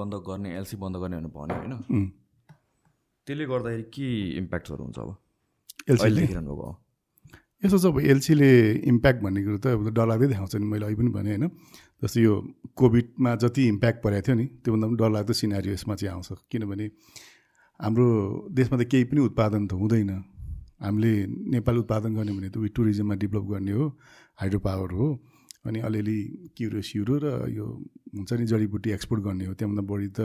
[0.00, 1.74] बन्द गर्ने एलसी बन्द गर्ने भनेर भन्यो होइन?
[3.26, 4.06] त्यसले गर्दाखेरि के
[4.38, 5.10] इम्प्याक्टहरू हुन्छ अब?
[5.88, 6.70] एलसीले अहिले देखिरहनु भएको
[7.62, 8.50] यसो छ अब एलसीले
[8.88, 11.44] इम्प्याक्ट भन्ने कुरो त अब डरलाग्दै देखाउँछ नि मैले अहिले पनि भने होइन।
[12.00, 12.32] जस्तो यो
[12.72, 16.86] कोभिडमा जति इम्प्याक्ट परेको थियो नि त्योभन्दा पनि डरलाग्दो सिनारी यसमा चाहिँ आउँछ। किनभने
[17.80, 18.06] हाम्रो
[18.56, 20.10] देशमा त केही पनि उत्पादन त हुँदैन।
[20.80, 21.12] हामीले
[21.52, 23.84] नेपाल उत्पादन गर्ने भने त उयो टुरिज्ममा डेभलप गर्ने हो
[24.40, 25.06] हाइड्रो पावर हो।
[25.64, 26.18] अनि अलिअलि
[26.56, 27.66] क्युरो सिउरो र यो
[28.16, 30.20] हुन्छ नि जडीबुटी एक्सपोर्ट गर्ने हो त्योभन्दा बढी त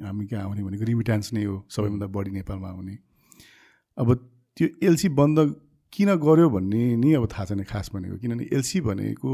[0.00, 2.94] हामी कहाँ आउने भनेको रिमिटान्स नै हो सबैभन्दा बढी नेपालमा आउने।
[3.98, 4.08] अब
[4.56, 5.38] त्यो एलसी बन्द
[5.92, 9.32] किन गर्यो भन्ने नि अब थाहा छैन खास भनेको किनभने एलसी भनेको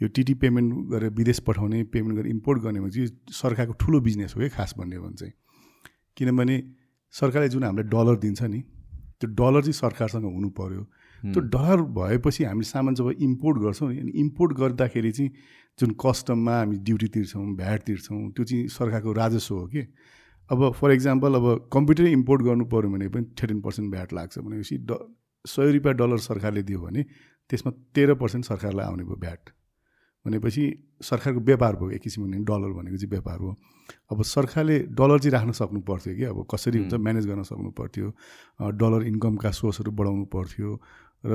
[0.00, 4.34] यो टिटी पेमेन्ट गरेर विदेश पठाउने पेमेन्ट गरेर इम्पोर्ट गर्ने भने चाहिँ सरकारको ठुलो बिजनेस
[4.36, 5.32] हो क्या खास भन्ने हो भने चाहिँ।
[6.16, 6.56] किनभने
[7.14, 8.60] सरकारले जुन हामीलाई डलर दिन्छ नि
[9.20, 10.82] त्यो डलर चाहिँ सरकारसँग हुनु पऱ्यो
[11.24, 15.30] त्यो डलर भएपछि हामीले सामान जब इम्पोर्ट गर्छौँ नि अनि इम्पोर्ट गर्दाखेरि चाहिँ
[15.78, 19.86] जुन कस्टममा हामी ड्युटी तिर्छौँ भ्याट तिर्छौँ त्यो चाहिँ सरकारको राजस्व हो कि।
[20.50, 24.76] अब फर इक्जाम्पल अब कम्प्युटर इम्पोर्ट गर्नु पऱ्यो भने पनि थर्टिन पर्सेन्ट भ्याट लाग्छ भनेपछि
[24.90, 24.98] ड
[25.44, 27.02] सय रुपियाँ डलर सरकारले दियो भने
[27.50, 29.50] त्यसमा तेह्र पर्सेन्ट सरकारलाई आउने भयो भ्याट।
[30.24, 30.64] भनेपछि
[31.02, 33.54] सरकारको व्यापार भयो एक किसिमले डलर भनेको चाहिँ व्यापार हो।
[34.12, 38.12] अब सरकारले डलर चाहिँ राख्न सक्नु पर्थ्यो कि अब कसरी हुन्छ म्यानेज गर्न सक्नु पर्थ्यो।
[38.78, 40.80] डलर इन्कमका सोर्सहरू बढाउनु पर्थ्यो।
[41.24, 41.32] र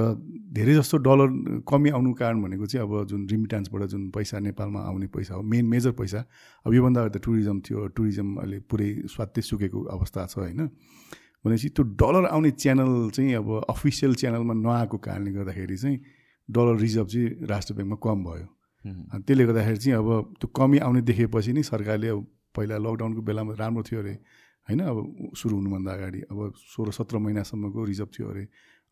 [0.52, 1.30] धेरै जस्तो डलर
[1.64, 5.66] कमी आउनु कारण भनेको चाहिँ अब जुन रिमिटान्सबाट जुन पैसा नेपालमा आउने पैसा हो मेन
[5.66, 6.20] मेजर पैसा
[6.66, 10.62] अब योभन्दा अगाडि त टुरिज्म थियो टुरिज्म अहिले पुरै स्वात्तै सुकेको अवस्था छ होइन।
[11.46, 15.98] भनेपछि त्यो डलर आउने च्यानल चाहिँ अब अफिसियल च्यानलमा नआएको कारणले गर्दाखेरि चाहिँ
[16.50, 18.48] डलर रिजर्भ चाहिँ राष्ट्र ब्याङ्कमा कम भयो।
[18.86, 22.20] अनि त्यसले गर्दाखेरि चाहिँ अब त्यो कमी आउने देखेपछि नि सरकारले अब
[22.56, 24.16] पहिला लकडाउनको बेलामा राम्रो थियो अरे
[24.68, 24.80] होइन?
[24.84, 24.98] अब
[25.40, 26.40] सुरु हुनुभन्दा अगाडि अब
[26.76, 28.44] सोह्र सत्र महिनासम्मको रिजर्भ थियो अरे।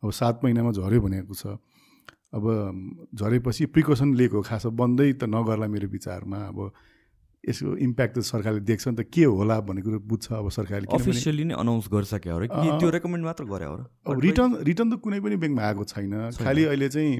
[0.02, 1.56] अब सात महिनामा झऱ्यो भनेको छ।
[2.36, 2.44] अब
[3.16, 6.58] झरेपछि प्रिकसन लिएको खास बन्दै त नगर्ला मेरो विचारमा। अब
[7.44, 11.44] यसको इम्प्याक्ट त सरकारले देख्छ नि त के होला भन्ने कुरो बुझ्छ अब सरकारले अफिसियली
[11.46, 13.82] नै अनाउन्स गरिसक्यो कि। त्यो रेकमेन्ड मात्र गरे हो र?
[14.04, 17.12] अब रिटर्न रिटर्न त कुनै पनि ब्याङ्कमा आएको छैन। खालि अहिले चाहिँ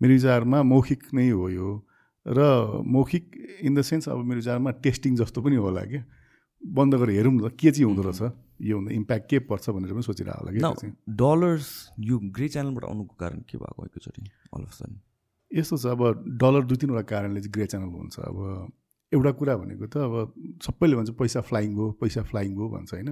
[0.00, 1.68] मेरो विचारमा मौखिक नै हो यो।
[2.26, 2.38] र
[2.86, 3.24] मौखिक
[3.66, 6.02] इन द सेन्स अब मेरो विचारमा टेस्टिङ जस्तो पनि होला क्या।
[6.62, 8.22] बन्द गरेर हेरौँ न त के चाहिँ हुँदो रहेछ?
[8.60, 13.14] यो भन्दा इम्प्याक्ट के पर्छ भनेर पनि सोचिरहेको होला कि डलर्स यो ग्रे च्यानलबाट आउनुको
[13.16, 14.22] कारण के भएको एकैचोटि
[15.50, 16.02] यस्तो छ अब
[16.36, 18.36] डलर दुई तिनवटा कारणले चाहिँ ग्रे च्यानल हुन्छ। अब
[19.12, 20.14] एउटा कुरा भनेको त अब
[20.62, 23.10] सबैले भन्छ पैसा फ्लाइङ भयो पैसा फ्लाइङ भयो भन्छ होइन?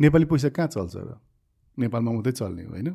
[0.00, 1.18] नेपाली पैसा कहाँ चल्छ र?
[1.78, 2.88] नेपालमा मात्रै चल्ने हो होइन?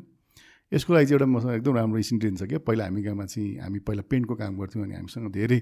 [0.72, 3.78] यसको लागि चाहिँ एउटा मसँग एकदम राम्रो इन्सिडेन्ट छ क्या। पहिला हामी गाउँमा चाहिँ हामी
[3.86, 5.58] पहिला पेन्टको काम गर्थ्यौँ अनि हामीसँग धेरै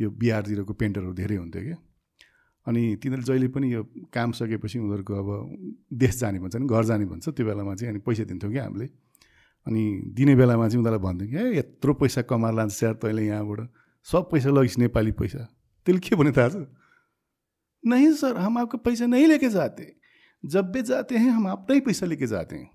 [0.00, 1.78] यो बिहारतिरको पेन्टरहरू धेरै हुन्थ्यो क्या।
[2.66, 3.82] अनि तिनीहरू जहिले पनि यो
[4.14, 5.28] काम सकेपछि उनीहरूको अब
[5.92, 8.86] देश जाने भन्छ नि घर जाने भन्छ त्यो बेलामा चाहिँ अनि पैसा दिन्थ्यौँ क्या हामीले।
[9.66, 9.82] अनि
[10.14, 13.68] दिने बेलामा चाहिँ उनीहरूलाई भन्थ्यौँ कि ए यत्रो पैसा कमाएर लान्छ स्याहार तैँले यहाँबाट।
[14.06, 15.42] सब पैसा लगिस् नेपाली पैसा।
[15.86, 16.66] त्यसले के भने थाहा छ?
[17.84, 19.94] नहीं सर हम आपका पैसा नहीं लेके जाते।
[20.44, 22.70] जब भी जाते हैं हम ही पैसा लेके जाते हैं।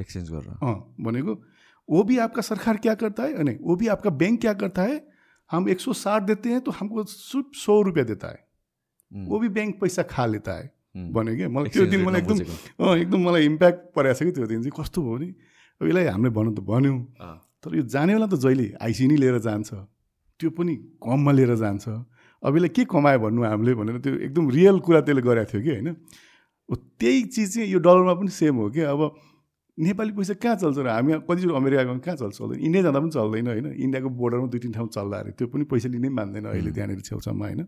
[0.00, 1.34] एक्सचेन्ज गरेर। हाँ भनेको
[1.88, 3.42] वो भी आपका सरकार क्या करता है?
[3.42, 5.00] नहीं वो भी आपका बैंक क्या करता है?
[5.50, 8.49] हम एक सौ साठ देते हैं तो हमको सिर्फ सौ रुपया देता है।
[9.12, 10.66] वो भी बैंक पैसा खा लेता है
[11.14, 12.38] भन्यो क्या मलाई त्यो दिन मलाई एकदम
[12.80, 15.28] अँ एकदम मलाई इम्प्याक्ट परेको छ कि त्यो दिन चाहिँ। कस्तो भयो नि?
[15.80, 16.98] अब यसलाई हामीले भन्नु त भन्यौँ।
[17.62, 19.70] तर यो जानेवाला त जहिले। आइसी नै लिएर जान्छ।
[20.40, 21.84] त्यो पनि कममा लिएर जान्छ।
[22.42, 25.70] अब यसलाई के कमायो भन्नु हामीले भनेर त्यो एकदम रियल कुरा त्यसले गरेको थियो कि
[25.70, 25.88] होइन?
[26.68, 28.80] त्यही चिज चाहिँ यो डलरमा पनि सेम हो कि?
[28.80, 29.00] अब
[29.78, 32.34] नेपाली पैसा कहाँ चल्छ र हामी कतिचोटि अमेरिका गयौँ कहाँ चल्छ?
[32.38, 33.66] चल्दैन। इन्डिया जाँदा पनि चल्दैन होइन?
[33.74, 37.44] इन्डियाको बोर्डरमा दुई तिन ठाउँ चल्दा अरे। त्यो पनि पैसा लिनै मान्दैन अहिले त्यहाँनिर छेउछाउमा
[37.46, 37.62] होइन?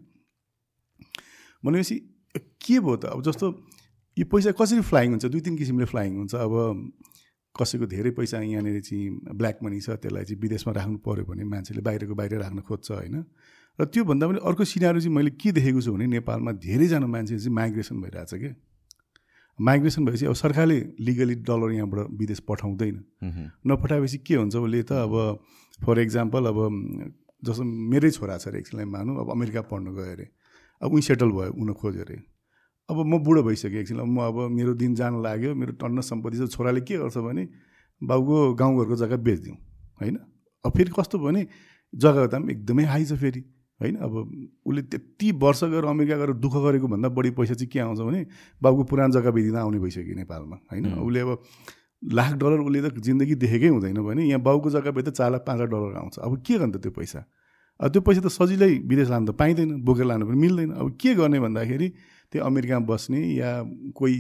[1.65, 1.97] भनेपछि
[2.34, 3.05] के भयो त?
[3.12, 3.47] अब जस्तो
[4.17, 5.25] यो पैसा कसरी फ्लाइङ हुन्छ?
[5.27, 6.53] दुई तिन किसिमले फ्लाइङ हुन्छ। अब
[7.55, 11.83] कसैको धेरै पैसा यहाँनिर चाहिँ ब्ल्याक मनी छ त्यसलाई चाहिँ विदेशमा राख्नु पऱ्यो भने मान्छेले
[11.84, 13.17] बाहिरको बाहिर राख्न खोज्छ होइन?
[13.78, 17.55] र त्योभन्दा पनि अर्को सिनारी चाहिँ मैले के देखेको छु भने नेपालमा धेरैजना मान्छे चाहिँ
[17.56, 18.53] माइग्रेसन भइरहेछ क्या।
[19.59, 22.97] माइग्रेसन भएपछि अब सरकारले लिगली डलर यहाँबाट विदेश पठाउँदैन।
[23.69, 24.56] नपठाएपछि के हुन्छ?
[24.56, 25.14] उसले त अब
[25.85, 26.59] फर इक्जाम्पल अब
[27.43, 30.26] जस्तो मेरै छोरा छ अरे एकछिनलाई मानौँ अब अमेरिका पढ्नु गयो अरे।
[30.82, 32.17] अब उहीँ सेटल भयो हुन खोज्यो अरे।
[32.88, 36.38] अब म बुढो भइसकेँ एकछिन अब म अब मेरो दिन जान लाग्यो मेरो टन्न सम्पत्ति
[36.38, 37.49] छ। छोराले के गर्छ भने
[38.02, 39.56] बाबुको गाउँघरको जग्गा बेचिदिउँ।
[40.00, 40.17] होइन?
[40.64, 41.46] अब फेरि कस्तो भयो भने
[41.94, 43.40] जग्गाको दाम एकदमै हाई छ फेरि।
[43.81, 43.96] होइन?
[43.96, 44.12] अब
[44.67, 48.26] उसले त्यति वर्ष गएर अमेरिका गएर दुःख गरेको भन्दा बढी पैसा चाहिँ के आउँछ भने
[48.62, 50.85] बाबुको पुरानो जग्गा बेचिँदा आउने भइसक्यो नेपालमा। होइन?
[50.99, 51.31] उसले अब
[52.02, 55.58] लाख डलर उसले त जिन्दगी देखेकै हुँदैन भने यहाँ बाउको जग्गा बेच्दा चार लाख पाँच
[55.61, 57.23] लाख डलर आउँछ। अब के गर्ने त त्यो पैसा?
[57.88, 61.38] त्यो पैसा त सजिलै विदेश लानु त पाइँदैन बोकेर लानु पनि मिल्दैन। अब के गर्ने
[61.40, 61.88] भन्दाखेरि
[62.32, 63.50] त्यो अमेरिकामा बस्ने या
[63.99, 64.17] कोही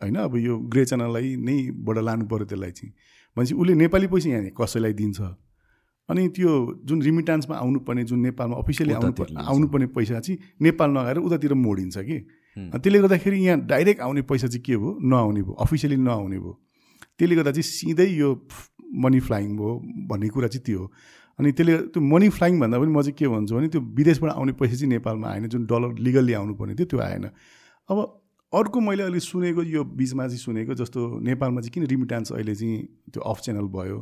[0.00, 2.92] होइन अब यो ग्रे च्यानललाई नै बाट लानु पऱ्यो त्यसलाई चाहिँ।
[3.36, 5.20] भनेपछि उसले नेपाली पैसा यहाँ कसैलाई दिन्छ?
[6.08, 6.50] अनि त्यो
[6.84, 12.18] जुन रिमिटान्समा आउनुपर्ने जुन नेपालमा अफिसियली आउनु। आउनुपर्ने पैसा चाहिँ नेपाल नआएर उतातिर मोडिन्छ कि?
[12.56, 14.98] त्यसले गर्दाखेरि यहाँ डाइरेक्ट आउने पैसा चाहिँ के भयो?
[15.00, 16.52] नआउने भयो अफिसियली नआउने भयो।
[17.18, 18.28] त्यसले गर्दा चाहिँ सिधै यो
[19.04, 19.72] मनी फ्लाइङ भयो
[20.10, 20.86] भन्ने कुरा चाहिँ त्यो हो।
[21.42, 24.52] अनि त्यसले त्यो मनी फ्लाइङ भन्दा पनि म चाहिँ के भन्छु भने त्यो विदेशबाट आउने
[24.62, 27.24] पैसा चाहिँ नेपालमा आएन जुन डलर लिगल्ली आउनुपर्ने थियो त्यो आएन।
[27.90, 27.98] अब
[28.52, 32.78] अर्को मैले अहिले सुनेको यो बिचमा चाहिँ सुनेको जस्तो नेपालमा चाहिँ किन रिमिटान्स अहिले चाहिँ
[33.10, 33.98] त्यो अफ च्यानल भयो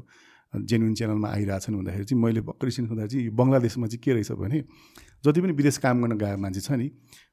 [0.52, 4.60] जेन्युन च्यानलमा आइरहेछन् भन्दाखेरि चाहिँ मैले भर्खरै सुन्दाखेरि चाहिँ यो बङ्गलादेशमा चाहिँ के रहेछ भने
[5.24, 6.90] जति पनि विदेश काम गर्न गएको मान्छे छ नि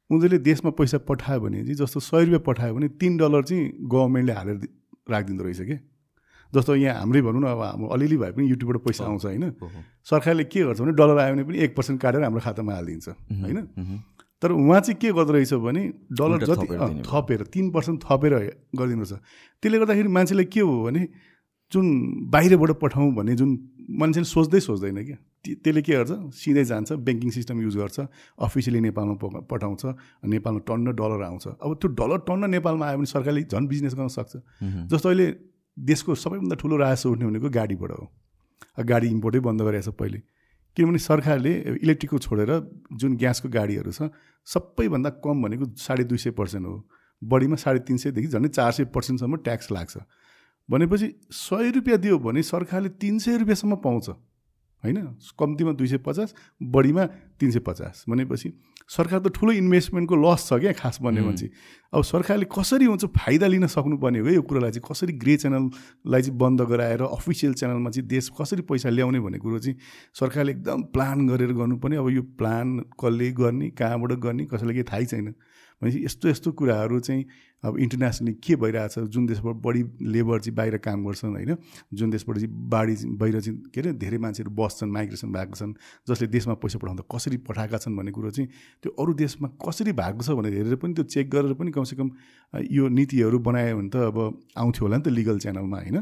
[0.09, 4.33] उनीहरूले देशमा पैसा पठायो भने चाहिँ जस्तो सय रुपियाँ पठायो भने तिन डलर चाहिँ गभर्मेन्टले
[4.33, 4.57] हालेर
[5.09, 5.77] राखिदिँदो रहेछ कि?
[6.53, 9.45] जस्तो यहाँ हाम्रै भनौँ न अब हाम्रो अलिअलि भए पनि युट्युबबाट पैसा आउँछ होइन।
[10.07, 13.07] सरकारले के गर्छ भने डलर आयो भने पनि एक पर्सेन्ट काटेर हाम्रो खातामा हालिदिन्छ
[13.44, 13.59] होइन।
[14.41, 15.81] तर उहाँ चाहिँ के गर्दो रहेछ भने
[16.13, 16.67] डलर जति
[17.05, 18.33] थपेर तिन पर्सेन्ट थपेर
[18.77, 19.21] गरिदिनु रहेछ
[19.63, 21.01] त्यसले गर्दाखेरि मान्छेलाई के हो भने
[21.71, 21.85] जुन
[22.31, 23.49] बाहिरबाट पठाउँ भन्ने जुन
[23.99, 25.17] मान्छेले सोच्दै सोच्दैन क्या।
[25.57, 26.11] त्यसले के गर्छ?
[26.35, 27.97] सिधै जान्छ ब्याङ्किङ सिस्टम युज गर्छ
[28.39, 29.15] अफिसियली नेपालमा
[29.47, 29.83] पठाउँछ
[30.27, 34.07] नेपालमा टन्न डलर आउँछ। अब त्यो डलर टन्न नेपालमा आयो भने सरकारले झन् बिजनेस गर्न
[34.07, 34.33] सक्छ।
[34.91, 35.27] जस्तो अहिले
[35.77, 38.09] देशको सबैभन्दा ठुलो राजस्व उठ्ने भनेको गाडीबाट हो।
[38.85, 40.19] गाडी इम्पोर्टै बन्द गरेको छ पहिले।
[40.77, 42.51] किनभने सरकारले इलेक्ट्रिकको छोडेर
[42.94, 44.09] जुन ग्यासको गाडीहरू छ
[44.47, 46.75] सबैभन्दा कम भनेको साढे दुई सय पर्सेन्ट हो।
[47.21, 49.97] बढीमा साढे तिन सयदेखि झन्डै चार सय पर्सेन्टसम्म ट्याक्स लाग्छ।
[50.69, 54.09] भनेपछि सय रुपियाँ दियो भने सरकारले तिन सय रुपियाँसम्म पाउँछ।
[54.83, 54.97] होइन?
[55.39, 57.06] कम्तीमा दुई सय पचास बढीमा
[57.39, 58.50] तिन सय पचास। भनेपछि
[58.89, 61.50] सरकार त ठुलो इन्भेस्टमेन्टको लस छ क्या खास भन्ने मान्छे
[61.94, 64.84] अब सरकारले कसरी हुन्छ फाइदा लिन सक्नुपर्ने हो यो कुरालाई चाहिँ?
[64.88, 69.60] कसरी ग्रे च्यानललाई चाहिँ बन्द गराएर अफिसियल च्यानलमा चाहिँ देश कसरी पैसा ल्याउने भन्ने कुरो
[69.60, 69.78] चाहिँ
[70.16, 75.06] सरकारले एकदम प्लान गरेर गर्नुपर्ने। अब यो प्लान कसले गर्ने कहाँबाट गर्ने कसैलाई केही थाहै
[75.06, 75.33] छैन।
[75.81, 77.25] भनेपछि यस्तो यस्तो कुराहरू चाहिँ
[77.63, 79.83] अब इन्टरनेसनली के भइरहेछ जुन देशबाट बढी
[80.13, 81.56] लेबर चाहिँ बाहिर काम गर्छन् होइन?
[81.94, 85.74] जुन देशबाट चाहिँ बाढी बाहिर चाहिँ के अरे धेरै मान्छेहरू बस्छन् माइग्रेसन भएको छन्
[86.09, 88.50] जसले देशमा पैसा पठाउँदा कसरी पठाएका छन् भन्ने कुरो चाहिँ
[88.83, 92.09] त्यो अरू देशमा कसरी भएको छ भनेर हेरेर पनि त्यो चेक गरेर पनि कमसेकम
[92.71, 94.18] यो नीतिहरू बनायो भने त अब
[94.57, 96.01] आउँथ्यो होला नि त लिगल च्यानलमा होइन?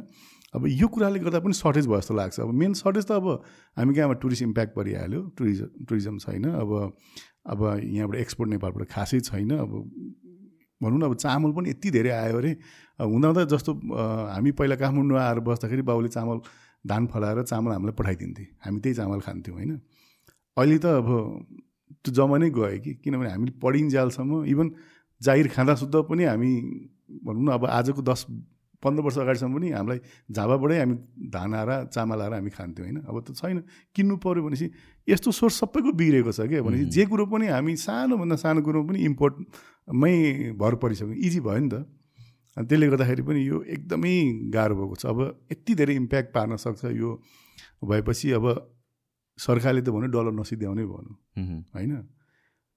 [0.56, 3.28] अब यो कुराले गर्दा पनि सर्टेज भयो जस्तो लाग्छ। अब मेन सर्टेज त अब
[3.75, 5.21] हामी कहाँमा टुरिस्ट इम्प्याक्ट परिहाल्यो?
[5.36, 6.95] टुरिज्म टुरिज्म छैन। अब
[7.45, 9.71] अब यहाँबाट एक्सपोर्ट नेपालबाट खासै छैन। अब
[10.81, 12.51] भनौँ न अब चामल पनि यति धेरै आयो अरे।
[13.00, 13.71] अब हुँदा हुँदा जस्तो
[14.33, 16.39] हामी पहिला काठमाडौँ आएर बस्दाखेरि बाउले चामल
[16.86, 19.71] धान फलाएर चामल हामीलाई पठाइदिन्थे। हामी त्यही चामल खान्थ्यौँ होइन?
[20.57, 21.09] अहिले त अब
[22.03, 24.68] त्यो जमानै गयो कि किनभने हामीले पढिन्जालसम्म इभन
[25.21, 26.51] जाहिर खाँदा सुत्दा पनि हामी
[27.25, 28.25] भनौँ न अब आजको दस
[28.86, 30.00] पन्ध्र वर्ष अगाडिसम्म पनि हामीलाई
[30.32, 30.96] झापाबाटै हामी
[31.34, 32.98] धान आएर चामल आएर हामी खान्थ्यौँ होइन?
[33.10, 33.58] अब त छैन।
[33.96, 34.68] किन्नु पऱ्यो भनेपछि
[35.08, 36.62] यस्तो सोर्स सबैको बिग्रेको छ क्या?
[36.62, 40.16] भनेपछि जे कुरो पनि हामी सानोभन्दा सानो कुरो पनि इम्पोर्टमै
[40.54, 41.76] भर परिसक्यो। इजी भयो नि त।
[42.58, 44.16] अनि त्यसले गर्दाखेरि पनि यो एकदमै
[44.56, 45.20] गाह्रो भएको छ। अब
[45.52, 47.10] यति धेरै इम्प्याक्ट पार्न सक्छ यो
[47.84, 48.46] भएपछि अब
[49.38, 51.92] सरकारले त भन्यो डलर नसिद्ध्याउने भन्यो। मह्म। होइन?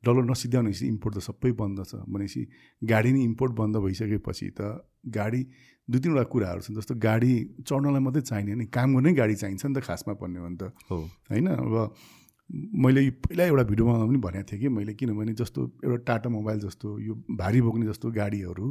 [0.04, 2.42] डलर नसिद्ध्याउनेपछि इम्पोर्ट त सबै बन्द छ भनेपछि
[2.84, 4.60] गाडी नै इम्पोर्ट बन्द भइसकेपछि त
[5.08, 5.46] गाडी
[5.90, 7.32] दुई तिनवटा कुराहरू छन् जस्तो गाडी
[7.68, 10.72] चढ्नलाई मात्रै चाहिने नि काम गर्नै गाडी चाहिन्छ नि त खासमा पर्ने हो भने त।
[10.90, 10.98] हो।
[11.30, 11.46] होइन?
[11.46, 11.94] अब
[12.74, 16.98] मैले पहिला एउटा भिडियोमा पनि भनेको थिएँ कि मैले किनभने जस्तो एउटा टाटा मोबाइल जस्तो
[16.98, 18.66] यो भारी बोक्ने जस्तो गाडीहरू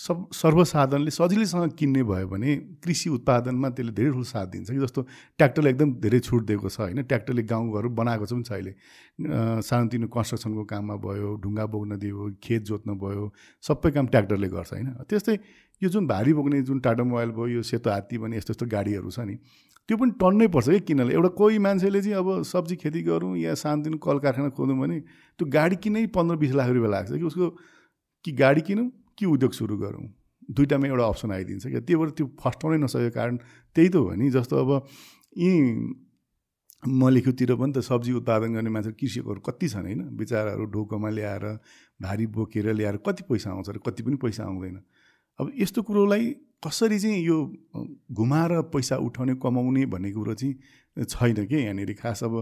[0.00, 5.02] सब सर्वसाधारणले सजिलैसँग किन्ने भयो भने कृषि उत्पादनमा त्यसले धेरै ठुलो साथ दिन्छ कि जस्तो
[5.38, 8.72] ट्र्याक्टरले एकदम धेरै छुट दिएको छ होइन। ट्र्याक्टरले गाउँघर बनाएको छ पनि अहिले।
[9.68, 13.24] सानोतिनो कन्स्ट्रक्सनको काममा भयो ढुङ्गा बोक्न दियो खेत जोत्न भयो
[13.64, 15.34] सबै काम ट्र्याक्टरले गर्छ होइन। त्यस्तै
[15.82, 19.10] यो जुन भारी बोक्ने जुन टाटा मोबाइल भयो यो सेतो हात्ती भन्ने यस्तो यस्तो गाडीहरू
[19.10, 19.36] छ नि
[19.88, 23.54] त्यो पनि टन्नै पर्छ कि किन्नलाई एउटा कोही मान्छेले चाहिँ अब सब्जी खेती गरौँ या
[23.58, 24.98] सानोतिनो कल कारखाना खोलौँ भने
[25.40, 27.50] त्यो गाडी किन्नै पन्ध्र बिस लाख रुपियाँ लाग्छ कि उसको
[28.24, 28.88] कि गाडी किनौँ?
[29.20, 30.06] कि उद्योग सुरु गरौँ?
[30.50, 33.36] दुइटामा एउटा अप्सन आइदिन्छ क्या। त्यो भएर त्यो फस्टाउनै नसकेको कारण
[33.76, 34.70] त्यही त हो नि। जस्तो अब
[35.36, 35.50] यी
[36.80, 40.00] मलेखुतिर पनि त सब्जी उत्पादन गर्ने मान्छे कृषकहरू कति छन् होइन?
[40.16, 41.44] बिचराहरू ढोकोमा ल्याएर
[42.00, 44.80] भारी बोकेर ल्याएर कति पैसा आउँछ र कति पनि पैसा आउँदैन।
[45.38, 46.24] अब यस्तो कुरोलाई
[46.64, 47.36] कसरी चाहिँ यो
[48.16, 52.34] घुमाएर पैसा उठाउने कमाउने भन्ने कुरो चाहिँ छैन कि यहाँनिर। खास अब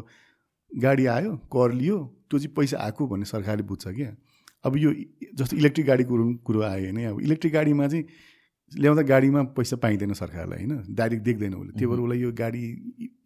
[0.73, 1.99] गाडी आयो कर लियो
[2.31, 4.11] त्यो चाहिँ पैसा आएको भन्ने सरकारले बुझ्छ क्या।
[4.65, 4.93] अब यो
[5.35, 8.05] जस्तो इलेक्ट्रिक गाडीको कुरो कुरो आयो होइन अब इलेक्ट्रिक गाडीमा चाहिँ
[8.73, 10.95] ल्याउँदा गाडीमा पैसा पाइँदैन सरकारलाई होइन?
[10.95, 12.63] डाइरेक्ट देख्दैन उसले। त्यही भएर उसलाई यो गाडी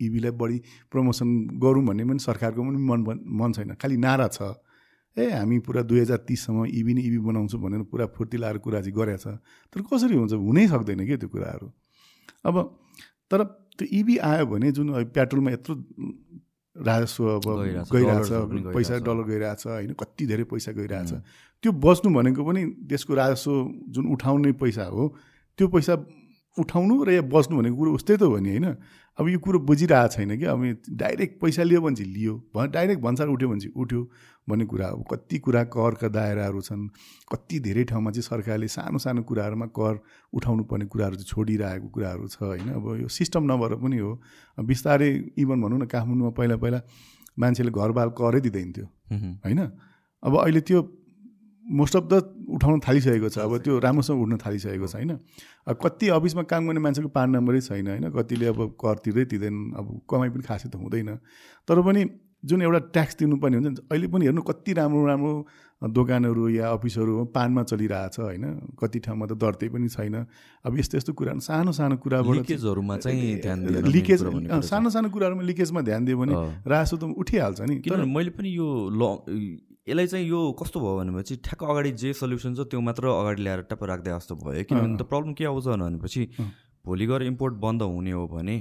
[0.01, 0.59] इभीलाई बढी
[0.91, 4.55] प्रमोसन गरौँ भन्ने पनि सरकारको पनि मन मन छैन। खालि नारा छ।
[5.17, 8.81] ए हामी पुरा दुई हजार तिससम्म इभी नै इभी बनाउँछौँ भनेर पुरा फुर्ती लाएर कुरा
[8.81, 10.33] चाहिँ गरेको छ। तर कसरी हुन्छ?
[10.33, 11.67] हुनै सक्दैन क्या त्यो कुराहरू?
[12.47, 12.57] अब
[13.31, 13.43] तर
[13.77, 15.75] त्यो इभी आयो भने जुन पेट्रोलमा यत्रो
[16.77, 17.47] राजस्व अब
[17.93, 18.29] गइरहेछ,
[18.75, 21.13] पैसा। डलर गइरहेछ होइन कति धेरै पैसा गइरहेछ
[21.63, 23.51] त्यो बच्नु भनेको पनि देशको राजस्व
[23.89, 25.09] जुन उठाउने पैसा हो
[25.59, 25.97] त्यो पैसा
[26.59, 28.77] उठाउनु र या बस्नु भनेको कुरो उस्तै त हो नि होइन?
[29.19, 33.03] अब यो कुरो बुझिरहेको छैन कि अब डाइरेक्ट पैसा लियो भने चाहिँ लियो भ डाइरेक्ट
[33.03, 34.01] भन्सार उठ्यो भने चाहिँ उठ्यो
[34.49, 36.89] भन्ने कुरा अब कति कुरा करका दायराहरू छन्
[37.33, 40.01] कति धेरै ठाउँमा चाहिँ सरकारले सानो सानो कुराहरूमा कर
[40.33, 42.69] उठाउनु पर्ने कुराहरू चाहिँ छोडिरहेको कुराहरू छ होइन?
[42.73, 44.11] अब यो सिस्टम नभएर पनि हो।
[44.59, 46.81] बिस्तारै इभन भनौँ न काठमाडौँमा पहिला पहिला
[47.39, 48.87] मान्छेले घरबाल करै दिँदैन थियो
[49.45, 49.61] होइन?
[50.23, 50.81] अब अहिले त्यो
[51.65, 52.15] मोस्ट अफ द
[52.51, 55.19] उठाउन थालिसकेको छ। अब त्यो राम्रोसँग उठ्न थालिसकेको छ होइन?
[55.69, 58.11] अब कति अफिसमा काम गर्ने मान्छेको पान नम्बरै छैन होइन?
[58.11, 61.17] कतिले अब कर तिर्दै तिर्दैन अब कमाइ पनि खासै त हुँदैन।
[61.69, 62.03] तर पनि
[62.43, 65.35] जुन एउटा ट्याक्स तिर्नुपर्ने हुन्छ अहिले पनि हेर्नु कति राम्रो राम्रो
[65.83, 68.45] दोकानहरू या अफिसहरू पानमा चलिरहेछ होइन?
[68.75, 70.27] कति ठाउँमा त दर्तै पनि छैन।
[70.67, 74.21] अब यस्तो यस्तो कुराहरू सानो सानो कुराबाट लिकेजहरूमा चाहिँ ध्यान दिएर लिकेज
[74.67, 76.35] सानो सानो कुराहरूमा लिकेजमा ध्यान दियो भने
[76.67, 79.03] रासो त उठिहाल्छ नि। किनभने मैले पनि यो ल
[79.87, 83.61] यसलाई चाहिँ यो कस्तो भयो भनेपछि ठ्याक्क अगाडि जे सल्युसन छ त्यो मात्र अगाडि ल्याएर
[83.71, 86.23] टप्प राख्दै जस्तो भयो। किनभने त प्रब्लम के आउँछ भनेपछि
[86.87, 88.57] भोलि गएर इम्पोर्ट बन्द हुने हो भने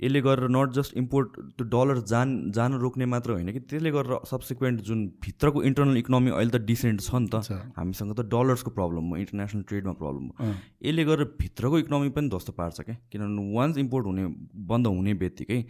[0.00, 4.24] यसले गरेर नट जस्ट इम्पोर्ट त्यो डलर जान जान रोक्ने मात्र होइन कि त्यसले गरेर
[4.26, 9.04] सब्सिक्वेन्ट जुन भित्रको इन्टरनल इकोनोमी अहिले त डिसेन्ट छ नि त। हामीसँग त डलर्सको प्रब्लम
[9.12, 10.52] हो इन्टरनेसनल ट्रेडमा प्रब्लम हो।
[10.82, 14.24] यसले गरेर भित्रको इकोनोमी पनि ध्वस्त पार्छ क्या। किनभने वान्स इम्पोर्ट हुने
[14.66, 15.60] बन्द हुने बित्तिकै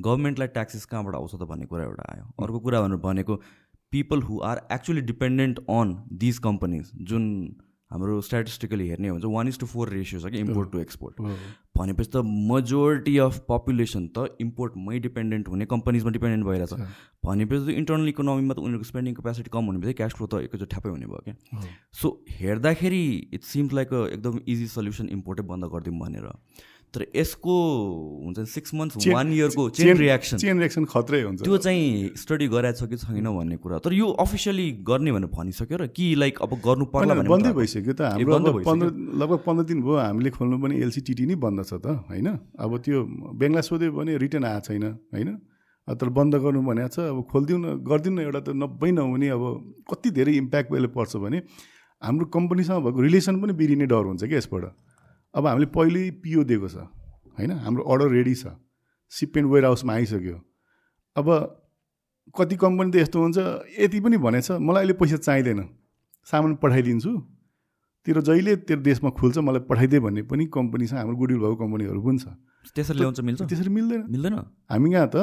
[0.00, 3.34] गभर्मेन्टलाई ट्याक्सेस कहाँबाट आउँछ त भन्ने कुरा एउटा आयो। अर्को कुरा भनेर भनेको
[3.94, 7.30] people who are actually dependent on these companies जुन
[7.90, 11.20] हाम्रो स्ट्याटिस्टिकली हेर्ने हो भने one is to four ratio छ कि इम्पोर्ट टु एक्सपोर्ट
[11.78, 16.72] भनेपछि त मेजोरिटी अफ पपुलेसन त इम्पोर्टमै डिपेन्डेन्ट हुने कम्पनीजमा डिपेन्डेन्ट भइरहेछ
[17.24, 20.70] भनेपछि त इन्टरनल इकोनोमीमा त उनीहरूको स्पेन्डिङ क्यापेसिटी कम हुने बित्तिकै क्यास फ्लो त एकैचोटि
[20.74, 21.64] ठ्यापै हुने भयो क्या
[22.00, 23.04] सो हेर्दाखेरि
[23.38, 26.30] इट सिम्स लाइक अ एकदम इजी सल्युसन इम्पोर्टै बन्द गरिदिउँ भनेर
[26.94, 27.54] तर यसको
[28.24, 32.78] हुन्छ सिक्स मन्थ्स वान इयरको चेन रियाक्सन चेन रियाक्सन खत्रै हुन्छ। त्यो चाहिँ स्टडी गराएको
[32.78, 36.52] छ कि छैन भन्ने कुरा। तर यो अफिसियली गर्ने भनेर भनिसक्यो र कि लाइक अब
[36.62, 38.86] गर्नु पर्ला बन्दै भइसक्यो त। हाम्रो पन्ध्र
[39.18, 42.28] लगभग पन्ध्र दिन भयो हामीले खोल्नु पनि एलसिटिटी नै बन्द छ त होइन?
[42.62, 42.98] अब त्यो
[43.42, 45.30] बेङ्गला सोध्यो भने रिटर्न आएको छैन होइन?
[45.88, 49.42] तर बन्द गर्नु भनेको छ अब खोलिदिउँ न गरिदिउँ न एउटा त नब्बे नहुने अब
[49.90, 51.38] कति धेरै इम्प्याक्ट अहिले पर्छ भने
[52.02, 54.64] हाम्रो कम्पनीसँग भएको रिलेसन पनि बिग्रिने डर हुन्छ क्या यसबाट।
[55.34, 56.76] अब हामीले पहिल्यै पिओ दिएको छ
[57.38, 57.50] होइन?
[57.64, 58.46] हाम्रो अर्डर रेडी छ।
[59.12, 60.36] सिपमेन्ट वेयर हाउसमा आइसक्यो।
[61.16, 61.26] अब
[62.34, 63.38] कति कम्पनी त यस्तो हुन्छ
[63.78, 65.60] यति पनि भनेछ मलाई अहिले पैसा चाहिँदैन।
[66.26, 67.12] सामान पठाइदिन्छु।
[68.06, 72.18] तेरो जहिले तेरो देशमा खुल्छ मलाई पठाइदिए भन्ने पनि कम्पनीसँग हाम्रो गुडविल भएको कम्पनीहरू पनि
[72.18, 72.26] छ।
[72.74, 73.42] त्यसरी ल्याउँछ मिल्छ?
[73.42, 74.34] त्यसरी मिल्दैन। मिल्दैन?
[74.70, 75.16] हामी यहाँ त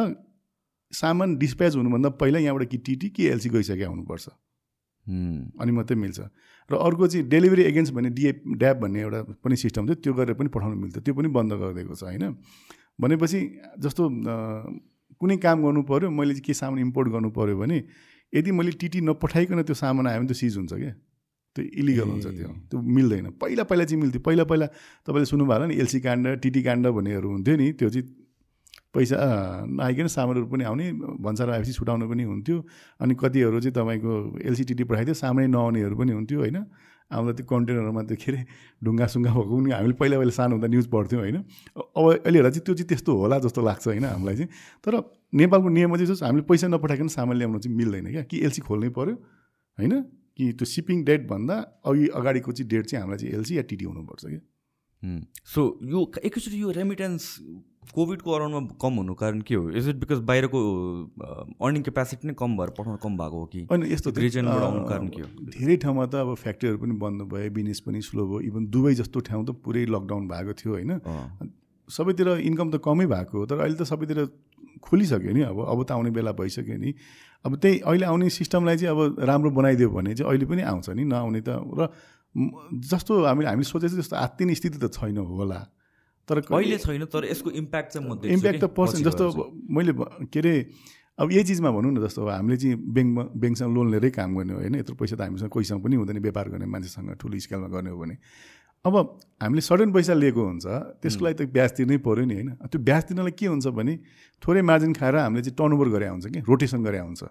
[0.93, 4.27] सामान डिस्प्याच हुनुभन्दा पहिला यहाँबाट कि टिटी कि एलसी गइसकेका हुनुपर्छ
[5.07, 6.19] अनि मात्रै मिल्छ।
[6.69, 10.33] र अर्को चाहिँ डेलिभरी एगेन्स्ट भन्ने डिए ड्याब भन्ने एउटा पनि सिस्टम थियो त्यो गरेर
[10.39, 12.23] पनि पठाउनु मिल्थ्यो। त्यो पनि बन्द गरिदिएको छ होइन?
[13.01, 13.39] भनेपछि
[13.79, 14.03] जस्तो
[15.19, 17.77] कुनै काम गर्नु पऱ्यो मैले चाहिँ के सामान इम्पोर्ट गर्नु पऱ्यो भने
[18.33, 20.93] यदि मैले टिटी नपठाइकन त्यो सामान आयो भने त्यो सिज हुन्छ क्या।
[21.55, 24.67] त्यो इलिगल हुन्छ त्यो। त्यो मिल्दैन। पहिला पहिला चाहिँ मिल्थ्यो। पहिला पहिला
[25.05, 28.07] तपाईँले सुन्नुभयो होला नि एलसी काण्ड टिटी काण्ड भन्नेहरू हुन्थ्यो नि त्यो चाहिँ
[28.93, 29.17] पैसा
[29.71, 30.85] नआइकन सामानहरू पनि आउने
[31.23, 32.57] भन्सार आएपछि छुटाउनु पनि हुन्थ्यो।
[33.01, 34.11] अनि कतिहरू चाहिँ तपाईँको
[34.43, 36.57] एलसिटिटी पठाइदियो सामानै नआउनेहरू पनि हुन्थ्यो होइन?
[37.11, 38.39] आउँदा त्यो कन्टेनरमा त्यो के अरे
[38.83, 41.37] ढुङ्गासुङ्गा भएको पनि हामीले पहिला पहिला सानो हुँदा न्युज पढ्थ्यौँ होइन?
[41.75, 44.49] अब अहिले हेर्दा चाहिँ त्यो चाहिँ त्यस्तो होला जस्तो लाग्छ होइन हामीलाई चाहिँ?
[44.83, 44.93] तर
[45.33, 48.89] नेपालको नियममा चाहिँ जस्तो हामीले पैसा नपठाइकन सामान ल्याउनु चाहिँ मिल्दैन क्या। कि एलसी खोल्नै
[48.95, 49.15] पऱ्यो
[49.77, 49.93] होइन?
[50.37, 54.23] कि त्यो सिपिङ डेटभन्दा अघि अगाडिको चाहिँ डेट चाहिँ हामीलाई चाहिँ एलसी या टिटी हुनुपर्छ
[54.25, 54.41] क्या।
[55.47, 57.23] सो यो एकैचोटि यो रेमिटेन्स
[57.81, 59.69] कोभिडको अराउन्डमा कम हुनु कारण के हो?
[59.69, 60.59] इज इट बिकज बाहिरको
[61.59, 63.61] अर्निङ क्यापेसिटी नै कम भएर पठाउन कम भएको हो कि?
[63.71, 65.27] होइन यस्तो रिजनबाट आउनु कारण के हो?
[65.55, 69.19] धेरै ठाउँमा त अब फ्याक्ट्रीहरू पनि बन्द भयो बिजनेस पनि स्लो भयो इभन दुबई जस्तो
[69.27, 70.91] ठाउँ त पुरै लकडाउन भएको थियो होइन?
[71.89, 74.29] सबैतिर इन्कम त कमै भएको हो तर अहिले त सबैतिर
[74.79, 76.93] खोलिसक्यो नि अब अब त आउने बेला भइसक्यो नि।
[77.45, 81.03] अब त्यही अहिले आउने सिस्टमलाई चाहिँ अब राम्रो बनाइदियो भने चाहिँ अहिले पनि आउँछ नि
[81.11, 81.91] नआउने त र
[82.87, 85.59] जस्तो हामी हामीले सोचेको जस्तो आत्तिने स्थिति त छैन होला।
[86.27, 89.25] तर कहिले छैन तर यसको इम्प्याक्ट चाहिँ म इम्प्याक्ट त पर्छ जस्तो
[89.69, 89.93] मैले
[90.29, 90.53] के अरे
[91.19, 94.53] अब यही चिजमा भनौँ न जस्तो अब हामीले चाहिँ ब्याङ्कमा ब्याङ्कसँग लोन लिएरै काम गर्ने
[94.53, 97.89] हो होइन यत्रो पैसा त हामीसँग कोहीसँग पनि हुँदैन व्यापार गर्ने मान्छेसँग ठुलो स्केलमा गर्ने
[97.89, 98.15] हो भने।
[98.85, 98.95] अब
[99.43, 100.65] हामीले सडन पैसा लिएको हुन्छ
[101.01, 103.93] त्यसको लागि त ब्याज तिर्नै पऱ्यो नि होइन। त्यो ब्याज तिर्नलाई के हुन्छ भने
[104.41, 107.21] थोरै मार्जिन खाएर हामीले चाहिँ टर्नओभर गरे हुन्छ कि रोटेसन गरे हुन्छ।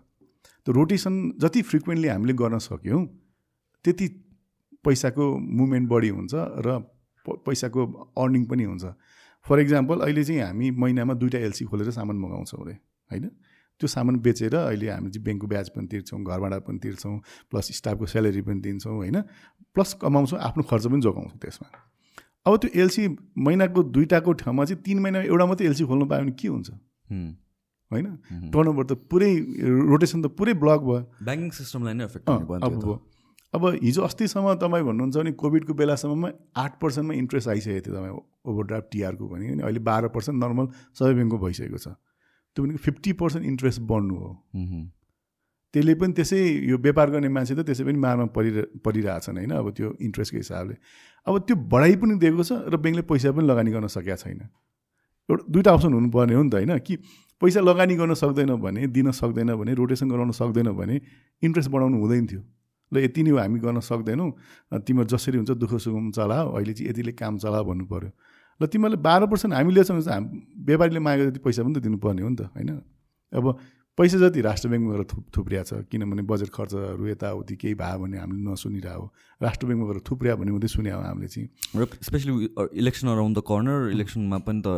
[0.66, 3.02] त्यो रोटेसन जति फ्रिक्वेन्टली हामीले गर्न सक्यौँ
[3.85, 4.06] त्यति
[4.85, 5.25] पैसाको
[5.59, 6.35] मुभमेन्ट बढी हुन्छ
[6.66, 6.68] र
[7.46, 8.84] पैसाको अर्निङ पनि हुन्छ।
[9.46, 12.75] फर इक्जाम्पल अहिले चाहिँ हामी महिनामा दुइटा एलसी खोलेर सामान मगाउँछौँ अरे
[13.10, 13.30] होइन?
[13.80, 17.16] त्यो सामान बेचेर अहिले हामी चाहिँ ब्याङ्कको ब्याज पनि तिर्छौँ घरबाट पनि तिर्छौँ
[17.50, 19.20] प्लस स्टाफको स्यालेरी पनि दिन्छौँ होइन?
[19.75, 21.68] प्लस कमाउँछौँ आफ्नो खर्च पनि जोगाउँछौँ त्यसमा।
[22.46, 23.08] अब त्यो एलसी
[23.38, 26.70] महिनाको दुइटाको ठाउँमा चाहिँ तिन महिना एउटा मात्रै एलसी खोल्नु पायो भने के हुन्छ?
[27.90, 28.06] होइन?
[28.52, 29.32] टर्नओभर त पुरै
[29.88, 33.09] रोटेसन त पुरै ब्लक भयो। ब्याङ्किङ सिस्टमलाई नै एफेक्ट अब
[33.54, 38.14] अब हिजो अस्तिसम्म तपाईँ भन्नुहुन्छ भने कोभिडको बेलासम्ममा आठ पर्सेन्टमा इन्ट्रेस्ट आइसकेको थियो तपाईँ
[38.47, 41.88] ओभरड्राफ्ट टिआरको भने अहिले बाह्र पर्सेन्ट नर्मल सबै ब्याङ्कको भइसकेको छ।
[42.57, 44.30] त्यो भनेको फिफ्टी पर्सेन्ट इन्ट्रेस्ट बढ्नु हो।
[45.75, 46.38] त्यसले पनि त्यसै
[46.71, 48.50] यो व्यापार गर्ने मान्छे त त्यसै पनि मारमा परि
[48.87, 50.75] परिरहेछन् होइन अब त्यो इन्ट्रेस्टको हिसाबले।
[51.26, 54.40] अब त्यो बढाइ पनि दिएको छ र ब्याङ्कले पैसा पनि लगानी गर्न सकेका छैन।
[55.28, 56.95] एउटा दुइटा अप्सन हुनुपर्ने हो नि त होइन कि
[57.42, 60.97] पैसा लगानी गर्न सक्दैन भने दिन सक्दैन भने रोटेसन गराउन सक्दैन भने
[61.42, 62.42] इन्ट्रेस्ट बढाउनु हुँदैन थियो।
[62.92, 64.30] ल यति नै हो हामी गर्न सक्दैनौँ।
[64.82, 68.11] तिमीहरू जसरी हुन्छ दुःख सुखम चलाओ अहिले चाहिँ यतिले काम चलाओ भन्नु पऱ्यो
[68.61, 70.16] ल तिमीहरूले बाह्र पर्सेन्ट हामीले छ भने
[70.68, 72.70] व्यापारीले मागेको जति पैसा पनि त दिनुपर्ने हो नि त होइन?
[73.32, 73.47] अब
[73.99, 78.16] पैसा जति राष्ट्र ब्याङ्कमा गएर थुप थुप्रिया छ किनभने बजेट खर्चहरू यताउति केही भयो भने
[78.18, 79.06] हामीले नसुनिरहेको
[79.42, 82.32] राष्ट्र ब्याङ्कमा गएर थुप्रिया भन्ने मात्रै सुने हो हामीले चाहिँ। र especially
[82.80, 84.68] election around the corner इलेक्सनमा पनि त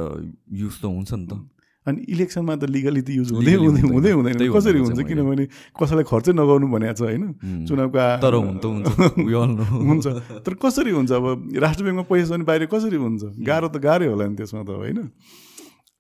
[0.51, 1.33] युज त हुन्छ नि त।
[1.87, 6.33] अनि इलेक्सनमा त लिगली त युज हुँदै हुँदै हुँदै हुँदैन। कसरी हुन्छ किनभने कसैलाई खर्चै
[6.33, 7.25] नगर्नु भनेको छ होइन?
[7.67, 8.35] चुनावको तर
[9.91, 10.07] हुन्छ
[10.47, 11.11] तर कसरी हुन्छ?
[11.11, 11.27] अब
[11.59, 13.23] राष्ट्र ब्याङ्कमा पैसा छ भने बाहिर कसरी हुन्छ?
[13.43, 15.11] गाह्रो त गाह्रै होला नि त्यसमा त होइन?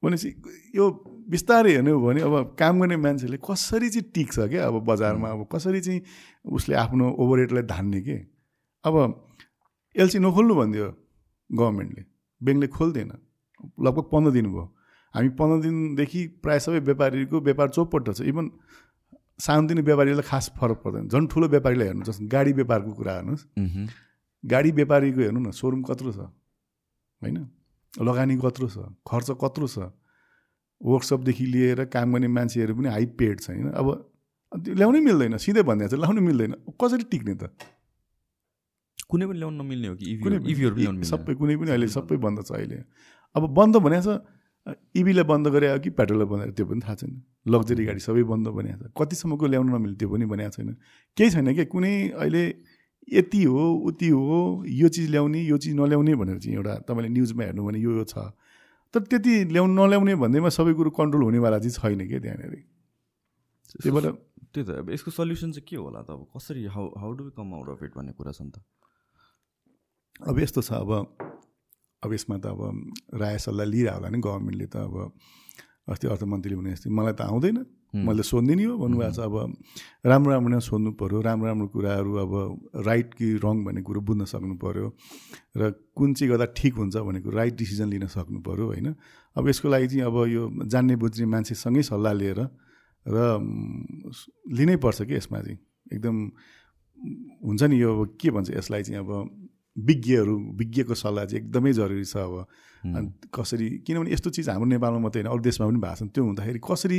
[0.02, 0.28] भनेपछि
[0.74, 0.84] यो
[1.30, 5.28] बिस्तारै हेर्ने हो भने अब काम गर्ने मान्छेले कसरी चाहिँ टिक्छ क्या अब बजारमा?
[5.34, 6.00] अब कसरी चाहिँ
[6.46, 8.16] उसले आफ्नो ओभर रेटलाई धान्ने के?
[8.86, 8.94] अब
[9.98, 10.86] एलसी नखोल्नु भनिदियो
[11.50, 12.02] गभर्मेन्टले।
[12.42, 13.10] ब्याङ्कले खोल्दैन।
[13.82, 14.64] लगभग पन्ध्र दिन भयो।
[15.14, 18.50] हामी पन्ध्र दिनदेखि प्रायः सबै व्यापारीको व्यापार चौपट्ट छ। इभन
[19.40, 23.44] सानोतिनो व्यापारीलाई खास फरक पर्दैन। झन् ठुलो व्यापारीलाई हेर्नु जस्तो गाडी व्यापारको कुरा हेर्नुहोस्।
[24.44, 26.18] गाडी व्यापारीको हेर्नु न सोरुम कत्रो छ
[27.22, 27.36] होइन?
[27.92, 29.92] लगानी कत्रो छ खर्च कत्रो छ।
[30.80, 33.68] वर्कसपदेखि लिएर काम गर्ने मान्छेहरू पनि हाई पेड छ होइन?
[33.70, 33.86] अब
[34.52, 37.52] ल्याउनै मिल्दैन सिधै भन्दा चाहिँ लाउनु मिल्दैन। कसरी टिक्ने त?
[39.10, 40.04] कुनै पनि ल्याउनु नमिल्ने हो कि?
[40.24, 42.78] कुनै सबै कुनै पनि अहिले सबै बन्द छ अहिले।
[43.36, 44.10] अब बन्द भनेको छ
[44.66, 47.12] इभीलाई बन्द गरे कि पेट्रोललाई बन्द त्यो पनि थाहा छैन।
[47.48, 50.68] लग्जरी गाडी सबै बन्द भनेको छ। कतिसम्मको ल्याउनु नमिल्ने त्यो पनि भनेको छैन।
[51.18, 51.64] केही छैन कि?
[51.66, 52.44] कुनै अहिले
[53.02, 57.42] यति हो उति हो यो चिज ल्याउने यो चिज नल्याउने भनेर चाहिँ एउटा तपाईँले न्युजमा
[57.42, 58.30] हेर्नु भने यो यो छ।
[58.94, 62.54] तर त्यति ल्याउनु नल्याउने भन्दैमा सबै कुरो कन्ट्रोल हुनेवाला चाहिँ छैन क्या त्यहाँनिर?
[63.82, 64.06] त्यही भएर
[64.54, 66.14] त्यही त। अब यसको सल्युसन चाहिँ के होला त?
[66.14, 68.62] अब कसरी how how do come out of it भन्ने कुरा छ नि त।
[70.22, 71.31] अब यस्तो छ। अब
[72.02, 72.60] अब यसमा त अब
[73.14, 74.94] राय सल्लाह लिइरह होला नि गभर्मेन्टले त अब
[75.88, 77.58] अस्ति अर्थमन्त्रीले भने जस्तै मलाई त आउँदैन।
[77.92, 79.34] मैले सोधिदिने हो। भन्नुभएको छ। अब
[80.06, 82.32] राम्रो राम्रो सोध्नु पऱ्यो राम्रो राम्रो कुराहरू अब
[82.88, 84.86] राइट कि रङ भन्ने कुरो बुझ्न सक्नु पऱ्यो
[85.58, 88.88] र कुन चाहिँ गर्दा ठिक हुन्छ भनेको राइट डिसिजन लिन सक्नु पऱ्यो होइन?
[89.36, 92.40] अब यसको लागि चाहिँ अब यो जान्ने बुझ्ने मान्छेसँगै सल्लाह लिएर
[93.06, 93.18] र
[94.56, 95.58] लिनै पर्छ कि यसमा चाहिँ?
[95.92, 96.16] एकदम
[97.44, 99.10] हुन्छ नि यो के भन्छ यसलाई चाहिँ अब
[99.76, 102.46] विज्ञहरू विज्ञको सल्लाह चाहिँ एकदमै जरुरी छ अब।
[102.82, 106.24] अनि कसरी किनभने यस्तो चिज हाम्रो नेपालमा मात्रै होइन अरू देशमा पनि भएको छ। त्यो
[106.24, 106.98] हुँदाखेरि कसरी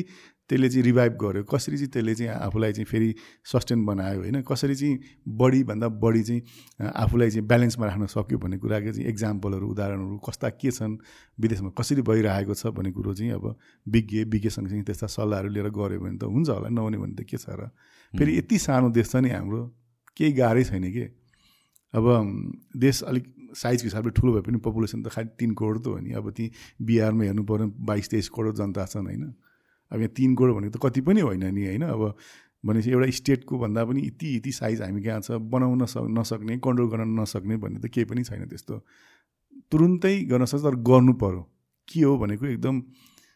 [0.50, 3.10] त्यसले चाहिँ रिभाइभ गर्यो कसरी चाहिँ त्यसले चाहिँ आफूलाई चाहिँ फेरि
[3.52, 4.42] सस्टेन बनायो होइन?
[4.42, 6.42] कसरी चाहिँ बढीभन्दा बढी चाहिँ
[6.88, 10.98] आफूलाई चाहिँ ब्यालेन्समा राख्न सक्यो भन्ने कुराको चाहिँ एक्जाम्पलहरू उदाहरणहरू कस्ता के छन्
[11.38, 13.46] विदेशमा कसरी भइरहेको छ भन्ने कुरो चाहिँ अब
[13.88, 17.38] विज्ञ विज्ञ सँगसँगै त्यस्ता सल्लाहहरू लिएर गऱ्यो भने त हुन्छ होला नहुने भने त के
[17.38, 17.70] छ र?
[18.14, 19.62] फेरि यति सानो देश छ नि हाम्रो
[20.18, 21.06] केही गाह्रै छैन कि?
[21.94, 22.06] अब
[22.78, 23.26] देश अलिक
[23.56, 26.52] साइजको हिसाबले ठुलो भए पनि पपुलेसन त खालि तिन करोड त हो नि। अब ती
[26.82, 29.24] बिहारमा हेर्नु पऱ्यो बाइस तेइस करोड जनता छन् होइन?
[29.92, 31.84] अब यहाँ तिन करोड भनेको त कति पनि होइन नि होइन?
[31.86, 32.16] अब
[32.66, 35.32] भनेपछि एउटा स्टेटको भन्दा पनि यति यति साइज हामी कहाँ छ?
[35.54, 38.76] बनाउन सक् नसक्ने कन्ट्रोल गर्न नसक्ने भन्ने त केही पनि छैन त्यस्तो।
[39.72, 41.42] तुरुन्तै गर्न सक्छ तर गर्नु पऱ्यो
[41.88, 42.82] के हो भनेको एकदम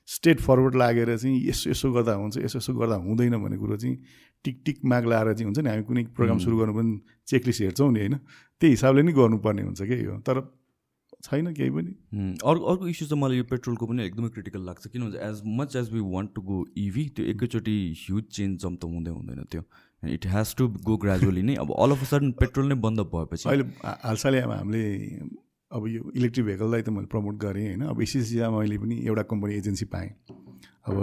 [0.08, 3.96] स्टेट फरवर्ड लागेर चाहिँ यसो यसो गर्दा हुन्छ यसो यसो गर्दा हुँदैन भन्ने कुरो चाहिँ
[4.45, 7.91] टिक टिक माग लाएर चाहिँ हुन्छ नि हामी कुनै प्रोग्राम सुरु गर्नु पनि चेकलिस्ट हेर्छौँ
[7.91, 8.15] नि होइन।
[8.62, 10.41] त्यही हिसाबले नै गर्नुपर्ने हुन्छ क्या यो तर
[11.23, 11.91] छैन केही पनि।
[12.45, 15.91] अर्को अर्को इस्यु चाहिँ मलाई यो पेट्रोलको पनि एकदमै क्रिटिकल लाग्छ। किनभने as much as
[15.93, 19.63] we want to go EV त्यो एकैचोटि ह्युज चेन्ज जम्प त हुँदै हुँदैन त्यो।
[20.04, 23.50] It has to go gradually नै। अब all of a sudden petrol नै बन्द भएपछि।
[23.50, 24.84] अहिले हालसालै अब हामीले
[25.71, 29.54] अब यो इलेक्ट्रिक भेहिकललाई त मैले प्रमोट गरेँ होइन। अब एसिसिमा मैले पनि एउटा कम्पनी
[29.56, 30.10] एजेन्सी पाएँ।
[30.88, 30.95] अब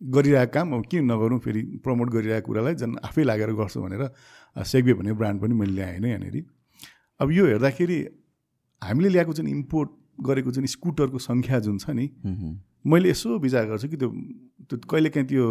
[0.00, 4.02] गरिरहेको काम अब किन नगरौँ फेरि प्रमोट गरिरहेको कुरालाई झन् आफै लागेर गर्छु भनेर
[4.56, 6.44] सेग्बे भन्ने ब्रान्ड पनि मैले ल्याएँ होइन यहाँनिर।
[7.20, 7.98] अब यो हेर्दाखेरि
[8.82, 12.06] हामीले ल्याएको जुन इम्पोर्ट गरेको जुन स्कुटरको सङ्ख्या जुन छ नि
[12.86, 14.10] मैले यसो विचार गर्छु कि त्यो
[14.68, 15.44] त्यो कहिलेकाहीँ त्यो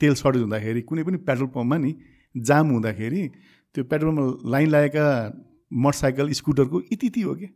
[0.00, 1.92] तेल सर्टेज हुँदाखेरि कुनै पनि पेट्रोल पम्पमा नि
[2.34, 3.22] जाम हुँदाखेरि
[3.74, 5.06] त्यो पेट्रोल पम्पमा लाइन लागेका
[5.72, 7.46] मोटरसाइकल स्कुटरको यति यति हो कि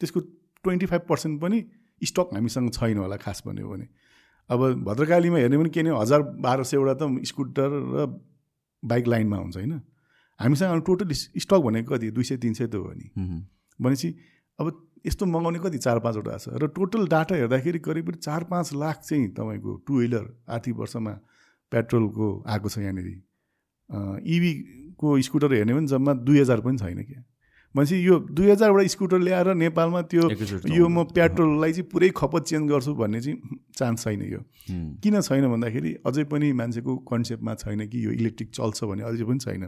[0.00, 0.20] त्यसको
[0.64, 1.64] ट्वेन्टी फाइभ पर्सेन्ट पनि
[2.02, 3.86] स्टक हामीसँग छैन होला खास भन्यो भने।
[4.50, 8.06] अब भद्रकालीमा हेर्ने पनि के नै हजार बाह्र सयवटा त स्कुटर र
[8.82, 9.80] बाइक लाइनमा हुन्छ होइन?
[10.40, 12.10] हामीसँग टोटल स्टक भनेको कति?
[12.10, 13.06] दुई सय तिन सय त हो नि
[13.80, 14.08] भनेपछि
[14.58, 15.78] अब यस्तो मगाउने कति?
[15.78, 20.26] चार पाँचवटा छ। र टोटल डाटा हेर्दाखेरि करिब चार पाँच लाख चाहिँ तपाईँको टु विलर
[20.48, 21.12] आर्थिक वर्षमा
[21.72, 23.06] पेट्रोलको आएको छ यहाँनिर।
[24.26, 24.52] इभी
[24.98, 27.22] को स्कुटर हेर्ने भने जम्मा दुई हजार पनि छैन क्या।
[27.74, 30.22] भनेपछि यो दुई हजारवटा स्कुटर ल्याएर नेपालमा त्यो
[30.76, 33.36] यो म पेट्रोललाई चाहिँ पुरै खपत चेन्ज गर्छु भन्ने चाहिँ
[33.78, 34.40] चान्स छैन यो।
[35.02, 39.38] किन छैन भन्दाखेरि अझै पनि मान्छेको कन्सेप्टमा छैन कि यो इलेक्ट्रिक चल्छ भने अझै पनि
[39.40, 39.64] छैन।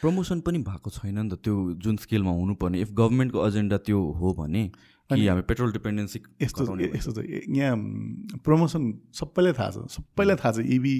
[0.00, 4.32] प्रमोसन पनि भएको छैन नि त त्यो जुन स्केलमा हुनुपर्ने। इफ गभर्मेन्टको एजेन्डा त्यो हो
[4.40, 4.62] भने
[5.10, 6.64] कि हामी पेट्रोल डिपेन्डेन्सी यस्तो
[6.96, 7.76] यस्तो छ यहाँ
[8.44, 8.82] प्रमोसन
[9.20, 10.94] सबैलाई थाहा छ। सबैलाई थाहा छ। इभी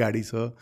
[0.00, 0.52] गाडी छ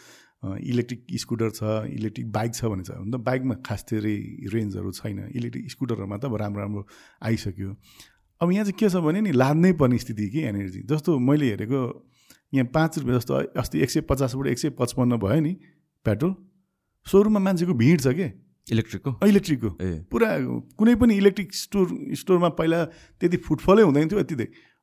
[0.42, 4.14] इलेक्ट्रिक स्कुटर छ इलेक्ट्रिक बाइक छ भने छ हुन त बाइकमा खास धेरै
[4.54, 6.86] रेन्जहरू छैन। इलेक्ट्रिक स्कुटरहरूमा त अब राम्रो राम्रो
[7.22, 7.70] आइसक्यो।
[8.40, 10.86] अब यहाँ चाहिँ के छ भने नि लाद्नै पर्ने स्थिति कि चाहिँ?
[10.86, 11.80] जस्तो मैले हेरेको
[12.54, 15.52] यहाँ पाँच रुपियाँ जस्तो अस्ति एक सय पचासबाट एक सय पचपन्न भयो नि
[16.06, 16.34] पेट्रोल।
[17.06, 18.30] सोरुममा मान्छेको भिड छ के?
[18.66, 19.10] इलेक्ट्रिकको?
[19.26, 20.28] इलेक्ट्रिकको। ए। पुरा
[20.78, 21.86] कुनै पनि इलेक्ट्रिक स्टोर
[22.18, 22.84] स्टोरमा पहिला
[23.20, 24.34] त्यति फुटफलै हुँदैन थियो यति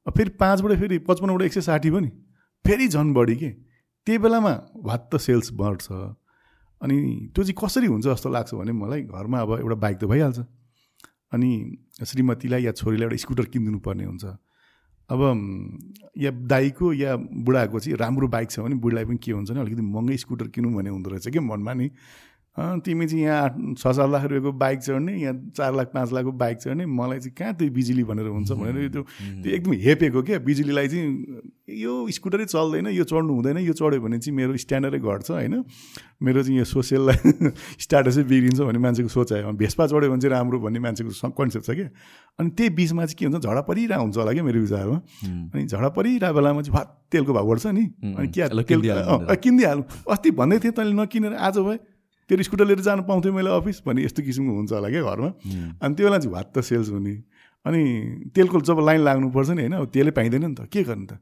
[0.07, 2.09] अब फेरि पाँचबाट फेरि पचपन्नबाट एक सय साठी पनि
[2.65, 3.49] फेरि झन् बढी के?
[4.07, 5.87] त्यही बेलामा भात त सेल्स बढ्छ।
[6.81, 6.95] अनि
[7.35, 10.39] त्यो चाहिँ कसरी हुन्छ जस्तो लाग्छ भने मलाई घरमा अब एउटा बाइक त भइहाल्छ।
[11.33, 11.49] अनि
[12.05, 14.25] श्रीमतीलाई या छोरीलाई एउटा स्कुटर किनिदिनु पर्ने हुन्छ।
[15.09, 15.21] अब
[16.17, 19.81] या दाईको या बुढाको चाहिँ राम्रो बाइक छ भने बुढालाई पनि के हुन्छ भने अलिकति
[19.81, 21.87] महँगै स्कुटर किनौँ भन्ने हुँदो रहेछ कि मनमा नि।
[22.57, 26.31] तिमी चाहिँ यहाँ आठ छ सात लाख रुपियाँको बाइक चढ्ने यहाँ चार लाख पाँच लाखको
[26.31, 30.39] बाइक चढ्ने मलाई चाहिँ कहाँ त्यो बिजुली भनेर हुन्छ भनेर त्यो त्यो एकदम हेपेको क्या।
[30.43, 31.41] बिजुलीलाई चाहिँ
[31.79, 35.63] यो स्कुटरै चल्दैन यो चढ्नु हुँदैन यो चढ्यो भने चाहिँ मेरो स्ट्यान्डर्डै घट्छ होइन।
[36.19, 37.17] मेरो चाहिँ यो सोसियललाई
[37.85, 41.87] स्ट्याटसै बिग्रिन्छ भन्ने मान्छेको सोचाइ भेस्पा चढ्यो भने चाहिँ राम्रो भन्ने मान्छेको कन्सेप्ट छ क्या।
[42.39, 44.97] अनि त्यही बिचमा चाहिँ के हुन्छ झडा परिरहेको हुन्छ होला क्या मेरो विचारमा।
[45.53, 47.83] अनि झडा परिरहेको बेलामा चाहिँ भात तेलको भाउ बढ्छ नि।
[48.19, 48.81] अनि क्या ल, तेल
[49.39, 51.77] किनिदिइहालौँ। अस्ति भन्दै थिएँ तैँले नकिनेर आज भए
[52.29, 55.29] तेरो स्कुटर लिएर जानु पाउँथेँ मैले अफिस भन्ने यस्तो किसिमको हुन्छ होला क्या घरमा।
[55.81, 57.15] अनि त्यो बेला चाहिँ भात त सेल्स हुने।
[57.65, 57.81] अनि
[58.31, 61.17] तेलको जब लाइन लाग्नुपर्छ नि होइन अब तेलै पाइँदैन नि त। के गर्नु त?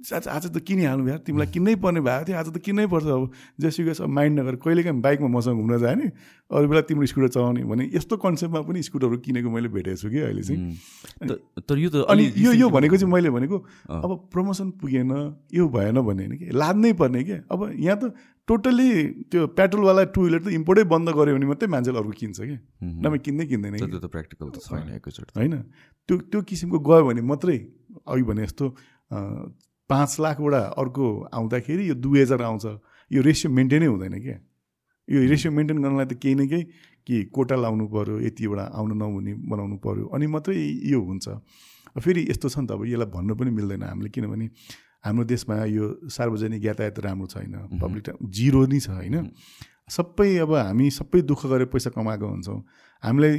[0.00, 3.30] आज आज त किनिहाल्नु यार तिमीलाई किन्नै पर्ने भएको थियो। आज त किन्नै पर्छ अब।
[3.60, 6.06] जेसुकै अब माइन्ड नगर कहिले काहीँ बाइकमा मसँग घुम्न जाने
[6.48, 10.18] अरू बेला तिम्रो स्कुटर चलाउने भने यस्तो कन्सेप्टमा पनि स्कुटरहरू किनेको मैले भेटेको छु कि
[10.24, 11.36] अहिले चाहिँ।
[11.68, 13.56] तर यो त अनि यो यो भनेको चाहिँ मैले भनेको।
[13.92, 15.12] अब प्रमोसन पुगेन
[15.52, 16.48] यो भएन भने होइन कि?
[16.48, 18.16] लाद्नै पर्ने क्या अब यहाँ त
[18.50, 18.90] टोटल्ली
[19.30, 23.18] त्यो पेट्रोलवाला टु विलर त इम्पोर्टै बन्द गऱ्यो भने मात्रै मान्छेले अर्को किन्छ हुँ। नभए
[23.24, 25.54] किन्दै किन्दैन कि। त्यो त प्र्याक्टिकल त छैन एकैचोटि होइन।
[26.08, 27.58] त्यो त्यो किसिमको गयो भने मात्रै
[28.10, 28.66] अघि भने जस्तो
[29.90, 32.66] पाँच लाखबाट अर्को आउँदाखेरि यो दुई हजार आउँछ।
[33.10, 34.38] यो रेसियो मेन्टेनै हुँदैन क्या।
[35.08, 36.62] यो रेसियो मेन्टेन गर्नलाई त केही न केही
[37.06, 40.54] कि कोटा लाउनु पऱ्यो यतिबाट आउनु नहुने बनाउनु पऱ्यो अनि मात्रै
[40.90, 41.26] यो हुन्छ।
[41.98, 44.46] फेरि यस्तो छ नि त अब यसलाई भन्नु पनि मिल्दैन हामीले किनभने
[45.04, 49.30] हाम्रो देशमा यो सार्वजनिक यातायात राम्रो छैन पब्लिक जिरो नै छ होइन।
[49.88, 52.60] सबै अब हामी सबै दुःख गरेर पैसा कमाएको हुन्छौँ।
[53.02, 53.36] हामीलाई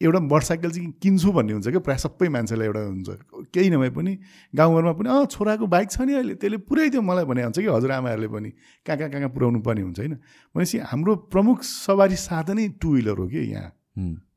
[0.00, 3.08] एउटा मोटरसाइकल चाहिँ किन्छु भन्ने हुन्छ क्या प्रायः सबै मान्छेलाई एउटा हुन्छ।
[3.54, 4.12] केही नभए पनि
[4.54, 8.28] गाउँघरमा पनि अँ छोराको बाइक छ नि अहिले त्यसले पुऱ्याइदियो मलाई भने हुन्छ कि हजुरआमाहरूले
[8.28, 10.14] पनि। कहाँ कहाँ कहाँ कहाँ पुऱ्याउनु पर्ने हुन्छ होइन?
[10.54, 13.70] भनेपछि हाम्रो प्रमुख सवारी साधनै टु विलर हो कि यहाँ।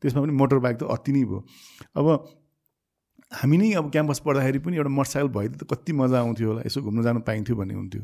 [0.01, 1.39] त्यसमा पनि मोटर बाइक त अति नै भयो।
[1.97, 2.05] अब
[3.35, 6.81] हामी नै अब क्याम्पस पढ्दाखेरि पनि एउटा मोटरसाइकल भइदियो त कति मजा आउँथ्यो होला यसो
[6.81, 8.03] घुम्न जानु पाइन्थ्यो भन्ने हुन्थ्यो।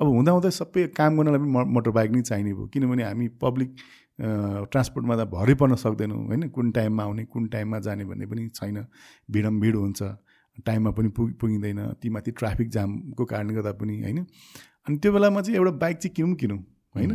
[0.00, 3.70] अब हुँदा हुँदै सबै काम गर्नलाई पनि मोटर बाइक नै चाहिने भयो किनभने हामी पब्लिक
[4.70, 6.48] ट्रान्सपोर्टमा त भरै पर्न सक्दैनौँ होइन?
[6.54, 8.86] कुन टाइममा आउने कुन टाइममा जाने भन्ने पनि छैन।
[9.30, 10.02] भिडम भिड हुन्छ
[10.66, 14.18] टाइममा पनि पुग पुगिँदैन ती माथि ट्राफिक जामको कारणले गर्दा पनि होइन?
[14.86, 16.58] अनि त्यो बेलामा चाहिँ एउटा बाइक चाहिँ किनौँ किनौँ
[16.94, 17.12] होइन?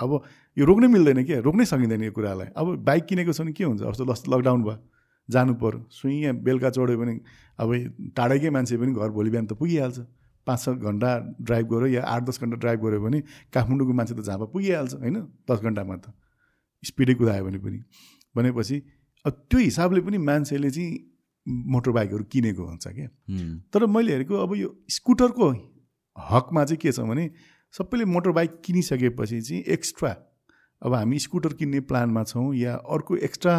[0.00, 0.10] अब
[0.56, 3.82] यो रोक्नै मिल्दैन क्या रोक्नै सकिँदैन यो कुरालाई। अब बाइक किनेको छ भने के हुन्छ?
[3.82, 4.78] जस्तो लकडाउन भयो।
[5.30, 7.14] जानु पऱ्यो सुई यहाँ बेलुका चढ्यो भने
[7.58, 7.68] अब
[8.16, 9.98] टाढैकै मान्छे पनि घर भोलि बिहान त पुगिहाल्छ।
[10.46, 13.20] पाँच छ घन्टा ड्राइभ गऱ्यो या आठ दस घन्टा ड्राइभ गऱ्यो भने
[13.52, 15.16] काठमाडौँको मान्छे त झापा पुगिहाल्छ होइन?
[15.50, 16.12] दस घन्टामा त।
[16.82, 17.78] स्पिडै कुदायो भने पनि।
[18.34, 18.76] भनेपछि
[19.24, 20.90] अब त्यो हिसाबले पनि मान्छेले चाहिँ
[21.46, 23.08] मोटर बाइकहरू किनेको हुन्छ क्या।
[23.72, 25.48] तर मैले हेरेको अब यो स्कुटरको
[26.16, 27.30] हकमा चाहिँ के छ भने
[27.74, 30.10] सबैले मोटर बाइक किनिसकेपछि चाहिँ एक्स्ट्रा
[30.82, 33.54] अब हामी स्कुटर किन्ने प्लानमा छौँ या अर्को एक्स्ट्रा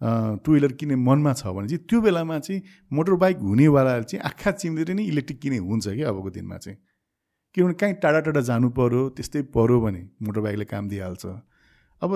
[0.00, 4.50] टु विलर किन्ने मनमा छ भने चाहिँ त्यो बेलामा चाहिँ मोटर बाइक हुनेवालाले चाहिँ आँखा
[4.52, 6.78] चिम्लेर नै इलेक्ट्रिक किने हुन्छ क्या अबको दिनमा चाहिँ।
[7.54, 11.26] किनभने कहीँ टाढा टाढा जानु पऱ्यो त्यस्तै पऱ्यो भने मोटर बाइकले काम दिइहाल्छ।
[12.02, 12.10] अब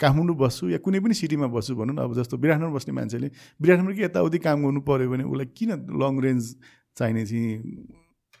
[0.00, 3.28] काठमाडौँ बस्छु या कुनै पनि सिटीमा बस्छु भनौँ न अब जस्तो विराटनगर बस्ने मान्छेले
[3.60, 6.54] विराटनगरकै यताउति काम गर्नु पऱ्यो भने उसलाई किन लङ रेन्ज
[6.96, 7.50] चाहिने चाहिँ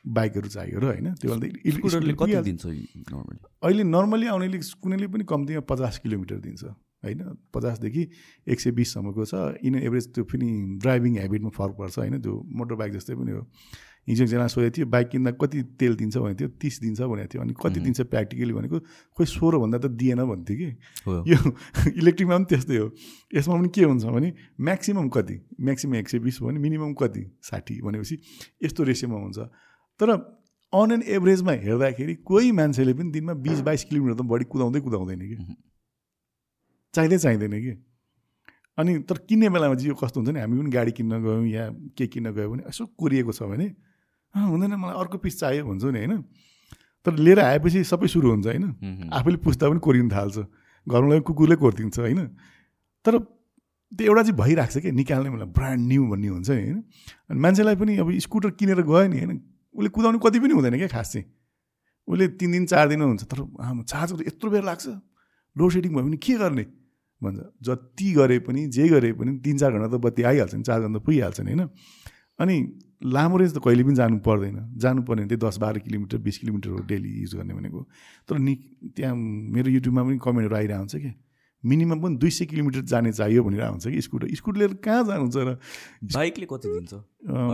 [0.06, 1.18] बाइकहरू चाहियो र होइन?
[1.18, 1.34] त्यो
[3.66, 6.62] अहिले नर्मली आउनेले कुनैले पनि कम्तीमा पचास किलोमिटर दिन्छ।
[7.04, 7.20] होइन
[7.54, 8.08] पचासदेखि
[8.48, 10.48] एक सय बिससम्मको छ। इन एभरेज त्यो पनि
[10.82, 12.20] ड्राइभिङ हेबिटमा फरक पर्छ होइन?
[12.20, 13.42] त्यो मोटर बाइक जस्तै पनि हो।
[14.08, 17.42] हिजो एकजना सोधेको थियो बाइक किन्दा कति तेल दिन्छ भनेको थियो तिस दिन्छ भनेको थियो।
[17.42, 18.78] अनि कति दिन्छ प्र्याक्टिकली भनेको
[19.18, 20.68] खोइ सोह्रभन्दा त दिएन भन्थ्यो कि।
[21.30, 21.38] यो
[21.90, 22.86] इलेक्ट्रिकमा पनि त्यस्तै हो।
[23.34, 24.32] यसमा पनि के हुन्छ भने
[24.62, 25.36] म्याक्सिमम् कति?
[25.60, 27.22] म्याक्सिमम् एक सय बिस भने मिनिमम कति?
[27.42, 28.18] साठी भनेपछि
[28.62, 29.38] यस्तो रेसियोमा हुन्छ।
[30.00, 30.10] तर
[30.72, 35.20] अन एन्ड एभरेजमा हेर्दाखेरि कोही मान्छेले पनि दिनमा बिस बाइस किलोमिटर त बढी कुदाउँदै कुदाउँदैन
[35.20, 35.36] कि।
[36.96, 37.74] चाहिँदै चाहिँदैन कि?
[38.78, 41.64] अनि तर किन्ने बेलामा चाहिँ यो कस्तो हुन्छ नि हामी पनि गाडी किन्न गयौँ या
[41.96, 43.66] के किन्न गयो भने यसो कोरिएको छ भने
[44.34, 46.22] हुँदैन मलाई अर्को पिस चाहियो भन्छौँ नि होइन?
[47.06, 48.64] तर लिएर आएपछि सबै सुरु हुन्छ होइन?
[49.12, 50.36] आफैले पुस्दा पनि कोरिनु थाल्छ।
[50.86, 52.20] घरमा कुकुरले कोरिदिन्छ होइन?
[53.04, 53.18] तर
[53.92, 56.78] त्यो एउटा चाहिँ भइरहेको छ कि निकाल्ने मलाई ब्रान्ड न्यू भन्ने हुन्छ नि होइन?
[57.30, 59.40] अनि मान्छेलाई पनि अब स्कुटर किनेर गयो नि होइन?
[59.72, 61.26] उसले कुदाउनु कति पनि हुँदैन क्या खास चाहिँ।
[62.08, 63.38] उसले तिन दिन चार दिन हुन्छ तर
[63.88, 64.86] चार्ज यत्रो बेर लाग्छ।
[65.56, 66.64] लोड सेडिङ भयो भने के गर्ने?
[67.22, 70.80] भन्छ। जति गरे पनि जे गरे पनि तिन चार घन्टा त बत्ती आइहाल्छ नि चार
[70.80, 71.68] घन्टा पुगिहाल्छ नि होइन?
[72.38, 72.56] अनि
[73.04, 76.70] लामो रेन्ज त कहिले पनि जानु पर्दैन। जानु पर्ने त्यही दस बाह्र किलोमिटर बिस किलोमिटर
[76.70, 77.80] हो डेली युज गर्ने भनेको।
[78.28, 78.54] तर नि
[78.96, 81.12] त्यहाँ मेरो युट्युबमा पनि कमेन्टहरू आइरहेको हुन्छ कि?
[81.64, 84.26] मिनिमम पनि दुई सय किलोमिटर जाने चाहियो भनेर हुन्छ कि स्कुटर?
[84.34, 85.56] स्कुटर लिएर कहाँ जानुहुन्छ र?
[86.14, 86.92] बाइकले कति दिन्छ?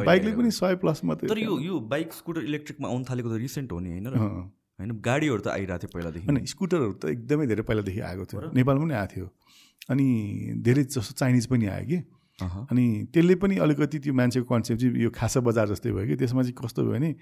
[0.07, 3.73] बाइकले पनि सय प्लस मात्रै तर यो यो बाइक स्कुटर इलेक्ट्रिकमा आउनु थालेको त रिसेन्ट
[3.73, 4.91] हो नि होइन होइन?
[5.01, 8.95] गाडीहरू त आइरहेको थियो पहिलादेखि। होइन स्कुटरहरू त एकदमै धेरै पहिलादेखि आएको थियो। नेपालमा पनि
[8.95, 9.27] आएको थियो।
[9.91, 10.07] अनि
[10.63, 11.99] धेरै जस्तो चाइनिज पनि आयो कि।
[12.43, 16.43] अनि त्यसले पनि अलिकति त्यो मान्छेको कन्सेप्ट चाहिँ यो खासा बजार जस्तै भयो कि। त्यसमा
[16.43, 17.15] चाहिँ कस्तो भयो भने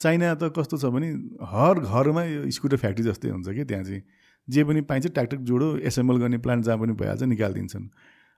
[0.00, 1.08] चाइना त कस्तो छ भने
[1.44, 4.02] हर घरमा यो स्कुटर फ्याक्ट्री जस्तै हुन्छ कि त्यहाँ चाहिँ।
[4.48, 7.88] जे पनि पाइन्छ ट्याक्टर जोडो एसेम्बल गर्ने प्लान्ट जहाँ पनि भइहाल्छ निकालिदिन्छन्।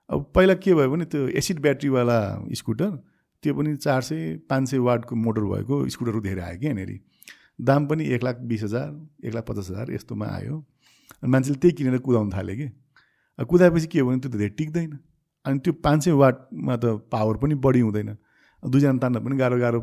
[0.09, 2.19] अब पहिला के भयो भने त्यो एसिड ब्याट्रीवाला
[2.57, 2.89] स्कुटर
[3.43, 6.99] त्यो पनि चार सय पाँच सय वाटको मोटर भएको स्कुटरहरू धेरै आयो कि यहाँनिर।
[7.61, 8.87] दाम पनि एक लाख बिस हजार
[9.27, 10.55] एक लाख पचास हजार यस्तोमा आयो।
[11.21, 12.67] अनि मान्छेले त्यही किनेर कुदाउनु थाल्यो कि।
[13.45, 14.91] कुदाएपछि के भयो भने त्यो त धेरै टिक्दैन।
[15.45, 18.09] अनि त्यो पाँच सय वाटमा त पावर पनि बढी हुँदैन।
[18.63, 19.79] दुईजना तान्न पनि गाह्रो गाह्रो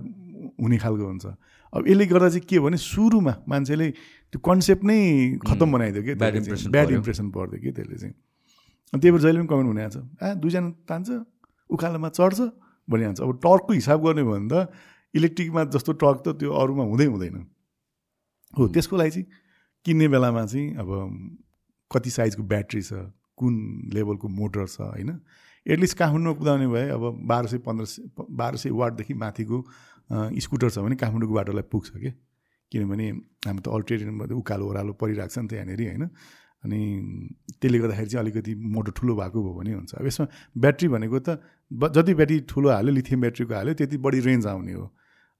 [0.60, 1.26] हुने खालको हुन्छ।
[1.72, 3.86] अब यसले गर्दा चाहिँ के भने सुरुमा मान्छेले
[4.32, 4.98] त्यो कन्सेप्ट नै
[5.40, 8.14] खत्तम बनाइदियो कि ब्याड इम्प्रेसन पर्यो कि त्यसले चाहिँ?
[8.92, 11.08] अनि त्यही भएर जहिले पनि कमेन्ट हुने छ आ दुईजना तान्छ
[11.70, 12.40] उकालोमा चढ्छ
[12.88, 14.70] भनिहाल्छ अब टर्कको हिसाब गर्ने हो भने त
[15.14, 17.36] इलेक्ट्रिकमा जस्तो टर्क त त्यो अरूमा हुँदै हुँदैन।
[18.54, 19.26] हो त्यसको लागि चाहिँ
[19.84, 20.88] किन्ने बेलामा चाहिँ अब
[21.90, 22.92] कति साइजको ब्याट्री छ
[23.36, 23.54] कुन
[23.94, 25.10] लेभलको मोटर छ होइन?
[25.66, 29.56] एटलिस्ट काठमाडौँमा कुदाउने भए अब बाह्र सय पन्ध्र सय बाह्र सय वाटदेखि माथिको
[30.40, 32.12] स्कुटर छ भने काठमाडौँको बाटोलाई पुग्छ क्या
[32.72, 33.06] किनभने
[33.46, 36.04] हामी त अल्ट्रेटमा उकालो ओह्रालो परिरहेको छ नि त यहाँनिर होइन?
[36.64, 36.80] अनि
[37.60, 40.26] त्यसले गर्दाखेरि चाहिँ अलिकति मोटो ठुलो भएको भयो भने हुन्छ। अब यसमा
[40.58, 41.38] ब्याट्री भनेको त
[41.70, 44.86] जति ब्याट्री ठुलो हाल्यो लिथियम ब्याट्रीको हाल्यो त्यति बढी रेन्ज आउने हो।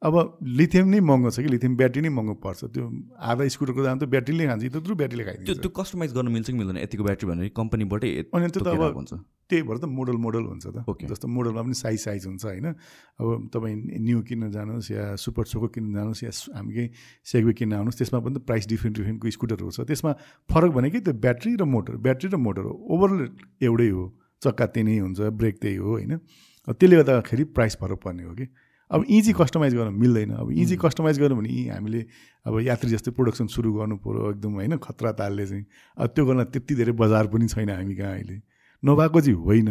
[0.02, 1.48] अब लिथियम नै महँगो छ कि?
[1.48, 2.84] लिथियम ब्याट्री नै महँगो पर्छ। त्यो
[3.16, 6.76] आधा स्कुटरको दाम त ब्याट्रीले खान्छ। त्यत्रो ब्याट्रीले खाइदिन्छ। त्यो कस्टमाइज गर्न मिल्छ कि मिल्दैन?
[6.84, 9.12] यतिको ब्याट्री भनेर कम्पनीबाटै अनि त्यो त अब हुन्छ।
[9.48, 12.66] त्यही भएर त मोडल मोडल हुन्छ त। ओके। जस्तो मोडलमा पनि साइज साइज हुन्छ होइन?
[13.16, 16.88] अब तपाईँ न्यू किन्न जानुहोस् या सुपर सोको किन्न जानुहोस् या हामी केही
[17.24, 20.12] सेगवे किन्न आउनुहोस् त्यसमा पनि त प्राइस डिफ्रेन्ट डिफ्रेन्टको स्कुटरहरू छ त्यसमा
[20.50, 23.20] फरक भनेकै त्यो ब्याट्री र मोटर ब्याट्री र मोटर हो। ओभरअल
[23.64, 24.04] एउटै हो
[24.42, 26.12] चक्का त्यही नै हुन्छ ब्रेक त्यही हो होइन?
[26.68, 28.46] त्यसले गर्दाखेरि प्राइस फरक पर्ने हो कि?
[28.90, 32.00] अब इजी कस्टमाइज गर्न मिल्दैन। अब इजी कस्टमाइज गर्नु भने यी हामीले
[32.46, 35.64] अब यात्री जस्तै प्रोडक्सन सुरु गर्नु पऱ्यो एकदम होइन खतरा तालले चाहिँ।
[35.98, 38.40] अब त्यो गर्न त्यति धेरै बजार पनि छैन हामी कहाँ अहिले।
[38.82, 39.68] नभएको चाहिँ होइन।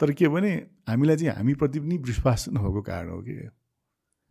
[0.00, 0.50] तर के भने
[0.88, 3.50] हामीलाई चाहिँ हामीप्रति पनि विश्वास नभएको कारण हो कि।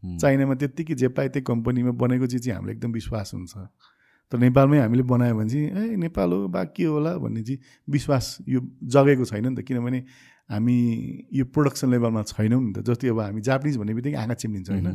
[0.04, 3.54] चाइनामा त्यत्तिकै जे पाए त्यही कम्पनीमा बनेको चिज चाहिँ हामीलाई एकदम विश्वास हुन्छ।
[4.32, 8.38] तर नेपालमै हामीले बनायो भने चाहिँ ए नेपाल हो बा के होला भन्ने चाहिँ विश्वास
[8.48, 10.00] यो जगेको छैन नि त। किनभने
[10.52, 10.78] हामी
[11.34, 14.88] यो प्रोडक्सन लेभलमा छैनौँ नि त। जति अब हामी जापानिज भन्ने बित्तिकै आँखा चिम्लिन्छ होइन।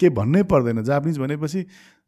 [0.00, 1.60] के भन्नै पर्दैन। जापानिज भनेपछि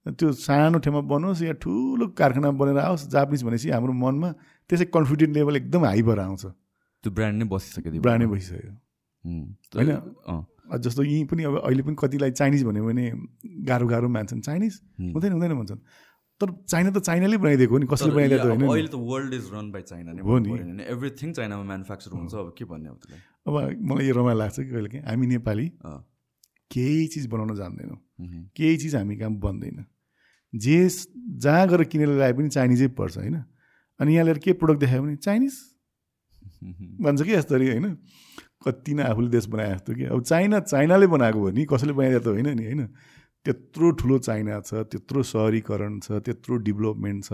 [0.07, 4.31] त्यो सानो ठाउँमा बनोस् या ठुलो कारखाना बनेर आओस् जापानिज भनेपछि हाम्रो मनमा
[4.71, 6.45] त्यसै कन्फिडेन्ट लेभल एकदम हाई भएर आउँछ।
[7.05, 8.73] त्यो ब्रान्ड नै बसिसक्यो ब्रान्ड नै बसिसक्यो।
[9.77, 9.91] होइन?
[10.81, 13.05] जस्तो यहीँ पनि अब अहिले पनि कतिलाई चाइनिज भन्यो भने
[13.69, 14.75] गाह्रो गाह्रो मान्छन् चाइनिज
[15.13, 15.81] हुँदैन हुँदैन भन्छन्।
[16.41, 19.71] तर चाइना त चाइनाले बनाइदिएको हो नि कसले बनाइदिएको होइन अहिले त world is run
[19.73, 23.21] by China हो नि। एभ्रिथिङ चाइनामा म्यानुफ्याक्चर हुन्छ अब के भन्ने अब त्यसलाई?
[23.47, 23.55] अब
[23.91, 25.05] मलाई यो रमाइलो लाग्छ कि कहिले काहीँ?
[25.07, 25.67] हामी नेपाली
[26.71, 27.99] केही चिज बनाउन जान्दैनौँ।
[28.57, 29.85] केही चिज हामी कहाँ बन्दैन।
[30.53, 30.79] जे
[31.39, 33.37] जहाँ गएर किनेर ल्याए पनि चाइनिजै पर्छ होइन?
[34.01, 35.55] अनि यहाँ लिएर के प्रोडक्ट देखायो भने चाइनिज।
[37.01, 37.87] भन्छ कि यस्तरी होइन?
[38.67, 42.25] कति नै आफूले देश बनाए जस्तो कि। अब चाइना चाइनाले बनाएको हो नि कसैले बनाइदिएको
[42.25, 42.83] त होइन नि होइन?
[43.45, 47.33] त्यत्रो ठुलो चाइना छ त्यत्रो सहरीकरण छ त्यत्रो डेभलपमेन्ट छ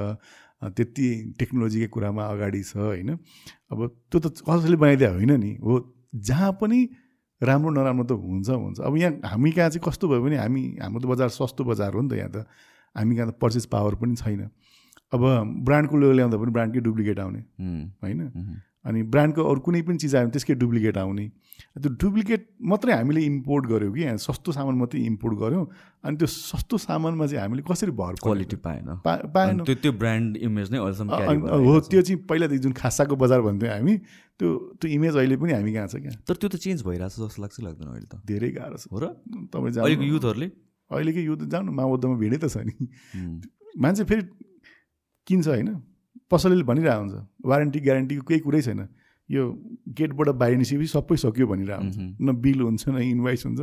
[0.77, 1.07] त्यति
[1.39, 3.11] टेक्नोलोजीकै कुरामा अगाडि छ होइन?
[3.73, 3.79] अब
[4.11, 5.73] त्यो त कसैले बनाइदिया होइन नि। हो
[6.29, 6.79] जहाँ पनि
[7.41, 11.01] राम्रो नराम्रो त हुन्छ हुन्छ। अब यहाँ हामी कहाँ चाहिँ कस्तो भयो भने हामी हाम्रो
[11.01, 12.45] त बजार सस्तो बजार हो नि त यहाँ त।
[12.97, 14.51] हामी कहाँ त पर्चेस पावर पनि छैन।
[15.15, 15.23] अब
[15.65, 17.41] ब्रान्डको ल्याउँदा पनि ब्रान्डकै डुप्लिकेट आउने।
[18.05, 18.21] होइन?
[18.85, 21.27] अनि ब्रान्डको अरू कुनै पनि चिज आयो भने त्यसकै डुप्लिकेट आउने।
[21.77, 25.65] त्यो डुप्लिकेट मात्रै हामीले इम्पोर्ट गऱ्यौँ कि सस्तो सामान मात्रै इम्पोर्ट गऱ्यौँ।
[26.05, 30.79] अनि त्यो सस्तो सामानमा चाहिँ हामीले कसरी भर क्वालिटी पाएन। पाएन। त्यो ब्रान्ड इमेज नै
[30.81, 30.89] हो
[31.85, 33.95] त्यो चाहिँ पहिलादेखि जुन खासाको बजार भन्थ्यौँ हामी
[34.41, 34.49] त्यो
[34.81, 36.13] त्यो इमेज अहिले पनि हामी कहाँ छ क्या?
[36.25, 38.17] तर त्यो त चेन्ज भइरहेको छ जस्तो लाग्छ लाग्दैन अहिले त?
[38.25, 39.05] धेरै गाह्रो छ। हो र?
[39.53, 40.49] तपाईँ युथहरूले
[40.91, 42.73] अहिलेकै यो त जाउँ न माओवादमा भिडै त छ नि।
[43.77, 44.25] मान्छे फेरि
[45.29, 45.69] किन्छ होइन।
[46.31, 47.15] पसलले भनिरहेको हुन्छ।
[47.45, 48.89] वारेन्टी ग्यारेन्टीको केही कुरै छैन।
[49.29, 49.43] यो
[49.99, 53.61] गेटबाट बाहिर निस्केपछि सबै सक्यो भनिरहेको हुन्छ। न बिल हुन्छ न इन्भाइस हुन्छ।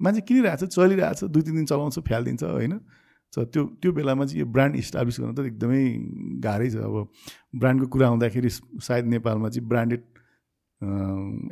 [0.00, 2.74] मान्छे किनिरहेको छ चलिरहेको छ दुई तिन दिन चलाउँछ फ्यालिदिन्छ होइन?
[3.34, 5.82] त त्यो त्यो बेलामा चाहिँ यो ब्रान्ड इस्टाब्लिस गर्न त एकदमै
[6.38, 7.10] गाह्रै छ। अब
[7.58, 10.02] ब्रान्डको कुरा आउँदाखेरि सायद नेपालमा चाहिँ ब्रान्डेड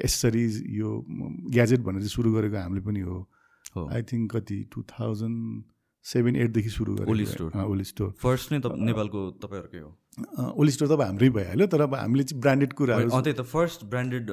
[0.07, 0.89] एसेसरिज यो
[1.51, 3.19] ग्याजेट भनेर चाहिँ सुरु गरेको हामीले पनि हो।
[3.91, 5.39] आई थिङ्क कति टु थाउजन्ड
[6.05, 7.51] सेभेन एटदेखि सुरु गरेको Oli store.
[7.63, 8.11] Oli store.
[8.23, 9.91] First नै त नेपालको तपाईँहरूकै हो।
[10.59, 13.85] ओली स्टोर त अब हाम्रै भइहाल्यो तर अब हामीले चाहिँ ब्रान्डेड कुराहरू त्यही त फर्स्ट
[13.93, 14.25] ब्रान्डेड।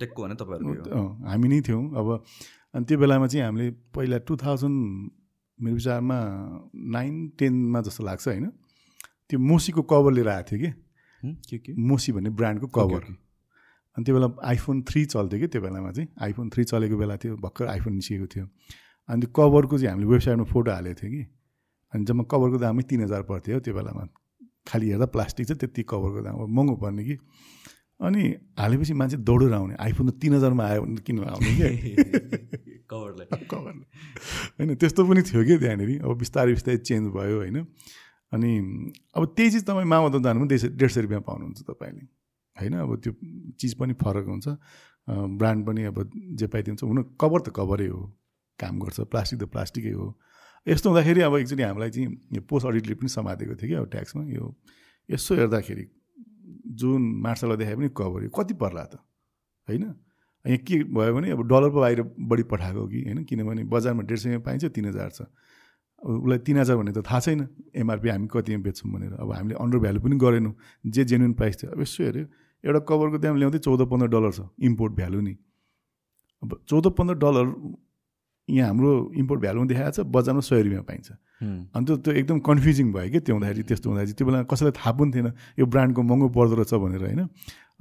[0.00, 0.90] टेकको भने तपाईँहरूकै
[1.30, 2.08] हामी नै थियौँ। अब
[2.74, 4.78] अनि त्यो बेलामा चाहिँ हामीले पहिला टु थाउजन्ड
[5.58, 6.18] मेरो विचारमा
[6.74, 8.46] नाइन टेनमा जस्तो लाग्छ होइन।
[9.30, 10.70] त्यो मोसीको कभर लिएर आएको थियो कि?
[11.48, 11.72] के के?
[11.72, 13.02] मोसी भन्ने ब्रान्डको कभर।
[13.96, 16.08] अनि त्यो बेला आइफोन थ्री चल्थ्यो कि त्यो बेलामा चाहिँ?
[16.18, 18.46] आइफोन थ्री चलेको बेला थियो भर्खर आइफोन निस्केको थियो।
[19.08, 21.22] अनि त्यो कभरको चाहिँ हामीले वेबसाइटमा फोटो हालेको थियो कि।
[21.94, 24.06] अनि जम्मा कभरको दामै तिन हजार पर्थ्यो हो त्यो बेलामा।
[24.68, 27.18] खालि हेर्दा प्लास्टिक चाहिँ त्यति कभरको दाम अब महँगो पर्ने कि।
[28.00, 28.22] अनि
[28.58, 31.92] हालेपछि मान्छे दौडेर आउने। आइफोन त तिन हजारमा आयो भने किन आउने कि?
[32.90, 33.72] कभरलाई। कभर
[34.58, 37.66] होइन त्यस्तो पनि थियो कि त्यहाँनिर। अब बिस्तारै बिस्तारै चेन्ज भयो होइन।
[38.32, 38.52] अनि
[39.16, 42.04] अब त्यही चिज तपाईँ मामा जानु पनि डेढ सय रुपियाँ पाउनुहुन्छ तपाईँले।
[42.56, 43.12] होइन अब त्यो
[43.52, 44.48] चिज पनि फरक हुन्छ।
[45.08, 48.02] ब्रान्ड पनि अब जे पाइदिन्छ। हुन कभर त कभरै हो।
[48.58, 50.06] काम गर्छ प्लास्टिक त प्लास्टिकै हो।
[50.66, 54.22] यस्तो हुँदाखेरि अब एकचोटि हामीलाई चाहिँ यो पोस्ट अडिटले पनि समातेको थियो कि अब ट्याक्समा।
[54.34, 54.44] यो
[55.08, 55.84] यसो हेर्दाखेरि
[56.74, 58.94] जुन मार्सललाई देखाए पनि कभर यो कति पर्ला त?
[59.68, 59.84] होइन?
[60.44, 63.00] यहाँ के भयो भने अब डलर पो बाहिर बढी पठाएको कि?
[63.06, 63.24] होइन?
[63.24, 65.20] किनभने बजारमा डेढ सयमा पाइन्छ तिन हजार छ।
[66.02, 67.40] अब उसलाई तिन हजार भन्ने त थाहा छैन
[67.74, 71.70] एमआरपी हामी कतिमा बेच्छौँ भनेर। अब हामीले अन्डर भ्यालु पनि गरेनौँ जे जेन्युन प्राइस थियो।
[71.72, 72.26] अब यसो हेऱ्यो
[72.64, 75.34] एउटा कभरको दाम ल्याउँदै चौध पन्ध्र डलर छ इम्पोर्ट भ्यालु नि।
[76.42, 77.46] अब चौध पन्ध्र डलर
[78.48, 81.10] यहाँ हाम्रो इम्पोर्ट भ्यालुमा देखाएको छ बजारमा सय रुपियाँ पाइन्छ।
[81.42, 84.92] हुँ, अनि त्यो एकदम कन्फ्युजिङ भयो कि त्यो हुँदाखेरि त्यस्तो हुँदाखेरि। त्यो बेला कसैलाई थाहा
[84.94, 85.28] पनि थिएन
[85.58, 87.22] यो ब्रान्डको महँगो पर्दो रहेछ भनेर होइन?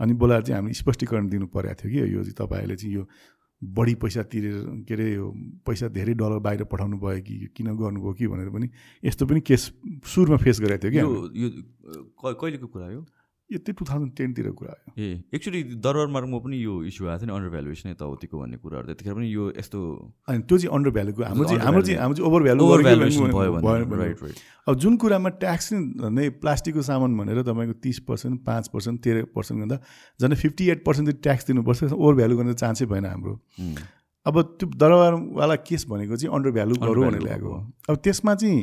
[0.01, 3.04] अनि बोलाएर चाहिँ हामीले स्पष्टीकरण दिनु परेको थियो कि यो चाहिँ तपाईँहरूले चाहिँ यो
[3.62, 5.25] बढी पैसा तिरेर के अरे यो
[5.65, 8.67] पैसा धेरै डलर बाहिर पठाउनु भयो कि किन गर्नुभयो कि भनेर पनि
[9.04, 9.71] यस्तो पनि केस
[10.04, 10.99] सुरुमा फेस गरेको थियो कि
[11.39, 11.47] यो
[12.19, 13.01] कहिलेको कुरा हो यो?
[13.45, 17.29] त्यही टु थाउजन्ड टेनतिर कुरा हो ए एक्चुली दरबार मार्गमा पनि यो इस्यु आएको थियो
[17.29, 19.79] नि अन्डर भ्यालुएसन यताउतिको भन्ने कुराहरू त्यतिखेर पनि यो यस्तो
[20.27, 24.17] अनि त्यो चाहिँ अन्डर भ्यालुको हाम्रो चाहिँ हाम्रो चाहिँ हाम्रो चाहिँ ओभर भ्यालु राइट राइट
[24.67, 25.69] अब जुन कुरामा ट्याक्स
[26.17, 29.77] नै प्लास्टिकको सामान भनेर तपाईँको तिस पर्सेन्ट पाँच पर्सेन्ट तेह्र पर्सेन्ट गर्दा
[30.19, 33.39] झन् फिफ्टी एट पर्सेन्ट चाहिँ ट्याक्स दिनुपर्छ ओभर भ्यालु गर्ने चान्सै भएन हाम्रो।
[34.25, 37.53] अब त्यो दरबारवाला केस भनेको चाहिँ अन्डर भ्यालु गरौँ भनेर ल्याएको
[37.89, 38.62] अब त्यसमा चाहिँ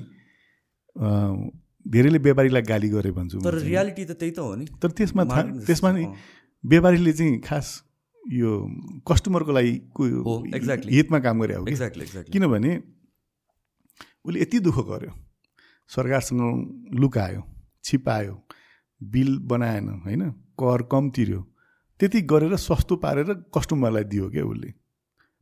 [1.87, 5.25] धेरैले व्यापारीलाई गाली गरे भन्छु तर। रियालिटी त त्यही त हो नि। तर त्यसमा
[5.67, 6.05] त्यसमा नि।
[6.65, 7.69] व्यापारीले चाहिँ खास
[8.23, 8.51] यो
[9.09, 9.75] कस्टमरको लागि
[10.55, 10.91] exactly.
[10.95, 12.73] हितमा काम गरे हो एक्ज्याक्टली एक्ज्याक्टली किनभने
[14.25, 15.13] उसले यति दुःख गर्यो।
[15.91, 16.43] सरकारसँग
[16.95, 17.43] लुकायो
[17.85, 18.35] छिपायो
[19.01, 20.23] बिल बनाएन होइन?
[20.55, 21.41] कर कम तिर्यो।
[22.01, 24.71] त्यति गरेर सस्तो पारेर कस्टमरलाई दियो क्या उसले।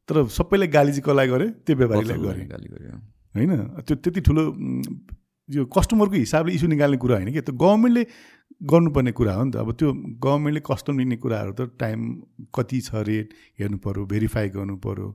[0.09, 2.43] तर सबैलाई गाली चाहिँ कसलाई गऱ्यो त्यो व्यापारीलाई गरे।
[3.35, 3.51] होइन?
[3.85, 4.43] त्यो त्यति ठुलो
[5.57, 7.41] यो कस्टमरको हिसाबले इस्यु निकाल्ने कुरा होइन कि?
[7.41, 8.03] त्यो गभर्मेन्टले
[8.71, 9.93] गर्नुपर्ने कुरा हो नि त। अब त्यो
[10.25, 12.01] गभर्मेन्टले कस्टम लिने कुराहरू त टाइम
[12.55, 15.09] कति छ रेट हेर्नु पऱ्यो भेरिफाई गर्नु पऱ्यो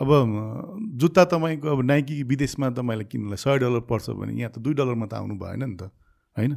[0.00, 0.08] अब
[1.00, 5.06] जुत्ता तपाईँको अब नाइकी विदेशमा तपाईँलाई किन्नलाई सय डलर पर्छ भने यहाँ त दुई डलरमा
[5.06, 5.90] त आउनु भएन नि त
[6.36, 6.56] होइन?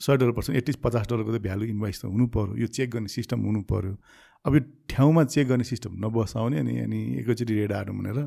[0.00, 3.08] सय डलर पर्छ एटलिस्ट पचास डलरको त भ्यालु इन्भाइस त हुनु पऱ्यो यो चेक गर्ने
[3.08, 3.94] सिस्टम हुनु पऱ्यो
[4.44, 8.18] अब यो ठाउँमा चेक गर्ने सिस्टम नबसाउने अनि अनि एकैचोटि रेड आएर भनेर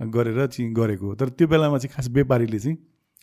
[0.00, 2.76] गरेर चाहिँ गरेको तर त्यो बेलामा चाहिँ खास व्यापारीले चाहिँ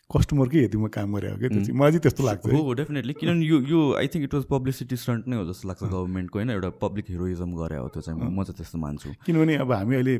[0.08, 1.78] कस्टमरकै हेतुमा काम गरेको हो क्या त्यो चाहिँ?
[1.80, 5.28] मलाई चाहिँ त्यस्तो लाग्छ है। डेफिनेटली किनभने यो यो I think it was publicity stunt
[5.28, 6.50] नै हो जस्तो लाग्छ गभर्मेन्टको होइन?
[6.50, 10.15] एउटा पब्लिक हिरोइजम गरे हो त्यो चाहिँ म चाहिँ त्यस्तो मान्छु। किनभने अब हामी अहिले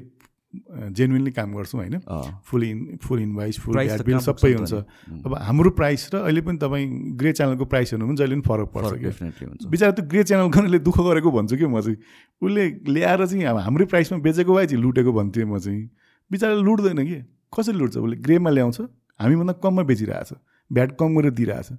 [0.92, 1.96] जेन्युनली काम गर्छौँ होइन?
[2.44, 4.86] फुल इन फुल इन्भाइस फुल त बिल सबै हुन्छ। त?
[5.24, 6.88] अब हाम्रो प्राइस र अहिले पनि तपाईँ
[7.20, 10.48] ग्रे च्यानलको प्राइस हेर्नु पनि जहिले पनि फरक पर्छ डेफिनेटली हुन्छ। बिचरा त्यो ग्रे च्यानल
[10.52, 11.98] गर्नेले दुःख गरेको भन्छु कि म चाहिँ?
[12.44, 15.84] उसले ल्याएर चाहिँ अब हाम्रै प्राइसमा बेचेको भए चाहिँ लुटेको भन्थेँ म चाहिँ।
[16.32, 17.18] बिचरा लुट्दैन कि?
[17.52, 18.16] कसरी लुट्छ उसले?
[18.24, 18.80] ग्रेमा ल्याउँछ?
[19.20, 20.30] हामीभन्दा कममा बेचिरहेछ
[20.72, 21.70] भ्याट कम गरेर दिइरहेछ।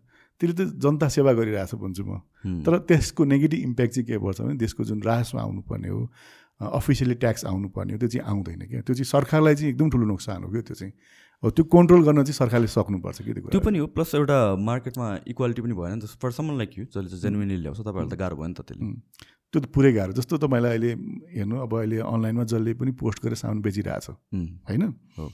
[0.40, 2.20] त्यसले त जनता सेवा गरिरहेछ भन्छु म।
[2.64, 6.00] तर त्यसको नेगेटिभ इम्प्याक्ट चाहिँ के पर्छ भने देशको जुन राजस्व आउनुपर्ने हो
[6.60, 10.44] अफिसियली ट्याक्स आउनुपर्ने हो त्यो चाहिँ आउँदैन क्या। त्यो चाहिँ सरकारलाई चाहिँ एकदम ठुलो नोक्सान
[10.44, 10.92] हो क्या त्यो चाहिँ।
[11.42, 15.62] अब त्यो कन्ट्रोल गर्न चाहिँ सरकारले सक्नुपर्छ कि त्यो पनि हो प्लस एउटा मार्केटमा इक्वालिटी
[15.62, 18.54] पनि भएन फर समन लाइक यु जसले चाहिँ जेन्युनली ल्याउँछ तपाईँहरूलाई त गाह्रो भयो नि
[18.54, 18.86] त त्यसले।
[19.54, 20.90] त्यो त पुरै गाह्रो जस्तो तपाईँलाई अहिले
[21.38, 24.06] हेर्नु अब अहिले अनलाइनमा जसले पनि पोस्ट गरेर सामान बेचिरहेछ।
[24.66, 24.82] होइन?
[25.18, 25.30] हो।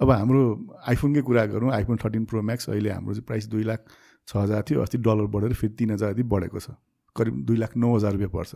[0.00, 0.42] अब हाम्रो
[0.88, 3.80] आइफोनकै कुरा गरौँ आइफोन थर्टिन प्रो म्याक्स अहिले हाम्रो चाहिँ प्राइस दुई लाख
[4.28, 6.76] छ हजार थियो अस्ति डलर बढेर फेरि तिन हजार जति बढेको छ।
[7.16, 8.54] करिब दुई लाख नौ हजार रुपियाँ पर्छ।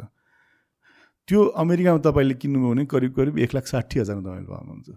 [1.28, 4.88] त्यो अमेरिकामा तपाईँले किन्नुभयो भने करिब करिब एक लाख साठी हजारमा तपाईँले पाउनुहुन्छ।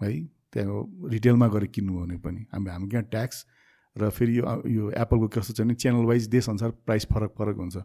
[0.00, 0.10] है
[0.52, 3.46] त्यहाँको रिटेलमा गएर किन्नु भने पनि। हामी हाम्रो यहाँ ट्याक्स
[3.96, 7.76] र फेरि यो यो एप्पलको कस्तो छ भने च्यानल वाइज देशअनुसार प्राइस फरक फरक हुन्छ।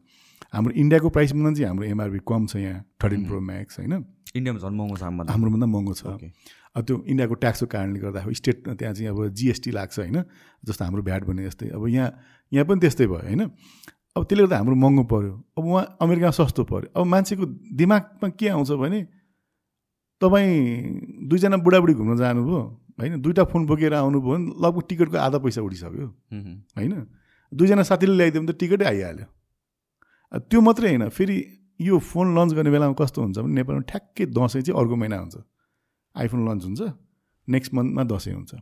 [0.55, 3.93] हाम्रो इन्डियाको प्राइसभन्दा चाहिँ हाम्रो एमआरपी कम छ यहाँ थर्टिन प्रो म्याक्स होइन?
[4.35, 6.03] इन्डियामा झन् महँगो छ हाम्रो हाम्रोभन्दा महँगो छ।
[6.77, 10.17] अब त्यो इन्डियाको ट्याक्सको कारणले गर्दा अब स्टेट त्यहाँ चाहिँ अब जिएसटी लाग्छ होइन
[10.63, 12.09] जस्तो हाम्रो भ्याट भने जस्तै। अब यहाँ
[12.51, 13.41] यहाँ पनि त्यस्तै भयो होइन।
[14.15, 18.47] अब त्यसले गर्दा हाम्रो महँगो पऱ्यो अब उहाँ अमेरिकामा सस्तो पऱ्यो अब मान्छेको दिमागमा के
[18.49, 18.99] आउँछ भने
[20.21, 20.53] तपाईँ
[21.29, 22.61] दुईजना बुढाबुढी घुम्न जानुभयो
[22.99, 26.07] होइन दुइटा फोन बोकेर आउनुभयो भने लगभग टिकटको आधा पैसा उठिसक्यो
[26.77, 26.93] होइन
[27.51, 29.27] दुईजना साथीले ल्याइदियो भने त टिकटै आइहाल्यो।
[30.49, 31.37] त्यो मात्रै होइन फेरि
[31.79, 35.35] यो फोन लन्च गर्ने बेलामा कस्तो हुन्छ भने नेपालमा ठ्याक्कै दसैँ चाहिँ अर्को महिना हुन्छ।
[36.17, 36.81] आइफोन लन्च हुन्छ
[37.47, 38.53] नेक्स्ट मन्थमा दसैँ हुन्छ।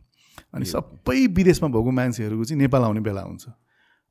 [0.54, 3.44] अनि सबै विदेशमा भएको मान्छेहरूको चाहिँ नेपाल आउने बेला हुन्छ।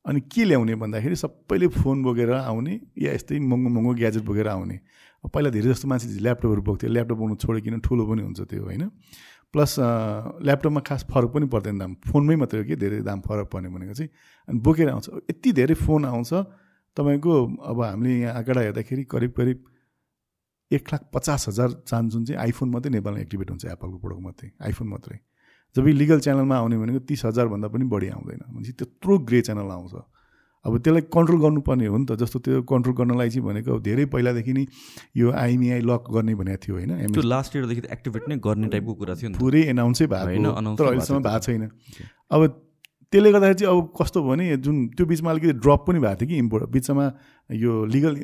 [0.06, 4.78] अनि के ल्याउने भन्दाखेरि सबैले फोन बोकेर आउने या यस्तै महँगो महँगो ग्याजेट बोकेर आउने।
[5.26, 8.84] पहिला धेरै जस्तो मान्छे ल्यापटपहरू बोक्थ्यो। ल्यापटप बोक्नु छोडिकन ठुलो पनि हुन्छ त्यो होइन?
[9.50, 9.72] प्लस
[10.46, 13.94] ल्यापटपमा खास फरक पनि पर्दैन दाम। फोनमै मात्रै हो कि धेरै दाम फरक पर्ने भनेको
[13.98, 14.10] चाहिँ।
[14.48, 16.32] अनि बोकेर आउँछ। यति धेरै फोन आउँछ
[16.98, 17.34] तपाईँको
[17.66, 19.58] अब हामीले यहाँ आँकडा हेर्दाखेरि करिब करिब
[20.72, 24.50] एक लाख पचास हजार चान्स जुन चाहिँ आइफोन मात्रै नेपालमा एक्टिभेट हुन्छ एप्पलको प्रडक्ट मात्रै
[24.66, 25.18] आइफोन मात्रै।
[25.76, 29.94] जब लिगल च्यानलमा आउने भनेको तिस हजारभन्दा पनि बढी आउँदैन। भनेपछि त्यत्रो ग्रे च्यानल आउँछ।
[30.66, 34.54] अब त्यसलाई कन्ट्रोल गर्नुपर्ने हो नि त जस्तो त्यो कन्ट्रोल गर्नलाई चाहिँ भनेको धेरै पहिलादेखि
[34.54, 34.66] नै
[35.14, 39.16] यो आइएमआई लक गर्ने भनेको थियो होइन त्यो लास्ट इयरदेखि एक्टिभेट नै गर्ने टाइपको कुरा
[39.22, 41.70] थियो पुरै एनाउन्सै भएको तर अहिलेसम्म भएको छैन।
[42.34, 42.42] अब
[43.12, 46.28] त्यसले गर्दाखेरि चाहिँ अब कस्तो भयो भने जुन त्यो बिचमा अलिकति ड्रप पनि भएको थियो
[46.30, 47.06] कि इम्पोर्ट बिचमा
[47.64, 48.16] यो लिगल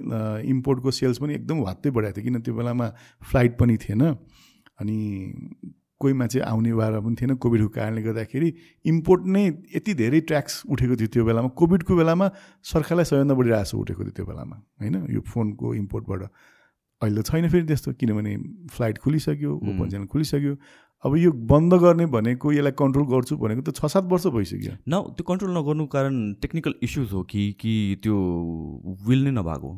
[0.53, 2.87] इम्पोर्टको सेल्स पनि एकदम हात्तै बढाएको थियो किन त्यो बेलामा
[3.29, 4.01] फ्लाइट पनि थिएन।
[4.81, 4.97] अनि
[6.01, 8.53] कोही मान्छे आउने वारा पनि थिएन कोभिडको कारणले गर्दाखेरि
[8.85, 9.43] इम्पोर्ट नै
[9.75, 12.29] यति धेरै ट्याक्स उठेको थियो त्यो बेलामा। कोभिडको बेलामा
[12.65, 14.95] सरकारलाई सबैभन्दा बढी रासो उठेको थियो त्यो बेलामा होइन?
[15.13, 16.21] यो फोनको इम्पोर्टबाट
[17.01, 18.33] अहिले त छैन फेरि त्यस्तो किनभने
[18.73, 20.53] फ्लाइट खुलिसक्यो ओपन च्यानल खुलिसक्यो।
[21.03, 25.01] अब यो बन्द गर्ने भनेको यसलाई कन्ट्रोल गर्छु भनेको त छ सात वर्ष भइसक्यो। न
[25.17, 27.73] त्यो कन्ट्रोल नगर्नु कारण टेक्निकल इस्युज हो कि कि
[28.03, 28.17] त्यो
[29.07, 29.71] विल नै नभएको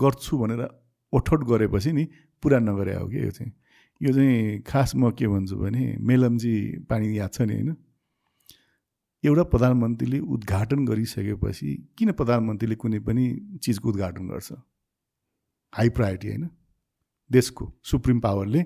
[0.00, 0.62] गर्छु भनेर
[1.12, 2.04] ओठोट गरेपछि नि
[2.42, 3.52] पुरा नगरे हो कि यो चाहिँ।
[4.00, 6.54] यो चाहिँ खास म के भन्छु भने मेलमजी
[6.88, 7.76] पानी याद छ नि होइन?
[9.24, 13.24] एउटा प्रधानमन्त्रीले उद्घाटन गरिसकेपछि किन प्रधानमन्त्रीले कुनै पनि
[13.62, 14.52] चिजको उद्घाटन गर्छ?
[15.72, 16.44] हाई प्रायोरिटी होइन?
[17.34, 18.60] देशको सुप्रिम पावरले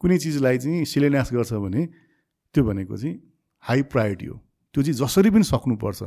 [0.00, 1.82] कुनै चिजलाई चाहिँ शिलान्यास गर्छ भने
[2.54, 3.14] त्यो भनेको चाहिँ
[3.64, 4.36] हाई प्रायोरिटी हो।
[4.74, 6.02] त्यो चाहिँ जसरी पनि सक्नुपर्छ।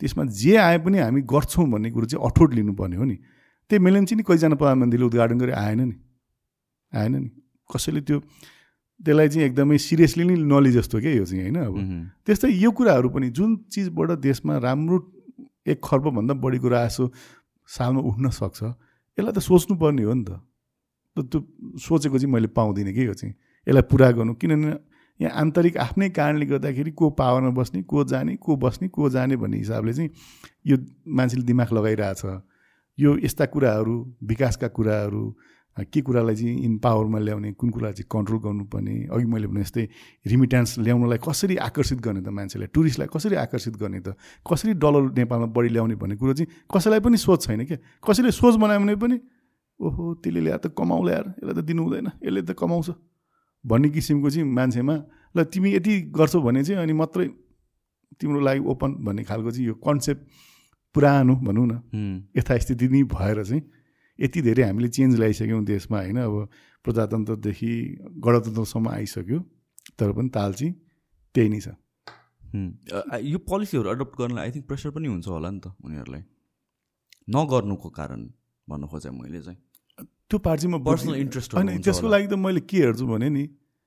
[0.00, 3.16] त्यसमा जे आए पनि हामी गर्छौँ भन्ने कुरो चाहिँ अठोट लिनुपर्ने हो नि।
[3.70, 5.52] त्यही मेलेन्ची नि कतिजना प्रधानमन्त्रीले उद्घाटन गरे?
[5.54, 5.94] आएन नि।
[6.92, 7.30] आएन नि।
[7.70, 8.18] कसैले त्यो
[9.00, 11.74] त्यसलाई चाहिँ एकदमै सिरियसली नै नलि जस्तो क्या यो चाहिँ होइन अब।
[12.26, 14.96] त्यस्तै यो कुराहरू पनि जुन चिजबाट देशमा राम्रो
[15.66, 17.04] एक खर्बभन्दा बढी कुरा आसो
[17.68, 18.60] सालमा उठ्न सक्छ
[19.18, 20.30] यसलाई त सोच्नुपर्ने हो नि त।
[21.16, 23.34] त्यो सोचेको चाहिँ मैले पाउँदिनँ कि यो चाहिँ
[23.66, 24.76] यसलाई पुरा गर्नु। किनभने
[25.20, 29.56] यहाँ आन्तरिक आफ्नै कारणले गर्दाखेरि को पावरमा बस्ने को जाने को बस्ने को जाने भन्ने
[29.56, 30.10] हिसाबले चाहिँ
[30.66, 32.22] यो मान्छेले दिमाग लगाइरहेछ।
[32.98, 35.24] यो यस्ता कुराहरू विकासका कुराहरू
[35.76, 39.88] के कुरालाई चाहिँ इन पावरमा ल्याउने कुन कुरा चाहिँ कन्ट्रोल गर्नुपर्ने अघि मैले भने जस्तै
[40.26, 44.14] रिमिट्यान्स ल्याउनलाई कसरी आकर्षित गर्ने त मान्छेलाई टुरिस्टलाई कसरी आकर्षित गर्ने त
[44.46, 47.78] कसरी डलर नेपालमा बढी ल्याउने भन्ने कुरो चाहिँ कसैलाई पनि सोच छैन क्या?
[48.06, 49.18] कसैले सोच बनायो भने पनि
[49.80, 52.88] ओहो त्यसले ल्याएर त कमाउला यार। यसलाई त दिनु हुँदैन। यसले त कमाउँछ।
[53.64, 54.94] भन्ने किसिमको चाहिँ मान्छेमा
[55.36, 57.26] ल तिमी यति गर्छौ भने चाहिँ अनि मात्रै
[58.20, 60.22] तिम्रो लागि ओपन भन्ने खालको चाहिँ यो कन्सेप्ट
[60.94, 61.74] पुरानो भनौँ न।
[62.36, 63.62] यथास्थिति नै भएर चाहिँ
[64.18, 66.18] यति धेरै हामीले चेन्ज ल्याइसक्यौँ देशमा होइन?
[66.22, 66.34] अब
[66.84, 67.72] प्रजातन्त्रदेखि
[68.22, 69.38] गणतन्त्रसम्म आइसक्यो
[69.98, 70.72] तर पनि ताल चाहिँ
[71.34, 71.68] त्यही नै छ।
[73.26, 76.22] यो पोलिसीहरू एडप्ट गर्नलाई आई थिङ्क प्रेसर पनि हुन्छ होला नि त उनीहरूलाई।
[77.26, 78.20] नगर्नुको कारण।
[78.68, 79.58] भन्नु खोजेँ मैले चाहिँ।
[80.28, 83.44] त्यो पार्ट चाहिँ म पर्सनल इन्ट्रेस्ट होइन त्यसको लागि त मैले के हेर्छु भने नि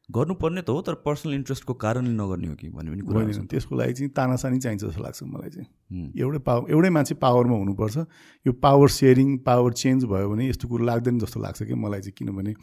[0.09, 3.93] गर्नुपर्ने त हो तर पर्सनल इन्ट्रेस्टको कारणले नगर्ने हो कि भन्ने पनि कुरा त्यसको लागि
[3.93, 5.67] चाहिँ तानासानी चाहिन्छ जस्तो लाग्छ मलाई चाहिँ।
[6.15, 7.97] एउटै पावर एउटै मान्छे पावरमा हुनुपर्छ।
[8.45, 12.15] यो पावर सेयरिङ पावर चेन्ज भयो भने यस्तो कुरो लाग्दैन जस्तो लाग्छ कि मलाई चाहिँ
[12.17, 12.53] किनभने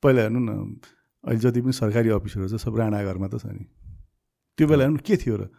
[0.00, 0.50] पहिला हेर्नु न
[1.24, 3.64] अहिले जति पनि सरकारी अफिसहरू छ सब राणाघरमा त छ नि।
[4.56, 5.52] त्यो बेला हेर्नु के थियो र?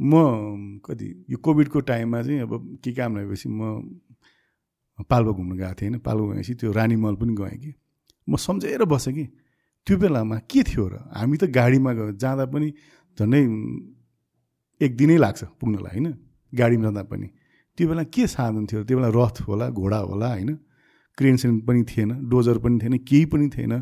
[0.00, 3.60] म कति यो कोभिडको टाइममा चाहिँ अब के काम भएपछि म
[5.10, 7.72] पाल्पा घुम्नु गएको थिएँ होइन पाल्पा गएपछि त्यो रानी मल पनि गएँ कि।
[8.28, 9.24] म सम्झेर बसेँ कि।
[9.86, 10.94] त्यो बेलामा के थियो र?
[11.16, 12.68] हामी त गाडीमा गयो जाँदा पनि
[13.18, 13.40] झन्डै
[14.80, 16.06] एक दिनै लाग्छ पुग्नलाई होइन?
[16.52, 17.28] गाडीमा जाँदा पनि।
[17.78, 18.84] त्यो बेला के साधन थियो?
[18.84, 20.50] त्यो बेला रथ होला घोडा होला होइन?
[21.18, 23.74] क्रेन सेन पनि थिएन डोजर पनि थिएन केही पनि थिएन।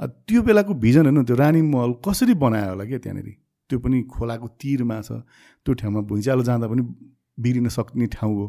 [0.00, 3.28] त्यो बेलाको भिजन होइन त्यो रानी महल कसरी बनायो होला क्या त्यहाँनिर?
[3.70, 5.10] त्यो पनि खोलाको तिरमा छ।
[5.66, 6.82] त्यो ठाउँमा भुइँचालो जाँदा पनि
[7.38, 8.46] बिग्रिन सक्ने ठाउँ हो।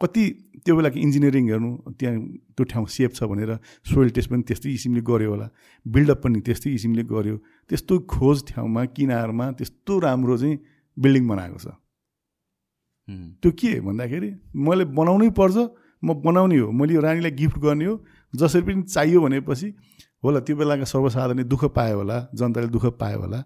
[0.00, 0.24] कति
[0.64, 2.16] त्यो बेलाको इन्जिनियरिङ हेर्नु त्यहाँ
[2.56, 3.52] त्यो ठाउँ सेफ छ भनेर
[3.92, 5.46] सोइल टेस्ट पनि त्यस्तै किसिमले गऱ्यो होला।
[5.86, 7.36] बिल्डअप पनि त्यस्तै किसिमले गऱ्यो।
[7.68, 10.56] त्यस्तो खोज ठाउँमा किनारमा त्यस्तो राम्रो चाहिँ
[10.96, 11.66] बिल्डिङ बनाएको छ।
[13.42, 15.56] त्यो के भन्दाखेरि मैले बनाउनै पर्छ
[16.04, 17.94] म बनाउने हो। मैले यो रानीलाई गिफ्ट गर्ने हो।
[18.32, 19.68] जसरी पनि चाहियो भनेपछि
[20.24, 23.40] होला त्यो बेलाका सर्वसाधारणले दुःख पायो होला जनताले दुःख पायो होला।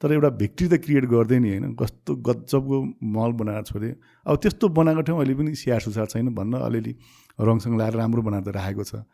[0.00, 3.88] तर एउटा भिक्ट्री त क्रिएट गर्दै नि होइन। कस्तो गजबको मल बनाएर छोडे।
[4.26, 6.92] अब त्यस्तो बनाएको ठाउँ अहिले पनि स्याहार सुसार छैन भन्न अलिअलि
[7.38, 9.04] रङसँग लाएर राम्रो बनाएर त राखेको छ।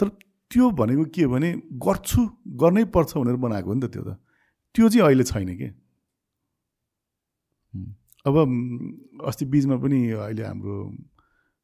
[0.00, 0.08] तर
[0.50, 2.20] त्यो भनेको के भने गर्छु
[2.58, 4.18] गर्नै पर्छ भनेर बनाएको हो नि त त्यो त।
[4.74, 5.68] त्यो चाहिँ अहिले छैन कि?
[8.26, 8.34] अब
[9.26, 10.74] अस्ति बिचमा पनि अहिले हाम्रो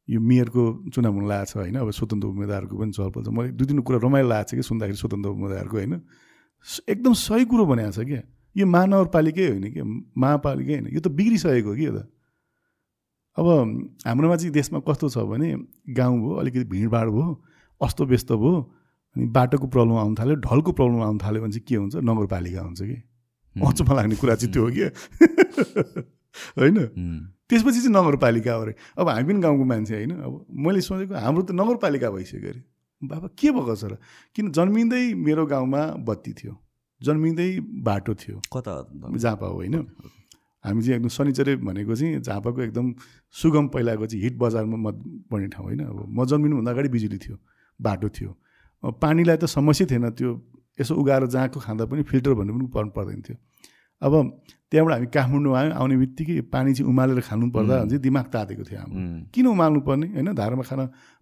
[0.09, 0.63] यो मेयरको
[0.95, 3.99] चुनाव हुन लागेको छ होइन। अब स्वतन्त्र उम्मेदवारको पनि छलफल छ। मैले दुई तिन कुरा
[4.07, 5.95] रमाइलो लागेको छ कि सुन्दाखेरि स्वतन्त्र उम्मेदवारको होइन।
[6.89, 8.23] एकदम सही कुरो भनेको छ क्या
[8.57, 9.83] यो महानगरपालिकै होइन कि?
[10.21, 12.09] महापालिकै होइन। यो त बिग्रिसकेको कि यो त?
[13.39, 13.47] अब
[14.07, 15.55] हाम्रोमा चाहिँ देशमा कस्तो छ भने
[15.95, 17.45] गाउँ भयो अलिकति भिडभाड भयो
[17.81, 18.55] अस्तो व्यस्त भयो
[19.17, 21.97] अनि बाटोको प्रब्लम आउनु थाल्यो ढलको प्रब्लम आउनु थाल्यो भने चाहिँ के हुन्छ?
[21.97, 23.03] नगरपालिका हुन्छ कि?
[23.57, 24.83] अचम्म लाग्ने कुरा चाहिँ त्यो हो कि?
[26.59, 26.77] होइन?
[27.49, 31.43] त्यसपछि चाहिँ नगरपालिका हो अरे। अब हामी पनि गाउँको मान्छे होइन। अब मैले सोचेको हाम्रो
[31.43, 32.63] त नगरपालिका भइसक्यो अरे।
[33.03, 33.97] बाबा के भएको छ र?
[34.35, 36.68] किन जन्मिँदै मेरो गाउँमा बत्ती थियो?
[37.01, 37.51] जन्मिँदै
[37.85, 38.73] बाटो थियो। कता
[39.17, 39.75] झापा हो होइन?
[40.65, 42.95] हामी चाहिँ एकदम शनिचरे भनेको चाहिँ झापाको एकदम
[43.35, 44.93] सुगम पहिलाको चाहिँ हिट बजारमा म
[45.31, 45.81] पर्ने ठाउँ होइन?
[45.85, 47.37] अब म जन्मिनुभन्दा अगाडि बिजुली थियो
[47.81, 48.31] बाटो थियो।
[48.99, 50.31] पानीलाई त समस्या थिएन त्यो
[50.81, 53.37] यसो उगाएर जहाँको खाँदा पनि फिल्टर भन्नु पनि पर्नु पर्दैन थियो।
[54.03, 54.13] अब
[54.73, 58.79] त्यहाँबाट हामी काठमाडौँ आयौँ आउने बित्तिकै पानी चाहिँ उमालेर खानु पर्दा चाहिँ दिमाग तातेको थियो
[58.81, 59.01] हाम्रो।
[59.33, 60.81] किन उमाल्नु पर्ने होइन धारमा खान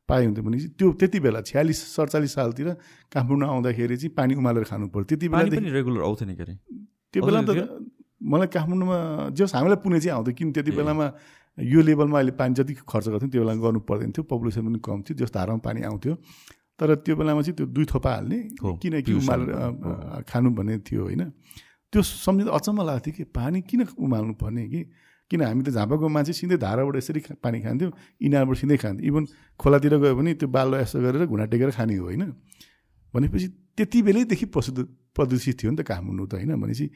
[0.09, 2.69] पाए हुन्थ्यो भने त्यो त्यति बेला छ्यालिस सडचालिस सालतिर
[3.13, 6.55] काठमाडौँ आउँदाखेरि चाहिँ पानी उमालेर खानु पर्थ्यो त्यति बेला रेगुलर आउँथ्यो नि के अरे?
[7.15, 7.51] त्यो बेला त
[8.23, 8.99] मलाई काठमाडौँमा
[9.39, 11.07] जस हामीलाई पुणे चाहिँ आउँथ्यो किन त्यति बेलामा
[11.59, 14.99] यो लेभलमा अहिले पानी जति खर्च गर्थ्यौँ त्यो बेला गर्नु पर्दैन थियो पपुलेसन पनि कम
[15.07, 16.15] थियो जस धारामा पानी आउँथ्यो।
[16.79, 18.39] तर त्यो बेलामा चाहिँ त्यो दुई थोपा हाल्ने
[18.83, 19.49] किनकि उमालेर
[20.29, 21.23] खानु भन्ने थियो होइन।
[21.93, 24.81] त्यो सम्झिँदा अचम्म लाग्थ्यो कि पानी किन उमाल्नु पर्ने कि?
[25.31, 29.25] किन हामी त झापाको मान्छे सिधै धाराबाट यसरी पानी खान्थ्यौँ इनारबाट सिधै खान्थ्यौँ। इभन
[29.61, 32.23] खोलातिर गयो भने त्यो बालो यसो गरेर घुँडा टेकेर खाने हो होइन।
[33.15, 34.71] भनेपछि त्यति बेलैदेखि पशु
[35.17, 36.87] प्रदूषित थियो नि त काठमाडौँ त होइन। भनेपछि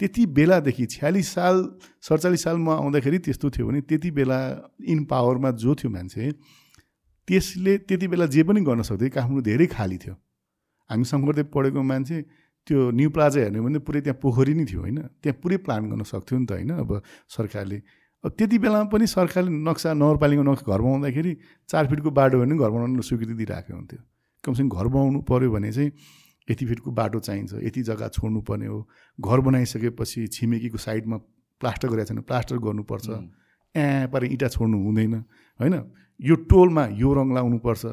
[0.00, 1.56] त्यति बेलादेखि छ्यालिस साल
[2.02, 4.38] सडचालिस साल म आउँदाखेरि त्यस्तो थियो भने त्यति बेला
[4.84, 6.32] इन पावरमा जो थियो मान्छे
[7.28, 10.14] त्यसले त्यति बेला जे पनि गर्न सक्थ्यो काठमाडौँ धेरै खाली थियो।
[10.90, 12.16] हामी शङ्करदेव पढेको मान्छे
[12.68, 14.98] त्यो न्यु प्लाजा हेर्ने भने पुरै त्यहाँ पोखरी नै थियो होइन?
[15.24, 16.70] त्यहाँ पुरै प्लान गर्न सक्थ्यो नि त होइन?
[16.84, 17.00] अब
[17.32, 17.78] सरकारले।
[18.24, 21.32] अब त्यति बेलामा पनि सरकारले नक्सा नगरपालिका नक्सा घर बनाउँदाखेरि
[21.64, 24.00] चार फिटको बाटो भने घर बनाउनु स्वीकृति दिइरहेको हुन्थ्यो।
[24.44, 25.90] कमसेकम घर बनाउनु पऱ्यो भने चाहिँ
[26.48, 28.78] यति फिटको बाटो चाहिन्छ यति जग्गा छोड्नु पर्ने हो।
[29.16, 31.16] घर बनाइसकेपछि छिमेकीको साइडमा
[31.60, 33.08] प्लास्टर गरेको छैन प्लास्टर गर्नुपर्छ।
[33.74, 35.14] ए पारे इँटा छोड्नु हुँदैन
[35.60, 35.74] होइन?
[36.20, 37.84] यो टोलमा यो रङ लाउनुपर्छ।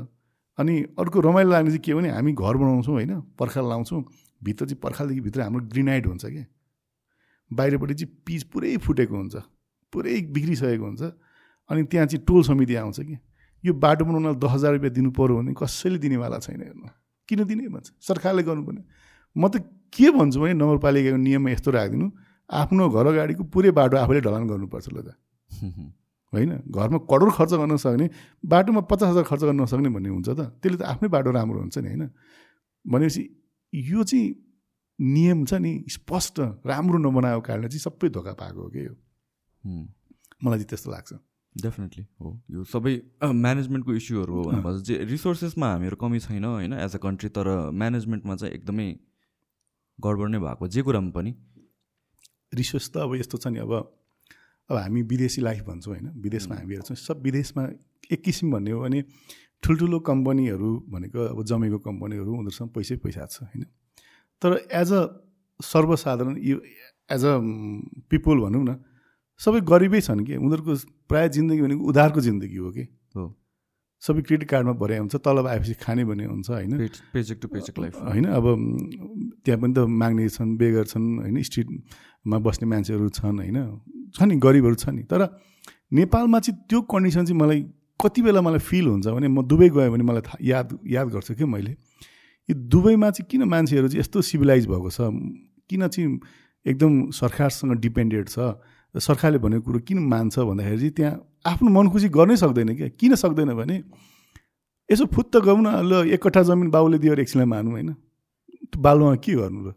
[0.58, 3.14] अनि अर्को रमाइलो लाग्ने चाहिँ के भने हामी घर बनाउँछौँ होइन?
[3.40, 4.02] पर्खाल लाउँछौँ।
[4.46, 6.46] भित्र चाहिँ पर्खालदेखि भित्र हाम्रो ग्रिनाइट हुन्छ क्या
[7.52, 9.36] बाहिरपट्टि चाहिँ पिच पुरै फुटेको हुन्छ
[9.94, 11.02] पुरै बिग्रिसकेको हुन्छ।
[11.70, 13.18] अनि त्यहाँ चाहिँ टोल समिति आउँछ कि?
[13.64, 16.88] यो बाटो बनाउन दस हजार रुपियाँ दिनु पऱ्यो भने कसैले दिनेवाला छैन हेर्नु।
[17.30, 17.88] किन दिने भन्छ?
[18.02, 18.82] सरकारले गर्नुपर्ने।
[19.36, 22.08] म त के भन्छु भने नगरपालिकाको नियममा यस्तो राखिदिनु।
[22.50, 25.10] आफ्नो घर अगाडिको पुरै बाटो आफूले ढलान गर्नुपर्छ ल त।
[26.34, 26.52] होइन?
[26.70, 28.06] घरमा करोड खर्च गर्न सक्ने
[28.44, 31.78] बाटोमा पचास हजार खर्च गर्न नसक्ने भन्ने हुन्छ त। त्यसले त आफ्नै बाटो राम्रो हुन्छ
[31.82, 32.04] नि होइन?
[32.86, 33.24] भनेपछि
[33.76, 34.36] यो चाहिँ
[35.00, 38.94] नियम छ नि स्पष्ट राम्रो नबनाएको कारणले चाहिँ सबै धोका पाएको हो कि यो?
[40.44, 41.14] मलाई चाहिँ त्यस्तो लाग्छ।
[41.56, 46.74] डेफिनेटली हो। यो सबै म्यानेजमेन्टको इस्युहरू हो भनेपछि चाहिँ रिसोर्सेसमा हामीहरू कमी छैन होइन?
[46.74, 48.88] एज अ कन्ट्री तर म्यानेजमेन्टमा चाहिँ एकदमै
[50.00, 51.32] गडबड नै भएको। जे कुरामा पनि।
[52.54, 53.72] रिसोर्स त अब यस्तो छ नि अब
[54.70, 56.08] अब हामी विदेशी लाइफ भन्छौँ होइन?
[56.22, 57.64] विदेशमा हामी हेर्छौँ सब विदेशमा
[58.12, 59.04] एक किसिम भन्ने हो भने
[59.66, 63.66] ठुल्ठुलो कम्पनीहरू भनेको अब जमेको कम्पनीहरू उनीहरूसँग पैसै पैसा छ होइन?
[64.42, 65.02] तर एज अ
[65.60, 66.58] सर्वसाधारण यो
[67.10, 67.34] एज अ
[68.10, 68.78] पिपुल भनौँ न
[69.42, 70.36] सबै गरिबै छन् कि?
[70.38, 70.74] उनीहरूको
[71.10, 72.86] प्रायः जिन्दगी भनेको उधारको जिन्दगी हो कि?
[73.16, 73.24] हो।
[74.04, 76.78] सबै क्रेडिट कार्डमा भरे हुन्छ तलब आएपछि खाने भन्ने हुन्छ होइन?
[77.14, 78.46] पेचेक टु पेचेक लाइफ होइन अब
[79.44, 81.42] त्यहाँ पनि त माग्ने छन् बेगर छन् होइन?
[81.42, 83.58] स्ट्रिटमा बस्ने मान्छेहरू छन् होइन?
[84.16, 85.22] छ नि गरिबहरू छ नि। तर
[85.94, 87.60] नेपालमा चाहिँ त्यो कन्डिसन चाहिँ मलाई
[88.00, 91.36] कति बेला मलाई फिल हुन्छ भने म दुबई गएँ भने मलाई थाहा याद याद गर्छु
[91.36, 91.72] कि मैले।
[92.50, 95.00] यो दुबईमा चाहिँ किन मान्छेहरू चाहिँ यस्तो सिभिलाइज भएको छ?
[95.70, 96.20] किन चाहिँ
[96.66, 98.40] एकदम सरकारसँग डिपेन्डेड छ?
[98.96, 101.14] सरकारले भनेको कुरो किन मान्छ भन्दाखेरि चाहिँ त्यहाँ
[101.46, 103.84] आफ्नो मन खुसी गर्नै सक्दैन क्या। किन सक्दैन भने
[104.90, 107.96] यसो फुत्त गौँ न ल एक कट्ठा जमिन बाउले दियो एकछिनलाई मानु होइन।
[108.78, 109.74] बालुवा के गर्नु र?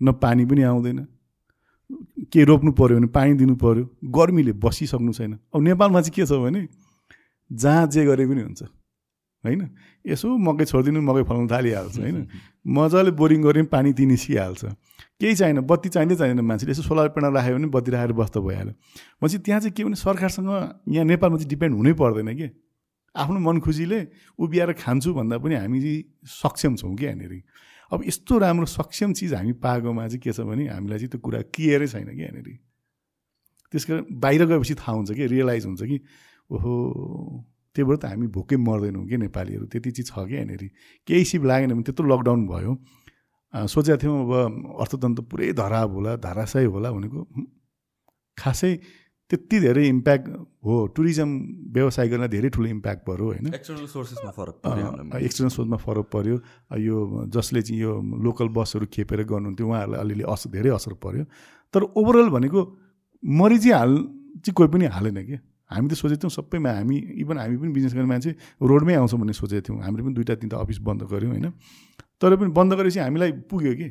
[0.00, 0.98] न पानी पनि आउँदैन।
[2.32, 6.38] के रोप्नु पऱ्यो भने पानी दिनु पऱ्यो गर्मीले बसिसक्नु छैन। अब नेपालमा चाहिँ के छ
[6.38, 6.68] भने
[7.52, 8.62] जहाँ जे गरे पनि हुन्छ।
[9.44, 9.62] होइन?
[10.06, 12.18] यसो मकै छोडिदिनु मकै फलाउनु थालिहाल्छ होइन?
[12.66, 14.64] मजाले बोरिङ गऱ्यो भने पानी ती निस्किहाल्छ
[15.20, 18.74] केही चाहिएन बत्ती चाहिँदै चाहिँदैन मान्छेले। यसो सोलर प्यानल राख्यो भने बत्ती राखेर बस्दा भइहाल्यो।
[19.22, 20.50] भनेपछि त्यहाँ चाहिँ के भने सरकारसँग
[20.90, 22.48] यहाँ नेपालमा चाहिँ डिपेन्ड हुनै पर्दैन कि?
[23.14, 24.00] आफ्नो मन खुसीले
[24.38, 27.32] उभिएर खान्छु भन्दा पनि हामी चाहिँ सक्षम छौँ कि यहाँनिर?
[27.92, 31.40] अब यस्तो राम्रो सक्षम चिज हामी पाएकोमा चाहिँ के छ भने हामीलाई चाहिँ त्यो कुरा
[31.54, 32.48] क्लियरै छैन कि यहाँनिर?
[33.72, 35.26] त्यस कारण बाहिर गएपछि थाहा हुन्छ कि?
[35.26, 35.96] रियलाइज हुन्छ कि
[36.50, 36.72] ओहो।
[37.76, 40.62] त्यही भएर त हामी भोकै मर्दैनौँ कि नेपालीहरू। त्यति चाहिँ छ कि यहाँनिर?
[41.08, 42.72] केही सिप लागेन भने त्यत्रो लकडाउन भयो।
[43.54, 44.32] सोचेको थियौँ अब
[44.80, 47.20] अर्थतन्त्र पुरै धराब होला धाराशाही होला भनेको।
[48.38, 48.72] खासै
[49.30, 50.26] त्यति धेरै इम्प्याक्ट
[50.64, 51.28] हो। टुरिज्म
[51.74, 53.46] व्यवसाय गर्न धेरै ठुलो इम्प्याक्ट पऱ्यो होइन?
[53.54, 54.54] एक्सटर्नल सोर्सेसमा फरक
[55.18, 56.36] एक्सटर्नल सोर्समा फरक पऱ्यो
[56.78, 56.96] यो
[57.34, 57.92] जसले चाहिँ यो
[58.22, 61.24] लोकल बसहरू खेपेर गर्नुहुन्थ्यो उहाँहरूलाई अलिअलि असर धेरै असर पऱ्यो
[61.74, 62.60] तर ओभरअल भनेको
[63.22, 63.92] मरि चाहिँ हाल
[64.46, 65.36] चाहिँ कोही पनि हालेन कि?
[65.70, 68.30] हामी त सोचेको थियौँ सबैमा हामी इभन हामी पनि बिजनेस गर्ने मान्छे
[68.62, 71.46] रोडमै आउँछौँ भन्ने सोचेको थियौँ। हामीले पनि दुइटा तिनवटा अफिस बन्द गऱ्यौँ होइन।
[72.22, 73.88] तर पनि बन्द गरेपछि हामीलाई पुग्यो कि?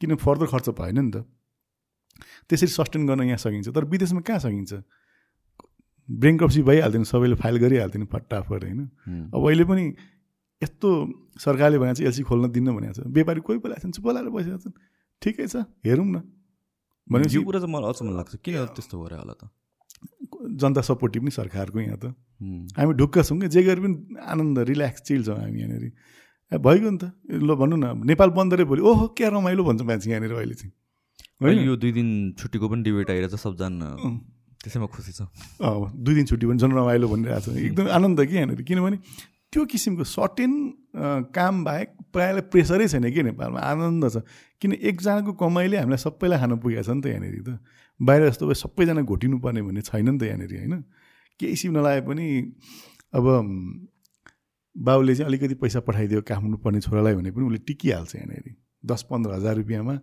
[0.00, 1.16] किन फर्दर खर्च भएन नि त।
[2.48, 4.72] त्यसरी सस्टेन गर्न यहाँ सकिन्छ। तर विदेशमा कहाँ सकिन्छ?
[6.08, 8.80] ब्रेङ्क क्रप्सी भइहाल्दैन सबैले फाइल गरिहाल्थ्यो फटाफट होइन।
[9.32, 9.84] अब अहिले पनि
[10.62, 10.88] यस्तो
[11.36, 14.58] सरकारले भनेको छ एलसी खोल्न दिन्न भनेको छ। व्यापारी कोही बेला छन् चुप लाएर बसेका
[14.64, 14.74] छन्।
[15.22, 16.16] ठिकै छ हेरौँ न।
[17.08, 19.42] भनेपछि यो कुरा चाहिँ मलाई अचम्म लाग्छ। किन त्यस्तो भएर होला त?
[20.54, 22.14] जनता सपोर्टिभ पनि सरकारको यहाँ त।
[22.78, 25.92] हामी ढुक्क छौँ कि जे गरे पनि आनन्द रिल्याक्स चिल छौँ हामी यहाँनिर।
[26.54, 30.32] भइगयो नि त। ल भन्नु न नेपाल बन्द भोलि ओहो क्या रमाइलो भन्छ मान्छे यहाँनिर
[30.32, 30.72] अहिले चाहिँ।
[31.42, 31.58] होइन?
[31.66, 33.88] यो दुई दिन छुट्टीको पनि डिबेट आइरहेछ सबजना।
[34.62, 35.28] त्यसैमा खुसी छ।
[35.60, 38.62] दुई दिन छुट्टी पनि झन् रमाइलो भनिरहेको छ एकदम आनन्द कि यहाँनिर?
[38.62, 38.96] किनभने
[39.50, 40.52] त्यो किसिमको सर्टेन
[41.30, 44.16] काम बाहेक प्रायःलाई प्रेसरै छैन कि नेपालमा। आनन्द छ।
[44.62, 47.50] किन एकजनाको कमाइले हामीलाई सबैलाई खानु पुगेको छ नि त यहाँनिर त।
[48.02, 50.84] बाहिर जस्तो भए सबैजना घोटिनु पर्ने भन्ने छैन नि त यहाँनिर होइन।
[51.40, 52.26] केही सिप नलागे पनि
[53.14, 53.24] अब
[54.76, 59.30] बाबुले चाहिँ अलिकति पैसा पठाइदियो काठमाडौँ पर्ने छोरालाई भने पनि उसले टिकिहाल्छ यहाँनिर। दस पन्ध्र
[59.30, 59.94] हजार रुपियाँमा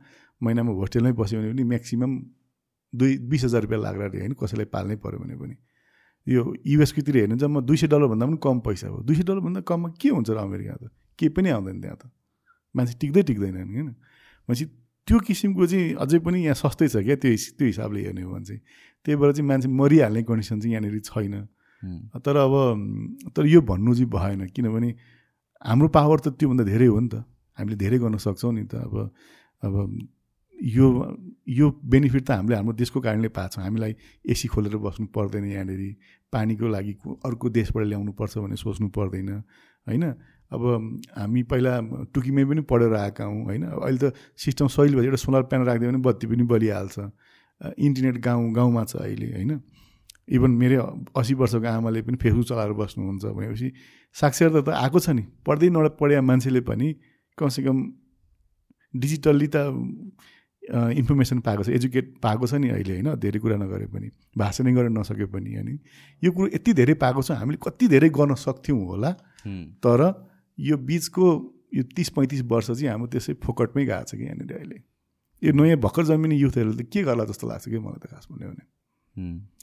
[0.44, 2.14] महिनामा होस्टेलमै बस्यो भने पनि म्याक्सिमम्
[2.96, 5.56] दुई बिस हजार रुपियाँ लाग्ला होइन कसैलाई पाल्नै पऱ्यो भने पनि।
[6.28, 9.90] यो युएसकोतिर हेर्नु जम्मा दुई सय डलरभन्दा पनि कम पैसा हो। दुई सय डलरभन्दा कममा
[10.02, 10.92] के हुन्छ र अमेरिका त?
[11.20, 12.12] केही पनि आउँदैन त्यहाँ त।
[12.76, 13.88] मान्छे टिक्दै टिक्दैनन् होइन।
[14.48, 14.66] भनेपछि
[15.08, 18.46] त्यो किसिमको चाहिँ अझै पनि यहाँ सस्तै छ क्या त्यो त्यो हिसाबले हेर्ने हो भने
[18.46, 18.62] चाहिँ।
[19.06, 21.36] त्यही भएर चाहिँ मान्छे मरिहाल्ने कन्डिसन चाहिँ यहाँनिर छैन।
[22.22, 22.54] तर अब
[23.36, 24.90] तर यो भन्नु चाहिँ भएन किनभने
[25.66, 27.26] हाम्रो पावर त त्योभन्दा धेरै हो नि त।
[27.58, 28.94] हामीले धेरै गर्न सक्छौँ नि त। अब
[29.66, 29.74] अब
[30.62, 30.86] यो
[31.50, 33.94] यो बेनिफिट त हामीले हाम्रो देशको कारणले पाएको छौँ। हामीलाई
[34.30, 35.82] एसी खोलेर बस्नु पर्दैन यहाँनिर।
[36.30, 36.94] पानीको लागि
[37.26, 39.30] अर्को देशबाट ल्याउनु पर्छ भन्ने सोच्नु पर्दैन।
[39.90, 40.04] होइन?
[40.52, 40.62] अब
[41.18, 41.74] हामी पहिला
[42.14, 43.64] टुकीमै पनि पढेर आएका हौँ होइन?
[43.66, 46.98] अहिले त सिस्टम सहिलो भएर एउटा सोलर प्यानल राखिदियो भने बत्ती पनि बलिहाल्छ।
[47.80, 49.52] इन्टरनेट गाउँ गाउँमा छ अहिले होइन?
[50.28, 50.84] इभन मेरो
[51.16, 53.68] असी वर्षको आमाले पनि फेसबुक चलाएर बस्नुहुन्छ भनेपछि
[54.16, 56.88] साक्षरता त आएको छ नि। पढ्दै नपढेका मान्छेले पनि
[57.38, 57.78] कमसेकम
[58.94, 59.58] डिजिटल्ली त
[61.00, 63.10] इन्फर्मेसन पाएको छ एजुकेट पाएको छ नि अहिले होइन?
[63.20, 65.80] धेरै कुरा नगरे पनि भाषा नै गर्न नसके पनि होइन
[66.24, 69.12] यो कुरो यति धेरै पाएको छ हामीले कति धेरै गर्न सक्थ्यौँ होला।
[69.84, 70.00] तर
[70.62, 71.28] यो बिचको
[71.74, 74.78] यो तिस पैँतिस वर्ष चाहिँ हाम्रो त्यसै फोकटमै गएको छ कि यहाँनिर अहिले।
[75.42, 78.50] यो नयाँ भर्खर जन्मिने युथहरूले त के गर्ला जस्तो लाग्छ कि मलाई त खास भन्यो
[78.50, 78.66] भने?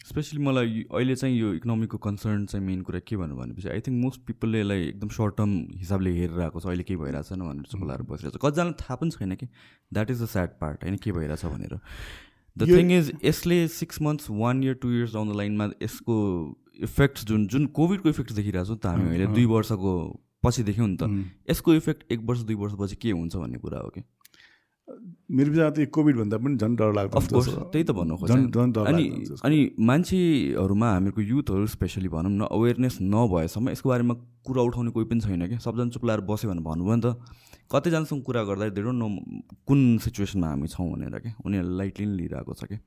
[0.05, 3.96] स्पेसली मलाई अहिले चाहिँ यो इकोनोमीको कन्सर्न चाहिँ मेन कुरा के भन्नु भनेपछि आई थिङ्क
[4.05, 7.64] मोस्ट पिपलले यसलाई एकदम सर्ट टर्म हिसाबले हेरेर आएको छ अहिले के भइरहेको छैन भनेर
[7.72, 11.12] चाहिँ बसिरहेको छ। कतिजनालाई थाहा पनि छैन कि that is the sad part होइन के
[11.12, 11.74] भइरहेछ भनेर।
[12.57, 16.16] द थिङ इज यसले six months one year two years down the लाइनमा यसको
[16.88, 19.92] इफेक्ट्स जुन जुन कोभिडको इफेक्ट देखिरहेको छौँ त हामी अहिले दुई वर्षको
[20.45, 21.03] पछि देख्यौँ नि त।
[21.51, 24.03] यसको इफेक्ट एक वर्ष दुई वर्षपछि के हुन्छ भन्ने कुरा हो कि?
[24.89, 28.32] मेरो विचार त कोभिडभन्दा पनि झन् डर लाग्छ अफकोर्स त्यही त भन्नु खोज्छ
[28.89, 29.05] अनि
[29.45, 34.14] अनि मान्छेहरूमा हामीहरूको युथहरू स्पेसली भनौँ न अवेरनेस नभएसम्म यसको बारेमा
[34.49, 37.20] कुरा उठाउने कोही पनि छैन क्या सबजना चुप लाएर बस्यो भने भन्नुभयो नि त
[37.68, 39.09] कतिजनासँग कुरा गर्दा धेरै नो
[39.68, 42.80] कुन सिचुएसनमा हामी छौँ भनेर क्या उनीहरूले लाइटली नै लिइरहेको छ क्या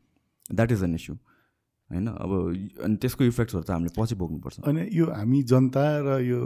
[0.58, 2.08] द्याट इज एन इस्यु होइन?
[2.08, 2.32] अब
[2.82, 6.42] अनि त्यसको इफेक्ट्सहरू त हामीले पछि भोग्नुपर्छ। अनि यो हामी जनता र यो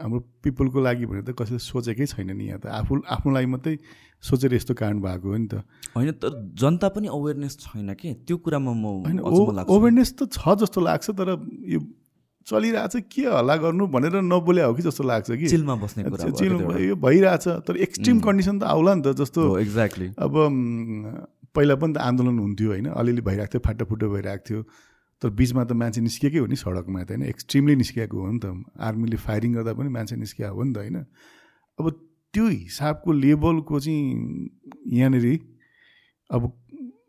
[0.00, 3.74] हाम्रो पिपलको लागि भने त कसैले सोचेकै छैन नि यहाँ त। आफू आफ्नो लागि मात्रै
[4.22, 5.64] सोचेर यस्तो कारण भएको हो नि त।
[5.96, 8.08] होइन तर जनता पनि अवेरनेस छैन कि?
[8.26, 9.18] त्यो कुरामा म होइन
[9.64, 11.28] अवेरनेस त छ जस्तो लाग्छ तर
[11.74, 11.80] यो
[12.46, 15.46] चलिरहेछ के हल्ला गर्नु भनेर नबोले हो कि जस्तो लाग्छ कि?
[15.50, 16.52] चिलमा बस्ने चिल
[16.86, 20.32] यो भइरहेछ तर एक्सट्रिम कन्डिसन त आउला नि त जस्तो एक्ज्याक्टली अब
[21.56, 22.86] पहिला पनि त आन्दोलन हुन्थ्यो होइन?
[22.94, 24.60] अलिअलि भइरहेको थियो फाटोफुटो भइरहेको थियो।
[25.22, 27.22] तर बिचमा त मान्छे निस्किएकै हो नि सडकमा त होइन?
[27.32, 28.46] एक्सट्रिमली निस्किएको हो नि त।
[28.76, 30.96] आर्मीले फायरिङ गर्दा पनि मान्छे निस्किएको हो नि त होइन?
[31.78, 31.84] अब
[32.34, 34.04] त्यो हिसाबको लेभलको चाहिँ
[34.92, 35.26] यहाँनिर
[36.30, 36.42] अब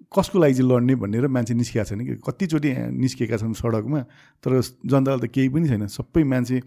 [0.08, 2.16] कसको लागि चाहिँ लड्ने भनेर मान्छे निस्किएको छैन कि?
[2.24, 4.02] कतिचोटि निस्केका छन् सडकमा
[4.40, 4.52] तर
[4.88, 6.64] जनतालाई त केही पनि छैन। सबै मान्छे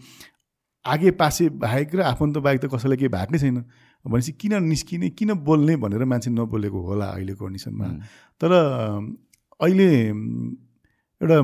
[0.84, 3.64] आगे पासे बाहेक र आफन्त बाहेक त कसैलाई केही भएकै छैन।
[4.05, 7.88] भनेपछि किन निस्किने किन बोल्ने भनेर मान्छे नबोलेको होला अहिलेको कन्डिसनमा।
[8.41, 9.88] तर अहिले
[11.21, 11.37] एउटा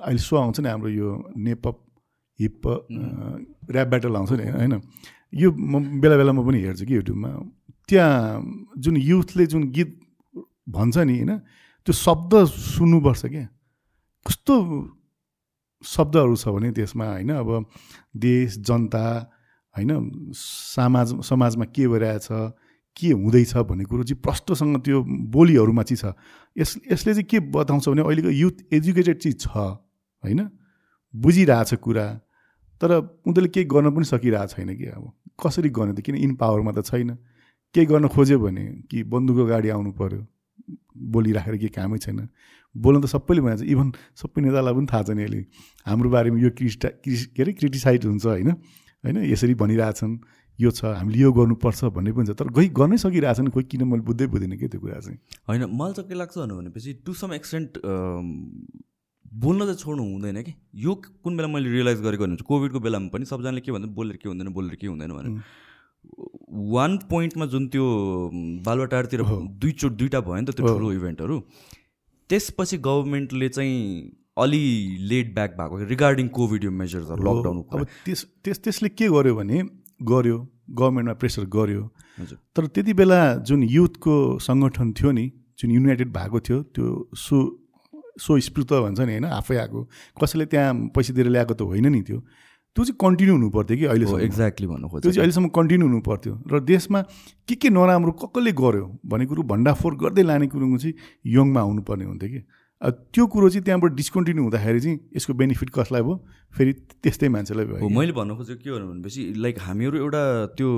[0.00, 1.76] अहिले सो आउँछ नि हाम्रो यो नेपप
[2.40, 2.66] हिप
[3.70, 4.80] ऱ्याप ब्याटल आउँछ नि होइन?
[5.34, 7.30] यो म बेला बेला म पनि हेर्छु कि युट्युबमा।
[7.88, 8.42] त्यहाँ
[8.78, 9.90] जुन युथले जुन गीत
[10.68, 11.38] भन्छ नि होइन?
[11.86, 13.46] त्यो शब्द सुन्नुपर्छ क्या।
[14.26, 14.54] कस्तो
[15.84, 17.30] शब्दहरू छ भने त्यसमा होइन?
[17.32, 17.66] अब
[18.16, 19.04] देश जनता
[19.74, 19.90] होइन?
[20.34, 22.28] समाज समाजमा के भइरहेछ?
[22.96, 26.16] के हुँदैछ भन्ने कुरो चाहिँ प्रष्टसँग त्यो बोलीहरूमा चाहिँ छ।
[26.56, 29.46] यस यसले चाहिँ के बताउँछ भने अहिलेको युथ एजुकेटेड चाहिँ छ
[30.22, 30.48] होइन?
[31.14, 32.06] बुझिरहेछ कुरा
[32.80, 32.90] तर
[33.26, 36.00] उनीहरूले केही गर्न पनि सकिरहेको छैन कि अब। कसरी गर्ने त?
[36.00, 37.16] किन इन पावरमा त छैन।
[37.74, 38.64] केही गर्न खोज्यो भने?
[38.90, 40.26] कि बन्दुकको गाडी आउनु पऱ्यो
[41.12, 42.28] बोलिराखेर केही कामै छैन।
[42.74, 45.40] बोल्न त सबैले भनिन्छ इभन सबै नेतालाई पनि थाहा छ नि अहिले।
[45.86, 48.50] हाम्रो बारेमा यो क्रिटिटा के अरे क्रिटिसाइड हुन्छ होइन?
[49.04, 49.16] होइन?
[49.28, 50.12] यसरी भनिरहेछन्।
[50.60, 54.02] यो छ हामीले यो गर्नुपर्छ भन्ने पनि छ। तर कोही गर्नै सकिरहेछन् कोही किन मैले
[54.04, 55.18] बुझ्दै बुझ्दिनँ क्या त्यो कुरा चाहिँ?
[55.48, 57.78] होइन मलाई चाहिँ के लाग्छ भनेपछि टु सम एक्सटेन्ट
[59.42, 60.94] बोल्न चाहिँ छोड्नु हुँदैन कि। यो
[61.24, 64.48] कुन बेला मैले रियलाइज गरेको भने कोभिडको बेलामा पनि सबजनाले के भन्छ बोलेर के हुँदैन
[64.52, 65.30] बोलेर के हुँदैन भने
[66.70, 67.84] वान पोइन्टमा जुन त्यो
[68.66, 69.22] बालुवाटारतिर
[69.62, 71.36] दुईचोटि दुइटा भयो नि त त्यो ठुलो इभेन्टहरू
[72.30, 73.78] त्यसपछि गभर्मेन्टले चाहिँ
[74.38, 74.62] अलि
[75.10, 79.62] लेट ब्याक भएको रिगार्डिङ कोभिड यो मेजर्सहरू लकडाउनको अब त्यस त्यस त्यसले के गर्यो भने
[80.02, 80.38] गर्यो
[80.70, 81.82] गभर्मेन्टमा प्रेसर गर्यो।
[82.54, 85.26] तर त्यति बेला जुन युथको सङ्गठन थियो नि
[85.58, 86.86] जुन युनाइटेड भएको थियो त्यो
[87.16, 87.36] सो
[88.20, 89.80] सो स्पृत भन्छ नि होइन आफै आएको
[90.20, 92.18] कसैले त्यहाँ पैसा दिएर ल्याएको त होइन नि त्यो।
[92.76, 94.20] त्यो चाहिँ कन्टिन्यू हुनु पर्थ्यो कि अहिलेसम्म?
[94.20, 97.00] एक्ज्याक्टली भन्नु त्यो चाहिँ अहिलेसम्म कन्टिन्यू हुनु पर्थ्यो। र देशमा
[97.48, 100.94] के के नराम्रो कसले गर्यो भन्ने कुरो भण्डाफोर गर्दै लाने कुरो चाहिँ
[101.36, 102.40] यङमा आउनुपर्ने हुन्थ्यो कि।
[102.82, 106.14] त्यो कुरो चाहिँ त्यहाँबाट डिस्कन्टिन्यू हुँदाखेरि चाहिँ यसको बेनिफिट कसलाई भयो?
[106.54, 106.72] फेरि
[107.02, 110.22] त्यस्तै मान्छेलाई भयो मैले भन्नु खोजेको के हो भनेपछि लाइक हामीहरू एउटा
[110.58, 110.68] त्यो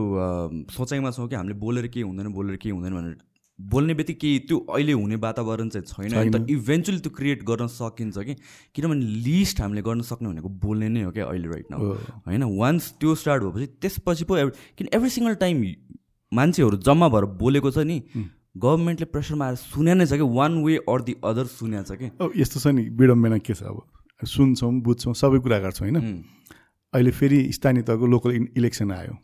[0.71, 3.17] सोचाइमा छौँ कि हामीले बोलेर के हुँदैन बोलेर के हुँदैन भनेर।
[3.59, 8.35] बोल्ने बित्तिकै त्यो अहिले हुने वातावरण चाहिँ छैन अन्त इभेन्चुली त्यो क्रिएट गर्न सकिन्छ कि।
[8.75, 11.81] किनभने लिस्ट हामीले गर्न सक्ने भनेको बोल्ने नै हो क्या अहिले राइट नाउ
[12.27, 12.43] होइन?
[12.59, 14.35] वान्स त्यो स्टार्ट भएपछि त्यसपछि पो
[14.79, 15.65] किन एभ्री सिङ्गल टाइम
[16.33, 18.03] मान्छेहरू जम्मा भएर बोलेको छ नि
[18.57, 20.27] गभर्मेन्टले प्रेसरमा आएर सुन्या नै छ कि?
[20.39, 22.11] One way or the other सुन्या छ कि?
[22.41, 23.83] यस्तो छ नि विडम्बना के छ अब?
[24.23, 25.99] सुन्छौँ बुझ्छौँ सबै कुरा गर्छौँ होइन?
[26.95, 29.15] अहिले फेरि स्थानीय तहको लोकल इलेक्सन आयो।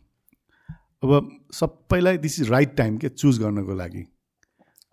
[1.03, 1.11] अब
[1.53, 4.03] सबैलाई दिस इज राइट टाइम के चुज गर्नको लागि।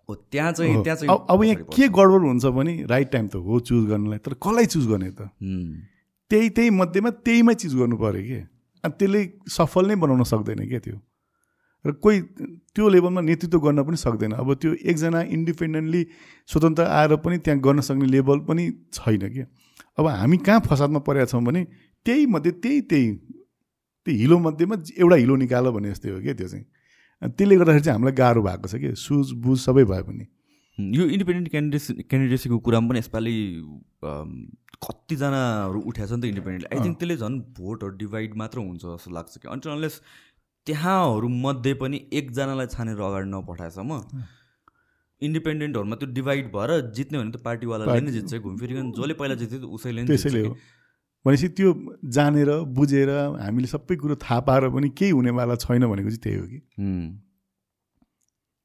[0.09, 3.83] त्यहाँ चाहिँ त्यहाँ चाहिँ अब यहाँ के गडबड हुन्छ भने राइट टाइम त हो चुज
[3.89, 5.29] गर्नलाई तर कसलाई चुज गर्ने त?
[6.31, 8.39] त्यही त्यही मध्येमा त्यहीमै चिज गर्नु पऱ्यो कि?
[8.83, 9.21] अनि त्यसले
[9.51, 10.97] सफल नै बनाउन सक्दैन क्या त्यो?
[11.85, 12.21] र कोही
[12.75, 16.01] त्यो लेभलमा नेतृत्व गर्न पनि सक्दैन। अब त्यो एकजना इन्डिपेन्डेन्टली
[16.49, 18.63] स्वतन्त्र आएर पनि त्यहाँ गर्न सक्ने लेभल पनि
[18.93, 19.45] छैन क्या।
[19.99, 21.63] अब हामी कहाँ फसादमा परेका छौँ भने
[22.05, 26.47] त्यही मध्ये त्यही त्यही त्यो हिलो मध्येमा एउटा हिलो निकाल भने जस्तै हो क्या त्यो
[26.47, 26.65] चाहिँ।
[27.21, 30.25] त्यसले गर्दाखेरि चाहिँ हामीलाई गाह्रो भएको छ कि सुझ बुझ सबै भए पनि।
[30.77, 33.35] यो इन्डिपेन्डेन्ट क्यान्डिडेसी क्यान्डिडेसीको कुरामा पनि यसपालि
[34.79, 39.11] कतिजनाहरू उठाएको छ नि त इन्डिपेन्डेन्ट आई थिङ्क त्यसले झन् भोटहरू डिभाइड मात्र हुन्छ जस्तो
[39.11, 39.95] लाग्छ कि अन्त अनलेस
[40.69, 43.91] त्यहाँहरूमध्ये पनि एकजनालाई छानेर अगाडि नपठाएसम्म
[45.21, 50.05] इन्डिपेन्डेन्टहरूमा त्यो डिभाइड भएर जित्ने भने त पार्टीवालाले नै जित्छ। घुमफिरिकन जसले पहिला जित्थ्यो उसैले
[50.07, 50.53] त्यसैले हो।
[51.25, 51.69] भनेपछि त्यो
[52.15, 53.09] जानेर बुझेर
[53.41, 56.59] हामीले सबै कुरो थाहा पाएर पनि केही हुनेवाला छैन भनेको चाहिँ त्यही हो कि।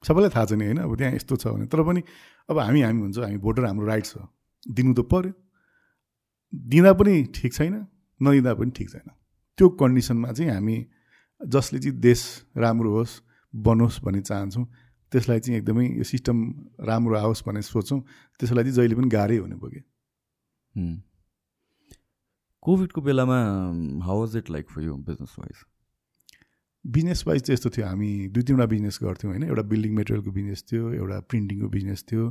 [0.05, 2.00] सबैलाई थाहा छ नि होइन अब त्यहाँ यस्तो छ भने। तर पनि
[2.48, 4.28] अब हामी हामी हुन्छ हामी भोटर हाम्रो राइट छ
[4.76, 5.32] दिनु त पऱ्यो
[6.52, 7.74] दिँदा पनि ठिक छैन
[8.20, 9.09] नदिँदा पनि ठिक छैन।
[9.59, 10.76] त्यो कन्डिसनमा चाहिँ हामी
[11.45, 12.20] जसले चाहिँ देश
[12.57, 13.20] राम्रो होस्
[13.55, 14.66] बनोस् भन्ने चाहन्छौँ।
[15.12, 16.38] त्यसलाई चाहिँ एकदमै यो सिस्टम
[16.80, 18.01] राम्रो आओस् भन्ने सोच्छौँ
[18.40, 19.82] त्यसलाई चाहिँ जहिले पनि गाह्रै हुने कि
[22.62, 23.38] कोभिडको बेलामा
[24.05, 25.57] how was it like for you business wise
[26.84, 30.64] business wise चाहिँ यस्तो थियो। हामी दुई तिनवटा बिजनेस गर्थ्यौँ होइन। एउटा बिल्डिङ मेटेरियलको बिजनेस
[30.72, 32.24] थियो एउटा प्रिन्टिङको बिजनेस थियो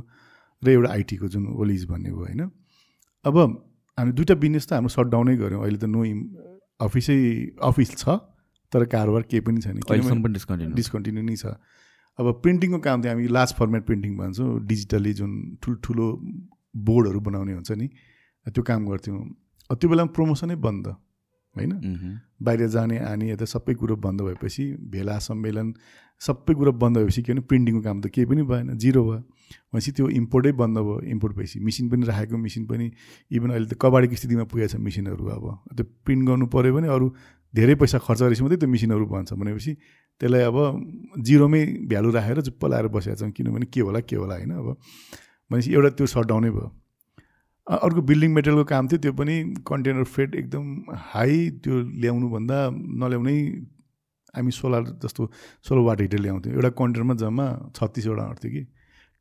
[0.62, 2.42] र एउटा आइटीको जुन ओलिज भन्ने भयो होइन।
[3.24, 3.36] अब
[3.98, 6.02] हामी दुइटा बिजनेस त हाम्रो सटडाउनै गऱ्यौँ। अहिले त नो
[6.86, 7.18] अफिसै
[7.62, 8.04] अफिस छ।
[8.74, 9.78] तर कारोबार केही पनि छैन।
[10.74, 11.54] डिस्कन्टिन्यू नै छ।
[12.18, 15.30] अब प्रिन्टिङको काम चाहिँ हामी लार्ज फर्मेट प्रिन्टिङ भन्छौँ। डिजिटली जुन
[15.62, 16.06] ठुल्ठुलो
[16.74, 17.86] बोर्डहरू बनाउने हुन्छ नि
[18.46, 19.18] त्यो काम गर्थ्यौँ।
[19.70, 20.86] त्यो बेलामा प्रमोसनै बन्द
[21.54, 21.72] होइन।
[22.42, 25.68] बाहिर जाने आने यता सबै कुरो बन्द भएपछि भेला सम्मेलन
[26.20, 29.20] सबै कुरो बन्द भएपछि के भने प्रिन्टिङको काम त केही पनि भएन जिरो भयो।
[29.70, 32.86] भनेपछि त्यो इम्पोर्टै बन्द भयो इम्पोर्ट भएपछि। मेसिन पनि राखेको मेसिन पनि
[33.30, 37.06] इभन अहिले त कबाडीको स्थितिमा पुगेको छ मेसिनहरू अब। त्यो प्रिन्ट गर्नु पऱ्यो भने अरू
[37.54, 39.72] धेरै पैसा खर्च गरेपछि मात्रै त्यो मेसिनहरू बन्छ। भनेपछि
[40.20, 40.56] त्यसलाई अब
[41.26, 44.52] जिरोमै भ्यालु राखेर चुप्प लाएर बसेका छौँ किनभने के होला के होला होइन?
[44.58, 44.68] अब
[45.50, 46.68] भनेपछि एउटा त्यो सटडाउनै भयो।
[47.66, 49.34] अर्को बिल्डिङ मेटेरियलको काम थियो त्यो पनि
[49.64, 50.64] कन्टेनर फ्रेट एकदम
[51.14, 51.34] हाई
[51.64, 52.58] त्यो ल्याउनुभन्दा
[53.00, 53.36] नल्याउनै
[54.34, 55.22] हामी सोलर जस्तो
[55.64, 57.46] सोलर वाट हिटर ल्याउँथ्यौँ। एउटा कन्टेनरमा जम्मा
[57.76, 58.62] छत्तिसवटा अँट्थ्यो कि।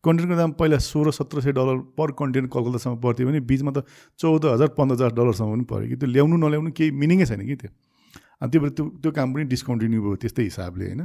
[0.04, 3.86] कन्टेनरको दाम पहिला सोह्र सत्र सय डलर पर कन्टेनर कलकत्तासम्म पर्थ्यो भने बिचमा त
[4.20, 7.56] चौध हजार पन्ध्र हजार डलरसम्म पनि पऱ्यो कि। त्यो ल्याउनु नल्याउनु केही मिनिङै छैन कि
[7.62, 7.72] त्यो।
[8.42, 11.02] अनि त्यो भएर त्यो त्यो काम पनि डिस्कन्टिन्यू भयो त्यस्तै हिसाबले होइन?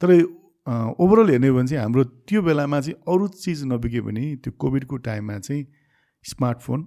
[0.00, 0.08] तर
[0.98, 4.96] ओभरअल हेर्ने हो भने चाहिँ हाम्रो त्यो बेलामा चाहिँ अरू चिज नबिग्यो भने त्यो कोभिडको
[5.08, 5.62] टाइममा चाहिँ
[6.24, 6.80] स्मार्टफोन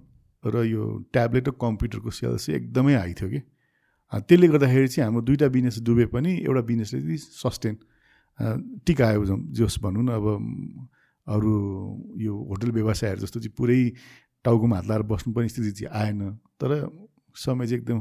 [0.44, 3.40] र यो ट्याब्लेट र कम्प्युटरको सेल्स चाहिँ एकदमै हाई थियो कि।
[4.12, 7.74] त्यसले गर्दाखेरि चाहिँ हाम्रो दुइटा बिजनेस डुबे पनि एउटा बिजनेसले चाहिँ सस्टेन
[8.86, 10.26] टिकायो जोस् भनौँ न अब
[11.26, 11.52] अरू
[12.16, 13.80] यो होटल व्यवसायहरू जस्तो चाहिँ पुरै
[14.44, 16.20] टाउकोमा हात लाएर बस्नुपर्ने स्थिति चाहिँ आएन।
[16.60, 16.70] तर
[17.34, 17.98] समय चाहिँ एकदम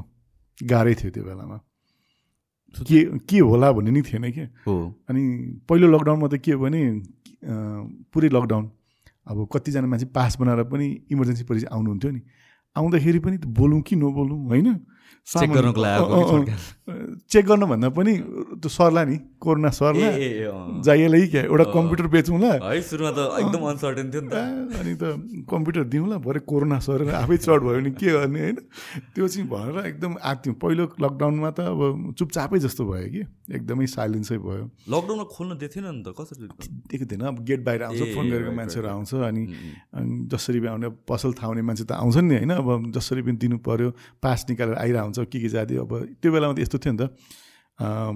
[0.64, 1.58] गाह्रै थियो त्यो बेलामा।
[2.76, 2.98] के
[3.28, 4.76] के होला भन्ने नि थिएन क्या हो।
[5.10, 5.22] अनि
[5.68, 6.82] पहिलो लकडाउनमा त के हो भने
[8.12, 8.66] पुरै लकडाउन
[9.28, 12.22] अब कतिजना मान्छे पास बनाएर पनि इमर्जेन्सी परिचय आउनुहुन्थ्यो नि।
[12.76, 14.68] आउँदाखेरि पनि त बोलौँ कि नबोलौँ होइन?
[15.26, 16.54] चेक गर्नको लागि
[17.26, 18.14] चेक गर्नुभन्दा पनि
[18.62, 20.10] त्यो सर्ला नि कोरोना सर्ला।
[20.86, 24.36] जाइएलै क्या एउटा। कम्प्युटर बेचौँला। है सुरुमा त एकदम अनसर्टेन थियो नि त।
[24.80, 25.04] अनि त
[25.50, 28.58] कम्प्युटर दिउँला भरे कोरोना सरेर आफै चढ भयो भने के गर्ने होइन?
[29.18, 31.82] त्यो चाहिँ भएर एकदम आएको थियौँ। पहिलो लकडाउनमा त अब
[32.22, 33.22] चुपचापै जस्तो भयो कि
[33.58, 36.46] एकदमै साइलेन्सै भयो। लकडाउनमा खोल्न दिएको थिएन नि त कसरी?
[36.86, 39.44] दिएको थिएन। अब गेट बाहिर आउँछ फोन गरेको मान्छेहरू आउँछ अनि
[40.30, 42.54] जसरी पनि आउने पसल थाउने मान्छे त आउँछन् नि होइन?
[42.62, 43.90] अब जसरी पनि दिनु पऱ्यो
[44.22, 45.92] पास निकालेर आइरह हुन्छ के के जाति अब
[46.22, 47.12] त्यो बेलामा त यस्तो थियो नि त।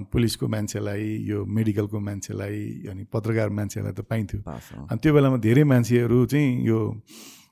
[0.08, 4.40] पुलिसको मान्छेलाई यो मेडिकलको मान्छेलाई अनि पत्रकार मान्छेलाई त पाइन्थ्यो।
[4.88, 6.78] अनि त्यो बेलामा धेरै मान्छेहरू चाहिँ यो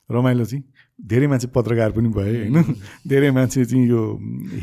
[0.09, 0.63] रमाइलो चाहिँ
[0.99, 2.57] धेरै मान्छे पत्रकार पनि भए होइन?
[3.07, 4.01] धेरै मान्छे चाहिँ यो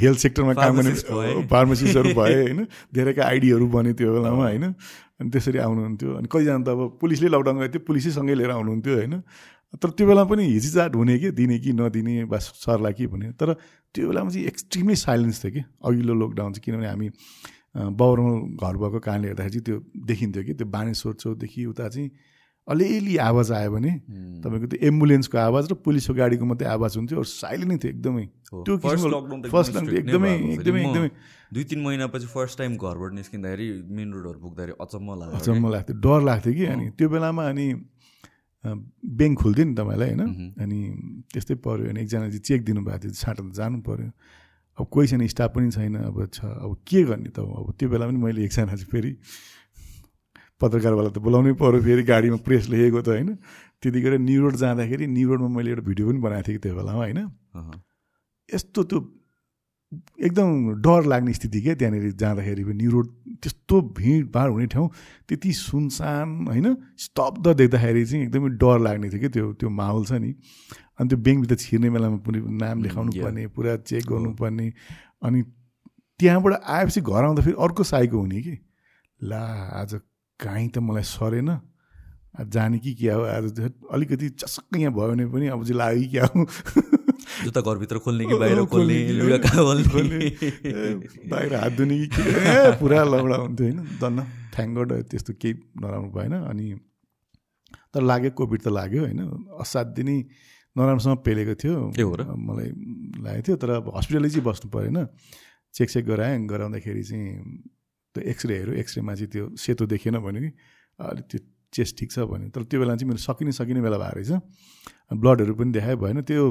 [0.03, 2.67] हेल्थ सेक्टरमा काम गर्ने। फार्मासिस्टहरू भए होइन?
[2.95, 4.75] धेरैका आइडीहरू बने त्यो बेलामा होइन?
[5.23, 8.95] अनि त्यसरी आउनुहुन्थ्यो। अनि कतिजना त अब पुलिसले लकडाउन गरेको थियो पुलिसै सँगै लिएर आउनुहुन्थ्यो
[8.95, 9.15] होइन?
[9.75, 13.53] तर त्यो बेला पनि हिचिचाट हुने कि दिने कि नदिने बस सरला कि भने तर
[13.95, 17.09] त्यो बेलामा चाहिँ एक्सट्रिमली साइलेन्स थियो कि। अघिल्लो लकडाउन चाहिँ किनभने हामी
[17.77, 22.11] बाबुरामा घर भएको कारणले हेर्दाखेरि चाहिँ त्यो देखिन्थ्यो कि। त्यो बानेश्वर चौकदेखि उता चाहिँ
[22.69, 23.91] अलिअलि आवाज आयो भने
[24.43, 28.25] तपाईँको त्यो एम्बुलेन्सको आवाज र पुलिसको गाडीको मात्रै आवाज हुन्थ्यो अरू साइलेन्ट नै थियो एकदमै।
[28.67, 31.11] त्यो फर्स्ट एकदमै strict नै एकदमै। एकदमै एकदमै।
[31.55, 36.21] दुई तिन महिनापछि फर्स्ट टाइम घरबाट निस्किँदाखेरि मेन रोडहरू पुग्दाखेरि अचम्म लाग्यो अचम्म लाग्थ्यो डर
[36.27, 37.67] लाग्थ्यो कि। अनि त्यो बेलामा अनि
[38.65, 40.23] ब्याङ्क खुल्थ्यो नि तपाईँलाई होइन।
[40.63, 40.79] अनि
[41.33, 44.11] त्यस्तै पऱ्यो अनि एकजना चाहिँ चेक दिनुभएको थियो साँटो त जानु पऱ्यो
[44.79, 47.39] अब कोही छैन स्टाफ पनि छैन अब छ अब के गर्ने त?
[47.41, 49.13] अब त्यो बेला पनि मैले एकजना चाहिँ फेरि
[50.61, 53.31] पत्रकारवाला त बोलाउनै पऱ्यो फेरि गाडीमा प्रेस लेखेको त होइन?
[53.83, 57.21] त्यतिखेर न्यु रोड जाँदाखेरि न्यु रोडमा मैले एउटा भिडियो पनि बनाएको थिएँ त्यो बेलामा होइन।
[58.49, 58.99] यस्तो त्यो
[60.21, 63.07] एकदम डर लाग्ने स्थिति क्या त्यहाँनिर जाँदाखेरि पनि न्यु रोड
[63.43, 64.91] त्यस्तो भिडभाड हुने ठाउँ
[65.29, 70.13] त्यति सुनसान होइन स्तब्ध देख्दाखेरि चाहिँ एकदमै डर लाग्ने थियो कि त्यो त्यो माहौल छ
[70.13, 70.35] नि।
[71.01, 73.13] अनि त्यो ब्याङ्कभित्र छिर्ने बेलामा पनि नाम लेखाउनु.
[73.13, 74.73] पर्ने पुरा चेक गर्नुपर्ने
[75.23, 75.43] अनि
[76.21, 78.59] त्यहाँबाट आएपछि घर आउँदा फेरि अर्को साइको हुने कि।
[79.23, 79.43] ला
[79.81, 80.01] आज
[80.41, 81.59] काहीँ त मलाई सरेन।
[82.47, 83.23] जाने कि क्या हो?
[83.23, 83.61] आज
[83.93, 86.45] अलिकति चसक्क यहाँ भयो भने पनि अब चाहिँ लाग्यो कि क्या हो?
[87.45, 90.29] जुत्ता घरभित्र खोल्ने कि बाहिर खोल्ने लुगा कहाँ खोल्ने,
[91.31, 92.23] बाहिर हात धुने कि
[92.81, 93.79] पुरा लौडा हुन्थ्यो होइन?
[94.01, 94.19] दन्न
[94.55, 96.67] थ्याङ्क गड त्यस्तो केही नराम्रो भएन अनि
[97.93, 99.21] तर लाग्यो कोभिड त लाग्यो होइन?
[99.61, 100.17] असाध्यै नै
[100.77, 102.23] नराम्रोसँग पेलेको थियो। ए हो र?
[102.37, 102.69] मलाई
[103.25, 104.99] लागेको थियो तर अब हस्पिटलै चाहिँ बस्नु परेन।
[105.75, 107.25] चेक चेक गराएँ गराउँदाखेरि चाहिँ
[108.15, 110.51] त्यो एक्सरे हेऱ्यो। एक्सरेमा चाहिँ त्यो सेतो देखेन भन्यो कि।
[111.01, 111.41] अलिक त्यो
[111.73, 115.55] चेस्ट ठिक छ भन्यो। तर त्यो बेला चाहिँ मेरो सकिने सकिने बेला भएको रहेछ। ब्लडहरू
[115.57, 116.45] पनि देखायो भएन। त्यो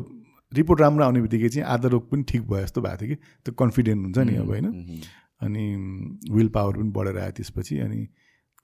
[0.51, 3.53] रिपोर्ट राम्रो आउने बित्तिकै चाहिँ आधा रोग पनि ठिक भयो जस्तो भएको थियो कि। त्यो
[3.53, 4.67] कन्फिडेन्ट हुन्छ नि अब होइन।
[5.41, 5.63] अनि
[6.31, 8.07] विल पावर पनि बढेर आयो त्यसपछि अनि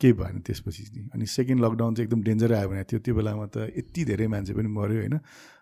[0.02, 3.46] केही भएन त्यसपछि चाहिँ अनि सेकेन्ड लकडाउन चाहिँ एकदम डेन्जरै आयो भने थियो त्यो बेलामा
[3.46, 5.20] त यति धेरै मान्छे पनि मऱ्यो होइन?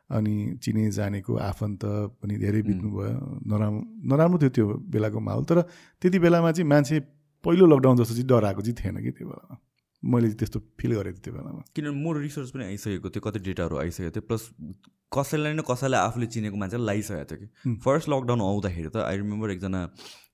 [0.09, 1.82] अनि चिने जानेको आफन्त
[2.20, 3.13] पनि धेरै बित्नुभयो।
[3.45, 5.61] नराम्रो नराम्रो थियो त्यो बेलाको माहौल। तर
[6.01, 6.99] त्यति बेलामा चाहिँ मान्छे
[7.43, 9.55] पहिलो लकडाउन जस्तो चाहिँ डराएको चाहिँ थिएन कि त्यो बेलामा।
[10.03, 13.76] मैले त्यस्तो फिल गरेको थिएँ त्यो बेलामा। किनभने मोर रिसर्च पनि आइसकेको थियो कति डेटाहरू
[13.78, 14.43] आइसकेको थियो प्लस
[15.14, 19.51] कसैलाई न कसैलाई आफूले चिनेको मान्छेलाई लगाइसकेको थियो कि। फर्स्ट लकडाउन आउँदाखेरि त आई रिमेम्बर
[19.51, 19.86] एकजना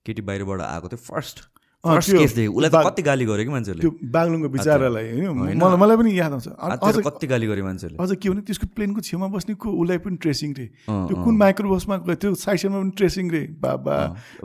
[0.06, 1.38] केटी बाहिरबाट आएको थियो फर्स्ट
[1.86, 5.58] फर्स्ट त्यो केस देखेको। उसलाई त कति गाली गर्यो कि मान्छेले त्यो बागलुङको विचारालाई होइन।
[5.62, 9.00] मलाई मलाई पनि याद आउँछ। अझ कति गाली गर्यो मान्छेले अझ के भने त्यसको प्लेनको
[9.06, 13.26] छेउमा बस्ने को उसलाई पनि ट्रेसिङ रे। त्यो। कुन माइक्रोबसमा गयो त्यो साइसनमा पनि ट्रेसिङ
[13.32, 13.96] रे। बाबा।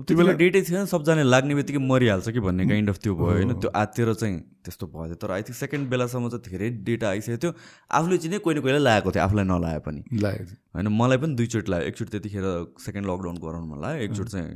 [0.04, 3.52] त्यो बेला डेटै थिएन सबजना लाग्ने बित्तिकै मरिहाल्छ कि भन्ने काइन्ड अफ त्यो भयो होइन?
[3.60, 7.52] त्यो आत्तिर चाहिँ त्यस्तो भयो। तर आई थिङ्क सेकेन्ड बेलासम्म चाहिँ धेरै डेटा आइसकेको थियो।
[7.96, 11.34] आफूले चाहिँ नै कोही न कोहीलाई लागेको थियो आफूलाई नलाए पनि। लाग्यो होइन मलाई पनि
[11.34, 12.46] दुईचोटि लाग्यो। एकचोटि त्यतिखेर
[12.78, 14.50] सेकेन्ड लकडाउन गराउनु मन लाग्यो एकचोटि चाहिँ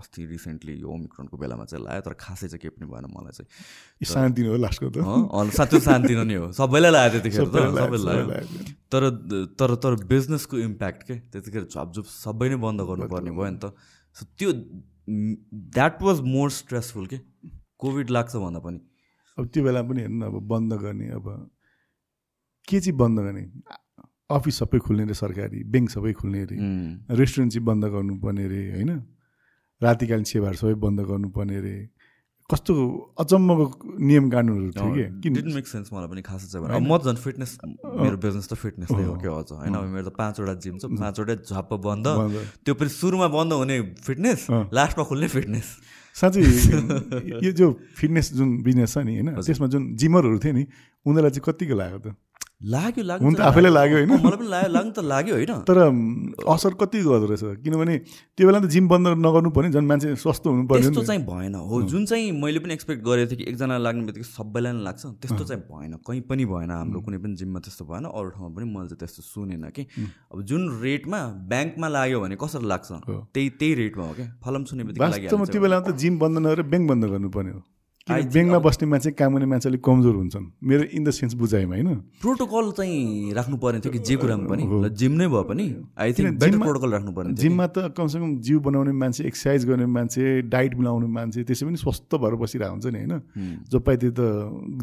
[0.00, 3.48] अस्ति रिसेन्टली यो ओमिक्रोनको बेलामा चाहिँ लाग्यो तर खासै चाहिँ केही पनि भएन मलाई चाहिँ।
[4.00, 4.98] शान्ति हो लास्टको त।
[5.60, 9.02] साँच्चै शान्ति नै हो। सबैलाई लाग्यो त्यतिखेर त सबैलाई लाग्यो। तर
[9.60, 11.14] तर तर बिजनेसको इम्प्याक्ट के?
[11.32, 13.76] त्यतिखेर झपझुप सबै नै बन्द गर्नुपर्ने भयो नि त।
[14.16, 14.50] सो त्यो
[15.76, 17.18] द्याट वाज मोर स्ट्रेसफुल के?
[17.76, 18.80] कोभिड लाग्छ भन्दा पनि।
[19.38, 21.26] अब त्यो बेला पनि हेर्नु अब बन्द गर्ने अब
[22.68, 23.44] के चाहिँ बन्द गर्ने?
[24.30, 28.62] अफिस सबै खुल्ने रे सरकारी ब्याङ्क सबै खुल्ने रे उम्, रेस्टुरेन्ट चाहिँ बन्द गर्नुपर्ने रे
[28.74, 28.90] होइन?
[29.80, 31.74] रातिकालीन सेवाहरू सबै बन्द गर्नुपर्ने रे
[32.50, 32.72] कस्तो
[33.22, 33.64] अचम्मको
[34.06, 35.04] नियम कानुनहरू थियो कि?
[35.22, 35.32] किन?
[35.34, 38.90] डिडन्ट मेक सेन्स मलाई पनि खासै चाहिँ अब म झन् फिटनेस मेरो बिजनेस त फिटनेस
[38.90, 39.74] नै हो क्या अझ होइन?
[39.94, 42.06] मेरो त पाँचवटा जिम छ पाँचवटा झप्प बन्द।
[42.62, 45.68] त्यो पनि सुरुमा बन्द हुने फिटनेस। लास्टमा खुल्ने फिटनेस
[46.16, 46.40] साँच्चै
[47.46, 47.66] यो जो
[47.98, 49.28] फिटनेस जुन बिजनेस छ नि होइन?
[49.42, 50.64] त्यसमा जुन जिमरहरू थियो नि
[51.06, 52.06] उनीहरूलाई चाहिँ कतिको लाग्यो त?
[52.62, 54.10] लाग्यो लाग्यो हुन त आफैलाई लाग्यो। होइन?
[54.16, 55.78] मलाई पनि लाग्यो लाग्नु त लाग्यो होइन। तर
[56.48, 57.60] असर कति गर्दो रहेछ?
[57.60, 57.94] किनभने
[58.32, 61.54] त्यो बेला त जिम बन्द नगर्नु पर्ने झन् मान्छे स्वस्थ हुनु पर्ने त्यस्तो चाहिँ भएन
[61.54, 65.04] हो। जुन चाहिँ मैले पनि एक्सपेक्ट गरेको थिएँ कि एकजना लाग्ने बित्तिकै सबैलाई नै लाग्छ
[65.20, 68.64] त्यस्तो चाहिँ भएन। कहीँ पनि भएन हाम्रो कुनै पनि जिममा त्यस्तो भएन। अरू ठाउँमा पनि
[68.72, 69.82] मैले चाहिँ त्यस्तो सुनेन कि।
[70.32, 71.20] अब जुन रेटमा
[71.52, 72.90] ब्याङ्कमा लाग्यो भने कसरी लाग्छ?
[73.36, 76.88] त्यही त्यही रेटमा हो क्या। फलम सुने बित्तिकै त्यो बेलामा त जिम बन्द नगरेर ब्याङ्क
[76.88, 77.60] बन्द गर्नुपर्ने हो।
[78.06, 81.88] ब्याङ्कमा बस्ने मान्छे काम गर्ने मान्छे अलिक कमजोर हुन्छन्। मेरो इन द सेन्स बुझाइमा होइन?
[82.22, 84.62] प्रोटोकल चाहिँ राख्नु पर्ने थियो कि जे कुरामा पनि
[84.94, 85.66] जिम नै भए पनि
[85.98, 90.74] आई थिङ्क प्रोटोकल राख्नु पर्ने जिममा त कमसेकम जिउ बनाउने मान्छे एक्सर्साइज गर्ने मान्छे डाइट
[90.78, 93.14] मिलाउने मान्छे त्यसै पनि स्वस्थ भएर बसिरहेको हुन्छ नि होइन?
[93.66, 94.20] जो पाइ त्यो त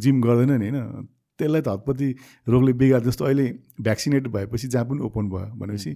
[0.03, 1.07] जिम गर्दैन नि होइन?
[1.39, 2.07] त्यसलाई त हतपति
[2.51, 3.47] रोगले बिगार जस्तो अहिले
[3.79, 5.91] भ्याक्सिनेट भएपछि जहाँ पनि ओपन भयो भनेपछि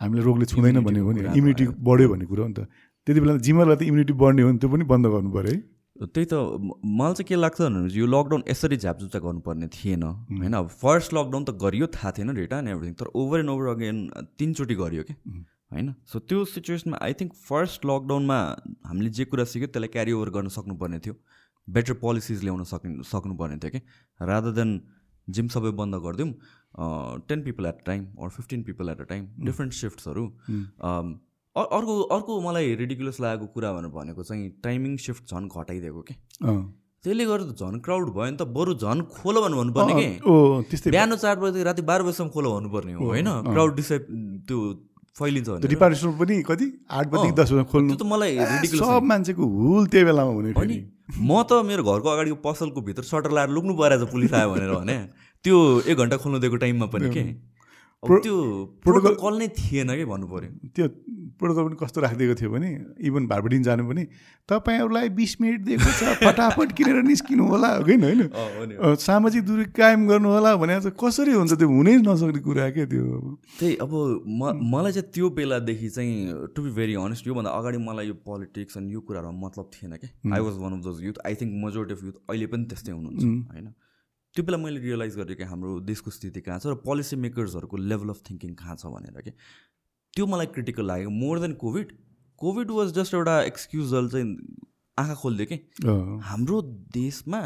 [0.00, 2.68] हामीलाई रोगले छुँदैन भन्ने हो नि इम्युनिटी बढ्यो भन्ने कुरो हो नि त।
[3.06, 6.26] त्यति बेला जिमरलाई त इम्युनिटी बढ्ने हो नि त्यो पनि बन्द गर्नु पऱ्यो है। त्यही
[6.30, 6.34] त
[6.84, 10.54] मलाई चाहिँ के लाग्छ भनेपछि यो लकडाउन यसरी झ्यापझुप चाहिँ गर्नुपर्ने थिएन होइन?
[10.54, 13.96] अब फर्स्ट लकडाउन त गरियो थाहा थिएन डेटा एन्ड एभ्रिथिङ तर ओभर एन्ड ओभर अगेन
[14.38, 15.14] तिनचोटि गरियो कि?
[15.72, 15.94] होइन?
[16.06, 18.38] सो त्यो सिचुएसनमा आई थिङ्क फर्स्ट लकडाउनमा
[18.86, 21.14] हामीले जे कुरा सिक्यो त्यसलाई क्यारी ओभर गर्न सक्नुपर्ने थियो।
[21.68, 23.80] बेटर पोलिसिज ल्याउन सक्नु सक्नुपर्ने थियो कि?
[24.20, 24.80] रादर देन
[25.28, 26.32] जिम सबै बन्द गरिदिउँ
[27.28, 30.24] ten people at a time or fifteen people at a time different सिफ्ट्सहरू
[31.56, 36.14] अर्को अर्को मलाई रिडिकुलस लागेको कुरा भनेर भनेको चाहिँ टाइमिङ सिफ्ट झन् घटाइदिएको कि।
[37.04, 40.90] त्यसले गर्दा झन् क्राउड भयो नि त बरु झन् खोलो भन्नु भन्नुपर्ने कि?
[40.90, 43.28] बिहान चार बजी राति बाह्र बजीसम्म खोलो भन्नुपर्ने हो होइन?
[43.48, 44.02] क्राउड डिसाइड
[44.46, 44.58] त्यो
[45.18, 46.66] फैलिन्छ डिपार्टमेन्ट पनि कति?
[46.90, 50.78] आठ बजीदेखि दस बजी खोल्नु। त मलाई रिडिकुलस सब मान्छेको हुल त्यही बेलामा हुने फेरि।
[51.18, 54.98] म त मेरो घरको अगाडिको पसलको भित्र सटर लाएर लुक्नु परेछ पुलिस आयो भनेर भने।
[55.44, 55.56] त्यो
[55.90, 57.22] एक घन्टा खोल्नु दिएको टाइममा पनि के?
[58.02, 58.34] त्यो
[58.84, 60.86] प्रोटोकल नै थिएन कि भन्नु पर्यो त्यो
[61.38, 62.68] प्रोटोकल पनि कस्तो राखिदिएको थियो भने
[63.02, 64.04] इभन भाडबडिन जानु पनि
[64.48, 70.28] तपाईँहरूलाई बिस मिनट दिएको छ फटाफट किनेर निस्किनु होला होइन। होइन सामाजिक दूरी कायम गर्नु
[70.30, 73.04] होला भने चाहिँ कसरी हुन्छ त्यो हुनै नसक्ने कुरा के त्यो?
[73.58, 73.92] त्यही अब
[74.28, 78.78] म मलाई चाहिँ त्यो बेलादेखि चाहिँ टु बी भेरी अनेस्ट योभन्दा अगाडि मलाई यो पोलिटिक्स
[78.78, 81.94] अनि यो कुराहरूमा मतलब थिएन कि। I was one of those youth I think majority
[81.94, 83.22] of youth अहिले पनि त्यस्तै हुनुहुन्छ
[83.52, 83.68] होइन।
[84.34, 88.08] त्यो बेला मैले रियलाइज गरेँ कि हाम्रो देशको स्थिति कहाँ छ र पोलिसी मेकर्सहरूको लेभल
[88.08, 89.30] अफ थिङ्किङ कहाँ छ भनेर कि
[90.14, 91.92] त्यो मलाई क्रिटिकल लाग्यो। More than covid
[92.40, 94.26] covid was just एउटा एक्सक्युजल चाहिँ
[94.98, 95.56] आँखा खोलिदियो कि
[96.28, 96.60] हाम्रो
[96.94, 97.40] देशमा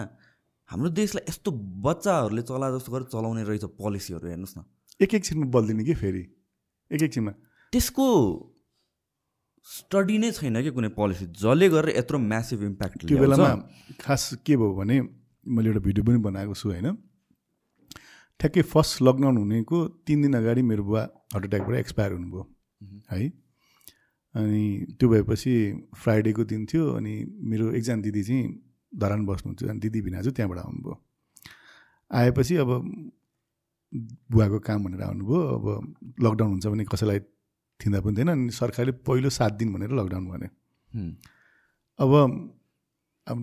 [0.70, 1.50] हाम्रो देशलाई यस्तो
[1.86, 4.64] बच्चाहरूले चला जस्तो गरेर चलाउने रहेछ पोलिसीहरू हेर्नुहोस् न।
[5.00, 6.24] एक एकछिनमा बदलिने कि फेरि?
[6.90, 7.32] एक एकछिनमा
[7.72, 8.06] त्यसको
[9.66, 13.50] स्टडी नै छैन कि कुनै पोलिसी जसले गरेर यत्रो म्यासिभ इम्प्याक्ट त्यो बेलामा
[14.00, 14.96] खास के भयो भने
[15.46, 16.96] मैले एउटा भिडियो पनि बनाएको छु होइन?
[18.40, 22.42] ठ्याक्कै फर्स्ट लकडाउन हुनेको तिन दिन अगाडि मेरो बुवा हार्ट एट्याकबाट एक्सपायर हुनुभयो
[23.10, 23.28] है?
[24.34, 25.54] अनि त्यो भएपछि
[25.96, 27.14] फ्राइडेको दिन थियो अनि
[27.50, 28.44] मेरो एकजना दिदी चाहिँ
[28.92, 30.94] धरान बस्नुहुन्थ्यो अनि दिदी भिना चाहिँ त्यहाँबाट आउनुभयो।
[32.10, 32.70] आएपछि अब
[34.30, 37.20] बुवाको काम भनेर आउनुभयो अब लकडाउन हुन्छ भने कसैलाई
[37.80, 40.46] थिँदा पनि थिएन अनि सरकारले पहिलो सात दिन भनेर लकडाउन भने
[41.98, 42.12] अब
[43.26, 43.38] अब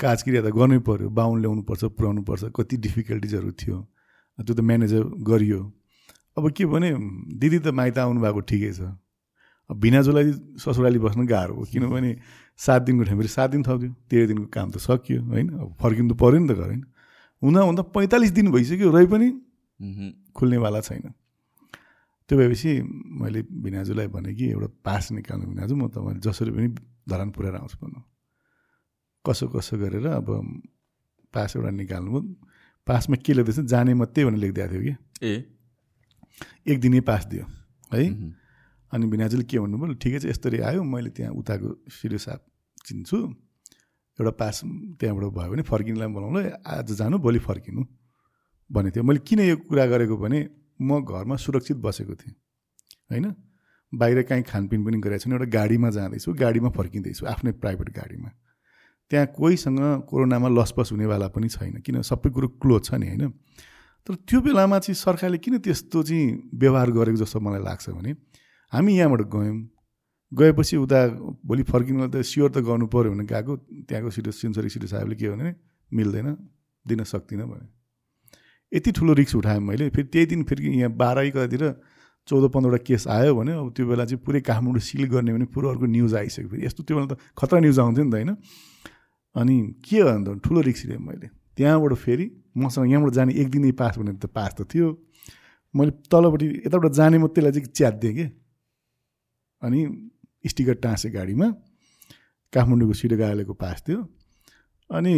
[0.00, 3.78] काजक्रिया त गर्नै पऱ्यो बाहुन ल्याउनुपर्छ पुऱ्याउनु पर्छ कति डिफिकल्टिजहरू थियो
[4.38, 5.60] त्यो त म्यानेजर गरियो।
[6.36, 6.90] अब के भने
[7.38, 8.80] दिदी त माइत आउनु भएको ठिकै छ।
[9.70, 12.10] अब भिनाजुलाई ससुराली बस्न गाह्रो हो किनभने
[12.58, 15.46] सात दिनको ठाउँ फेरि सात दिन थप्थ्यो तेह्र दिनको काम त सकियो होइन?
[15.50, 16.82] अब फर्किनु त पऱ्यो नि त घर होइन
[17.42, 19.28] हुँदा हुँदा पैँतालिस दिन भइसक्यो रै पनि
[20.36, 21.12] खुल्नेवाला छैन।
[22.30, 22.70] त्यो भएपछि
[23.20, 26.68] मैले भिनाजुलाई भने कि एउटा पास निकाल्नु भिनाजु म तपाईँले जसरी पनि
[27.08, 28.00] धरान पुऱ्याएर आउँछु भन्नु।
[29.24, 30.28] कसो कसो गरेर अब
[31.34, 32.20] पास एउटा निकाल्नु।
[32.86, 33.60] पासमा के लेख्दैछ?
[33.64, 34.94] जाने मात्रै भनेर लेखिदिएको थियो कि?
[35.22, 35.34] ए।
[36.68, 37.44] एक दिनै पास दियो
[37.92, 38.04] है।
[38.92, 39.94] अनि भिनाजुले के भन्नुभयो?
[39.96, 42.40] ठिकै छ यस्तरी आयो मैले त्यहाँ उताको सिडियो साहब
[42.86, 43.18] चिन्छु।
[44.18, 44.60] एउटा पास
[45.00, 47.82] त्यहाँबाट भयो भने फर्किनुलाई बोलाउँला आज जानु भोलि फर्किनु
[48.70, 50.38] भनेको थियो। मैले किन यो कुरा गरेको भने
[50.78, 52.36] म घरमा सुरक्षित बसेको थिएँ
[53.10, 53.26] होइन?
[53.92, 58.30] बाहिर काहीँ खानपिन पनि गरेको छैन एउटा गाडीमा जाँदैछु गाडीमा फर्किँदैछु आफ्नै प्राइभेट गाडीमा।
[59.10, 63.30] त्यहाँ कोहीसँग कोरोनामा लसपस हुनेवाला पनि छैन किन सबै कुरो क्लोज छ नि होइन?
[64.06, 68.10] तर त्यो बेलामा चाहिँ सरकारले किन त्यस्तो चाहिँ व्यवहार गरेको जस्तो मलाई लाग्छ भने
[68.72, 69.56] हामी यहाँबाट गयौँ
[70.32, 71.00] गएपछि उता
[71.46, 73.52] भोलि फर्किनु त स्योर त गर्नु पऱ्यो भने गएको
[73.88, 75.54] त्यहाँको सिटो सिन्सरी सिटो साहेबले के भने
[75.92, 76.28] मिल्दैन
[76.86, 77.66] दिन सक्दिनँ भने।
[78.72, 81.64] यति ठुलो रिक्स उठाएँ मैले फेरि त्यही दिन फेरि यहाँ बाह्र कतातिर
[82.28, 85.68] चौध पन्ध्रवटा केस आयो भने अब त्यो बेला चाहिँ पुरै काठमाडौँ सिल गर्ने भने पुरो
[85.70, 88.30] अर्को न्युज आइसक्यो फेरि। यस्तो त्यो बेला त खतरा न्युज आउँथ्यो नि त होइन?
[89.36, 93.98] अनि के अन्त ठुलो रिक्स लिएँ मैले। त्यहाँबाट फेरि मसँग यहाँबाट जाने एक दिनै पास
[93.98, 94.88] भनेर त पास त थियो।
[95.74, 98.26] मैले तलपट्टि यताबाट जाने मात्रैलाई चाहिँ च्यातिदिएँ कि।
[99.62, 99.80] अनि
[100.44, 101.48] स्टिकर टाँसेँ गाडीमा।
[102.52, 104.00] काठमाडौँको सिटो गालेको पास थियो।
[104.90, 105.14] अनि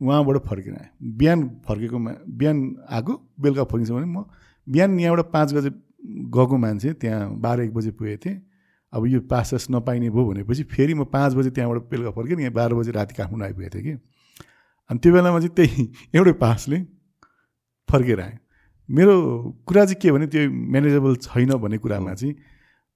[0.00, 0.88] उहाँबाट फर्किन आएँ।
[1.18, 2.58] बिहान फर्केकोमा बिहान
[2.90, 4.24] आएको बेलुका फर्किन्छ भने म
[4.66, 5.70] बिहान यहाँबाट पाँच बजे
[6.34, 8.36] गएको मान्छे त्यहाँ बाह्र एक बजे पुगेको थिएँ।
[8.92, 12.52] अब यो पास सास नपाइने भयो भनेपछि फेरि म पाँच बजे त्यहाँबाट बेलुका फर्केँ यहाँ
[12.52, 13.92] बाह्र बजे राति काठमाडौँ आइपुगेको थिएँ कि।
[14.90, 15.82] अनि त्यो बेलामा चाहिँ त्यही
[16.14, 16.78] एउटै पासले
[17.88, 18.38] फर्केर आएँ।
[18.88, 19.14] मेरो
[19.66, 22.34] कुरा चाहिँ के भने त्यो म्यानेजेबल छैन भन्ने कुरामा चाहिँ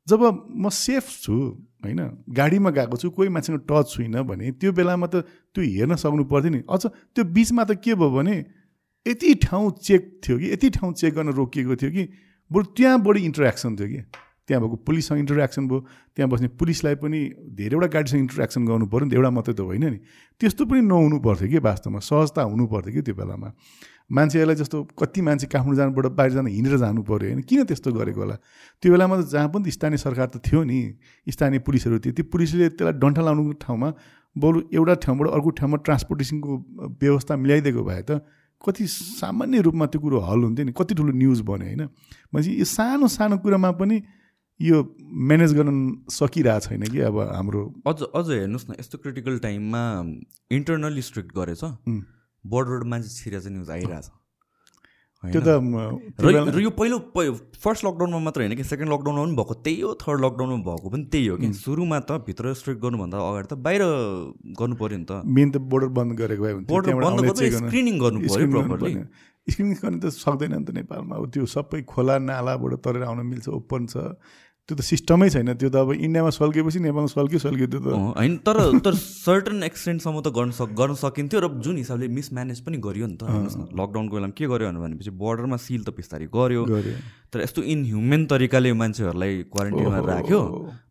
[0.09, 0.23] जब
[0.57, 1.35] म सेफ छु
[1.83, 6.25] होइन गाडीमा गएको छु कोही मान्छेको टच छुइनँ भने त्यो बेलामा त त्यो हेर्न सक्नु
[6.31, 8.37] पर्थ्यो नि। अझ त्यो बिचमा त के भयो भने
[9.07, 12.09] यति ठाउँ चेक थियो कि यति ठाउँ चेक गर्न रोकिएको थियो कि
[12.51, 14.01] बरु त्यहाँ बढी इन्टरेक्सन थियो कि।
[14.49, 15.81] त्यहाँ भएको पुलिससँग इन्टरेक्सन भयो
[16.17, 17.21] त्यहाँ बस्ने पुलिसलाई पनि
[17.59, 19.99] धेरैवटा गाडीसँग इन्टरेक्सन गर्नु पऱ्यो नि त एउटा मात्रै त होइन नि।
[20.41, 23.49] त्यस्तो पनि नहुनु पर्थ्यो कि वास्तवमा सहजता हुनु पर्थ्यो कि त्यो बेलामा।
[24.11, 27.41] मान्छेहरूलाई जस्तो कति मान्छे काठमाडौँ जानुबाट बाहिर जानु हिँडेर जानु पऱ्यो होइन?
[27.47, 28.37] किन त्यस्तो गरेको होला?
[28.83, 30.79] त्यो बेलामा त जहाँ पनि स्थानीय सरकार त थियो नि
[31.31, 33.89] स्थानीय पुलिसहरू थियो त्यो पुलिसले त्यसलाई डन्ठा लाउनुको ठाउँमा
[34.37, 36.51] बरु एउटा ठाउँबाट अर्को ठाउँमा ट्रान्सपोर्टेसनको
[36.99, 38.11] व्यवस्था मिलाइदिएको भए त
[38.61, 41.83] कति सामान्य रूपमा त्यो कुरो हल हुन्थ्यो नि कति ठुलो न्युज बन्यो होइन?
[42.35, 43.97] भनेपछि यो सानो सानो कुरामा पनि
[44.61, 44.77] यो
[45.29, 49.83] म्यानेज गर्न सकिरहेको छैन कि अब हाम्रो अझ अझ हेर्नुहोस् न यस्तो क्रिटिकल टाइममा
[50.53, 51.65] इन्टरनली स्ट्रिक्ट गरेछ।
[52.45, 54.07] बोर्डरबाट मान्छे छिरेर चाहिँ न्युज आइरहेछ?
[55.23, 55.49] त्यो त
[56.21, 56.99] र यो पहिलो
[57.61, 61.05] फर्स्ट लकडाउनमा मात्र होइन कि सेकेन्ड लकडाउनमा पनि भएको त्यही हो थर्ड लकडाउनमा भएको पनि
[61.13, 63.83] त्यही हो कि। सुरुमा त भित्र स्ट्रिक्ट गर्नुभन्दा अगाडि त बाहिर
[64.61, 68.49] गर्नु पऱ्यो नि त। मेन त बोर्डर बन्द गरेको भए बोर्डर बन्द स्क्रिनिङ गर्नु पऱ्यो
[68.49, 68.93] प्रपरली।
[69.49, 73.49] स्क्रिनिङ गर्ने त सक्दैन नि त नेपालमा। अब त्यो सबै खोला नालाबाट तरेर आउन मिल्छ
[73.61, 74.15] ओपन छ।
[74.69, 77.89] त्यो त सिस्टमै छैन त्यो त अब इन्डियामा सल्केपछि नेपालमा सल्क्यो सल्क्यो त्यो त।
[78.19, 78.57] होइन तर
[78.87, 83.17] तर सर्टन एक्सटेन्टसम्म त गर्न सक गर्न सकिन्थ्यो र जुन हिसाबले मिसम्यानेज पनि गरियो नि
[83.19, 86.95] त हेर्नुहोस् न लकडाउनको बेलामा के गर्यो भनेपछि बोर्डरमा सिल त बिस्तारै गर्यो। गऱ्यो
[87.35, 90.41] तर यस्तो इनह्युमेन तरिकाले मान्छेहरूलाई क्वारेन्टाइनमा राख्यो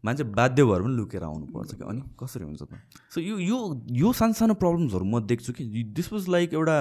[0.03, 2.72] मान्छे बाध्य भएर पनि लुकेर आउनुपर्छ कि अनि कसरी हुन्छ त?
[3.15, 3.59] सो यो यो
[3.95, 5.63] यो सानसानो प्रब्लम्सहरू म देख्छु कि
[5.95, 6.78] दिस वाज लाइक एउटा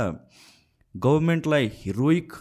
[0.95, 2.33] गभर्मेन्टलाई हिरोइक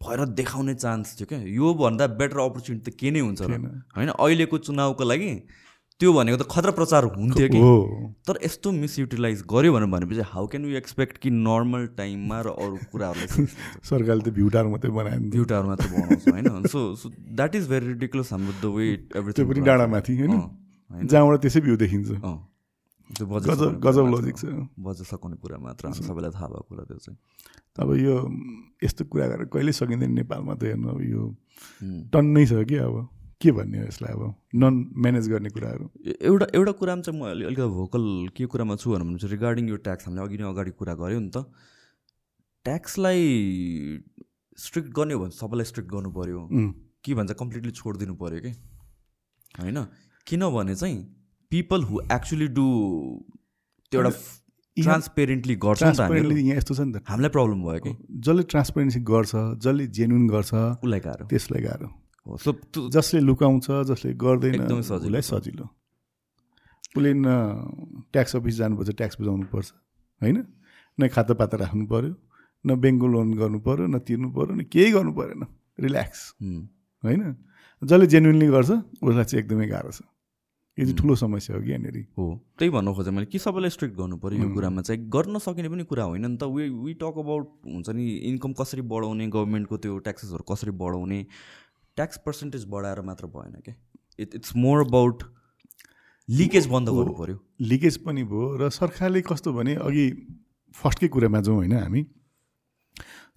[0.00, 3.58] भएर देखाउने चान्स थियो क्या। योभन्दा बेटर अपर्च्युनिटी त के नै हुन्छ र
[3.96, 5.32] होइन अहिलेको चुनावको लागि
[6.00, 10.46] त्यो भनेको त खतरा प्रचार हुन्थ्यो कि। हो। तर यस्तो मिसयुटिलाइज गर्यो भनेर भनेपछि हाउ
[10.46, 13.46] क्यान यु एक्सपेक्ट कि नर्मल टाइममा र अरू कुराहरूलाई
[13.90, 16.66] सरकारले त भ्युटार मात्रै बनायो। भ्युटार मात्र बनाउँछ होइन?
[16.70, 18.86] So so that is very ridiculous हाम्रो द वे
[19.18, 20.38] एभ्रिथिङ पनि डाँडामाथि होइन?
[20.90, 22.10] जहाँबाट त्यसै भ्यू देखिन्छ।
[23.16, 24.44] त्यो बजेट गजब लजिक छ।
[24.76, 27.18] बजेट सघाउने कुरा मात्र सबैलाई थाहा भएको कुरा त्यो चाहिँ।
[27.78, 28.14] अब यो
[28.84, 31.22] यस्तो कुरा गरेर कहिले सकिँदैन नेपालमा त हेर्नु अब यो।
[32.12, 32.96] टन्नै छ कि अब?
[33.38, 34.22] के भन्ने हो यसलाई अब?
[34.58, 35.84] नन म्यानेज गर्ने कुराहरू।
[36.26, 38.04] एउटा एउटा कुरामा चाहिँ म अलि अलिकति भोकल
[38.34, 41.30] के कुरामा छु भने चाहिँ रिगार्डिङ यो ट्याक्स हामीले अघि नै अगाडि कुरा गऱ्यौँ नि
[41.30, 41.46] त।
[42.66, 43.22] ट्याक्सलाई
[44.58, 46.40] स्ट्रिक्ट गर्ने हो भने सबैलाई स्ट्रिक्ट गर्नु पऱ्यो
[47.04, 48.52] के भन्छ कम्प्लिटली छोडिदिनु पऱ्यो कि?
[49.62, 49.78] होइन?
[50.26, 50.98] किनभने चाहिँ
[51.50, 52.66] पिपल हु एक्चुली डु
[53.92, 54.10] त्यो एउटा
[54.76, 57.92] ट्रान्सपेरेन्टली गर्छ ट्रान्सपेरेन्टली यहाँ यस्तो छ नि त। हामीलाई प्रब्लम भयो कि?
[58.26, 59.32] जसले ट्रान्सपेरेन्सी गर्छ
[59.64, 61.88] जसले जेन्युन गर्छ उसलाई गाह्रो। त्यसलाई गाह्रो।
[62.44, 62.50] सो
[62.94, 65.66] जसले लुकाउँछ जसले गर्दैन उसलाई। सजिलो।
[66.96, 67.26] उसले न
[68.12, 69.68] ट्याक्स अफिस जानुपर्छ ट्याक्स बुझाउनु पर्छ
[70.20, 70.38] होइन?
[70.98, 72.12] न खाता पाता राख्नु पऱ्यो
[72.64, 75.42] न ब्याङ्कको लोन गर्नु पऱ्यो न तिर्नु पऱ्यो न केही गर्नु परेन
[75.80, 76.20] रिल्याक्स।
[77.02, 77.22] होइन?
[77.82, 78.70] जसले जेन्युनली गर्छ
[79.00, 80.00] उसलाई चाहिँ एकदमै गाह्रो छ।
[80.78, 81.96] यो चाहिँ ठुलो समस्या हो कि यहाँनिर?
[82.14, 82.24] हो।
[82.58, 85.84] त्यही भन्नु खोजेँ मैले कि सबैलाई स्ट्रिक्ट गर्नु पऱ्यो यो कुरामा चाहिँ। गर्न सकिने पनि
[85.84, 89.98] कुरा होइन नि त। वी वी टक अबाउट हुन्छ नि इन्कम कसरी बढाउने गभर्मेन्टको त्यो
[90.06, 91.18] ट्याक्सेसहरू कसरी बढाउने।
[91.96, 93.74] ट्याक्स पर्सेन्टेज बढाएर मात्र भएन क्या।
[94.18, 95.22] It it's more about
[96.28, 100.06] leakage बन्द गर्नु पर्यो लिकेज पनि भयो र सरकारले कस्तो भने अघि
[100.74, 102.06] फर्स्टकै कुरामा जाउँ होइन हामी।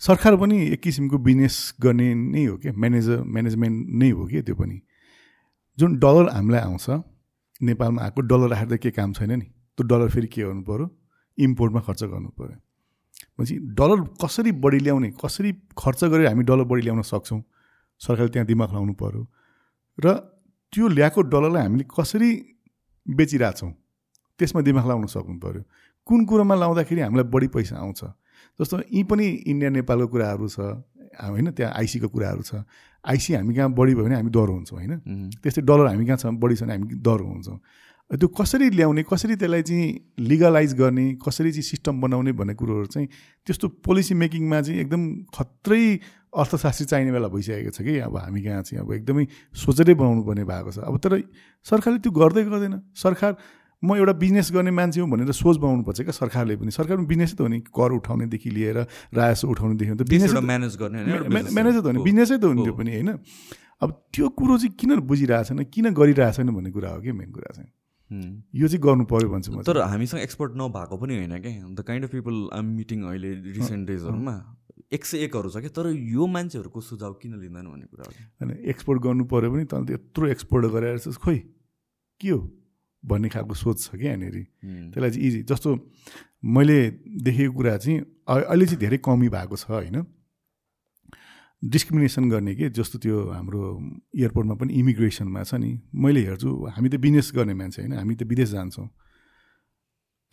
[0.02, 4.56] सरकार पनि एक किसिमको बिजनेस गर्ने नै हो क्या। म्यानेजर म्यानेजमेन्ट नै हो कि त्यो
[4.56, 4.78] पनि।
[5.78, 6.90] जुन डलर हामीलाई आउँछ
[7.62, 9.46] नेपालमा आएको डलर राखेर त केही काम छैन नि।
[9.78, 10.86] त्यो डलर फेरि के गर्नु पऱ्यो
[11.38, 12.58] इम्पोर्टमा खर्च गर्नु पऱ्यो
[13.38, 17.42] भनेपछि डलर कसरी बढी ल्याउने कसरी खर्च गरेर हामी डलर बढी ल्याउन सक्छौँ?
[18.02, 19.22] सरकारले त्यहाँ दिमाग लाउनु पऱ्यो
[19.98, 20.06] र
[20.74, 22.30] त्यो ल्याएको डलरलाई हामीले कसरी
[23.06, 23.72] बेचिरहेछौँ?
[24.40, 25.62] त्यसमा दिमाग लाउन सक्नु पऱ्यो
[26.08, 28.02] कुन कुरोमा लाउँदाखेरि हामीलाई बढी पैसा आउँछ?
[28.60, 30.60] जस्तो यी पनि इन्डिया नेपालको कुराहरू छ।
[31.22, 32.66] होइन त्यहाँ आइसीको कुराहरू छ।
[33.06, 34.94] आइसी हामी कहाँ बढी भयो भने हामी डर हुन्छौँ होइन?
[35.42, 37.60] त्यस्तै डलर हामी कहाँ छ बढी छ भने हामी डर हुन्छौँ।
[38.12, 39.88] त्यो कसरी ल्याउने कसरी त्यसलाई चाहिँ
[40.20, 43.08] लिगलाइज गर्ने कसरी चाहिँ सिस्टम बनाउने भन्ने कुरोहरू चाहिँ
[43.48, 45.84] त्यस्तो पोलिसी मेकिङमा चाहिँ एकदम खत्रै
[46.36, 49.26] अर्थशास्त्री चाहिने बेला भइसकेको छ कि। अब हामी कहाँ चाहिँ अब एकदमै
[49.56, 51.24] सोचेरै बनाउनु पर्ने भएको छ। अब तर
[51.64, 53.32] सरकारले त्यो गर्दै गर्दैन। सरकार
[53.84, 57.42] म एउटा बिजनेस गर्ने मान्छे हुँ भनेर सोच बनाउनुपर्छ क्या सरकारले पनि। सरकार बिजनेसै त
[57.42, 58.78] हो नि कर उठाउनेदेखि लिएर
[59.10, 62.74] राजस्व उठाउनेदेखि त बिजनेस म्यानेज गर्ने म्यानेजै त हो नि बिजनेसै त हो नि त्यो
[62.78, 63.10] पनि होइन?
[63.82, 67.72] अब त्यो कुरो चाहिँ किन बुझिरहेछन् किन गरिरहेछन् भन्ने कुरा हो कि मेन कुरा चाहिँ।
[68.54, 72.06] यो चाहिँ गर्नु पऱ्यो भन्छु म तर हामीसँग एक्सपर्ट नभएको पनि होइन क्या। The kind
[72.06, 74.36] of people I'm meeting अहिले रिसेन्ट डेजहरूमा
[74.94, 78.50] एक सय एकहरू छ क्या। तर यो मान्छेहरूको सुझाव किन लिँदैन भन्ने कुरा हो। होइन
[78.70, 81.38] एक्सपोर्ट गर्नु पऱ्यो भने त यत्रो एक्सपोर्ट गरेर खोइ
[82.22, 82.40] के हो?
[83.04, 84.36] भन्ने खालको सोच छ क्या यहाँनिर।
[84.94, 85.70] त्यसलाई चाहिँ इजी जस्तो
[86.46, 86.78] मैले
[87.22, 87.98] देखेको कुरा चाहिँ
[88.28, 89.98] अहिले चाहिँ धेरै कमी भएको छ होइन?
[91.62, 92.70] डिस्क्रिमिनेसन गर्ने के?
[92.70, 93.62] जस्तो त्यो हाम्रो
[94.18, 97.94] एयरपोर्टमा पनि इमिग्रेसनमा छ नि। मैले हेर्छु हामी त बिजनेस गर्ने मान्छे होइन?
[97.98, 98.88] हामी त विदेश जान्छौँ।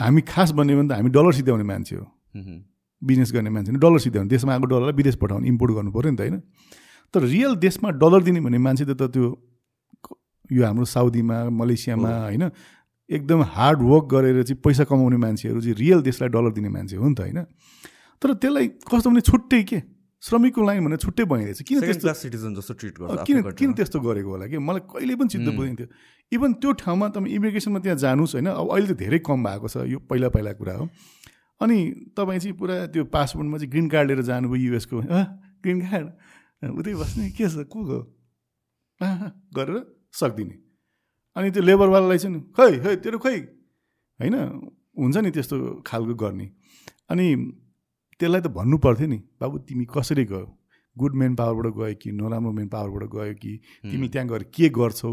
[0.01, 2.05] हामी खास भन्यो भने त हामी डलर सिध्याउने मान्छे हो।
[3.03, 6.20] बिजनेस गर्ने मान्छे डलर सिध्याउने देशमा आएको डलरलाई विदेश पठाउने इम्पोर्ट गर्नु पऱ्यो नि त
[6.20, 6.40] होइन?
[7.15, 9.27] तर रियल देशमा डलर दिने भन्ने मान्छे त त्यो
[10.53, 12.51] यो हाम्रो साउदीमा मलेसियामा होइन
[13.09, 17.09] एकदम हार्ड वर्क गरेर चाहिँ पैसा कमाउने मान्छेहरू चाहिँ रियल देशलाई डलर दिने मान्छे हो
[17.09, 17.41] नि त होइन।
[18.23, 19.79] तर त्यसलाई कस्तो भने छुट्टै के?
[20.23, 22.12] श्रमिकको लाइन भनेर छुट्टै भइरहेछ किन त्यस्तो?
[22.12, 24.59] सिटिजन जस्तो ट्रिट गर्छ किन किन त्यस्तो गरेको होला कि?
[24.59, 25.87] मलाई कहिले पनि चित्त बुझिन्थ्यो
[26.33, 29.87] इभन त्यो। ठाउँमा तपाईँ इमिग्रेसनमा त्यहाँ जानुहोस् होइन। अब अहिले त धेरै कम भएको छ
[29.87, 30.85] यो पहिला पहिला कुरा हो।
[31.61, 31.79] अनि
[32.19, 34.97] तपाईँ चाहिँ पुरा त्यो पासपोर्टमा चाहिँ ग्रिन कार्ड लिएर जानुभयो युएसको
[35.62, 36.07] ग्रिन कार्ड
[36.77, 37.62] उतै बस्ने के छ?
[37.70, 37.79] को
[39.55, 39.79] गरेर
[40.20, 40.57] सक्दिने।
[41.36, 43.36] अनि त्यो लेबरवालालाई चाहिँ खै खै तेरो खै?
[44.20, 44.35] होइन
[44.99, 46.47] हुन्छ नि त्यस्तो खालको गर्ने।
[47.11, 47.27] अनि
[48.20, 50.47] त्यसलाई त भन्नु पर्थ्यो नि बाबु तिमी कसरी गयो?
[50.97, 53.53] गुड मेन पावरबाट गयो कि नराम्रो मेन पावरबाट गयो कि?
[53.86, 55.12] तिमी त्यहाँ गएर के गर्छौ?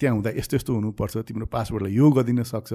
[0.00, 2.72] त्यहाँ हुँदा यस्तो यस्तो हुनुपर्छ तिम्रो पासपोर्टलाई यो गरिदिन सक्छ।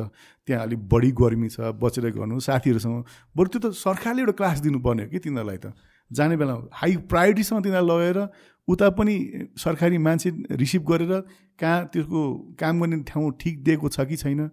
[0.47, 2.97] त्यहाँ अलिक बढी गर्मी छ बचेर गर्नु साथीहरूसँग
[3.35, 5.73] बरु त्यो त सरकारले एउटा क्लास दिनुपर्ने हो कि तिनीहरूलाई त?
[6.11, 8.27] जाने बेला हाई प्रायोरिटीसँग तिनीहरूलाई लगेर
[8.67, 9.15] उता पनि
[9.57, 11.13] सरकारी मान्छे रिसिभ गरेर
[11.59, 12.21] कहाँ त्यसको
[12.59, 14.47] काम गर्ने ठाउँ ठिक दिएको छ कि छैन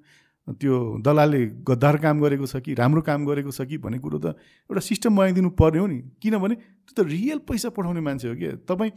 [0.49, 4.27] त्यो दलालले गद्दार काम गरेको छ कि राम्रो काम गरेको छ कि भन्ने कुरो त
[4.71, 8.49] एउटा सिस्टम बनाइदिनु पर्ने हो नि। किनभने त्यो त रियल पैसा पठाउने मान्छे हो कि
[8.65, 8.93] तपाईँ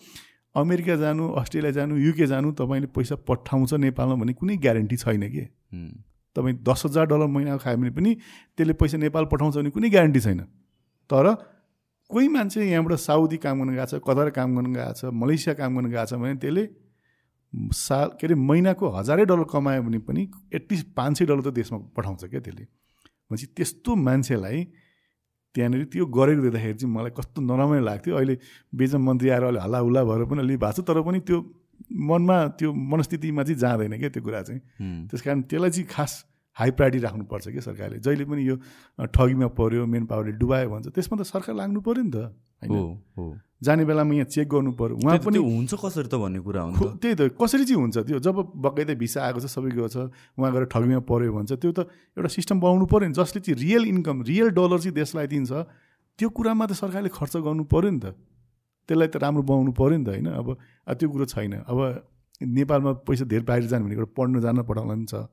[0.56, 5.44] अमेरिका जानु अस्ट्रेलिया जानु युके जानु तपाईँले पैसा पठाउँछ नेपालमा भने कुनै ग्यारेन्टी छैन कि।
[6.36, 8.16] तपाईँ दस हजार डलर महिना खायो भने पनि
[8.58, 10.40] त्यसले पैसा नेपाल पठाउँछ भने कुनै ग्यारेन्टी छैन।
[11.10, 11.26] तर
[12.12, 15.76] कोही मान्छे यहाँबाट साउदी काम गर्न गएको छ कतार काम गर्न गएको छ मलेसिया काम
[15.76, 16.64] गर्न गएको छ भने त्यसले
[17.76, 20.22] साल के अरे महिनाको हजारै डलर कमायो भने पनि
[20.54, 24.64] एटलिस्ट पाँच सय डलर त देशमा पठाउँछ क्या त्यसले। भनेपछि त्यस्तो मान्छेलाई
[25.56, 28.36] त्यहाँनिर त्यो गरेको देख्दाखेरि चाहिँ मलाई कस्तो नराम्रो लाग्थ्यो। अहिले
[28.74, 31.40] बेचम मन्त्री आएर अहिले हल्ला हुल्ला भएर पनि अलिक भएको छ तर पनि त्यो
[32.08, 34.62] मनमा त्यो मनस्थितिमा चाहिँ जाँदैन क्या त्यो कुरा चाहिँ।
[35.12, 36.14] त्यस कारण त्यसलाई चाहिँ खास
[36.58, 38.56] हाई प्रायोरिटी राख्नुपर्छ कि सरकारले। जहिले पनि यो
[39.00, 42.18] ठगीमा पऱ्यो मेन पावरले डुबायो भन्छ त्यसमा त सरकार लाग्नु पऱ्यो नि त
[42.62, 43.40] होइन?
[43.62, 47.16] जाने बेलामा यहाँ चेक गर्नु पऱ्यो उहाँ पनि हुन्छ कसरी त भन्ने कुरा हुन्छ त्यही
[47.16, 47.98] त कसरी चाहिँ हुन्छ?
[48.04, 51.80] त्यो जब बगैँदै भिसा आएको छ सबैको छ उहाँ गएर ठगीमा पऱ्यो भन्छ त्यो त
[52.20, 55.52] एउटा सिस्टम बनाउनु पऱ्यो नि जसले चाहिँ रियल इन्कम रियल डलर चाहिँ देशलाई दिन्छ
[56.20, 58.18] त्यो कुरामा त सरकारले खर्च गर्नु पऱ्यो नि त।
[58.90, 60.28] त्यसलाई त राम्रो बनाउनु पऱ्यो नि त होइन?
[60.36, 60.48] अब
[61.00, 61.80] त्यो कुरो छैन। अब
[62.42, 65.30] नेपालमा पैसा धेरै बाहिर जानु भनेको पढ्नु जान पठाउनु पनि छ।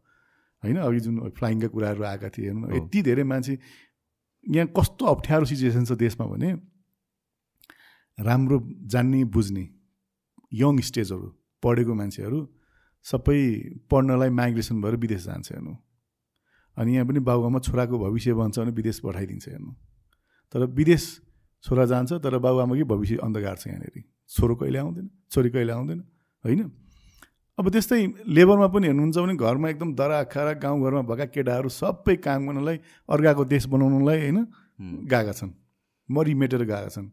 [0.62, 3.58] होइन अघि जुन फ्लाइङका कुराहरू आएका थिए हेर्नु यति धेरै मान्छे
[4.46, 6.50] यहाँ कस्तो अप्ठ्यारो सिचुएसन छ देशमा भने
[8.18, 8.58] राम्रो
[8.92, 9.64] जान्ने बुझ्ने
[10.52, 11.28] यङ स्टेजहरू
[11.62, 12.38] पढेको मान्छेहरू
[13.06, 13.38] सबै
[13.90, 15.74] पढ्नलाई माइग्रेसन भएर विदेश जान्छ हेर्नु।
[16.76, 19.72] अनि यहाँ पनि बाबुआमा छोराको भविष्य बन्छ भने विदेश पठाइदिन्छ हेर्नु।
[20.54, 21.04] तर विदेश
[21.64, 26.00] छोरा जान्छ तर बाबुआमाकै भविष्य अन्धकार छ यहाँनिर। छोरो कहिले आउँदैन छोरी कहिले आउँदैन
[26.44, 26.60] होइन?
[27.58, 32.46] अब त्यस्तै लेबरमा पनि हेर्नुहुन्छ भने घरमा एकदम दरा खारा गाउँघरमा भएका केटाहरू सबै काम
[32.46, 32.76] गर्नलाई
[33.08, 34.38] अर्काको देश बनाउनलाई होइन
[35.10, 35.50] गएका छन्।
[36.08, 37.08] मरिमेटेर गएका छन्।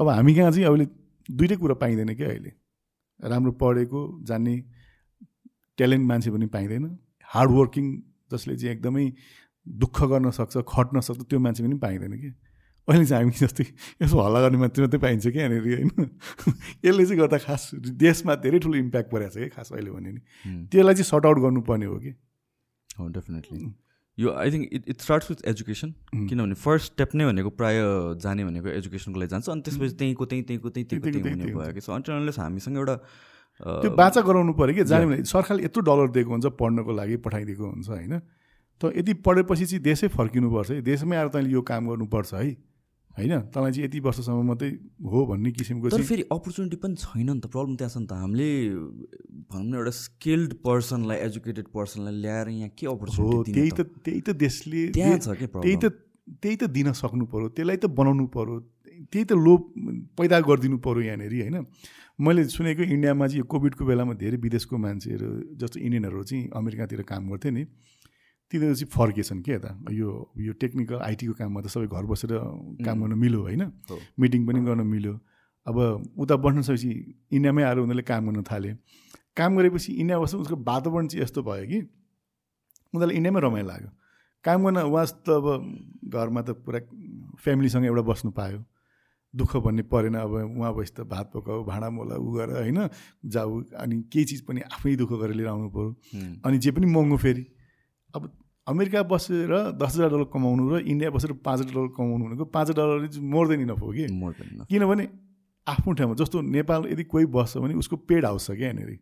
[0.00, 0.86] अब हामी कहाँ चाहिँ अहिले
[1.28, 2.52] दुइटै कुरा पाइँदैन क्या अहिले।
[3.20, 4.54] राम्रो पढेको जान्ने
[5.78, 6.84] ट्यालेन्ट मान्छे पनि पाइँदैन।
[7.24, 7.86] हार्डवर्किङ
[8.32, 9.06] जसले चाहिँ एकदमै
[9.66, 12.30] दुःख गर्न सक्छ खट्न सक्छ त्यो मान्छे पनि पाइँदैन कि
[12.88, 13.64] अहिले चाहिँ हामी जस्तै
[14.02, 15.90] यसो हल्ला गर्ने मान्छे मात्रै पाइन्छ कि यहाँनिर होइन
[16.84, 20.20] यसले चाहिँ गर्दा खास देशमा धेरै ठुलो इम्प्याक्ट परेको छ कि खास अहिले भने नि
[20.66, 22.14] त्यसलाई चाहिँ सर्ट आउट गर्नुपर्ने हो कि
[22.96, 23.60] हो डेफिनेटली
[24.18, 27.80] यो I think it it starts with education किनभने फर्स्ट स्टेप नै भनेको प्राय
[28.18, 31.72] जाने भनेको एजुकेसनको लागि जान्छ अनि त्यसपछि त्यहीँको त्यहीँ त्यहीँको त्यहीँ त्यहीँको त्यहीँ हुने भयो
[31.72, 32.96] कि सो हामीसँग एउटा
[33.60, 37.64] त्यो बाचा गराउनु पऱ्यो कि जाने भने सरकारले यत्रो डलर दिएको हुन्छ पढ्नको लागि पठाइदिएको
[37.66, 38.18] हुन्छ होइन
[38.80, 42.46] त यति पढेपछि चाहिँ देशै फर्किनुपर्छ है देशमै आएर तैँले यो काम गर्नुपर्छ है
[43.18, 43.34] होइन?
[43.50, 44.70] तँलाई चाहिँ यति वर्षसम्म मात्रै
[45.02, 48.12] हो भन्ने किसिमको तर फेरि अपर्च्युनिटी पनि छैन नि त। प्रब्लम त्यहाँ छ नि त।
[48.14, 48.48] हामीले
[49.50, 53.80] भनौँ न एउटा स्किल्ड पर्सनलाई एजुकेटेड पर्सनलाई ल्याएर यहाँ के अपर्च्युनिटी त्यही त?
[54.06, 55.86] त्यही त देशले त्यहाँ छ कि त्यही त
[56.28, 58.56] त्यही त दिन सक्नु पऱ्यो त्यसलाई त बनाउनु पऱ्यो
[59.10, 59.60] त्यही त लोभ
[60.18, 61.64] पैदा गरिदिनु पऱ्यो यहाँनिर होइन?
[62.18, 67.30] मैले सुनेको इन्डियामा चाहिँ यो कोभिडको बेलामा धेरै विदेशको मान्छेहरू जस्तो इन्डियनहरू चाहिँ अमेरिकातिर काम
[67.30, 67.62] गर्थ्यो नि।
[68.50, 70.08] तिनीहरू चाहिँ फर्केछन् कि यता यो
[70.40, 72.32] यो टेक्निकल आइटीको काममा त सबै घर बसेर
[72.84, 73.62] काम गर्न मिल्यो होइन?
[74.18, 75.14] मिटिङ पनि गर्न मिल्यो।
[75.66, 75.76] अब
[76.16, 76.90] उता बस्न सकेपछि
[77.36, 78.72] इन्डियामै आएर उनीहरूले काम गर्न थाले।
[79.36, 81.78] काम गरेपछि इन्डिया बस्छ उसको वातावरण चाहिँ यस्तो भयो कि
[82.96, 83.90] उनीहरूलाई इन्डियामै रमाइलो लाग्यो।
[84.44, 85.46] काम गर्न उहाँ त अब
[86.08, 86.80] घरमा त पुरा
[87.44, 88.64] फ्यामिलीसँग एउटा बस्नु पायो।
[89.34, 92.88] दुःख भन्ने परेन। अब उहाँ बसी त भात पकाऊ भाँडा मोला उ गर होइन?
[93.28, 97.16] जाऊ अनि केही चिज पनि आफै दुःख गरेर लिएर आउनु पऱ्यो अनि जे पनि महँगो
[97.20, 97.44] फेरि।
[98.14, 98.30] अब
[98.66, 102.70] अमेरिका बसेर दस हजार डलर कमाउनु र इन्डिया बसेर पाँच हजार डलर कमाउनु भनेको पाँच
[102.70, 104.06] हजार डलर चाहिँ मोर देन इनफ हो कि?
[104.68, 105.08] किनभने
[105.66, 108.98] आफ्नो ठाउँमा जस्तो नेपाल यदि कोही बस्छ भने उसको पेड हाउस छ क्या यहाँनिर।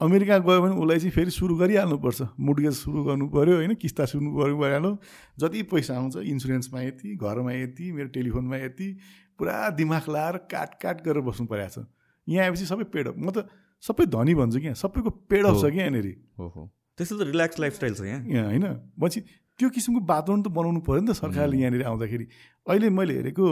[0.00, 4.30] अमेरिका गयो भने उसलाई चाहिँ फेरि सुरु गरिहाल्नुपर्छ। मुडगेज सुरु गर्नु पऱ्यो होइन किस्ता सुरु
[4.32, 4.92] गर्नु भइहाल्यो।
[5.38, 8.88] जति पैसा आउँछ इन्सुरेन्समा यति घरमा यति मेरो टेलिफोनमा यति
[9.38, 11.86] पुरा दिमाग लाएर काट काट गरेर बस्नु परेको छ।
[12.26, 13.48] यहाँ आएपछि सबै पेड म त
[13.82, 16.08] सबै धनी भन्छु क्या। सबैको पेड अफ छ कि यहाँनिर।
[16.38, 18.66] हो। त्यस्तो त रिल्याक्स लाइफस्टाइल छ यहाँ यहाँ होइन।
[19.00, 19.20] पछि
[19.58, 22.26] त्यो किसिमको वातावरण त बनाउनु पऱ्यो नि त सरकारले यहाँनिर आउँदाखेरि।
[22.66, 23.44] अहिले मैले हेरेको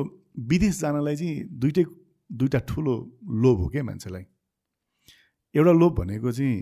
[0.50, 1.84] विदेश जानलाई चाहिँ दुइटै
[2.30, 2.94] दुइटा ठुलो
[3.42, 4.24] लोभ हो क्या मान्छेलाई।
[5.54, 6.54] एउटा लोभ भनेको चाहिँ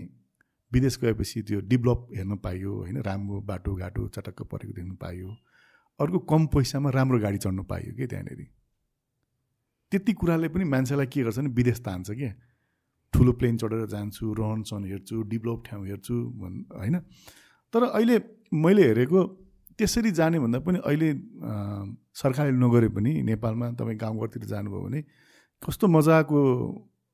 [0.71, 2.97] विदेश गएपछि त्यो डेभलप हेर्न पाइयो होइन?
[3.01, 5.29] राम्रो बाटोघाटो चटक्क परेको देख्नु पाइयो।
[5.99, 8.41] अर्को कम पैसामा राम्रो गाडी चढ्नु पाइयो कि त्यहाँनिर।
[9.91, 12.31] त्यति कुराले पनि मान्छेलाई के गर्छ भने विदेश तान्छ क्या।
[13.13, 16.99] ठुलो प्लेन चढेर जान्छु रहन सहन हेर्छु डेभलप ठाउँ हेर्छु भन् होइन?
[17.73, 18.21] तर अहिले
[18.53, 19.19] मैले हेरेको
[19.79, 21.09] त्यसरी जाने भन्दा पनि अहिले
[22.13, 25.01] सरकारले नगरे पनि नेपालमा तपाईँ गाउँघरतिर जानुभयो भने
[25.61, 26.39] कस्तो मजाको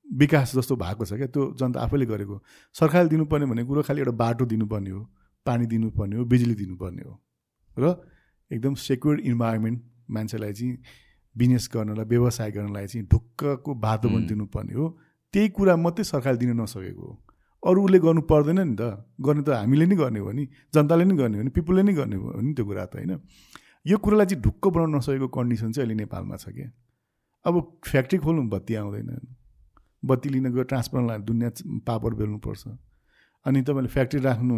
[0.06, 1.28] विकास जस्तो भएको छ क्या?
[1.28, 2.36] त्यो जनता आफैले गरेको।
[2.76, 5.02] सरकारले दिनुपर्ने भन्ने कुरो खालि एउटा बाटो दिनुपर्ने हो
[5.46, 7.14] पानी दिनुपर्ने हो बिजुली दिनुपर्ने हो।
[7.78, 7.96] र
[8.52, 10.78] एकदम सेक्योर इन्भाइरोमेन्ट मान्छेलाई चाहिँ
[11.36, 14.88] बिजनेस गर्नलाई व्यवसाय गर्नलाई चाहिँ ढुक्कको वातावरण दिनुपर्ने हो।
[15.34, 17.14] त्यही कुरा मात्रै सरकारले दिन नसकेको हो।
[17.64, 18.82] अरू उसले गर्नु पर्दैन नि त।
[19.22, 22.16] गर्ने त हामीले नै गर्ने हो नि। जनताले नै गर्ने हो नि। पिपुलले नै गर्ने
[22.16, 23.14] हो नि त्यो कुरा त होइन।
[23.86, 26.70] यो कुरालाई चाहिँ ढुक्क बनाउन नसकेको कन्डिसन चाहिँ अहिले नेपालमा छ क्या।
[27.46, 29.10] अब फ्याक्ट्री खोल्नु बत्ती आउँदैन।
[30.06, 31.52] बत्ती लिन गयो ट्रान्सफर्मर दुनियाँ
[31.88, 32.68] पापर बेल्नुपर्छ।
[33.46, 34.56] अनि तपाईँले फ्याक्ट्री राख्नु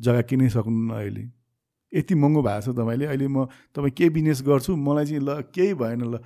[0.00, 1.24] जग्गा किनै सक्नु अहिले।
[1.92, 3.44] यति महँगो भएको छ तपाईँले। अहिले म
[3.74, 6.18] तपाईँ केही बिजनेस गर्छु। मलाई चाहिँ ल केही भएन ल।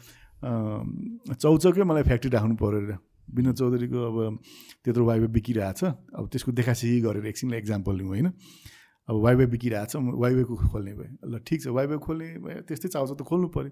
[0.42, 2.96] चौचकै मलाई फ्याक्ट्री राख्नु पऱ्यो अरे
[3.34, 4.16] विनोद चौधरीको अब
[4.84, 5.82] त्यत्रो वाइबे बिकिरहेको छ
[6.18, 8.28] अब त्यसको देखासेखी गरेर एकछिनलाई इक्जाम्पल लिउँ होइन?
[9.08, 13.10] अब वाइबे बिकिरहेको छ वाइबेको खोल्ने भयो ल ठिक छ वाइबे खोल्ने भयो त्यस्तै चाउच
[13.14, 13.70] त खोल्नु पऱ्यो।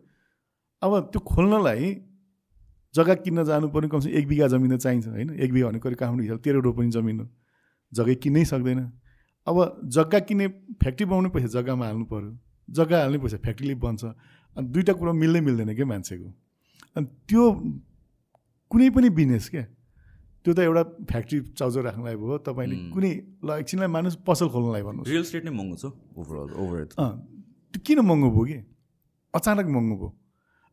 [0.83, 1.87] अब त्यो खोल्नलाई
[2.95, 5.29] जग्गा किन्न जानु पर्ने कमसेकम एक बिघा जमिन त चाहिन्छ होइन?
[5.35, 7.27] एक बिघा भनेको काठमाडौँ हिसाब तेह्र रोपनी जमिन हो।
[7.93, 8.81] जग्गा किन्नै सक्दैन।
[9.47, 9.57] अब
[9.97, 10.47] जग्गा किन्ने
[10.79, 12.31] फ्याक्ट्री बनाउने पैसा जग्गामा हाल्नु पऱ्यो।
[12.69, 14.03] जग्गा हाल्ने पैसा फ्याक्ट्रीले बन्छ।
[14.57, 16.29] अनि दुइटा कुरो मिल्दै मिल्दैन क्या मान्छेको।
[16.97, 17.45] अनि त्यो
[18.71, 19.65] कुनै पनि बिजनेस क्या
[20.45, 23.13] त्यो त एउटा फ्याक्ट्री चाउचाउ राख्नलाई भयो तपाईँले कुनै
[23.45, 25.85] ल एकछिनलाई मानुस पसल खोल्नलाई भन्नु रियल स्टेट नै महँगो छ
[26.17, 26.85] ओभरअल ओभर
[27.73, 28.59] त्यो किन महँगो भयो कि?
[29.35, 30.17] अचानक महँगो भयो।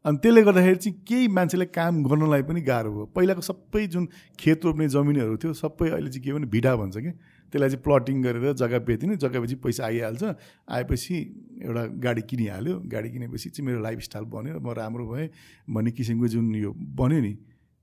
[0.06, 4.08] अनि त्यसले गर्दाखेरि चाहिँ केही मान्छेले काम गर्नलाई पनि गाह्रो भयो। पहिलाको सबै जुन
[4.40, 7.12] खेत रोप्ने जमिनहरू थियो सबै अहिले चाहिँ के भने भिडा भन्छ कि?
[7.52, 10.24] त्यसलाई चाहिँ प्लटिङ गरेर जग्गा बेचिने जग्गापछि पैसा आइहाल्छ।
[10.69, 11.15] आएपछि
[11.64, 15.28] एउटा गाडी किनिहाल्यो। गाडी किनेपछि चाहिँ मेरो लाइफस्टाइल बन्यो। म राम्रो भएँ।
[15.69, 17.34] भन्ने किसिमको जुन यो बन्यो नि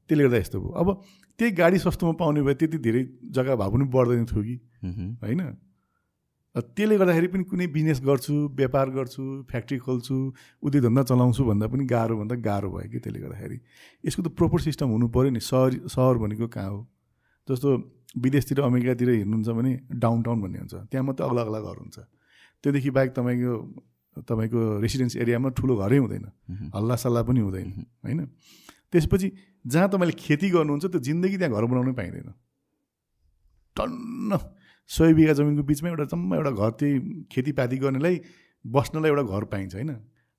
[0.09, 0.89] त्यसले गर्दा यस्तो भयो। अब
[1.39, 4.57] त्यही गाडी सस्तोमा पाउने भए त्यति धेरै जग्गा भए पनि बढ्दैन थियो कि।
[5.25, 5.43] होइन?
[6.55, 10.17] त्यसले गर्दाखेरि पनि कुनै बिजनेस गर्छु व्यापार गर्छु फ्याक्ट्री खोल्छु
[10.63, 13.59] उद्योग धन्दा चलाउँछु भन्दा पनि गाह्रो भन्दा गाह्रो भयो कि त्यसले गर्दाखेरि।
[14.07, 16.81] यसको त प्रोपर सिस्टम हुनु पऱ्यो नि। सहर सहर भनेको कहाँ हो?
[17.49, 17.71] जस्तो
[18.15, 21.99] विदेशतिर अमेरिकातिर हेर्नुहुन्छ भने डाउन टाउन भन्ने हुन्छ। त्यहाँ मात्रै अग्ला अग्ला घर हुन्छ।
[22.65, 23.53] त्योदेखि बाहेक तपाईँको
[24.17, 26.25] तपाईँको रेसिडेन्स एरियामा ठुलो घरै हुँदैन।
[26.75, 27.69] हल्ला सल्लाह पनि हुँदैन
[28.05, 28.21] होइन?
[28.93, 29.29] त्यसपछि
[29.67, 32.31] जहाँ तपाईँले खेती गर्नुहुन्छ त्यो जिन्दगी त्यहाँ घर बनाउनै पाइँदैन।
[33.77, 34.39] टन्न!
[34.87, 38.21] सय बिघा जमिनको बिचमा एउटा जम्मा एउटा घर त्यही खेतीपाती गर्नेलाई
[38.65, 39.91] बस्नलाई एउटा घर पाइन्छ होइन?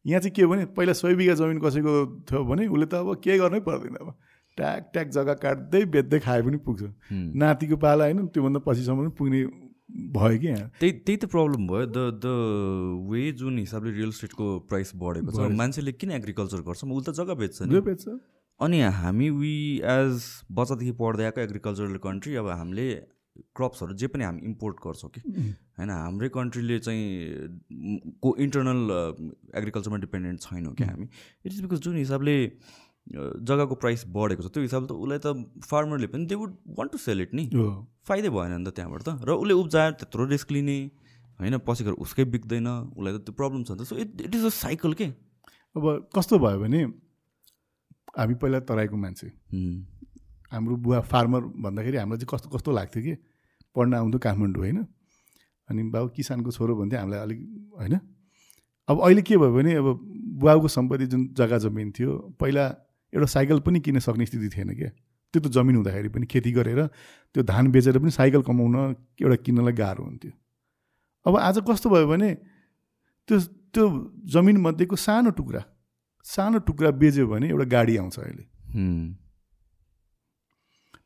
[0.06, 1.94] यहाँ चाहिँ के हो भने पहिला सय बिघा जमिन कसैको
[2.30, 4.14] थियो भने उसले त अब के गर्नै पर्दैन अब।
[4.58, 6.82] ट्याक ट्याक जग्गा काट्दै बेच्दै खाए पनि पुग्छ।
[7.44, 9.42] नातिको पाला होइन त्योभन्दा पछिसम्म पनि पुग्ने
[10.16, 12.26] भयो कि यहाँ। त्यही त्यही त प्रब्लम भयो। द द
[13.10, 16.84] वे जुन हिसाबले रियल इस्टेटको प्राइस बढेको छ मान्छेले किन एग्रिकल्चर गर्छ?
[16.84, 18.08] उसले त जग्गा बेच्छ नि। बेच्छ।
[18.60, 22.88] अनि हामी वी एज बच्चादेखि पढ्दै आएको एग्रिकल्चरल कन्ट्री अब हामीले
[23.56, 25.22] क्रप्सहरू जे पनि हामी इम्पोर्ट गर्छौँ कि
[25.76, 27.04] होइन हाम्रै कन्ट्रीले चाहिँ
[28.24, 28.80] को इन्टरनल
[29.60, 31.08] एग्रिकल्चरमा डिपेन्डेन्ट छैनौँ क्या हामी।
[31.46, 32.36] इट इज बिकज जुन हिसाबले
[33.08, 35.28] जग्गाको प्राइस बढेको छ। त्यो हिसाबले त उसलाई त
[35.62, 37.46] फार्मरले पनि they would want to sell it नि।
[38.08, 40.78] फाइदै भएन नि त त्यहाँबाट त। र उसले उब्जाएर त्यत्रो रिस्क लिने
[41.40, 42.68] होइन पछि गएर उसकै बिग्दैन
[42.98, 45.08] उसलाई त त्यो प्रब्लम छ नि त। So it it is a cycle के?
[45.76, 46.82] अब कस्तो भयो भने
[48.18, 49.28] हामी पहिला तराईको मान्छे।
[50.52, 53.14] हाम्रो बुवा फार्मर भन्दाखेरि हामीलाई चाहिँ कस्तो कस्तो लाग्थ्यो कि?
[53.76, 54.80] पढ्न आउँथ्यो काठमाडौँ होइन?
[55.70, 57.40] अनि बाबु किसानको छोरो भन्थ्यो हामीलाई अलिक
[57.76, 57.96] होइन?
[58.88, 59.88] अब अहिले के भयो भने अब
[60.40, 62.66] बुवाको सम्पत्ति जुन जग्गा जमिन थियो पहिला
[63.14, 64.90] एउटा साइकल पनि किन्न सक्ने स्थिति थिएन क्या।
[65.34, 66.82] त्यो त जमिन हुँदाखेरि पनि खेती गरेर
[67.36, 68.76] त्यो धान बेचेर पनि साइकल कमाउन
[69.22, 70.32] एउटा किन्नलाई गाह्रो हुन्थ्यो।
[71.26, 72.30] अब आज कस्तो भयो भने
[73.30, 73.40] त्यो
[73.74, 73.84] त्यो
[74.32, 75.62] जमिनमध्येको सानो टुक्रा
[76.26, 78.44] सानो टुक्रा बेच्यो भने एउटा गाडी आउँछ अहिले।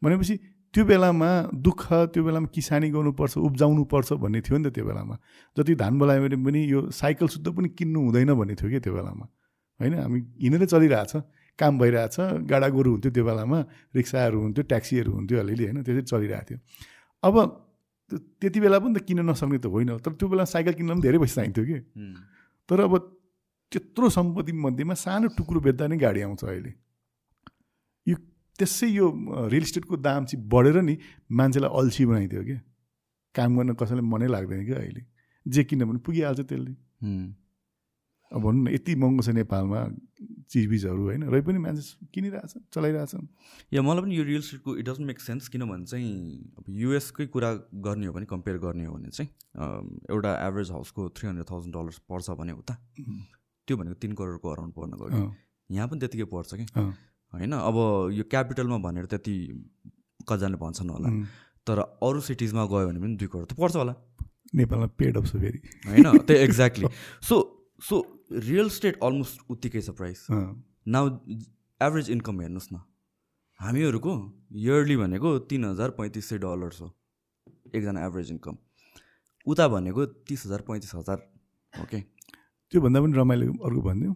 [0.02, 0.36] भनेपछि
[0.74, 1.30] त्यो बेलामा
[1.66, 1.82] दुःख
[2.14, 5.16] त्यो बेलामा किसानी गर्नुपर्छ उब्जाउनु पर्छ भन्ने थियो नि त त्यो बेलामा।
[5.58, 8.94] जति धान बोलायो भने पनि यो साइकल शुद्ध पनि किन्नु हुँदैन भन्ने थियो कि त्यो
[8.94, 9.26] बेलामा।
[9.80, 11.14] होइन हामी हिँडेरै चलिरहेछ।
[11.60, 12.18] काम भइरहेछ
[12.50, 13.60] गाडा गोरु हुन्थ्यो त्यो बेलामा
[13.96, 16.60] रिक्साहरू हुन्थ्यो ट्याक्सीहरू हुन्थ्यो अलिअलि होइन त्यसरी चलिरहेको थियो।
[17.24, 17.36] अब
[18.42, 21.18] त्यति बेला पनि त किन्न नसक्ने त होइन तर त्यो बेला साइकल किन्न पनि धेरै
[21.20, 21.78] पैसा चाहिन्थ्यो कि।
[22.70, 22.94] तर अब
[23.72, 26.72] त्यत्रो सम्पत्ति मध्येमा सानो टुक्रो बेच्दा नै गाडी आउँछ अहिले।
[28.08, 28.16] यो
[28.60, 29.06] त्यसै यो
[29.54, 30.96] रियल इस्टेटको दाम चाहिँ बढेर नि
[31.32, 32.60] मान्छेलाई अल्छी बनाइदियो क्या
[33.36, 35.02] काम गर्न कसैलाई मनै लाग्दैन क्या अहिले।
[35.46, 36.74] जे किन्न भने पुगिहाल्छ त्यसले।
[38.32, 39.80] अब भनौँ न यति महँगो छ नेपालमा
[40.50, 43.26] चिजबिजहरू होइन र पनि मान्छे किनिरहेछ चलाइरहेछन्
[43.74, 44.44] या मलाई पनि यो real
[44.80, 46.14] it doesn't make sense किनभने चाहिँ
[46.58, 47.50] अब युएसकै कुरा
[47.86, 49.30] गर्ने हो भने कम्पेयर गर्ने हो भने चाहिँ
[50.10, 52.74] एउटा एभरेज हाउसको थ्री हन्ड्रेड थाउजन्ड डलर्स पर्छ भने उता।
[53.68, 55.22] त्यो भनेको तिन करोडको अराउन्ड पर्न गयो।
[55.70, 56.66] यहाँ पनि त्यतिकै पर्छ कि?
[57.34, 57.78] होइन अब
[58.14, 59.36] यो क्यापिटलमा भनेर त्यति
[60.26, 61.10] कतिजनाले भन्छन् होला।
[61.68, 63.94] तर अरू सिटिजमा गयो भने पनि दुई करोड त पर्छ होला।
[64.56, 66.88] नेपालमा पेड अफ छ फेरि। होइन त्यही exactly
[67.22, 67.36] so
[67.86, 67.96] so
[68.32, 70.26] real estate almost उत्तिकै छ प्राइस
[70.88, 71.10] नाउ
[71.82, 72.82] एभरेज इन्कम हेर्नुहोस् न।
[73.60, 74.14] हामीहरूको
[74.56, 76.88] इयरली भनेको तिन हजार पैँतिस सय डलर्स हो
[77.76, 78.58] एकजना एभरेज इन्कम
[79.48, 81.18] उता भनेको तिस हजार पैँतिस हजार
[81.74, 82.00] ओके
[82.72, 84.16] त्योभन्दा पनि रमाइलो अर्को भनिदिउँ।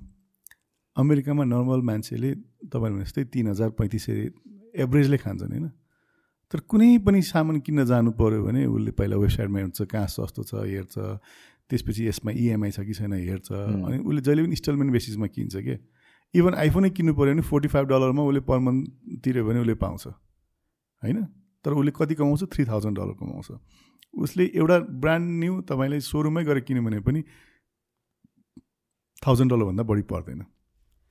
[0.96, 2.34] अमेरिकामा नर्मल मान्छेले
[2.70, 4.30] तपाईँहरू जस्तै तिन हजार पैँतिस सय
[4.84, 5.68] एभरेजले खान्छन् होइन?
[6.52, 10.54] तर कुनै पनि सामान किन्न जानु पऱ्यो भने उसले पहिला वेबसाइटमा हेर्छ कहाँ सस्तो छ
[10.70, 10.96] हेर्छ।
[11.70, 15.78] त्यसपछि यसमा इएमआई छ कि छैन हेर्छ। अनि उसले जहिले पनि इन्स्टलमेन्ट बेसिसमा किन्छ क्या
[16.34, 20.04] इभन आइफोनै किन्नु पऱ्यो भने फोर्टी फाइभ डलरमा उसले पर मन्थ तिर्यो भने उसले पाउँछ।
[20.08, 21.18] होइन?
[21.66, 22.44] तर उसले कति कमाउँछ?
[22.54, 23.48] थ्री थाउजन्ड डलर कमाउँछ।
[24.14, 27.22] उसले एउटा ब्रान्ड न्यू तपाईँले सोरुममै गएर किन्यो भने पनि
[29.22, 30.42] थाउजन्ड डलरभन्दा बढी पर्दैन।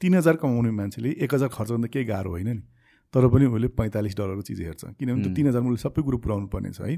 [0.01, 2.63] तिन हजार कमाउने मान्छेले एक हजार खर्च गर्दा केही गाह्रो होइन नि।
[3.15, 6.47] तर पनि उसले पैँतालिस डलरको चिज हेर्छ। किनभने त्यो तिन हजारमा उसले सबै कुरो पुऱ्याउनु
[6.51, 6.97] पर्ने छ है।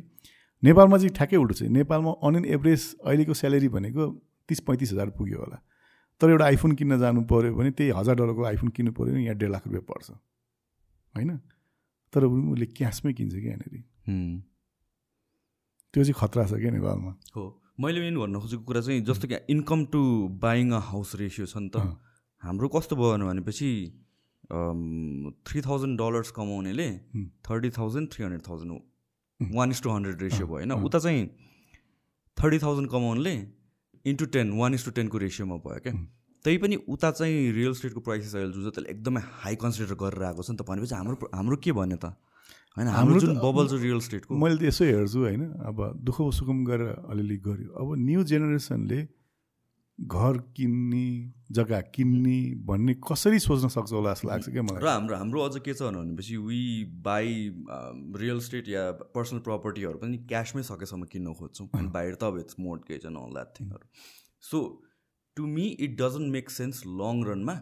[0.63, 4.03] नेपालमा चाहिँ ठ्याक्कै उल्टो छ। नेपालमा अन एन एभरेज अहिलेको स्यालेरी भनेको
[4.49, 5.59] तिस पैँतिस हजार पुग्यो होला।
[6.21, 9.37] तर एउटा आइफोन किन्न जानु पऱ्यो भने त्यही हजार डलरको आइफोन किन्नु पऱ्यो भने यहाँ
[9.37, 10.11] डेढ लाख रुपियाँ पर्छ।
[11.15, 11.31] होइन?
[12.13, 13.83] तर उसले क्यासमै किन्छ क्या यहाँनिर।
[15.95, 17.43] त्यो चाहिँ खतरा छ क्या नेपालमा। हो।
[17.81, 20.01] मैले मेन भन्न खोजेको कुरा चाहिँ जस्तो कि income to
[20.41, 21.77] buying a house ratio छ नि त।
[22.43, 23.71] हाम्रो कस्तो भयो भनेपछि
[25.47, 26.89] three thousand dollars कमाउनेले
[27.43, 28.73] thirty thousand three hundred thousand
[29.41, 30.73] one is two hundred ratio भयो होइन?
[30.73, 31.27] उता चाहिँ
[32.37, 33.35] thirty thousand कमाउनेले
[34.05, 35.93] into ten one is two टेनको रेसियोमा भयो क्या?
[36.45, 40.43] त्यही पनि उता चाहिँ रियल स्टेटको प्राइसेस अहिले जुन त्यसले एकदमै हाई कन्सिडर गरेर आएको
[40.43, 42.13] छ नि त भनेपछि हाम्रो हाम्रो के भन्यो त?
[42.77, 45.43] होइन हाम्रो जुन बबल छ रियल स्टेटको मैले त यसो हेर्छु होइन?
[45.65, 48.99] अब दुःख सुखम गरेर अलिअलि गऱ्यो। अब न्यू जेनेरेसनले
[49.99, 51.07] घर किन्ने
[51.53, 54.83] जग्गा किन्ने भन्ने कसरी सोच्न सक्छ होला जस्तो लाग्छ क्या मलाई?
[54.83, 56.63] र हाम्रो हाम्रो अझ के छ भनेपछि वी
[57.05, 57.29] बाई
[58.21, 62.57] रियल स्टेट या पर्सनल प्रपर्टीहरू पनि क्यासमै सकेसम्म किन्न खोज्छौँ अनि बाहिर त अब it's
[62.85, 63.87] mortgage and all that थिङहरू
[64.51, 64.63] so
[65.37, 67.55] to me it doesn't make sense long रनमा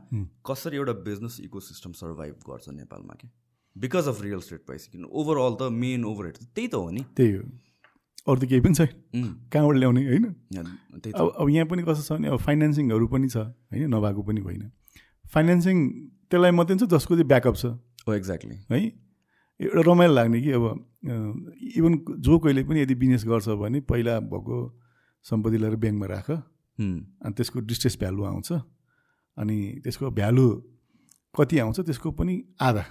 [0.46, 3.30] कसरी एउटा बिजनेस इको सिस्टम सर्भाइभ गर्छ नेपालमा क्या?
[3.76, 7.04] Because of real estate price किन ओभरअल त मेन ओभर हेड त्यही त हो नि?
[7.16, 7.44] त्यही हो।
[8.26, 8.90] अरू त केही पनि छैन
[9.52, 10.24] कहाँबाट ल्याउने होइन?
[11.14, 13.86] अब अब यहाँ पनि कस्तो छ भने अब फाइनेन्सिङहरू पनि छ होइन?
[13.94, 14.70] नभएको पनि होइन।
[15.34, 15.76] फाइनेन्सिङ
[16.30, 17.64] त्यसलाई मात्रै छ जसको चाहिँ ब्याकअप छ।
[18.06, 18.78] हो एक्ज्याक्टली है?
[19.60, 20.64] एउटा रमाइलो लाग्ने कि अब
[21.78, 21.92] इभन
[22.22, 24.56] जो कहिले पनि यदि बिजनेस गर्छ भने पहिला भएको
[25.26, 28.52] सम्पत्ति लिएर ब्याङ्कमा राख। अनि त्यसको डिस्ट्रेस भ्यालु आउँछ।
[29.36, 30.46] अनि त्यसको भ्यालु
[31.34, 32.84] कति आउँछ त्यसको पनि आधा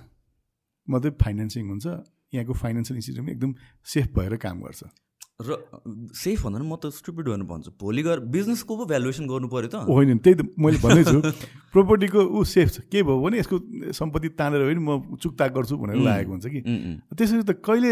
[0.87, 1.87] मात्रै फाइनेन्सिङ हुन्छ।
[2.33, 3.51] यहाँको फाइनेन्सियल इन्स्टिट्युट एकदम
[3.85, 4.83] सेफ भएर काम गर्छ।
[5.41, 5.57] र
[6.13, 9.75] सेफ भन्दा म त स्टुपिड भनेर भन्छु। भोलि गएर बिजनेसको पो भ्यालुएसन गर्नु पऱ्यो त।
[9.89, 11.19] होइन त्यही त मैले भन्दैछु।
[11.73, 13.57] प्रोपर्टीको ऊ सेफ छ। के भयो भने यसको
[13.91, 16.61] सम्पत्ति तानेर होइन म चुक्ता गर्छु भनेर लागेको हुन्छ कि।
[17.17, 17.91] त्यसरी त कहिले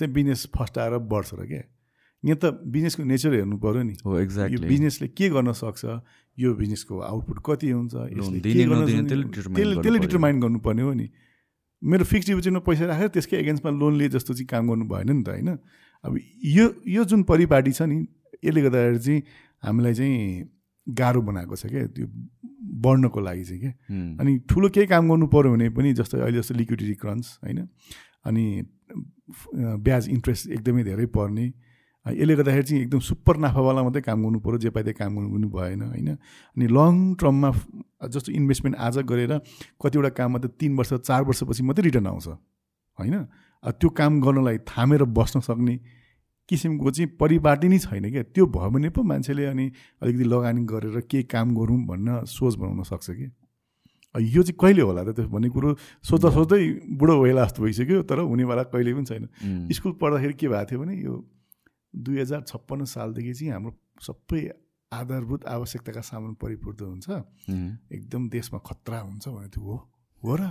[0.00, 1.62] चाहिँ बिजनेस फस्टाएर बढ्छ र क्या?
[2.24, 5.84] यहाँ त बिजनेसको नेचर हेर्नु पऱ्यो नि। हो एक्ज्याक्ट यो बिजनेसले के गर्न सक्छ?
[6.36, 7.94] यो बिजनेसको आउटपुट कति हुन्छ?
[8.44, 11.08] त्यसले डिटरमाइन गर्नुपर्ने हो नि।
[11.80, 15.22] मेरो फिक्स डिपोजिटमा पैसा राखेर त्यसकै एगेन्स्टमा लोन लिए जस्तो चाहिँ काम गर्नु भएन नि
[15.24, 15.56] त होइन?
[16.04, 18.06] अब यो यो जुन परिपाटी छ नि
[18.44, 19.22] यसले गर्दाखेरि चाहिँ
[19.62, 20.48] हामीलाई चाहिँ
[20.86, 22.06] गाह्रो बनाएको छ क्या त्यो
[22.84, 23.72] बढ्नको लागि चाहिँ क्या।
[24.20, 27.68] अनि ठुलो केही काम गर्नु पऱ्यो भने पनि जस्तो अहिले जस्तो लिक्विडिटी क्रन्च होइन?
[28.24, 28.44] अनि
[29.84, 31.46] ब्याज इन्ट्रेस्ट एकदमै धेरै पर्ने।
[32.06, 35.28] यसले गर्दाखेरि चाहिँ एकदम सुपर नाफावाला मात्रै काम गर्नु पऱ्यो जे पाइ त्यही काम गर्नु
[35.36, 36.08] पनि भएन होइन?
[36.56, 37.50] अनि लङ टर्ममा
[38.08, 39.32] जस्तो इन्भेस्टमेन्ट आज गरेर
[39.84, 43.16] कतिवटा काममा त तिन वर्ष चार वर्षपछि मात्रै रिटर्न आउँछ होइन?
[43.64, 45.76] त्यो काम गर्नलाई थामेर बस्न सक्ने
[46.48, 49.66] किसिमको चाहिँ परिपाटी नै छैन क्या। त्यो भयो भने पो मान्छेले अनि
[50.02, 53.26] अलिकति लगानी गरेर केही काम गरौँ भन्न सोच बनाउन सक्छ कि?
[54.14, 56.62] यो चाहिँ कहिले होला त त्यो भन्ने कुरो सोच्दा सोच्दै
[56.98, 59.24] बुढो भइला जस्तो भइसक्यो तर हुनेवाला कहिले पनि छैन।
[59.70, 61.14] स्कुल पढ्दाखेरि के भएको थियो भने यो
[61.94, 63.72] दुई हजार छप्पन्न सालदेखि चाहिँ हाम्रो
[64.02, 64.40] सबै
[64.90, 67.08] आधारभूत आवश्यकताका सामान परिपूर्त हुन्छ।
[67.94, 69.76] एकदम देशमा खतरा हुन्छ भने थियो हो।
[70.22, 70.42] हो र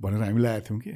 [0.00, 0.92] भनेर हामी आएका थियौँ कि।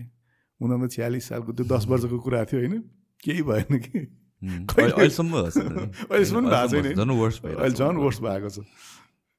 [0.62, 2.82] उनीहरू छ्यालिस सालको त्यो दस वर्षको कुरा थियो होइन
[3.20, 4.01] केही भएन कि
[4.43, 8.66] अहिलेसम्म अहिलेसम्म भएको छैन अहिले झन् वर्ष भएको छ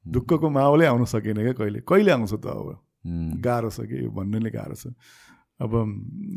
[0.05, 4.39] ढुक्कको माहौलै आउन सकेन क्या कहिले कहिले आउँछ त अब गाह्रो छ कि यो भन्नु
[4.39, 4.95] नै गाह्रो छ
[5.59, 5.71] अब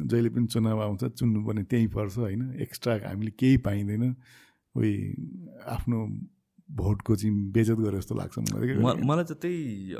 [0.06, 4.04] जहिले पनि चुनाव आउँछ चुन्नुपर्ने त्यहीँ पर्छ होइन एक्स्ट्रा हामीले केही पाइँदैन
[4.74, 4.94] उही
[5.66, 5.98] आफ्नो
[6.68, 9.94] भोटको चाहिँ बेजत गरे जस्तो लाग्छ मलाई मलाई चाहिँ त्यही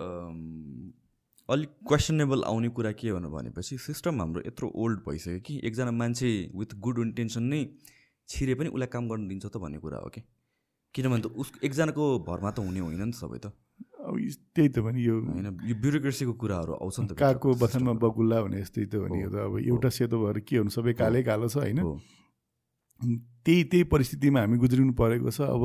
[1.49, 6.31] अलिक क्वेसनेबल आउने कुरा के हो भनेपछि सिस्टम हाम्रो यत्रो ओल्ड भइसक्यो कि एकजना मान्छे
[6.55, 7.61] विथ गुड इन्टेन्सन नै
[8.29, 10.21] छिरे पनि उसलाई काम गर्नु दिन्छ त भन्ने कुरा हो कि?
[10.95, 13.47] किनभने त उस एकजनाको भरमा त हुने होइन नि त सबै त।
[14.07, 14.19] अब
[14.55, 18.67] त्यही त भने यो होइन यो ब्युरोक्रेसीको कुराहरू आउँछ नि त कागको बथनमा बकुल्ला भने
[18.67, 21.63] जस्तै त भने यो त अब एउटा सेतो भएर के हुनु सबै कालै कालो छ
[21.63, 21.79] होइन?
[23.47, 25.63] त्यही त्यही परिस्थितिमा हामी गुज्रिनु परेको छ। अब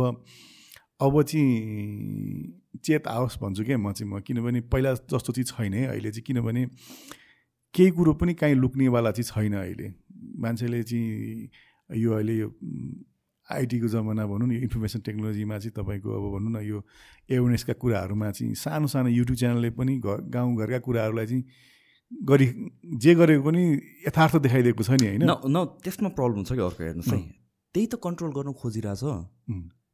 [1.01, 5.85] अब चाहिँ चेत आओस् भन्छु क्या म चाहिँ म किनभने पहिला जस्तो चाहिँ छैन है
[5.87, 6.65] अहिले चाहिँ किनभने
[7.73, 9.87] केही कुरो पनि काहीँ लुक्नेवाला चाहिँ छैन अहिले।
[10.39, 11.49] मान्छेले चाहिँ
[11.89, 12.47] यो अहिले यो
[13.49, 16.83] आइटीको जमाना भनौँ न यो इन्फर्मेसन टेक्नोलोजीमा चाहिँ तपाईँको अब भनौँ न यो
[17.29, 21.43] एवेरनेसका कुराहरूमा चाहिँ सानो सानो युट्युब च्यानलले पनि घर गाउँघरका कुराहरूलाई चाहिँ
[22.11, 22.45] गरी
[23.01, 23.63] जे गरेको पनि
[24.07, 25.23] यथार्थ देखाइदिएको छ नि होइन?
[25.25, 27.19] न त्यसमा प्रब्लम छ कि अर्को हेर्नुहोस् है।
[27.75, 29.03] त्यही त कन्ट्रोल गर्न खोजिरहेछ।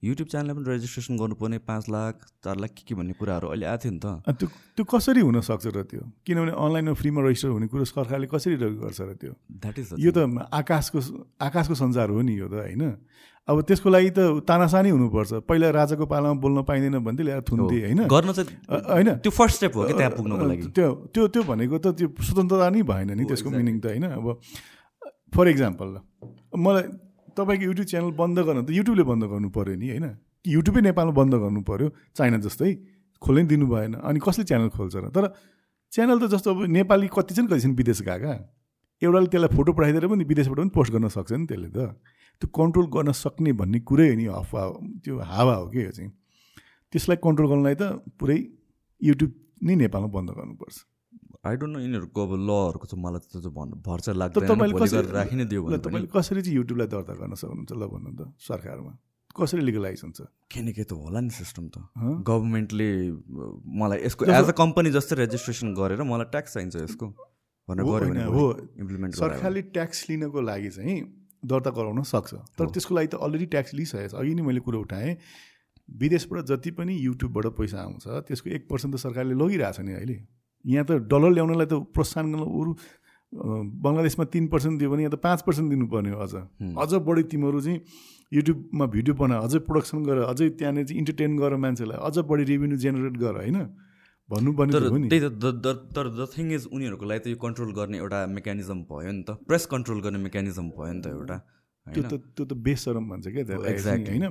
[0.03, 2.13] युट्युब च्यानललाई पनि रेजिस्ट्रेसन गर्नुपर्ने पाँच लाख
[2.45, 4.47] चार लाख के के भन्ने कुराहरू अहिले आएको थियो नि त। त्यो
[4.77, 6.03] त्यो कसरी हुनसक्छ र त्यो?
[6.21, 9.33] किनभने अनलाइनमा फ्रीमा रजिस्टर हुने कुरो सरकारले कसरी गर्छ र त्यो?
[9.57, 10.99] द्याट इज यो त आकाशको
[11.41, 12.83] आकाशको संसार हो नि यो त होइन?
[13.47, 18.05] अब त्यसको लागि त तानासानी हुनुपर्छ। पहिला राजाको पालामा बोल्न पाइँदैन भन्थे ल्याएर थुन्थे होइन?
[18.05, 19.09] गर्न चाहिँ होइन?
[19.23, 20.63] त्यो फर्स्ट स्टेप हो कि त्यहाँ पुग्नको लागि?
[20.77, 24.05] त्यो त्यो त्यो भनेको त त्यो स्वतन्त्रता नै भएन नि त्यसको मिनिङ त होइन?
[24.13, 24.25] अब
[25.33, 25.87] फर इक्जाम्पल
[26.53, 26.85] मलाई
[27.37, 30.07] तपाईँको युट्युब च्यानल बन्द गर्न त युट्युबले बन्द गर्नु पऱ्यो नि होइन?
[30.45, 31.87] युट्युबै नेपालमा बन्द गर्नु पऱ्यो
[32.17, 32.71] चाइना जस्तै
[33.21, 35.05] खोल्नै दिनु भएन अनि कसले च्यानल खोल्छ र?
[35.13, 35.25] तर
[35.93, 38.33] च्यानल त जस्तो अब नेपाली कति छन् कति छन् विदेश गएका?
[39.01, 41.79] एउटाले त्यसलाई फोटो पठाइदिएर पनि विदेशबाट पनि पोस्ट गर्न सक्छ नि त्यसले त।
[42.41, 44.61] त्यो कन्ट्रोल गर्न सक्ने भन्ने कुरै हो नि अफवा
[45.05, 46.11] त्यो हावा हो कि यो चाहिँ?
[46.93, 47.83] त्यसलाई कन्ट्रोल गर्नलाई त
[48.17, 48.37] पुरै
[49.01, 49.31] युट्युब
[49.61, 50.77] नै नेपालमा बन्द गर्नुपर्छ।
[51.47, 55.45] आई डोन्ट नो यिनीहरूको अब लहरूको चाहिँ मलाई त भन्नु भर चाहिँ लाग्दैन राखि नै
[55.51, 58.93] दियो भने तपाईँले कसरी चाहिँ युट्युबलाई दर्ता गर्न सक्नुहुन्छ ल भन्नु त सरकारमा?
[59.37, 60.19] कसरी लिगलाइज हुन्छ?
[60.49, 61.77] किनकि त होला नि सिस्टम त।
[62.25, 62.89] गभर्मेन्टले
[63.79, 67.05] मलाई यसको एज अ कम्पनी जस्तै रेजिस्ट्रेसन गरेर मलाई ट्याक्स चाहिन्छ यसको
[67.69, 68.45] भनेर गऱ्यो हो।
[68.81, 70.97] इम्प्लिमेन्ट सरकारले ट्याक्स लिनको लागि चाहिँ
[71.45, 74.81] दर्ता गराउन सक्छ। तर त्यसको लागि त अलरेडी ट्याक्स लिइसकेको छ। अघि नै मैले कुरो
[74.81, 75.13] उठाएँ
[75.89, 80.17] विदेशबाट जति पनि युट्युबबाट पैसा आउँछ त्यसको एक पर्सेन्ट त सरकारले लगिरहेछ नि अहिले।
[80.65, 82.71] यहाँ त डलर ल्याउनलाई त प्रोत्साहन गर्न अरू
[83.83, 86.33] बङ्गलादेशमा तिन पर्सेन्ट दियो भने यहाँ त पाँच पर्सेन्ट दिनुपर्ने हो अझ।
[86.83, 87.79] अझ बढी तिमीहरू चाहिँ
[88.31, 92.77] युट्युबमा भिडियो बना अझै प्रोडक्सन गर अझै त्यहाँनिर चाहिँ इन्टरटेन गर मान्छेलाई अझ बढी रेभेन्यू
[92.77, 93.59] जेनेरेट गर होइन?
[94.29, 98.79] भन्नुपर्ने त्यही त तर द थिङ इज उनीहरूको लागि त यो कन्ट्रोल गर्ने एउटा मेकानिजम
[98.89, 101.37] भयो नि त। प्रेस कन्ट्रोल गर्ने मेकानिजम भयो नि त एउटा
[101.87, 104.25] त्यो त त्यो त बेसरम भन्छ क्या त्यसलाई होइन?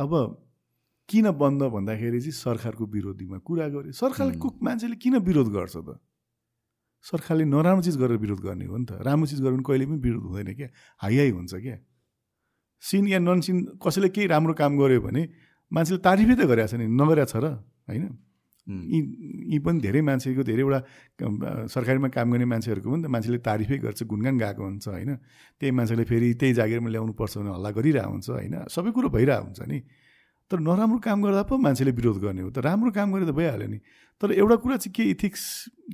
[0.00, 0.12] अब
[1.08, 5.98] किन बन्द भन्दाखेरि चाहिँ सरकारको विरोधीमा कुरा गऱ्यो सरकारको मान्छेले किन विरोध गर्छ त?
[7.04, 10.22] सरकारले नराम्रो चिज गरेर विरोध गर्ने हो नि त। राम्रो चिज गरेर कहिले पनि विरोध
[10.26, 10.68] हुँदैन क्या।
[11.02, 11.78] हाई हाई हुन्छ क्या।
[12.82, 15.22] सिन या नन सिन कसैले केही राम्रो काम गर्यो भने
[15.72, 17.46] मान्छेले तारिफै त गरेको छ नि। नगरेको छ र
[17.86, 18.04] होइन?
[18.66, 18.98] यी
[19.54, 20.78] यी पनि धेरै मान्छेको धेरैवटा
[21.70, 25.10] सरकारीमा काम गर्ने मान्छेहरूको पनि त मान्छेले तारिफै गर्छ गुणगान गएको हुन्छ होइन?
[25.62, 28.54] त्यही मान्छेले फेरि त्यही जागिरमा ल्याउनुपर्छ भने हल्ला गरिरहेको हुन्छ होइन?
[28.66, 29.78] सबै कुरो भइरहेको हुन्छ नि।
[30.50, 33.68] तर नराम्रो काम गर्दा पो मान्छेले विरोध गर्ने हो त। राम्रो काम गरेर त भइहाल्यो
[33.68, 33.78] नि।
[34.22, 35.42] तर एउटा कुरा चाहिँ के इथिक्स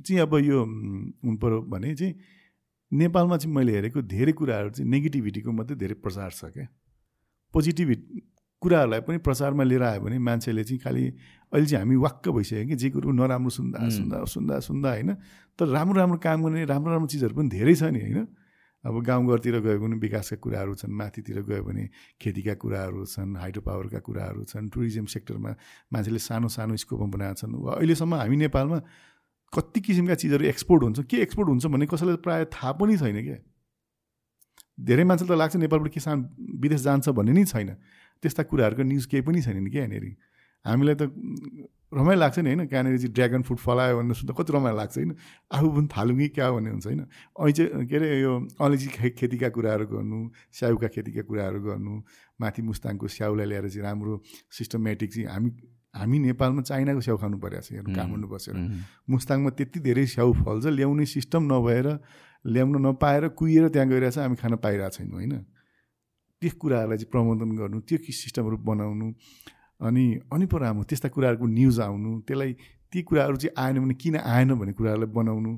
[0.05, 2.13] चाहिँ अब यो हुनु पऱ्यो भने चाहिँ
[2.91, 6.67] नेपालमा चाहिँ मैले हेरेको धेरै कुराहरू चाहिँ नेगेटिभिटीको मात्रै धेरै प्रचार छ क्या।
[7.53, 7.89] पोजिटिभ
[8.61, 11.03] कुराहरूलाई पनि प्रचारमा लिएर आयो भने मान्छेले चाहिँ खालि
[11.51, 15.11] अहिले चाहिँ हामी वाक्क भइसक्यो कि जे कुरो नराम्रो सुन्दा सुन्दा सुन्दा सुन्दा होइन।
[15.59, 18.27] तर राम्रो राम्रो काम गर्ने राम्रो राम्रो चिजहरू पनि धेरै छ नि होइन।
[18.83, 21.83] अब गाउँघरतिर गयो भने विकासका कुराहरू छन् माथितिर गयो भने
[22.21, 25.51] खेतीका कुराहरू छन् हाइड्रो पावरका कुराहरू छन् टुरिज्म सेक्टरमा
[25.93, 28.79] मान्छेले सानो सानो स्कोपमा बनाएका छन्। अहिलेसम्म हामी नेपालमा
[29.53, 33.37] कति किसिमका चिजहरू एक्सपोर्ट हुन्छ के एक्सपोर्ट हुन्छ भन्ने कसैलाई प्रायः थाहा पनि छैन क्या।
[34.77, 36.17] धेरै मान्छेलाई त लाग्छ नेपालबाट किसान
[36.59, 37.69] विदेश जान्छ भन्ने नै छैन।
[38.23, 40.05] त्यस्ता कुराहरूको न्युज केही पनि छैन नि क्या यहाँनिर।
[40.65, 41.03] हामीलाई त
[41.93, 42.65] रमाइलो लाग्छ नि होइन?
[42.67, 45.11] कहाँनिर चाहिँ ड्रागन फ्रुट फलायो भन्ने सुन्दा कति रमाइलो लाग्छ होइन?
[45.53, 47.01] आफू पनि थालौँ कि क्या भन्ने हुन्छ होइन?
[47.37, 50.17] अहिले चाहिँ के अरे यो अलैँची खेतीका कुराहरू गर्नु
[50.57, 51.93] स्याउका खेतीका कुराहरू गर्नु
[52.41, 54.13] माथि मुस्ताङको स्याउलाई ल्याएर चाहिँ राम्रो
[54.57, 55.49] सिस्टमेटिक चाहिँ हामी
[55.93, 58.55] हामी नेपालमा चाइनाको स्याउ खानु परेको छ हेर्नु काठमाडौँ बसेर।
[59.13, 61.87] मुस्ताङमा त्यति धेरै स्याउ फल्छ ल्याउने सिस्टम नभएर
[62.45, 65.33] ल्याउन नपाएर कुहिएर त्यहाँ गइरहेछ हामी खान पाइरहेको छैनौँ होइन?
[66.41, 69.07] त्यो कुराहरूलाई चाहिँ प्रबन्धन गर्नु त्यो सिस्टमहरू बनाउनु
[69.83, 72.51] अनि अनि पो राम्रो त्यस्ता कुराहरूको न्युज आउनु त्यसलाई
[72.91, 75.53] ती कुराहरू चाहिँ आएन भने किन आएन भन्ने कुराहरूलाई बनाउनु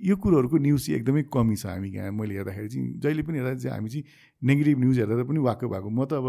[0.00, 3.54] यो कुरोहरूको न्युज चाहिँ एकदमै कमी छ हामी यहाँ मैले हेर्दाखेरि चाहिँ जहिले पनि हेर्दा
[3.54, 4.04] चाहिँ हामी चाहिँ
[4.42, 6.26] नेगेटिभ न्युज हेर्दा पनि वाक्क भएको। म त अब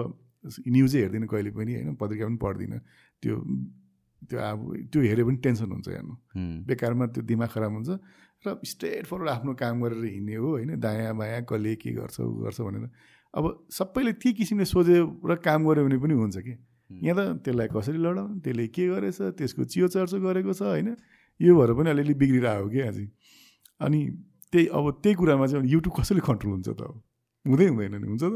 [0.67, 2.79] न्युजै हेर्दिनँ कहिले पनि होइन पत्रिका पनि पढ्दिनँ।
[3.23, 3.35] त्यो
[4.29, 4.59] त्यो अब
[4.91, 6.15] त्यो हेऱ्यो भने टेन्सन हुन्छ हेर्नु।
[6.67, 7.89] बेकारमा त्यो दिमाग खराब हुन्छ
[8.45, 12.33] र स्ट्रेट फरवर्ड आफ्नो काम गरेर हिँड्ने हो होइन दायाँ बायाँ कसले के गर्छ ऊ
[12.43, 12.89] गर्छ भनेर।
[13.33, 16.53] अब सबैले ती किसिमले सोझ्यो र काम गऱ्यो भने पनि हुन्छ कि?
[16.89, 19.19] यहाँ त त्यसलाई कसरी लडाउनु त्यसले के गरेछ?
[19.37, 20.95] त्यसको चियो चर्चो गरेको छ होइन?
[21.39, 23.07] यो भएर पनि अलिअलि बिग्रिरहेको कि अझै
[23.81, 23.99] अनि
[24.53, 26.95] त्यही अब त्यही कुरामा चाहिँ युट्युब कसरी कन्ट्रोल हुन्छ त अब?
[27.45, 28.35] हुँदै हुँदैन नि हुन्छ त?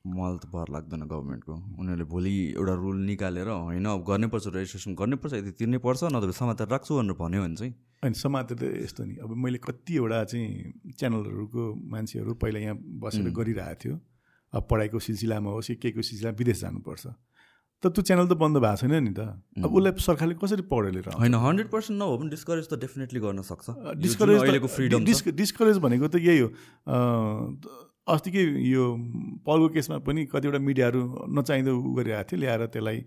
[0.00, 5.32] मलाई त भर लाग्दैन गभर्मेन्टको। उनीहरूले भोलि एउटा रुल निकालेर होइन अब गर्नैपर्छ रेजिस्ट्रेसन गर्नैपर्छ
[5.36, 9.14] यदि तिर्नै पर्छ नत्र समातेर राख्छु भनेर भन्यो भने चाहिँ। होइन समातेर त यस्तो नि।
[9.20, 10.48] अब मैले कतिवटा चाहिँ
[10.96, 11.62] च्यानलहरूको
[11.92, 13.94] मान्छेहरू पहिला यहाँ बसेर गरिरहेको थियो।
[14.56, 17.04] अब पढाइको सिलसिलामा होस् के को सिलसिला विदेश जानुपर्छ।
[17.80, 19.20] त त्यो च्यानल त बन्द भएको छैन नि त।
[19.64, 23.40] अब उसलाई सरकारले कसरी पढेर लिएर होइन हन्ड्रेड पर्सेन्ट नभए पनि डिस्करेज त डेफिनेटली गर्न
[23.40, 23.66] सक्छ।
[24.04, 26.48] डिस्करेज फ्रिडम डिस् डिस्करेज भनेको त यही हो।
[28.10, 28.84] अस्तिकै यो
[29.46, 31.00] पलको केसमा पनि कतिवटा मिडियाहरू
[31.30, 32.98] नचाहिँदो उ गरिरहेको थियो ल्याएर त्यसलाई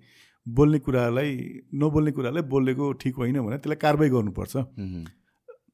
[0.46, 1.32] बोल्ने कुरालाई
[1.76, 4.54] नबोल्ने कुरालाई बोलेको ठिक होइन भने त्यसलाई कारवाही गर्नुपर्छ।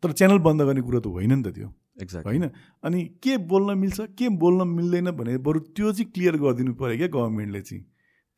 [0.02, 1.70] तर च्यानल बन्द गर्ने कुरो त होइन नि त त्यो।
[2.04, 2.46] एक्ज्याक्ट होइन?
[2.84, 7.10] अनि के बोल्न मिल्छ के बोल्न मिल्दैन भने बरु त्यो चाहिँ क्लियर गरिदिनु पऱ्यो क्या
[7.16, 7.84] गभर्मेन्टले चाहिँ।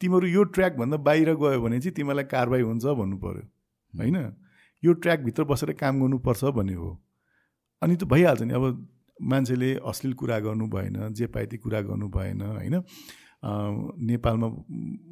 [0.01, 3.43] तिमीहरू यो ट्र्याकभन्दा बाहिर गयो भने चाहिँ तिमीलाई कारवाही हुन्छ भन्नु पऱ्यो
[3.93, 4.35] होइन?
[4.83, 7.03] यो ट्र्याकभित्र बसेर काम गर्नुपर्छ भन्ने हो।
[7.81, 8.87] अनि त भइहाल्छ नि। अब
[9.21, 12.83] मान्छेले अश्लील कुरा गर्नु भएन जे पाए कुरा गर्नु भएन होइन?
[13.41, 14.47] नेपालमा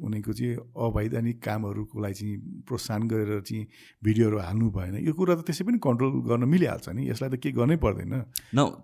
[0.06, 0.54] उनीहरूको चाहिँ
[0.86, 3.66] अवैधानिक कामहरूको लागि चाहिँ प्रोत्साहन गरेर चाहिँ
[4.04, 7.54] भिडियोहरू हाल्नु भएन। यो कुरा त त्यसै पनि कन्ट्रोल गर्न मिलिहाल्छ नि। यसलाई त केही
[7.58, 8.14] गर्नै पर्दैन।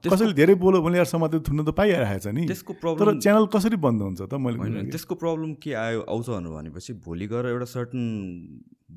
[0.02, 3.47] कसैले धेरै बोल्यो भने यार समाज थुन्न त पाइरहेको छ नि। त्यसको प्रब्लम तर च्यानल
[3.55, 8.02] कसरी बन्द हुन्छ त मैले त्यसको प्रब्लम के आयो आउँछ भनेपछि भोलि गएर एउटा सर्टन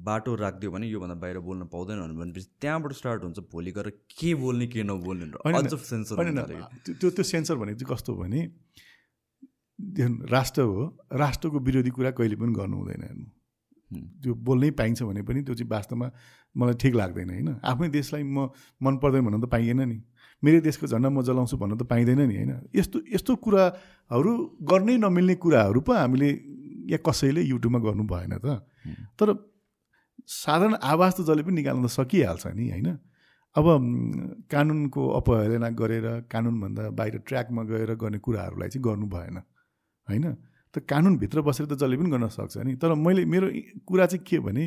[0.02, 4.68] बाटो राखिदियो भने योभन्दा बाहिर बोल्न पाउँदैन भनेपछि त्यहाँबाट स्टार्ट हुन्छ। भोलि गएर के बोल्ने
[4.74, 5.26] के नबोल्ने
[6.90, 8.42] त्यो त्यो सेन्सर भनेको चाहिँ कस्तो भने
[9.80, 13.28] राष्ट्र हो। राष्ट्रको विरोधी कुरा कहिले पनि गर्नु हुँदैन हेर्नु।
[14.22, 16.08] त्यो बोल्नै पाइन्छ भने पनि त्यो चाहिँ वास्तवमा
[16.56, 18.50] मलाई ठिक लाग्दैन होइन। आफ्नै देशलाई म
[18.82, 19.98] मन पर्दैन भन्न त पाइएन नि।
[20.44, 24.32] मेरो देशको झन्डा म जलाउँछु भन्न त पाइँदैन नि होइन। यस्तो यस्तो कुराहरू
[24.62, 26.30] गर्नै नमिल्ने कुराहरू पो हामीले
[26.92, 28.62] या कसैले युट्युबमा गर्नु भएन त।
[29.20, 29.28] तर
[30.28, 32.90] साधारण आवाज त जसले पनि निकाल्न त सकिहाल्छ नि होइन।
[33.56, 33.66] अब
[34.52, 39.38] कानुनको अपहेलना गरेर कानुनभन्दा बाहिर ट्र्याकमा गएर गर्ने कुराहरूलाई चाहिँ गर्नु भएन।
[40.10, 40.26] होइन?
[40.74, 43.48] त कानुनभित्र बसेर त जसले पनि गर्न सक्छ नि। तर मैले मेरो
[43.86, 44.64] कुरा चाहिँ के भने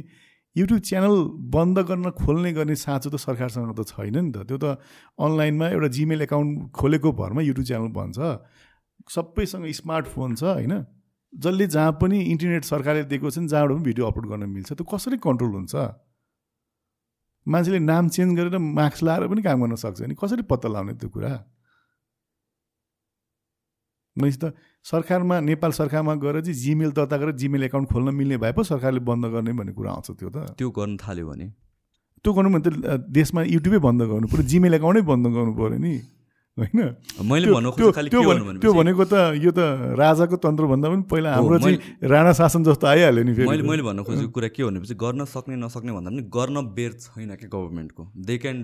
[0.57, 1.15] युट्युब च्यानल
[1.51, 4.79] बन्द गर्न खोल्ने गर्ने साँचो त सरकारसँग त छैन नि त। त्यो त
[5.19, 8.19] अनलाइनमा एउटा जिमेल एकाउन्ट खोलेको भरमा युट्युब च्यानल बन्छ।
[9.11, 10.75] सबैसँग स्मार्टफोन छ होइन?
[11.33, 14.85] जसले जहाँ पनि इन्टरनेट सरकारले दिएको छ नि जहाँबाट पनि भिडियो अपलोड गर्न मिल्छ। त्यो
[14.85, 15.75] कसरी कन्ट्रोल हुन्छ?
[17.47, 21.09] मान्छेले नाम चेन्ज गरेर मार्क्स लाएर पनि काम गर्न सक्छ नि। कसरी पत्ता लगाउने त्यो
[21.09, 21.33] कुरा?
[24.17, 24.45] मैले त
[24.85, 29.01] सरकारमा नेपाल सरकारमा गएर चाहिँ जिमेल दर्ता गरेर जिमेल एकाउन्ट खोल्न मिल्ने भए पो सरकारले
[29.01, 31.47] बन्द गर्ने भन्ने कुरा आउँछ त्यो त। त्यो गर्नु थाल्यो भने?
[32.25, 35.95] त्यो गर्नु भने त देशमा युट्युबै बन्द गर्नु पऱ्यो जिमेल एकाउन्टै बन्द गर्नु पऱ्यो नि।
[36.59, 36.81] होइन?
[37.25, 39.61] मैले त्यो- भनेको त यो त
[39.97, 41.77] राजाको तन्त्र भन्दा पनि पहिला हाम्रो चाहिँ
[42.13, 45.57] राणा शासन जस्तो आइहाल्यो नि फेरि। मैले मैले भन्न खोजेको कुरा के भनेपछि गर्न सक्ने
[45.57, 48.57] नसक्ने भन्दा पनि गर्न बेर छैन क्या गभर्मेन्टको। They can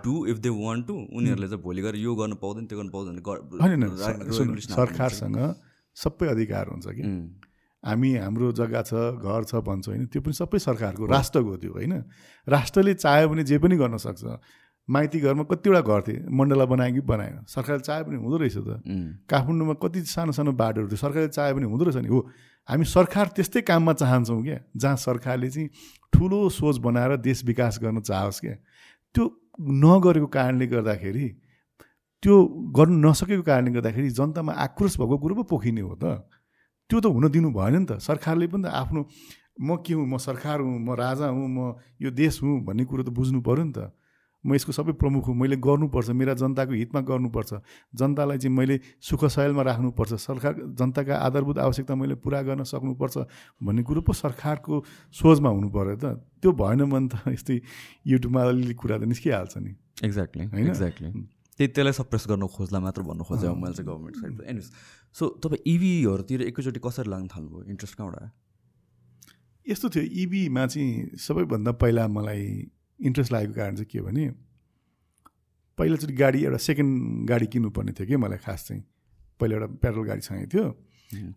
[0.00, 3.20] do if they want to उनीहरूले चाहिँ भोलि गएर यो गर्न पाउँदैन त्यो गर्न पाउँदैन
[3.60, 3.84] होइन।
[4.64, 5.36] सरकारसँग
[5.96, 7.02] सबै अधिकार हुन्छ कि?
[7.84, 11.92] हामी हाम्रो जग्गा छ घर छ भन्छौँ होइन त्यो पनि सबै सरकारको राष्ट्रको त्यो होइन?
[12.48, 14.24] राष्ट्रले चाह्यो भने जे पनि गर्न सक्छ।
[14.88, 18.82] माइती घरमा कतिवटा घर थिए। मण्डला बनायो कि बनाएन। सरकारले चाह्यो भने हुँदो रहेछ त।
[19.30, 22.20] काठमाडौँमा कति सानो सानो बाटोहरू थियो। सरकारले चाह्यो भने हुँदो रहेछ नि। हो
[22.68, 25.68] हामी सरकार त्यस्तै काममा चाहन्छौँ क्या। जहाँ सरकारले चाहिँ
[26.12, 28.54] ठुलो सोच बनाएर देश विकास गर्न चाहोस् क्या।
[29.14, 29.24] त्यो
[29.60, 31.26] नगरेको कारणले गर्दाखेरि
[32.22, 32.34] त्यो
[32.76, 36.28] गर्नु नसकेको कारणले गर्दाखेरि जनतामा आक्रोश भएको कुरो पो पोखिने हो त।
[36.90, 39.00] त्यो त हुन दिनु भएन नि त। सरकारले पनि त आफ्नो
[39.60, 40.04] म के हुँ?
[40.04, 43.64] म सरकार हुँ म राजा हुँ म यो देश हुँ भन्ने कुरो त बुझ्नु पऱ्यो
[43.64, 43.92] नि त।
[44.44, 47.52] म यसको सबै प्रमुख हुँ। मैले गर्नुपर्छ। मेरा जनताको हितमा गर्नुपर्छ।
[47.94, 53.16] जनतालाई चाहिँ मैले सुख सयलमा राख्नुपर्छ। सरकार जनताका आधारभूत आवश्यकता मैले पुरा गर्न सक्नुपर्छ
[53.62, 57.60] भन्ने कुरो पो सरकारको सोचमा हुनु पऱ्यो त। त्यो भएन भने त यस्तै
[58.06, 59.72] युट्युबमा अलिअलि कुरा त निस्किहाल्छ नि।
[60.04, 60.68] एक्ज्याक्टली होइन?
[60.68, 61.10] एक्ज्याक्टली
[61.54, 64.66] त्यही त्यसलाई सप्रेस गर्न खोज्ला मात्र भन्नु खोजेँ मैले चाहिँ गभर्मेन्ट साइड एनिज
[65.14, 67.62] सो तपाईँ इभीहरूतिर एकैचोटि कसरी लाग्न थाल्नुभयो?
[67.70, 68.30] इन्ट्रेस्ट कहाँबाट आयो
[69.66, 72.73] यस्तो थियो इबीमा चाहिँ सबैभन्दा पहिला मलाई
[73.04, 74.24] इन्ट्रेस्ट लागेको कारण चाहिँ के भने
[75.78, 78.82] पहिलाचोटि गाडी एउटा सेकेन्ड गाडी किन्नुपर्ने थियो कि मलाई खास चाहिँ।
[79.40, 80.66] पहिला एउटा पेट्रोल गाडी छँदै थियो।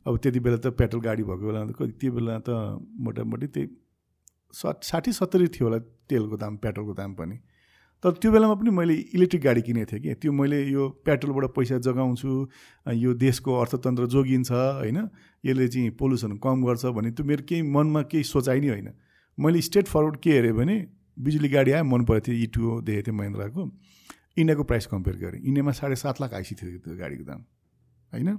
[0.08, 2.50] अब त्यति बेला त पेट्रोल गाडी भएको बेलामा त त्यो बेला त
[3.06, 3.68] मोटामोटी त्यही
[4.54, 5.80] स साठी सत्तरी थियो होला
[6.10, 7.38] तेलको दाम पेट्रोलको दाम पनि।
[8.04, 11.78] तर त्यो बेलामा पनि मैले इलेक्ट्रिक गाडी किनेको थिएँ कि। त्यो मैले यो पेट्रोलबाट पैसा
[11.82, 12.30] जगाउँछु
[12.94, 14.98] यो देशको अर्थतन्त्र जोगिन्छ होइन।
[15.44, 18.90] यसले चाहिँ पोल्युसन कम गर्छ भने त्यो मेरो केही मनमा केही सोचाइ नै होइन।
[19.38, 20.78] मैले स्ट्रेट फरवर्ड के हेरेँ भने
[21.18, 23.62] बिजुली गाडी आयो मन परेको थियो इटुओ देखेको थिएँ महिन्द्राको।
[24.38, 27.42] इन्डियाको प्राइस कम्पेयर गरेँ। इन्डियामा साढे सात लाख आइसी थियो त्यो गाडीको दाम
[28.14, 28.30] होइन?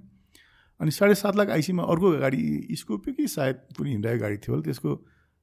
[0.80, 2.40] अनि साढे सात लाख आइसीमा अर्को गाडी
[2.78, 4.90] स्कोपियो कि सायद पनि हिँडाएको गाडी थियो होला त्यसको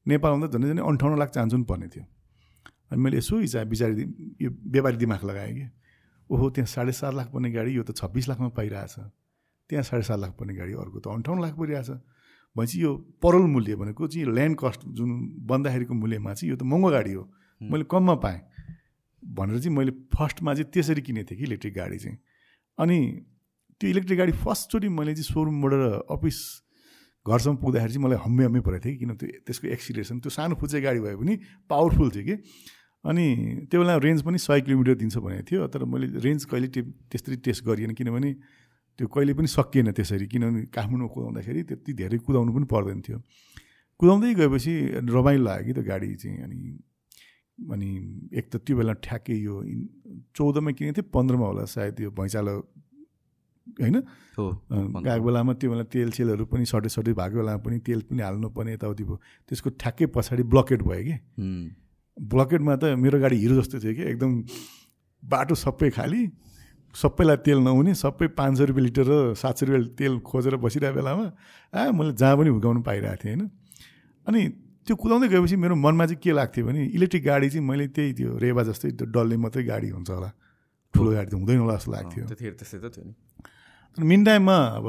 [0.05, 2.05] नेपालमा त झन् झन् अन्ठाउन्न लाख चान्सु पनि पर्ने थियो।
[2.91, 4.03] अनि मैले यसो हिसाब बिचारी
[4.41, 5.65] यो व्यापारी दिमाग लगाएँ कि
[6.29, 8.95] ओहो त्यहाँ साढे सात लाख पर्ने गाडी यो त छब्बिस लाखमा पाइरहेछ।
[9.69, 11.89] त्यहाँ साढे सात लाख पर्ने गाडी अर्को त अन्ठाउन्न लाख परिरहेछ।
[12.56, 12.91] भनेपछि यो
[13.22, 15.10] परल मूल्य भनेको चाहिँ ल्यान्ड कस्ट जुन
[15.48, 17.23] बन्दाखेरिको मूल्यमा चाहिँ यो त महँगो गाडी हो।
[17.61, 18.41] मैले कममा पाएँ
[19.23, 22.18] भनेर चाहिँ मैले फर्स्टमा चाहिँ त्यसरी किनेको थिएँ कि इलेक्ट्रिक गाडी चाहिँ।
[22.77, 22.98] अनि
[23.82, 25.73] त्यो इलेक्ट्रिक गाडी फर्स्टचोटि मैले चाहिँ सोरुमबाट
[26.11, 26.38] अफिस
[27.26, 30.56] घरसम्म पुग्दाखेरि चाहिँ मलाई हम्मे हम्मे परेको थियो कि किन त्यो त्यसको एक्सिलेसन त्यो सानो
[30.56, 31.34] फुच्चे गाडी भए पनि
[31.69, 32.36] पावरफुल थियो कि।
[33.06, 33.26] अनि
[33.69, 37.36] त्यो बेला रेन्ज पनि सय किलोमिटर दिन्छ भनेको थियो तर मैले रेन्ज कहिले टे त्यस्तरी
[37.45, 38.32] टेस्ट गरिएन किनभने
[38.97, 43.19] त्यो कहिले पनि सकिएन त्यसरी किनभने काठमाडौँ कुदाउँदाखेरि त्यति धेरै कुदाउनु पनि पर्दैन थियो।
[43.99, 44.73] कुदाउँदै गएपछि
[45.07, 46.59] रमाइलो लाग्यो कि त्यो गाडी चाहिँ अनि
[47.55, 47.89] अनि
[48.35, 49.55] एक त त्यो बेला ठ्याक्कै यो
[50.35, 52.55] चौधमा किनेको थिएँ पन्ध्रमा होला सायद यो भैँचालो
[53.80, 53.95] होइन?
[54.35, 58.73] गएको बेलामा त्यो बेला तेल सेलहरू पनि सर्टेज सर्टेज भएको बेलामा पनि तेल पनि हाल्नुपर्ने
[58.73, 59.17] यताउति भयो।
[59.47, 61.15] त्यसको ठ्याक्कै पछाडि ब्लकेट भयो कि।
[62.17, 64.31] ब्लकेटमा त मेरो गाडी हिरो जस्तो थियो कि एकदम
[65.23, 66.22] बाटो सबै खाली।
[66.95, 70.95] सबैलाई तेल नहुने सबै पाँच सय रुपियाँ लिटर र सात सय रुपियाँ तेल खोजेर बसिरहेको
[70.95, 71.26] बेलामा
[71.76, 73.49] आ मैले जहाँ पनि हुर्काउनु पाइरहेको थिएँ होइन?
[74.27, 74.41] अनि
[74.88, 78.38] त्यो कुदाउँदै गएपछि मेरो मनमा चाहिँ के लाग्थ्यो भने इलेक्ट्रिक गाडी चाहिँ मैले त्यही त्यो
[78.38, 80.30] रेवा जस्तै त्यो डल्ले मात्रै गाडी हुन्छ होला।
[80.93, 83.13] ठुलो गाडी त हुँदैन होला जस्तो लाग्थ्यो। त्यस्तै त थियो नि।
[83.97, 84.85] तर मिन टाइममा अब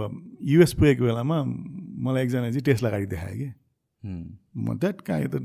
[0.46, 1.36] युएस पुगेको बेलामा
[2.06, 3.48] मलाई एकजना चाहिँ टेस्ला गाडी देखायो कि।
[4.54, 5.36] म द्याट कहाँ यो त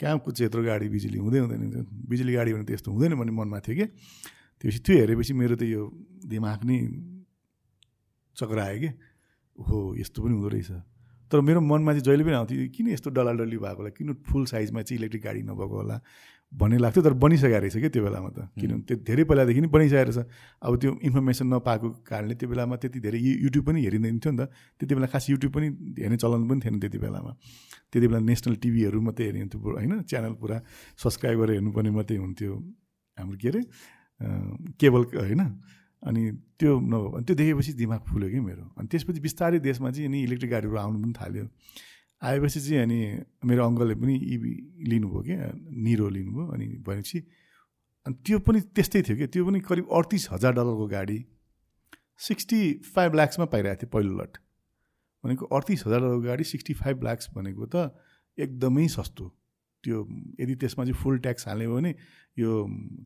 [0.00, 1.62] कहाँ कुद्छ यत्रो गाडी बिजुली हुँदै हुँदैन
[2.06, 3.86] बिजुली गाडी भने त यस्तो हुँदैन भन्ने मनमा थियो कि।
[4.60, 5.82] त्यसपछि त्यो हेरेपछि मेरो त यो
[6.28, 6.78] दिमाग नै
[8.36, 8.90] चक्रायो कि?
[9.58, 10.70] हो यस्तो पनि हुँदो रहेछ।
[11.30, 13.90] तर मेरो मनमा चाहिँ जहिले पनि आउँथ्यो किन यस्तो डल्लाडल्ली भएको होला?
[13.96, 15.96] किन फुल साइजमा चाहिँ इलेक्ट्रिक गाडी नभएको होला?
[16.52, 18.38] भन्ने लाग्थ्यो तर बनिसकेको रहेछ क्या त्यो बेलामा त?
[18.58, 20.18] किनभने त्यो धेरै पहिलादेखि नै बनिसकेको रहेछ।
[20.66, 24.50] अब त्यो इन्फर्मेसन नपाएको कारणले त्यो बेलामा त्यति धेरै युट्युब पनि हेरिँदैन थियो नि त।
[24.76, 25.66] त्यति बेला खास युट्युब पनि
[26.02, 27.32] हेर्ने चलन पनि थिएन त्यति बेलामा।
[27.94, 30.02] त्यति बेला नेसनल टिभीहरू मात्रै हेरिन्थ्यो होइन?
[30.10, 30.56] च्यानल पुरा
[30.98, 32.52] सब्सक्राइब गरेर हेर्नुपर्ने मात्रै हुन्थ्यो
[33.18, 33.62] हाम्रो के अरे?
[34.20, 35.40] केबल होइन?
[36.02, 36.22] अनि
[36.58, 40.50] त्यो अनि त्यो देखेपछि दिमाग फुल्यो कि मेरो। अनि त्यसपछि बिस्तारै देशमा चाहिँ अनि इलेक्ट्रिक
[40.50, 41.44] गाडीहरू आउनु पनि थाल्यो।
[42.22, 43.00] आएपछि चाहिँ अनि
[43.44, 44.52] मेरो अङ्कलले पनि इभी
[44.88, 47.18] लिनुभयो क्या निरो लिनुभयो। अनि भनेपछि
[48.06, 51.18] अनि त्यो पनि त्यस्तै थियो कि त्यो पनि करिब अडतिस हजार डलरको गाडी।
[52.18, 52.60] सिक्सटी
[52.94, 54.32] फाइभ ल्याक्समा पाइरहेको थियो पहिलो लट।
[55.24, 57.92] भनेको अडतिस हजार डलरको गाडी सिक्सटी फाइभ ल्याक्स भनेको त
[58.38, 59.24] एकदमै सस्तो।
[59.84, 59.96] त्यो
[60.40, 61.92] यदि त्यसमा चाहिँ फुल ट्याक्स हाल्ने भयो भने
[62.36, 62.50] यो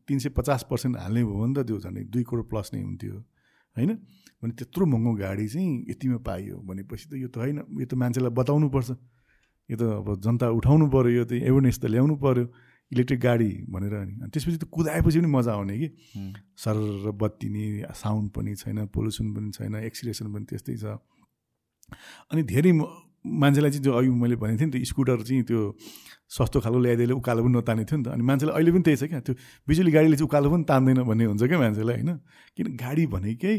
[0.07, 3.15] तिन सय पचास पर्सेन्ट हाल्ने भयो भने त त्यो झन् दुई करोड प्लस नै हुन्थ्यो
[3.75, 3.91] होइन?
[4.43, 8.31] भने त्यत्रो महँगो गाडी चाहिँ यतिमा पाइयो भनेपछि त यो त होइन यो त मान्छेलाई
[8.31, 8.89] बताउनु पर्छ।
[9.69, 12.45] यो त अब जनता उठाउनु पऱ्यो यो त एवेरनेस त ल्याउनु पऱ्यो
[12.91, 15.87] इलेक्ट्रिक गाडी भनेर अनि। त्यसपछि त कुदाएपछि पनि मजा आउने कि।
[16.55, 16.77] सर
[17.17, 17.63] बत्ती नि
[17.95, 20.85] साउन्ड पनि छैन पोल्युसन पनि छैन एक्सिलेसन पनि त्यस्तै छ।
[22.31, 22.71] अनि धेरै
[23.25, 25.61] मान्छेलाई चाहिँ जो अघि मैले भनेको थिएँ नि त्यो स्कुटर चाहिँ त्यो
[26.29, 29.03] सस्तो खालको ल्याइदिएले उकालो पनि नताने थियो नि त। अनि मान्छेलाई अहिले पनि त्यही छ
[29.09, 29.33] क्या। त्यो
[29.67, 32.11] बिजुली गाडीले चाहिँ उकालो पनि तान्दैन भन्ने हुन्छ क्या मान्छेलाई होइन?
[32.57, 33.55] किन गाडी भनेकै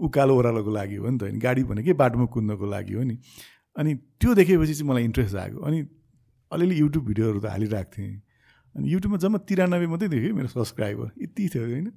[0.00, 3.16] उकालो ओह्रालोको लागि हो नि त। होइन गाडी भनेकै बाटोमा कुद्नको लागि हो नि।
[3.76, 3.90] अनि
[4.20, 5.78] त्यो देखेपछि चाहिँ मलाई इन्ट्रेस्ट आएको। अनि
[6.52, 8.14] अलिअलि युट्युब भिडियोहरू त हालिरहेको थिएँ।
[8.74, 11.92] अनि युट्युबमा जम्मा तिरानब्बे मात्रै देखेँ मेरो सब्सक्राइबर। यति थियो होइन।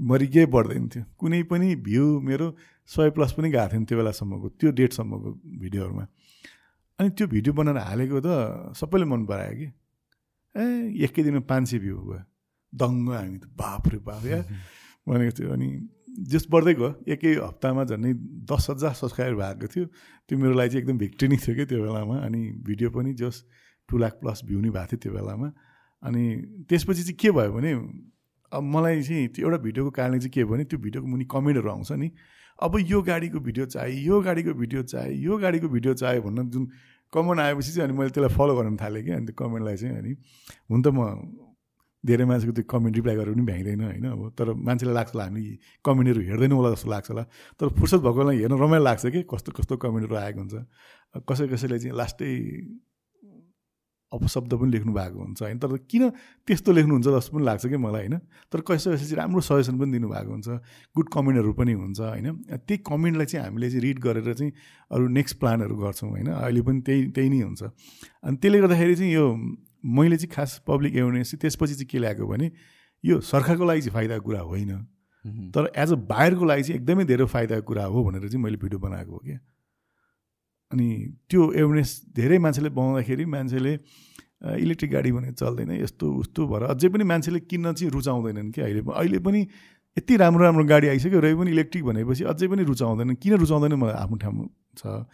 [0.00, 2.46] मरि केही बढ्दैन थियो। कुनै पनि भ्यू मेरो
[2.86, 5.28] सय प्लस पनि गएको थिएन त्यो बेलासम्मको त्यो डेटसम्मको
[5.60, 6.04] भिडियोहरूमा।
[7.02, 9.68] अनि त्यो भिडियो बनाएर हालेको त सबैले मन परायो कि।
[10.54, 10.64] ए
[11.04, 12.22] एकै दिनमा पाँच सय भ्यू भयो।
[12.72, 14.38] दङ्ग हामी त बाप रे बाप या।
[15.08, 15.68] भनेको थियो। अनि
[16.30, 18.12] जस बढ्दै गयो। एकै हप्तामा झन्डै
[18.46, 19.84] दस हजार सब्सक्राइबर भएको थियो।
[20.28, 23.42] त्यो मेरो लागि चाहिँ एकदम भिक्ट्री नै थियो कि त्यो बेलामा। अनि भिडियो पनि जस
[23.88, 25.48] टु लाख प्लस भ्यू नै भएको थियो त्यो बेलामा।
[26.02, 26.22] अनि
[26.70, 27.72] त्यसपछि चाहिँ के भयो भने
[28.52, 31.68] अब मलाई चाहिँ त्यो एउटा भिडियोको कारणले चाहिँ के भयो भने त्यो भिडियोको मुनि कमेन्टहरू
[31.74, 32.08] आउँछ नि।
[32.62, 36.66] अब यो गाडीको भिडियो चाहियो यो गाडीको भिडियो चाहियो यो गाडीको भिडियो चाहियो भन्न जुन
[37.12, 40.12] कमेन्ट आएपछि चाहिँ अनि मैले त्यसलाई फलो गर्न थालेँ कि अनि त्यो कमेन्टलाई चाहिँ अनि
[40.70, 41.00] हुन त म
[42.04, 45.42] धेरै मान्छेको त्यो कमेन्ट रिप्लाई गरेर पनि भ्याइँदैन होइन अब। तर मान्छेलाई लाग्छ होला हामी
[45.86, 47.22] कमेन्टहरू हेर्दैनौँ होला जस्तो लाग्छ होला।
[47.62, 50.54] तर फुर्सद भएकोलाई हेर्न रमाइलो लाग्छ कि कस्तो कस्तो कमेन्टहरू आएको हुन्छ।
[51.30, 52.30] कसै कसैले चाहिँ लास्टै
[54.12, 56.08] अपशब्द पनि लेख्नु भएको हुन्छ होइन। तर किन
[56.46, 58.18] त्यस्तो लेख्नुहुन्छ जस्तो पनि लाग्छ कि मलाई होइन?
[58.52, 60.48] तर कसै कसै चाहिँ राम्रो सजेसन पनि दिनुभएको हुन्छ
[60.96, 62.28] गुड कमेन्टहरू पनि हुन्छ होइन।
[62.68, 64.52] त्यही कमेन्टलाई चाहिँ हामीले चाहिँ रिड गरेर चाहिँ
[64.90, 67.62] अरू नेक्स्ट प्लानहरू गर्छौँ होइन। अहिले पनि त्यही त्यही नै हुन्छ।
[68.24, 69.26] अनि त्यसले गर्दाखेरि चाहिँ यो
[69.84, 72.50] मैले चाहिँ खास पब्लिक एवेरनेस चाहिँ त्यसपछि चाहिँ के ल्याएको भने
[73.04, 74.72] यो सरकारको लागि चाहिँ फाइदाको कुरा होइन।
[75.54, 78.78] तर एज अ बाहिरको लागि चाहिँ एकदमै धेरै फाइदाको कुरा हो भनेर चाहिँ मैले भिडियो
[78.78, 79.38] बनाएको हो क्या।
[80.72, 80.88] अनि
[81.28, 83.72] त्यो एवेरनेस धेरै मान्छेले बनाउँदाखेरि मान्छेले
[84.42, 88.82] इलेक्ट्रिक गाडी भने चल्दैन यस्तो उस्तो भएर अझै पनि मान्छेले किन्न चाहिँ रुचाउँदैनन् कि अहिले
[88.90, 89.40] अहिले पनि
[89.96, 93.96] यति राम्रो राम्रो गाडी आइसक्यो र पनि इलेक्ट्रिक भनेपछि अझै पनि रुचाउँदैन किन रुचाउँदैन मलाई
[94.02, 95.04] आफ्नो ठाउँ छ।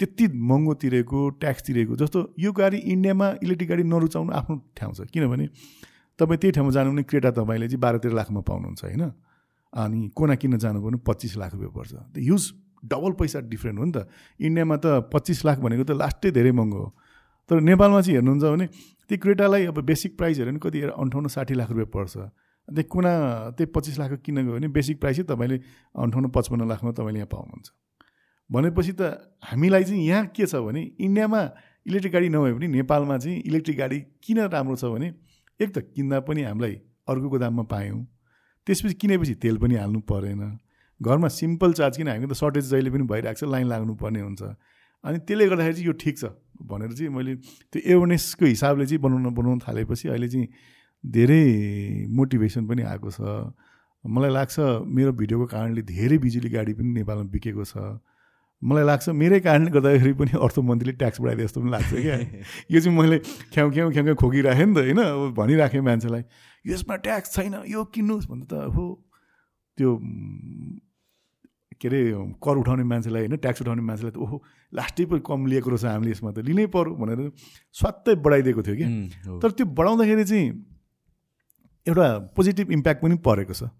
[0.00, 5.10] त्यति महँगो तिरेको ट्याक्स तिरेको जस्तो यो गाडी इन्डियामा इलेक्ट्रिक गाडी नरुचाउनु आफ्नो ठाउँ छ।
[5.10, 5.46] किनभने
[6.18, 9.04] तपाईँ त्यही ठाउँमा जानु भने क्रेटा तपाईँले चाहिँ बाह्र तेह्र लाखमा पाउनुहुन्छ होइन?
[9.74, 12.44] अनि कोना किन्न जानु पनि पच्चिस लाख रुपियाँ पर्छ। त्यो युज
[12.84, 14.08] डबल पैसा डिफ्रेन्ट हो नि त।
[14.40, 16.88] इन्डियामा त पच्चिस लाख भनेको त लास्टै धेरै महँगो हो।
[17.50, 18.66] तर नेपालमा चाहिँ हेर्नुहुन्छ भने
[19.08, 22.16] त्यो क्रेटालाई अब बेसिक प्राइस हेऱ्यो भने कति अन्ठाउन्न साठी लाख रुपियाँ पर्छ।
[22.68, 23.12] त्यही कुना
[23.56, 25.56] त्यही पच्चिस लाखको किन गयो भने बेसिक प्राइसै तपाईँले
[25.96, 27.66] अन्ठाउन्न पचपन्न लाखमा तपाईँले यहाँ पाउनुहुन्छ।
[28.50, 29.02] भनेपछि त
[29.40, 31.40] हामीलाई चाहिँ यहाँ के छ भने इन्डियामा
[31.88, 35.08] इलेक्ट्रिक गाडी नभए पनि नेपालमा चाहिँ इलेक्ट्रिक गाडी किन राम्रो छ भने
[35.60, 36.74] एक त किन्दा पनि हामीलाई
[37.08, 38.04] अर्कोको दाममा पायौँ।
[38.66, 40.60] त्यसपछि किनेपछि तेल पनि हाल्नु परेन।
[41.00, 44.42] घरमा सिम्पल चार्ज किन हामी त सर्टेज जहिले पनि भइरहेको छ लाइन लाग्नुपर्ने हुन्छ।
[45.04, 46.24] अनि त्यसले गर्दाखेरि चाहिँ यो ठिक छ
[46.66, 47.34] भनेर चाहिँ मैले
[47.70, 50.48] त्यो एवेरनेसको हिसाबले चाहिँ बनाउन बनाउन थालेपछि अहिले चाहिँ
[51.04, 51.42] धेरै
[52.10, 53.20] मोटिभेसन पनि आएको छ।
[54.04, 54.58] मलाई लाग्छ
[54.90, 58.02] मेरो भिडियोको कारणले धेरै बिजुली गाडी पनि नेपालमा बिकेको छ।
[58.62, 62.16] मलाई लाग्छ मेरै कारणले गर्दाखेरि पनि अर्थमन्त्रीले ट्याक्स बढाइदिए जस्तो पनि लाग्छ क्या।
[62.74, 63.18] यो चाहिँ मैले
[63.54, 66.22] ख्याउ ख्याउ ख्याउ खोकिराखेँ नि त होइन अब भनिराखेँ मान्छेलाई
[66.66, 68.86] यसमा ट्याक्स छैन यो किन्नुहोस् भन्दा त हो।
[69.78, 69.90] त्यो
[71.80, 72.00] के अरे
[72.42, 74.36] कर उठाउने मान्छेलाई होइन ट्याक्स उठाउने मान्छेलाई त ओहो
[74.72, 77.20] लास्टै पनि कम लिएको रहेछ हामीले यसमा त लिनै पऱ्यो भनेर
[77.74, 78.86] स्वात्तै बढाइदिएको थियो कि।
[79.42, 80.46] तर त्यो बढाउँदाखेरि चाहिँ
[81.86, 82.06] एउटा
[82.36, 83.70] पोजिटिभ इम्प्याक्ट पनि परेको छ।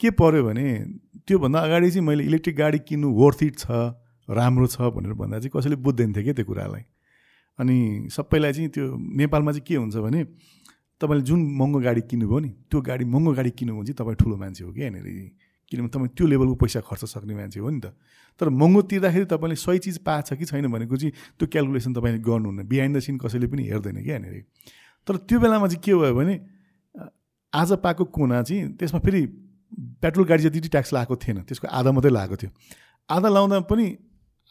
[0.00, 0.66] के पऱ्यो भने
[1.26, 3.66] त्योभन्दा अगाडि चाहिँ मैले इलेक्ट्रिक गाडी किन्नु वर्थ इट छ
[4.28, 6.82] राम्रो छ भनेर भन्दा चाहिँ कसैले बुझ्दैन थियो क्या त्यो कुरालाई।
[7.58, 7.76] अनि
[8.14, 8.84] सबैलाई चाहिँ त्यो
[9.20, 10.24] नेपालमा चाहिँ के हुन्छ भने
[11.00, 14.36] तपाईँले जुन महँगो गाडी किन्नुभयो नि त्यो गाडी महँगो गाडी किन्नुभयो भने चाहिँ तपाईँ ठुलो
[14.36, 15.06] मान्छे हो कि यहाँनिर।
[15.70, 17.92] किनभने तपाईँ त्यो लेभलको पैसा खर्च सक्ने मान्छे हो नि त।
[18.40, 22.18] तर महँगो तिर्दाखेरि तपाईँले सही चिज पाएको छ कि छैन भनेको चाहिँ त्यो क्यालकुलेसन तपाईँले
[22.24, 24.44] गर्नुहुन्न। बिहाइन्ड द सिन कसैले पनि हेर्दैन क्या यहाँनिर।
[25.06, 26.34] तर त्यो बेलामा चाहिँ के भयो भने
[27.52, 29.22] आज पाएको कोना चाहिँ त्यसमा फेरि
[30.00, 32.50] पेट्रोल गाडी जति ट्याक्स लगाएको थिएन त्यसको आधा मात्रै लगाएको थियो।
[33.08, 33.86] आधा लाउँदा पनि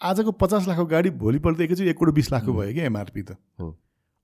[0.02, 3.74] आजको पचास लाखको गाडी भोलिपल्ट एकैचोटि एक करोड बिस लाखको भयो क्या एमआरपी त। हो।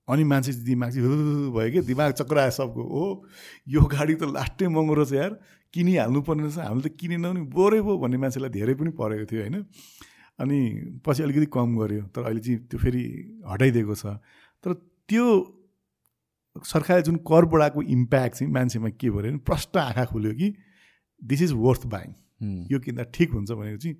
[0.08, 3.04] अनि मान्छे दिमाग चाहिँ भयो कि दिमाग चक्र आयो सबको। हो
[3.66, 5.32] यो गाडी त लास्टै महँगो रहेछ यार।
[5.74, 9.40] किनिहाल्नु पर्ने रहेछ। हामीले त किनेनौँ नि बोरै भयो भन्ने मान्छेलाई धेरै पनि परेको थियो
[9.42, 9.56] होइन?
[10.38, 10.58] अनि
[11.02, 13.02] पछि अलिकति कम गर्यो तर अहिले चाहिँ त्यो फेरि
[13.50, 14.18] हटाइदिएको छ।
[14.64, 14.72] तर
[15.10, 15.26] त्यो
[16.64, 20.48] सरकारले जुन कर बढाएको इम्प्याक्ट चाहिँ मान्छेमा के भयो भने प्रष्ट आँखा खोल्यो कि
[21.22, 22.10] दिस इज वर्थ बाइङ
[22.70, 23.96] यो किन्दा ठिक हुन्छ भनेको चाहिँ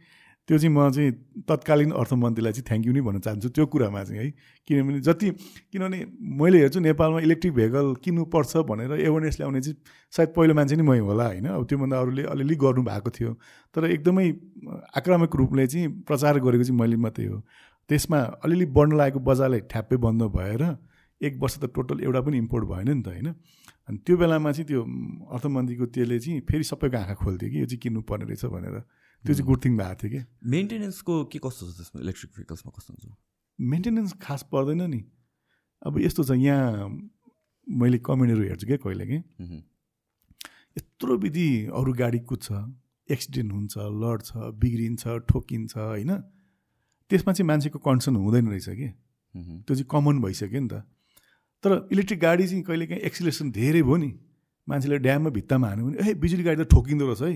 [0.49, 1.11] त्यो चाहिँ म चाहिँ
[1.49, 4.31] तत्कालीन अर्थमन्त्रीलाई चाहिँ थ्याङ्क यू नै भन्न चाहन्छु त्यो कुरामा चाहिँ है।
[4.69, 5.31] किनभने जति
[5.73, 9.77] किनभने मैले हेर्छु नेपालमा इलेक्ट्रिक भेहिकल किन्नुपर्छ भनेर एवेरनेस ल्याउने चाहिँ
[10.13, 13.33] सायद पहिलो मान्छे नै मै होला होइन। अब त्योभन्दा अरूले अलिअलि गर्नुभएको थियो।
[13.75, 14.27] तर एकदमै
[15.01, 17.41] आक्रामक रूपले चाहिँ प्रचार गरेको चाहिँ मैले मात्रै हो।
[17.91, 20.63] त्यसमा अलिअलि बढ्न लागेको बजारलाई ठ्याप्पै बन्द भएर
[21.21, 23.29] एक वर्ष त टोटल एउटा पनि इम्पोर्ट भएन नि त होइन।
[23.89, 24.81] अनि त्यो बेलामा चाहिँ त्यो
[25.33, 28.77] अर्थमन्त्रीको त्यसले चाहिँ फेरि सबैको आँखा खोल्थ्यो कि यो चाहिँ किन्नु पर्ने रहेछ भनेर।
[29.25, 32.91] त्यो चाहिँ गुड थिङ भएको थियो कि। मेन्टेनेन्सको के कस्तो छ त्यसमा इलेक्ट्रिक भेहिकल्समा कस्तो
[32.95, 33.05] हुन्छ?
[33.59, 35.01] मेन्टेनेन्स खास पर्दैन नि।
[35.83, 36.89] अब यस्तो छ यहाँ
[37.67, 39.19] मैले कमेन्टहरू हेर्छु क्या कहिले कि।
[40.77, 42.47] यत्रो विधि अरू गाडी कुद्छ
[43.09, 44.31] एक्सिडेन्ट हुन्छ लड्छ
[44.61, 46.13] बिग्रिन्छ ठोकिन्छ होइन?
[47.11, 48.89] त्यसमा चाहिँ मान्छेको कन्सर्न हुँदैन रहेछ कि।
[49.65, 50.85] त्यो चाहिँ कमन भइसक्यो नि त।
[51.65, 54.11] तर इलेक्ट्रिक गाडी चाहिँ कहिले काहीँ एक्सिलेसन धेरै भयो नि।
[54.69, 57.33] मान्छेले ड्याममा भित्तामा हान्यो भने ए बिजुली गाडी त ठोकिँदो रहेछ है।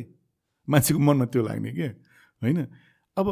[0.68, 1.90] मान्छेको मनमा त्यो लाग्ने क्या
[2.42, 2.58] होइन?
[3.16, 3.26] अब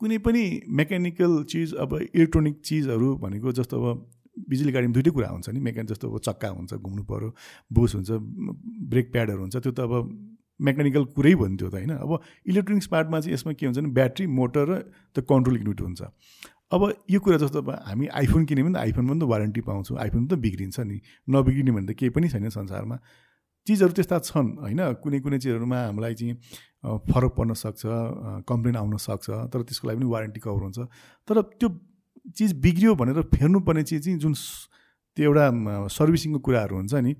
[0.00, 3.86] कुनै पनि मेकानिकल चिज अब इलेक्ट्रोनिक चिजहरू भनेको जस्तो अब
[4.48, 7.28] बिजुली गाडीमा दुइटै कुरा हुन्छ नि। मेकानिक जस्तो अब चक्का हुन्छ घुम्नु पऱ्यो
[7.72, 8.10] बुस हुन्छ
[8.92, 9.92] ब्रेक प्याडहरू हुन्छ त्यो त अब
[10.60, 11.92] मेकानिकल कुरै भन्थ्यो त होइन?
[11.96, 12.10] अब
[12.46, 14.78] इलेक्ट्रोनिक्स पार्टमा चाहिँ यसमा के हुन्छ भने ब्याट्री मोटर र
[15.14, 16.02] त्यो कन्ट्रोल युनिट हुन्छ।
[16.72, 19.98] अब यो कुरा जस्तो अब हामी आइफोन किन्यो भने त आइफोनमा पनि त वारेन्टी पाउँछौँ
[19.98, 20.98] आइफोन त बिग्रिन्छ नि।
[21.28, 22.96] नबिग्रिने भने त केही पनि छैन संसारमा।
[23.66, 24.80] चिजहरू त्यस्ता छन् होइन?
[25.02, 26.34] कुनै कुनै चिजहरूमा हामीलाई चाहिँ
[27.10, 27.82] फरक पर्न सक्छ
[28.48, 30.78] कम्प्लेन आउन सक्छ तर त्यसको लागि पनि वारेन्टी कभर हुन्छ।
[31.28, 31.68] तर त्यो
[32.38, 34.34] चिज बिग्रियो भनेर फेर्नुपर्ने चिज चाहिँ जुन
[35.16, 35.44] त्यो एउटा
[35.90, 37.14] सर्भिसिङको कुराहरू हुन्छ नि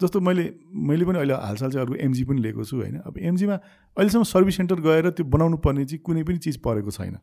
[0.00, 2.96] जस्तो मैले मैले पनि अहिले हालसाल चाहिँ अर्को एमजी पनि लिएको छु होइन?
[3.06, 3.56] अब एमजीमा
[3.96, 7.16] अहिलेसम्म सर्भिस सेन्टर गएर त्यो बनाउनु पर्ने चाहिँ कुनै पनि चिज परेको छैन।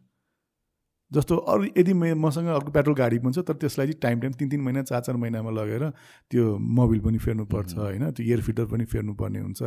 [1.12, 4.50] जस्तो अरू यदि मसँग अर्को पेट्रोल गाडी पनि छ तर त्यसलाई चाहिँ टाइम टाइम तिन
[4.50, 5.90] तिन महिना चार चार महिनामा लगेर
[6.32, 8.12] त्यो मोबिल पनि फेर्नुपर्छ होइन?
[8.12, 9.62] त्यो एयर फिल्टर पनि फेर्नुपर्ने हुन्छ।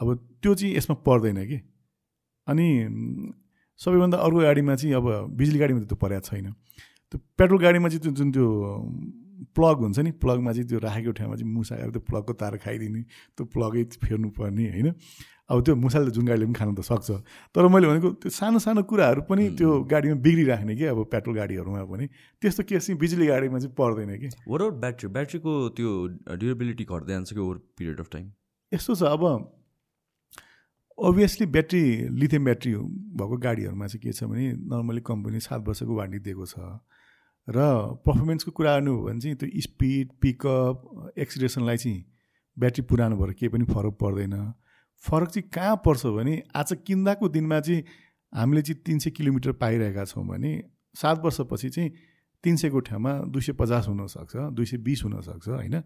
[0.00, 0.08] अब
[0.42, 1.58] त्यो चाहिँ यसमा पर्दैन कि?
[2.46, 2.66] अनि
[3.80, 5.06] सबैभन्दा अर्को गाडीमा चाहिँ अब
[5.38, 8.46] बिजुली गाडीमा त त्यो परेको छैन। त्यो पेट्रोल गाडीमा चाहिँ त्यो जुन त्यो
[9.56, 13.02] प्लग हुन्छ नि प्लगमा चाहिँ त्यो राखेको ठाउँमा चाहिँ मुसा गएर त्यो प्लगको तार खाइदिने
[13.36, 14.88] त्यो प्लगै फेर्नुपर्ने होइन।
[15.50, 17.10] अब त्यो मुसाले जुन गाडीले पनि खानु त सक्छ।
[17.52, 21.84] तर मैले भनेको त्यो सानो सानो कुराहरू पनि त्यो गाडीमा बिग्रिराख्ने कि अब पेट्रोल गाडीहरूमा
[21.84, 22.06] पनि?
[22.42, 24.28] त्यस्तो केस चाहिँ बिजुली गाडीमा चाहिँ पर्दैन कि?
[24.48, 25.90] वर ब्याट्री ब्याट्रीको त्यो
[26.40, 28.30] ड्युरेबिलिटी घट्दै जान्छ कि ओभर पिरियड अफ टाइम
[28.72, 29.24] यस्तो छ अब
[30.98, 31.82] अभियसली ब्याट्री
[32.20, 32.72] लिथियम ब्याट्री
[33.18, 36.56] भएको गाडीहरूमा चाहिँ के छ भने नर्मली कम्पनी सात वर्षको वारेन्टी दिएको छ।
[37.48, 37.58] र
[38.06, 42.04] पर्फर्मेन्सको कुरा गर्नु हो भने चाहिँ त्यो स्पिड पिकअप एक्सिलेसनलाई चाहिँ
[42.58, 44.52] ब्याट्री पुरानो भएर केही पनि फरक पर्दैन।
[45.04, 47.84] फरक चाहिँ कहाँ पर्छ भने आज किन्दाको दिनमा चाहिँ
[48.32, 50.52] हामीले चाहिँ तिन सय किलोमिटर पाइरहेका छौँ भने
[50.94, 51.90] सात वर्षपछि चाहिँ
[52.44, 55.80] तिन सयको ठाउँमा दुई सय पचास हुनसक्छ दुई सय बिस हुनसक्छ होइन?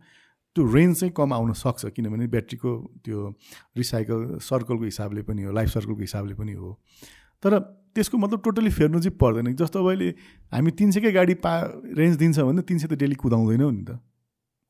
[0.57, 2.71] त्यो रेन्ज चाहिँ कम आउन सक्छ किनभने ब्याट्रीको
[3.05, 3.35] त्यो
[3.77, 6.81] रिसाइकल सर्कलको हिसाबले पनि हो लाइफ सर्कलको हिसाबले पनि हो।
[7.43, 7.59] तर
[7.97, 10.09] त्यसको मतलब टोटली फेर्नु चाहिँ पर्दैन। जस्तो अब अहिले
[10.53, 11.53] हामी तिन सयकै गाडी पा
[11.97, 13.99] रेन्ज दिन्छ भने तिन सय त डेली कुदाउँदैनौँ नि त।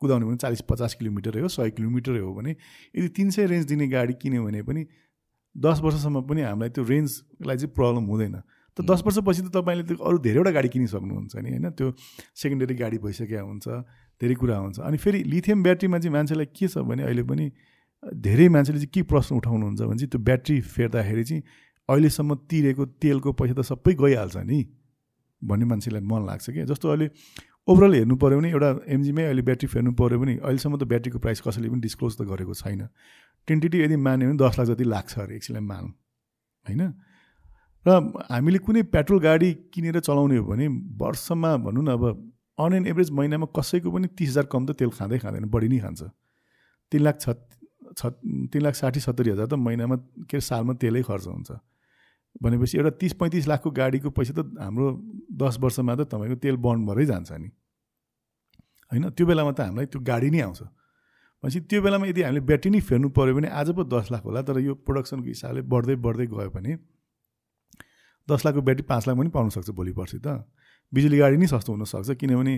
[0.02, 2.52] कुदाउने भने चालिस पचास किलोमिटरै हो सय किलोमिटरै हो भने।
[2.94, 4.82] यदि तिन सय रेन्ज दिने गाडी किन्यो भने पनि
[5.56, 8.36] दस वर्षसम्म पनि हामीलाई त्यो रेन्जलाई चाहिँ प्रब्लम हुँदैन।
[8.76, 11.66] त दस वर्षपछि त तपाईँले त्यो अरू धेरैवटा गाडी किनिसक्नुहुन्छ नि होइन?
[11.72, 11.86] त्यो
[12.36, 13.66] सेकेन्डरी गाडी भइसकेको हुन्छ
[14.20, 17.46] धेरै कुरा हुन्छ। अनि फेरि लिथियम ब्याट्रीमा चाहिँ मान्छेलाई के छ भने अहिले पनि
[18.04, 21.42] धेरै मान्छेले चाहिँ के प्रश्न उठाउनुहुन्छ भने चाहिँ त्यो ब्याट्री फेर्दाखेरि चाहिँ
[21.88, 24.60] अहिलेसम्म तिरेको तेलको पैसा त सबै गइहाल्छ नि
[25.42, 27.06] भन्ने मान्छेलाई मन लाग्छ क्या जस्तो अहिले
[27.68, 31.40] ओभरअल हेर्नु पऱ्यो भने एउटा एमजीमै अहिले ब्याट्री फेर्नु पऱ्यो भने अहिलेसम्म त ब्याट्रीको प्राइस
[31.46, 32.82] कसैले पनि डिस्क्लोज त गरेको छैन।
[33.48, 35.92] टेन्टेटिभ यदि मान्यो भने दस लाख जति लाग्छ अरे एकछिनलाई मानौँ
[36.66, 36.82] होइन?
[37.86, 37.88] र
[38.30, 40.66] हामीले कुनै पेट्रोल गाडी किनेर चलाउने हो भने
[40.98, 42.02] वर्षमा भनौँ न अब
[42.58, 45.78] अन एन एभरेज महिनामा कसैको पनि तिस हजार कम त तेल खाँदै खाँदैन बढी नै
[45.86, 46.02] खान्छ।
[46.92, 47.30] तिन लाख छ
[48.50, 49.96] तिन लाख साठी सत्तरी हजार त महिनामा
[50.26, 51.50] के सालमा तेलै खर्च हुन्छ।
[52.42, 54.86] भनेपछि एउटा तिस पैँतिस लाखको गाडीको पैसा त हाम्रो
[55.42, 57.48] दस वर्षमा त तपाईँको तेल बन्द भएरै जान्छ नि।
[58.92, 59.04] होइन?
[59.16, 62.80] त्यो बेलामा त हामीलाई त्यो गाडी नै आउँछ। भनेपछि त्यो बेलामा यदि हामीले ब्याट्री नै
[62.80, 66.50] फेर्नु पऱ्यो भने आज पो दस लाख होला तर यो प्रोडक्सनको हिसाबले बढ्दै बढ्दै गयो
[66.52, 66.72] भने
[68.28, 70.44] दस लाखको ब्याट्री पाँच लाख पनि पाउन सक्छ भोलि पर्सि त।
[70.92, 72.54] बिजुली गाडी नै सस्तो हुनसक्छ किनभने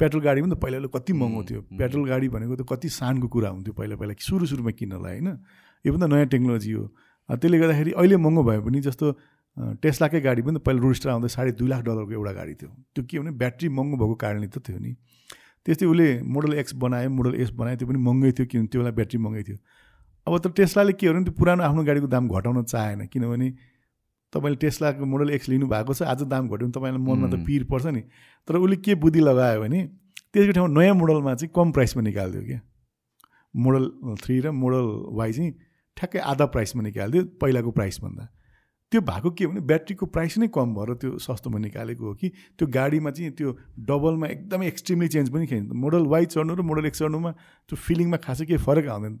[0.00, 3.48] पेट्रोल गाडी पनि त पहिला कति महँगो थियो। पेट्रोल गाडी भनेको त कति सानको कुरा
[3.48, 5.28] हुन्थ्यो पहिला पहिला सुरु सुरुमा किन्नलाई होइन?
[5.84, 6.84] यो पनि त नयाँ टेक्नोलोजी हो।
[7.36, 9.06] त्यसले गर्दाखेरि अहिले महँगो भए पनि जस्तो
[9.82, 13.18] टेस्लाकै गाडी पनि पहिला रोस्टर आउँदा साढे दुई लाख डलरको एउटा गाडी थियो। त्यो के
[13.18, 14.94] भने ब्याट्री महँगो भएको कारणले त थियो नि।
[15.66, 18.90] त्यस्तै उसले मोडल एक्स बनायो मोडल एस बनायो त्यो पनि महँगै थियो किनभने त्यो बेला
[18.98, 19.58] ब्याट्री महँगै थियो।
[20.26, 23.48] अब त टेस्लाले के हो भने त्यो पुरानो आफ्नो गाडीको दाम घटाउन चाहेन किनभने
[24.32, 27.64] तपाईँले टेस्लाको मोडल एक्स लिनु भएको छ आज दाम घट्यो भने तपाईँलाई मनमा त पिर
[27.66, 28.02] पर्छ नि।
[28.48, 29.78] तर उसले के बुद्धि लगायो भने
[30.32, 32.60] त्यसको ठाउँमा नयाँ मोडलमा चाहिँ कम प्राइसमा निकालिदियो क्या।
[33.54, 33.84] मोडल
[34.22, 34.86] थ्री र मोडल
[35.18, 35.52] वाइ चाहिँ
[36.00, 38.28] ठ्याक्कै आधा प्राइसमा निकालिदियो पहिलाको प्राइसभन्दा
[38.92, 42.28] त्यो भएको के भने ब्याट्रीको प्राइस नै कम भएर त्यो सस्तोमा निकालेको हो कि
[42.58, 43.50] त्यो गाडीमा चाहिँ त्यो
[43.88, 48.18] डबलमा एकदमै एक्सट्रिमली चेन्ज पनि खेल्छ मोडल वाइ चढ्नु र मोडल एक्स चढ्नुमा त्यो फिलिङमा
[48.24, 49.18] खासै केही फरक आउँदैन।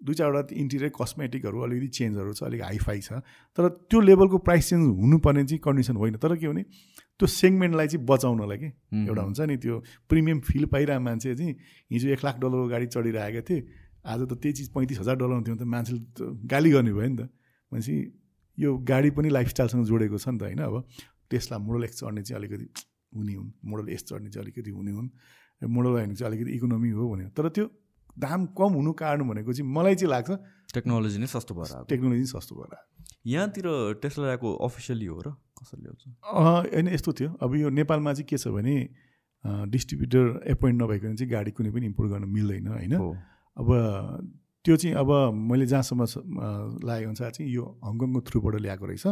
[0.00, 3.20] दुई चारवटा इन्टिरियर कस्मेटिकहरू अलिकति चेन्जहरू छ अलिक हाइफाई छ
[3.58, 6.62] तर त्यो लेभलको प्राइस चेन्ज हुनुपर्ने चाहिँ कन्डिसन होइन। तर के भने
[7.18, 8.70] त्यो सेगमेन्टलाई चाहिँ बचाउनलाई कि
[9.04, 11.54] एउटा हुन्छ नि त्यो प्रिमियम फिल पाइरहेको मान्छे चाहिँ
[11.92, 13.62] हिजो एक लाख डलरको गाडी चढिरहेको थिएँ
[14.08, 17.08] आज त त्यही चिज पैँतिस हजार डलर हुन्थ्यो भने त मान्छेले त गाली गर्ने भयो
[17.08, 17.28] नि त।
[17.72, 17.96] भनेपछि
[18.58, 20.76] यो गाडी पनि लाइफस्टाइलसँग जोडेको छ नि त होइन अब।
[21.30, 22.66] टेस्ला मोडल एक्स चढ्ने चाहिँ अलिकति
[23.16, 25.08] हुने हुन्। मोडल एस चढ्ने चाहिँ अलिकति हुने हुन्।
[25.62, 27.66] मोडल होइन चाहिँ अलिकति इकोनोमी हो भने तर त्यो
[28.16, 30.30] दाम कम हुनु कारण भनेको चाहिँ मलाई चाहिँ लाग्छ
[30.74, 32.72] टेक्नोलोजी नै सस्तो भएर टेक्नोलोजी सस्तो भएर
[33.26, 33.66] यहाँतिर
[34.02, 35.28] टेस्लाको अफिसियली हो र?
[35.58, 36.02] कसरी ल्याउँछ?
[36.24, 38.74] होइन यस्तो थियो। अब यो नेपालमा चाहिँ के छ भने
[39.70, 42.94] डिस्ट्रिब्युटर एपोइन्ट नभइकन चाहिँ गाडी कुनै पनि इम्पोर्ट गर्न मिल्दैन होइन?
[43.58, 43.68] अब
[44.64, 45.10] त्यो चाहिँ अब
[45.50, 46.02] मैले जहाँसम्म
[46.84, 49.06] लागेको अनुसार चाहिँ यो हङकङको थ्रुबाट ल्याएको रहेछ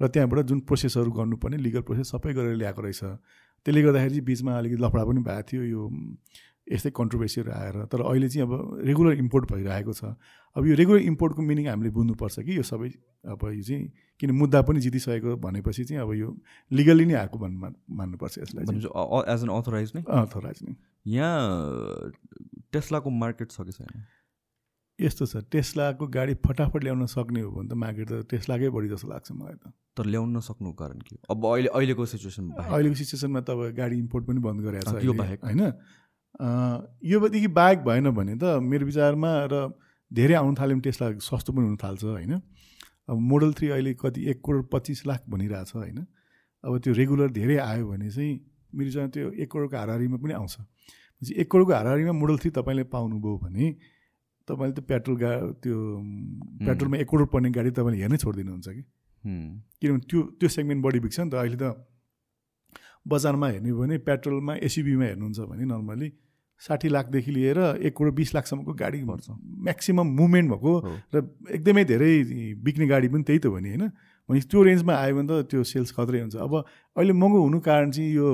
[0.00, 3.02] र त्यहाँबाट जुन प्रोसेसहरू गर्नुपर्ने लिगल प्रोसेस सबै गरेर ल्याएको रहेछ।
[3.66, 5.82] त्यसले गर्दाखेरि चाहिँ बिचमा अलिकति लफडा पनि भएको थियो यो
[6.68, 8.52] यस्तै कन्ट्रोभर्सीहरू आएर। तर अहिले चाहिँ अब
[8.86, 10.04] रेगुलर इम्पोर्ट भइरहेको छ।
[10.56, 12.88] अब यो रेगुलर इम्पोर्टको मिनिङ हामीले बुझ्नुपर्छ कि यो सबै
[13.26, 13.82] अब यो चाहिँ
[14.20, 16.28] किन मुद्दा पनि जितिसकेको भनेपछि चाहिँ अब यो
[16.70, 17.58] लिगल्ली नै आएको भन्नु
[17.90, 20.02] मान्नुपर्छ यसलाई एज एन अथोराइज नै?
[20.02, 20.74] अथोराइज नै।
[21.08, 22.12] यहाँ
[22.72, 24.04] टेस्लाको मार्केट छ कि छैन?
[24.98, 29.08] यस्तो छ टेस्लाको गाडी फटाफट ल्याउन सक्ने हो भने त मार्केट त टेस्लाकै बढी जस्तो
[29.08, 33.50] लाग्छ मलाई त। तर ल्याउन नसक्नु कारण के अब अहिले अहिलेको सिचुएसन अहिलेको सिचुएसनमा त
[33.50, 35.62] अब गाडी इम्पोर्ट पनि बन्द गरेको छ यो बाहेक। होइन?
[37.04, 39.54] योदेखि बाहेक भएन भने त मेरो विचारमा र
[40.10, 42.34] धेरै आउनु थाल्यो भने टेस्ला सस्तो पनि हुन थाल्छ होइन?
[43.08, 45.98] अब मोडल थ्री अहिले कति एक करोड पच्चिस लाख भनिरहेछ होइन?
[46.64, 48.34] अब त्यो रेगुलर धेरै आयो भने चाहिँ
[48.74, 50.54] मेरो विचारमा त्यो एक करोडको हारिमा पनि आउँछ।
[51.22, 53.66] एक करोडको हारिमा मोडल थ्री तपाईँले पाउनुभयो भने
[54.48, 55.30] तपाईँले त पेट्रोल गा
[55.62, 55.76] त्यो
[56.66, 58.82] पेट्रोलमा एक करोड पर्ने गाडी तपाईँले हेर्नै छोडिदिनुहुन्छ कि?
[59.24, 61.74] किनभने त्यो त्यो सेगमेन्ट बढी बिग्छ नि त अहिले त
[63.08, 66.08] बजारमा हेर्ने हो भने पेट्रोलमा एसिबीमा हेर्नुहुन्छ भने नर्मली
[66.62, 69.26] साठी लाखदेखि लिएर एक करोड बिस लाखसम्मको गाडी पर्छ।
[69.66, 70.72] म्याक्सिमम् मुभमेन्ट भएको
[71.14, 71.16] र
[71.54, 72.12] एकदमै धेरै
[72.62, 73.84] बिक्ने गाडी पनि त्यही त हो नि होइन?
[74.28, 76.54] भने त्यो रेन्जमा आयो भने त त्यो सेल्स खत्रै हुन्छ। अब
[76.98, 78.28] अहिले महँगो हुनु कारण चाहिँ यो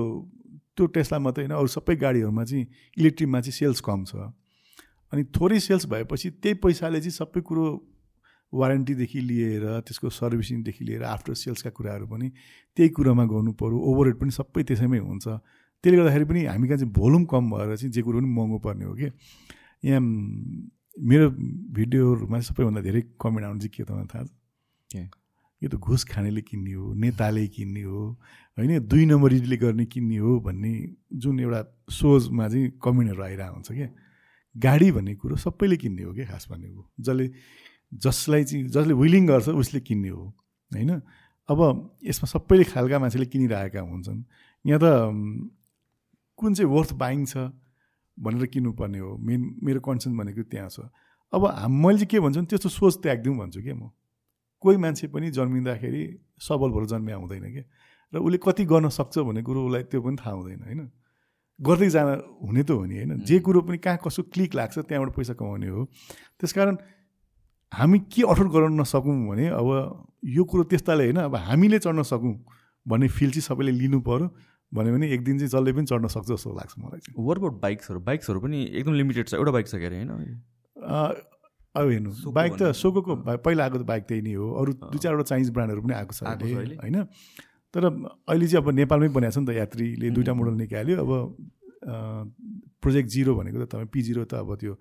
[0.77, 2.67] त्यो टेस्ला मात्रै होइन अरू सबै गाडीहरूमा चाहिँ
[2.99, 4.15] इलेक्ट्रिकमा चाहिँ सेल्स कम छ।
[5.13, 7.65] अनि थोरै सेल्स भएपछि त्यही पैसाले चाहिँ सबै कुरो
[8.53, 12.29] वारेन्टीदेखि लिएर त्यसको सर्भिसिङदेखि लिएर आफ्टर सेल्सका कुराहरू पनि
[12.77, 15.27] त्यही कुरामा गर्नु पऱ्यो ओभरहेड पनि सबै त्यसैमै हुन्छ।
[15.85, 18.85] त्यसले गर्दाखेरि पनि हामी कहाँ चाहिँ भोल्युम कम भएर चाहिँ जे कुरो पनि महँगो पर्ने
[18.85, 19.11] हो कि?
[19.85, 21.27] यहाँ मेरो
[21.77, 24.31] भिडियोहरूमा सबैभन्दा धेरै कमेन्ट आउनु चाहिँ के तपाईँलाई थाहा छ?
[25.65, 28.01] यो त घुस खानेले किन्ने हो नेताले किन्ने हो
[28.59, 28.85] होइन?
[28.85, 30.73] दुई नम्बरीले गर्ने किन्ने हो भन्ने
[31.17, 31.61] जुन एउटा
[31.91, 33.89] सोचमा चाहिँ कमेन्टहरू आइरहेको हुन्छ क्या।
[34.55, 37.27] गाडी भन्ने कुरो सबैले किन्ने हो क्या खास भनेको जसले
[38.05, 40.23] जसलाई चाहिँ जसले विलिङ गर्छ उसले किन्ने हो
[40.71, 40.91] होइन?
[41.49, 41.59] अब
[42.05, 44.21] यसमा सबैले खालका मान्छेले किनिरहेका हुन्छन्।
[44.65, 44.87] यहाँ त
[46.39, 47.51] कुन चाहिँ वर्थ बाइङ छ
[48.17, 50.87] भनेर किन्नुपर्ने हो। मेन मेरो कन्सर्न भनेको त्यहाँ छ।
[51.33, 53.91] अब मैले चाहिँ के भन्छु भने त्यस्तो सोच त्यागिदिउँ भन्छु क्या म।
[54.65, 56.03] कोही मान्छे पनि जन्मिँदाखेरि
[56.41, 57.65] सबल भएर जन्मिया हुँदैन क्या
[58.13, 60.81] र उसले कति गर्न सक्छ भन्ने कुरो उसलाई त्यो पनि थाहा हुँदैन होइन?
[61.61, 62.09] गर्दै जान
[62.43, 63.11] हुने त हो नि होइन?
[63.23, 65.85] जे कुरो पनि कहाँ कसो क्लिक लाग्छ त्यहाँबाट पैसा कमाउने हो।
[66.41, 66.77] त्यस कारण
[67.73, 69.69] हामी के अठोट गर्न नसकौँ भने अब
[70.27, 71.21] यो कुरो त्यस्ताले होइन?
[71.27, 72.35] अब हामीले चढ्न सकौँ
[72.87, 74.27] भन्ने फिल चाहिँ सबैले लिनु पऱ्यो
[74.73, 77.61] भन्यो भने एक दिन चाहिँ जसले पनि चढ्न सक्छ जस्तो लाग्छ मलाई चाहिँ। वर अबाउट
[77.63, 80.11] बाइक्सहरू बाइक्सहरू पनि एकदम लिमिटेड छ। एउटा बाइक छ क्या होइन?
[81.75, 83.13] अब हेर्नु बाइक त सोकोको
[83.45, 86.23] पहिला आएको त बाइक त्यही नै हो। अरू दुई चारवटा चाइनिज ब्रान्डहरू पनि आएको छ
[86.25, 86.97] अहिले होइन?
[87.75, 91.11] तर अहिले चाहिँ अब नेपालमै बनाएको छ नि त यात्रीले दुइटा मोडल निकाल्यो। अब
[92.83, 94.75] प्रोजेक्ट जिरो भनेको त तपाईँ पी जिरो त अब त्यो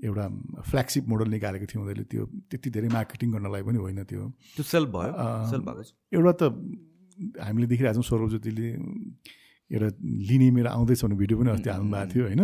[0.00, 0.24] एउटा
[0.64, 4.24] फ्ल्यागसिप मोडल निकालेको थियो उनीहरूले। त्यो त्यति धेरै मार्केटिङ गर्नलाई पनि होइन त्यो।
[4.56, 5.12] त्यो सेल्फ भयो?
[5.52, 5.82] सेल्फ भएको
[6.16, 6.42] एउटा त
[7.36, 8.68] हामीले देखिरहेको छौँ सौरभ ज्योतिले
[9.70, 12.42] एउटा लिने मेरो आउँदैछ भने भिडियो पनि अस्ति हाल्नु भएको थियो होइन?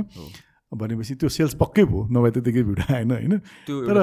[0.77, 3.35] भनेपछि त्यो सेल्स पक्कै भयो। नभए त्यतिकै भिडियो आएन होइन?
[3.67, 3.97] तर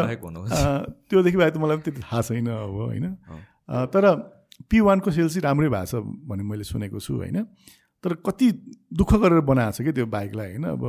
[1.09, 3.05] त्योदेखि बाहेक त मलाई पनि त्यति थाहा छैन अब होइन?
[3.93, 4.03] तर
[4.69, 5.95] पी वानको सेल्स चाहिँ राम्रै भएको छ
[6.29, 7.37] भन्ने मैले सुनेको छु होइन?
[8.03, 8.47] तर कति
[8.91, 10.65] दुःख गरेर बनाएको छ क्या त्यो बाइकलाई होइन?
[10.75, 10.81] अब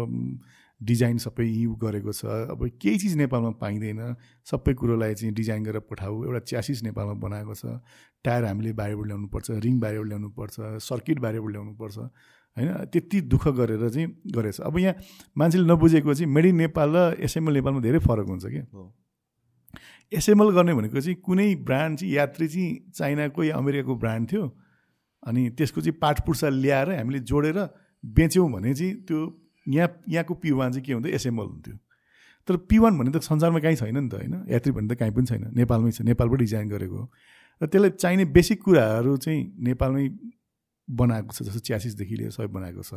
[0.80, 4.00] डिजाइन सबै यु गरेको छ। अब केही चिज नेपालमा पाइँदैन।
[4.44, 7.78] सबै कुरोलाई चाहिँ डिजाइन गरेर पठाऊ। एउटा च्यासिस नेपालमा बनाएको छ।
[8.24, 11.96] टायर हामीले बाहिरबाट ल्याउनुपर्छ रिङ बाहिरबाट ल्याउनुपर्छ सर्किट बाहिरबाट ल्याउनुपर्छ।
[12.56, 12.84] होइन?
[12.92, 14.94] त्यति दुःख गरेर चाहिँ गरेछ। अब यहाँ
[15.36, 18.64] मान्छेले नबुझेको चाहिँ मेड इन नेपाल र एसएमएल नेपालमा धेरै फरक हुन्छ क्या।
[20.12, 24.44] एसएमएल गर्ने भनेको चाहिँ कुनै ब्रान्ड चाहिँ यात्री चाहिँ चाइनाको या अमेरिकाको ब्रान्ड थियो।
[25.26, 27.58] अनि त्यसको चाहिँ पाठ पुर्सा ल्याएर हामीले जोडेर
[28.04, 29.18] बेच्यौँ भने चाहिँ त्यो
[29.66, 31.14] यहाँ यहाँको पी वान चाहिँ के हुन्थ्यो?
[31.14, 31.76] एसएमएल हुन्थ्यो।
[32.48, 34.34] तर पी वान भन्ने त संसारमा कहीँ छैन नि त होइन?
[34.48, 37.10] यात्री भन्ने त कहीँ पनि छैन। नेपालमै छ। नेपालबाट डिजाइन गरेको हो।
[37.62, 40.08] र त्यसलाई चाहिने बेसिक कुराहरू चाहिँ नेपालमै
[40.88, 42.94] बनाएको छ जस्तो च्यासिसदेखि लिएर सबै बनाएको छ।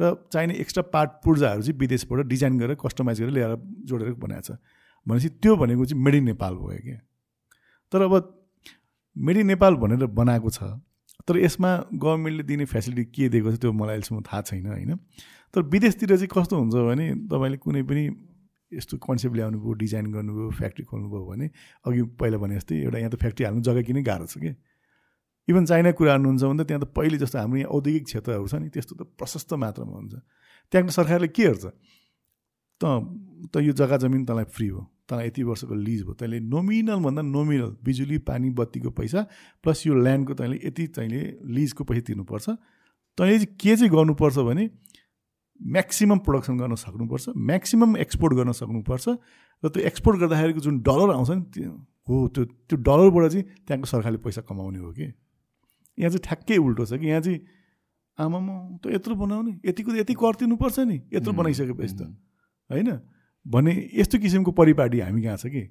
[0.00, 4.58] र चाहिने एक्स्ट्रा पार्ट पूर्जाहरू चाहिँ विदेशबाट डिजाइन गरेर कस्टमाइज गरेर ल्याएर जोडेर बनाएको छ।
[5.06, 6.98] भनेपछि त्यो भनेको चाहिँ मेड इन नेपाल भयो क्या।
[7.92, 8.14] तर अब
[9.16, 10.62] मेड इन नेपाल भनेर बनाएको छ
[11.28, 14.94] तर यसमा गभर्मेन्टले दिने फेसिलिटी के दिएको छ त्यो मलाई अहिलेसम्म थाहा छैन होइन।
[15.54, 18.04] तर विदेशतिर चाहिँ कस्तो हुन्छ भने तपाईँले कुनै पनि
[18.72, 21.46] यस्तो कन्सेप्ट ल्याउनुभयो डिजाइन गर्नुभयो फ्याक्ट्री खोल्नुभयो भने
[21.86, 24.50] अघि पहिला भने जस्तै एउटा यहाँ त फ्याक्ट्री हाल्नु जग्गा किनै गाह्रो छ कि
[25.48, 28.54] इभन चाइना कुरा हाल्नुहुन्छ भने त त्यहाँ त पहिले जस्तो हाम्रो यहाँ औद्योगिक क्षेत्रहरू छ
[28.54, 30.14] नि त्यस्तो त प्रशस्त मात्रामा हुन्छ।
[30.72, 31.64] त्यहाँको सरकारले के हेर्छ?
[32.80, 32.84] त
[33.52, 37.22] त यो जग्गा जमिन तँलाई फ्री हो तँलाई यति वर्षको लिज भयो तैँले नोमिनल भन्दा
[37.22, 39.20] नोमिनल बिजुली पानी बत्तीको पैसा
[39.62, 42.46] प्लस यो ल्यान्डको तैँले यति तैँले लिजको पैसा तिर्नुपर्छ।
[43.18, 44.64] तैँले चाहिँ के चाहिँ गर्नुपर्छ भने
[45.60, 49.08] म्याक्सिमम् प्रोडक्सन गर्न सक्नुपर्छ म्याक्सिमम् एक्सपोर्ट गर्न सक्नुपर्छ
[49.62, 51.70] र त्यो एक्सपोर्ट गर्दाखेरिको जुन डलर आउँछ नि त्यो
[52.08, 55.06] हो त्यो त्यो डलरबाट चाहिँ त्यहाँको सरकारले पैसा कमाउने हो कि?
[55.98, 57.06] यहाँ चाहिँ ठ्याक्कै उल्टो छ कि?
[57.06, 57.40] यहाँ चाहिँ
[58.18, 62.02] आमामा त यत्रो बनाउने। यतिको यति कर तिर्नुपर्छ नि। यत्रो बनाइसकेपछि त।
[62.70, 62.90] होइन?
[63.46, 65.62] भने यस्तो किसिमको परिपाटी हामी कहाँ छ कि?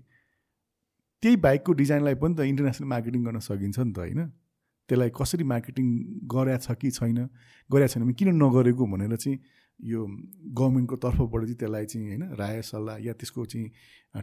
[1.24, 4.22] त्यही बाइकको डिजाइनलाई पनि त इन्टरनेसनल मार्केटिङ गर्न सकिन्छ नि त होइन?
[4.90, 5.86] त्यसलाई कसरी मार्केटिङ
[6.28, 7.30] गरेका छ कि छैन?
[7.70, 9.40] गरेका छैन भने किन नगरेको भनेर चाहिँ
[9.80, 10.06] यो
[10.54, 13.68] गभर्मेन्टको तर्फबाट चाहिँ त्यसलाई चाहिँ होइन राय सल्लाह या त्यसको चाहिँ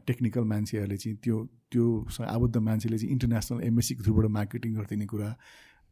[0.07, 1.37] टेक्निकल मान्छेहरूले चाहिँ त्यो
[1.73, 1.87] त्यो
[2.25, 5.31] आबद्ध मान्छेले चाहिँ इन्टरनेसनल एमएससीको थ्रुबाट मार्केटिङ गरिदिने कुरा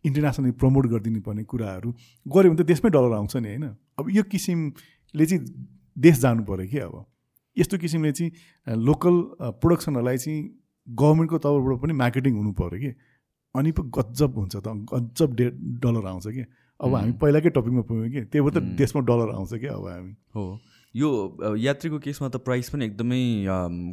[0.04, 1.90] इन्टरनेसनली प्रमोट गरिदिनु पर्ने कुराहरू
[2.26, 3.64] गऱ्यो भने त देशमै डलर आउँछ नि होइन?
[3.98, 5.42] अब यो किसिमले चाहिँ
[5.96, 7.04] देश जानु पऱ्यो कि अब।
[7.56, 9.14] यस्तो किसिमले चाहिँ लोकल
[9.58, 10.40] प्रोडक्सनहरूलाई चाहिँ
[10.88, 12.94] गभर्मेन्टको तर्फबाट पनि मार्केटिङ हुनु पऱ्यो कि?
[13.54, 15.50] अनि पो गजब हुन्छ त गजब डे
[15.82, 16.44] डलर आउँछ कि?
[16.80, 18.20] अब हामी पहिलाकै टपिकमा पुग्यौँ कि?
[18.30, 20.12] त्यही भएर त देशमा डलर आउँछ कि अब हामी?
[20.34, 20.44] हो।
[20.94, 21.08] यो
[21.58, 23.20] यात्रीको केसमा त प्राइस पनि एकदमै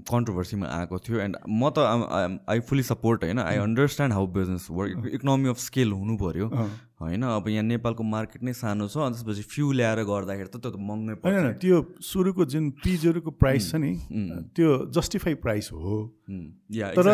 [0.08, 1.78] कन्ट्रोभर्सीमा आएको थियो एन्ड म त
[2.48, 3.40] आई फुल्ली सपोर्ट होइन?
[3.40, 7.24] I understand how business work economy of scale हुनु पऱ्यो होइन?
[7.24, 10.80] अब यहाँ नेपालको मार्केट नै सानो छ अनि त्यसपछि फ्यु ल्याएर गर्दाखेरि त त्यो त
[10.80, 13.92] महँगै पर्छ। त्यो सुरुको जुन पिजहरूको प्राइस छ नि
[14.56, 16.00] त्यो जस्टिफाई प्राइस हो।
[16.96, 17.12] तर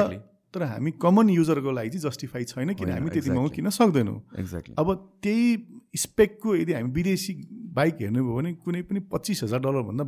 [0.53, 4.75] तर हामी कमन युजरको लागि चाहिँ जस्टिफाई छैन किन हामी त्यति महँगो किन सक्दैनौँ। एक्ज्याक्टली
[4.77, 4.87] अब
[5.23, 5.45] त्यही
[5.93, 7.33] स्पेकको यदि हामी विदेशी
[7.73, 10.03] बाइक हेर्नुभयो भने कुनै पनि पच्चिस हजार डलरभन्दा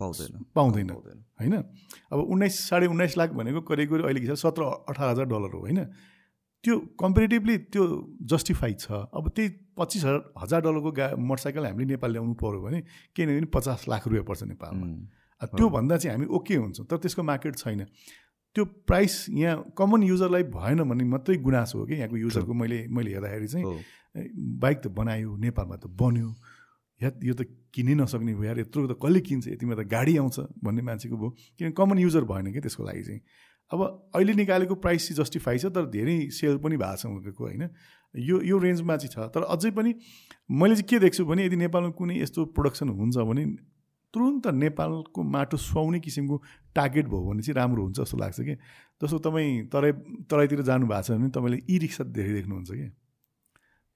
[0.00, 0.90] पाउँदैन। पाउँदैन।
[1.40, 1.54] होइन?
[2.12, 5.84] अब उन्नाइस साढे उन्नाइस लाख भनेको करिब करिब अहिलेको सत्र अठार हजार डलर हो होइन?
[6.64, 7.84] त्यो कम्पेरिटिभली त्यो
[8.32, 12.80] जस्टिफाइड छ। अब त्यही पच्चिस हजार हजार डलरको गा मोटरसाइकल हामीले नेपाल ल्याउनु पऱ्यो भने
[13.16, 14.86] किनभने पचास लाख रुपियाँ पर्छ नेपालमा।
[15.52, 17.84] त्योभन्दा चाहिँ हामी ओके हुन्छौँ तर त्यसको मार्केट छैन।
[18.56, 23.10] त्यो प्राइस यहाँ कमन युजरलाई भएन भने मात्रै गुनासो हो कि यहाँको युजरको मैले मैले
[23.14, 23.64] हेर्दाखेरि चाहिँ।
[24.16, 26.30] बाइक त बनायो नेपालमा त बन्यो।
[27.00, 29.46] या यो त किनै नसक्ने भयो यार यत्रो त कसले किन्छ?
[29.48, 33.20] यतिमा त गाडी आउँछ भन्ने मान्छेको भयो किन कमन युजर भएन कि त्यसको लागि चाहिँ?
[33.70, 33.80] अब
[34.14, 37.62] अहिले निकालेको प्राइस चाहिँ जस्टिफाई छ तर धेरै सेल पनि भएको छ उनीहरूको होइन?
[38.14, 39.94] यो यो रेन्जमा चाहिँ छ। तर अझै पनि
[40.50, 43.44] मैले चाहिँ के देख्छु भने यदि नेपालमा कुनै यस्तो प्रोडक्सन हुन्छ भने
[44.14, 46.36] तुरुन्त नेपालको माटो सुहाउने किसिमको
[46.74, 48.54] टार्गेट भयो भने चाहिँ राम्रो हुन्छ जस्तो लाग्छ कि?
[49.00, 49.92] जस्तो तपाईँ तराई
[50.26, 52.88] तराईतिर जानु भएको छ भने तपाईँले ई रिक्सा धेरै देख्नुहुन्छ कि?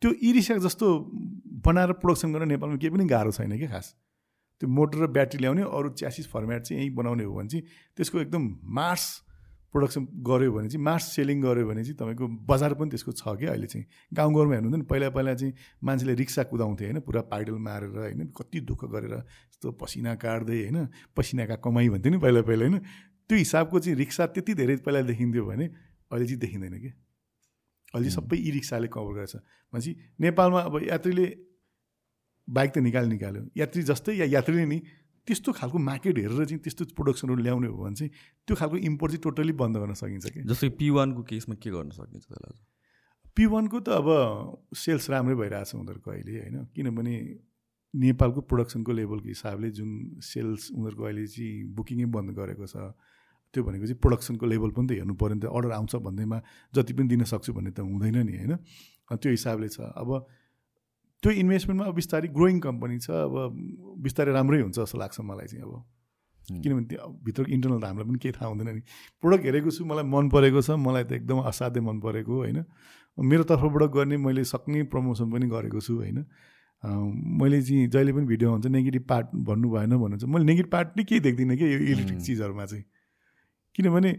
[0.05, 0.87] त्यो ई रिक्सा जस्तो
[1.65, 3.87] बनाएर प्रोडक्सन गर्न नेपालमा केही पनि गाह्रो छैन क्या खास।
[4.61, 7.65] त्यो मोटर र ब्याट्री ल्याउने अरू च्यासिस फर्मेट चाहिँ यहीँ बनाउने हो भने चाहिँ
[7.97, 8.43] त्यसको एकदम
[8.79, 9.05] मार्स
[9.73, 13.51] प्रोडक्सन गऱ्यो भने चाहिँ मास सेलिङ गऱ्यो भने चाहिँ तपाईँको बजार पनि त्यसको छ क्या
[13.51, 17.97] अहिले चाहिँ। गाउँघरमा हेर्नुहुन्छ नि पहिला पहिला चाहिँ मान्छेले रिक्सा कुदाउँथे होइन पुरा पाइडल मारेर
[17.97, 20.79] होइन कति दुःख गरेर यस्तो पसिना काट्दै होइन
[21.17, 22.79] पसिनाका कमाइ भन्थ्यो नि पहिला पहिला होइन।
[23.25, 26.93] त्यो हिसाबको चाहिँ रिक्सा त्यति धेरै पहिला देखिन्थ्यो भने अहिले चाहिँ देखिँदैन कि
[27.95, 29.35] अहिले सबै ई रिक्साले कभर गर्छ।
[29.73, 31.27] भनेपछि नेपालमा अब यात्रीले
[32.49, 34.79] बाइक त निकाल्यो निकाल्यो। यात्री जस्तै या यात्रीले नि
[35.29, 38.11] त्यस्तो खालको मार्केट हेरेर चाहिँ त्यस्तो प्रोडक्सनहरू ल्याउने हो भने चाहिँ
[38.45, 41.91] त्यो खालको इम्पोर्ट चाहिँ टोटल्ली बन्द गर्न सकिन्छ कि। जस्तै पी वानको केसमा के गर्न
[41.97, 42.61] सकिन्छ त्यसलाई
[43.37, 44.09] पी वानको त अब
[44.77, 46.57] सेल्स राम्रै भइरहेको छ उनीहरूको अहिले होइन?
[46.77, 47.15] किनभने
[47.95, 49.91] नेपालको प्रोडक्सनको लेभलको हिसाबले जुन
[50.21, 52.93] सेल्स उनीहरूको अहिले चाहिँ बुकिङै बन्द गरेको छ।
[53.55, 56.39] त्यो भनेको चाहिँ प्रोडक्सनको लेभल पनि त हेर्नु पऱ्यो नि त। अर्डर आउँछ भन्दैमा
[56.75, 58.53] जति पनि दिन सक्छु भन्ने त हुँदैन नि होइन?
[59.15, 60.11] त्यो हिसाबले छ। अब
[61.23, 63.35] त्यो इन्भेस्टमेन्टमा अब बिस्तारै ग्रोइङ कम्पनी छ अब
[64.03, 65.75] बिस्तारै राम्रै हुन्छ जस्तो लाग्छ मलाई चाहिँ अब।
[66.45, 68.83] किनभने त्यो भित्रको इन्टरनल त हामीलाई पनि केही थाहा हुँदैन नि।
[69.23, 72.59] प्रोडक्ट हेरेको छु मलाई मन परेको छ मलाई त एकदम असाध्यै मन परेको होइन?
[73.17, 76.19] मेरो तर्फबाट गर्ने मैले सक्ने प्रमोसन पनि गरेको छु होइन?
[77.41, 81.05] मैले चाहिँ जहिले पनि भिडियो हुन्छ नेगेटिभ पार्ट भन्नु भएन भन्नुहुन्छ। मैले नेगेटिभ पार्ट नै
[81.09, 82.85] केही देख्दिनँ कि यो इलेक्ट्रिक चिजहरूमा चाहिँ।
[83.75, 84.11] किनभने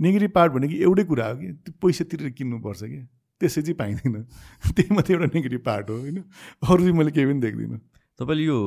[0.00, 3.00] नेगेटिभ पार्ट भनेको एउटै कुरा हो कि त्यो पैसा तिरेर किन्नुपर्छ कि।
[3.40, 4.14] त्यसै चाहिँ पाइँदैन।
[4.76, 6.18] त्यही मात्रै एउटा नेगेटिभ पार्ट हो होइन?
[6.62, 7.78] अरू चाहिँ मैले केही पनि देख्दिनँ।
[8.18, 8.58] तपाईँले यो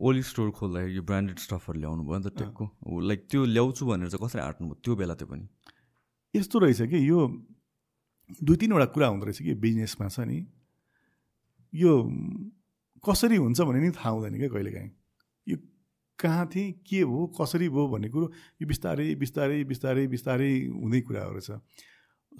[0.00, 2.64] ओली स्टोर खोल्दाखेरि यो ब्रान्डेड स्टफहरू ल्याउनु भयो नि त टेकको।
[3.00, 5.44] लाइक त्यो ल्याउँछु भनेर चाहिँ कसरी आँट्नुभयो त्यो बेला त्यो पनि।
[6.34, 7.18] यस्तो रहेछ कि यो
[8.42, 10.38] दुई तिनवटा कुरा हुँदो रहेछ कि बिजनेसमा छ नि।
[11.74, 11.92] यो
[13.04, 14.90] कसरी हुन्छ भन्ने नि थाहा हुँदैन क्या कहिलेकाहीँ।
[16.18, 18.26] कहाँ थिएँ के हो कसरी भयो भन्ने कुरो
[18.62, 21.60] यो बिस्तारै बिस्तारै बिस्तारै बिस्तारै हुँदै कुराहरू छ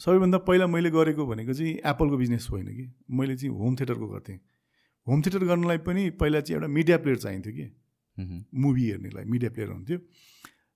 [0.01, 2.85] सबैभन्दा पहिला मैले गरेको भनेको चाहिँ एप्पलको बिजनेस होइन कि।
[3.17, 4.37] मैले चाहिँ होम थिएटरको गर्थेँ।
[5.07, 7.67] होम थिएटर गर्नलाई पनि पहिला चाहिँ एउटा मिडिया प्लेयर चाहिन्थ्यो कि।
[8.55, 9.99] मुभी हेर्नेलाई मिडिया प्लेयर हुन्थ्यो।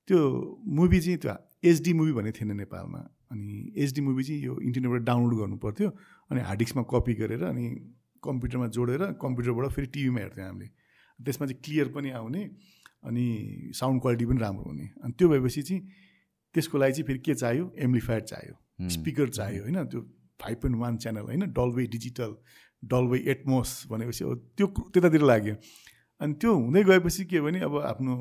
[0.09, 0.21] त्यो
[0.65, 1.35] मुभी चाहिँ त्यो
[1.69, 2.99] एचडी मुभी भन्ने थिएन नेपालमा।
[3.33, 5.89] अनि एचडी मुभी चाहिँ यो इन्टरनेटबाट डाउनलोड गर्नु पर्थ्यो।
[6.31, 7.65] अनि हार्ड डिस्कमा कपी गरेर अनि
[8.25, 10.69] कम्प्युटरमा जोडेर कम्प्युटरबाट फेरि टिभीमा हेर्थ्यौँ हामीले।
[11.21, 12.43] त्यसमा चाहिँ क्लियर पनि आउने।
[13.05, 13.27] अनि
[13.75, 15.83] साउन्ड क्वालिटी पनि राम्रो हुने। अनि त्यो भएपछि चाहिँ
[16.55, 17.73] त्यसको लागि चाहिँ फेरि के चाहियो?
[17.79, 18.55] एम्प्लिफायर चाहियो।
[18.89, 19.85] स्पिकर चाहियो होइन?
[19.85, 20.01] त्यो
[20.41, 21.53] फाइभ पोइन्ट वान च्यानल होइन?
[21.53, 22.35] डलवे डिजिटल
[22.83, 25.55] डलवे एटमोस भनेपछि अब त्यो त्यतातिर लाग्यो।
[26.21, 28.15] अनि त्यो हुँदै गएपछि के भने अब आफ्नो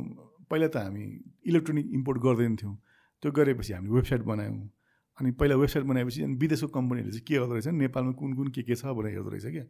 [0.49, 1.03] पहिला त हामी
[1.47, 2.75] इलेक्ट्रोनिक इम्पोर्ट गर्दैन थियौँ।
[3.23, 4.59] त्यो गरेपछि हामीले वेबसाइट बनायौँ।
[5.19, 7.67] अनि पहिला वेबसाइट बनाएपछि अनि विदेशको कम्पनीहरूले चाहिँ के गर्दो रहेछ?
[7.67, 9.65] नेपालमा कुन कुन के के छ भनेर हेर्दो रहेछ क्या।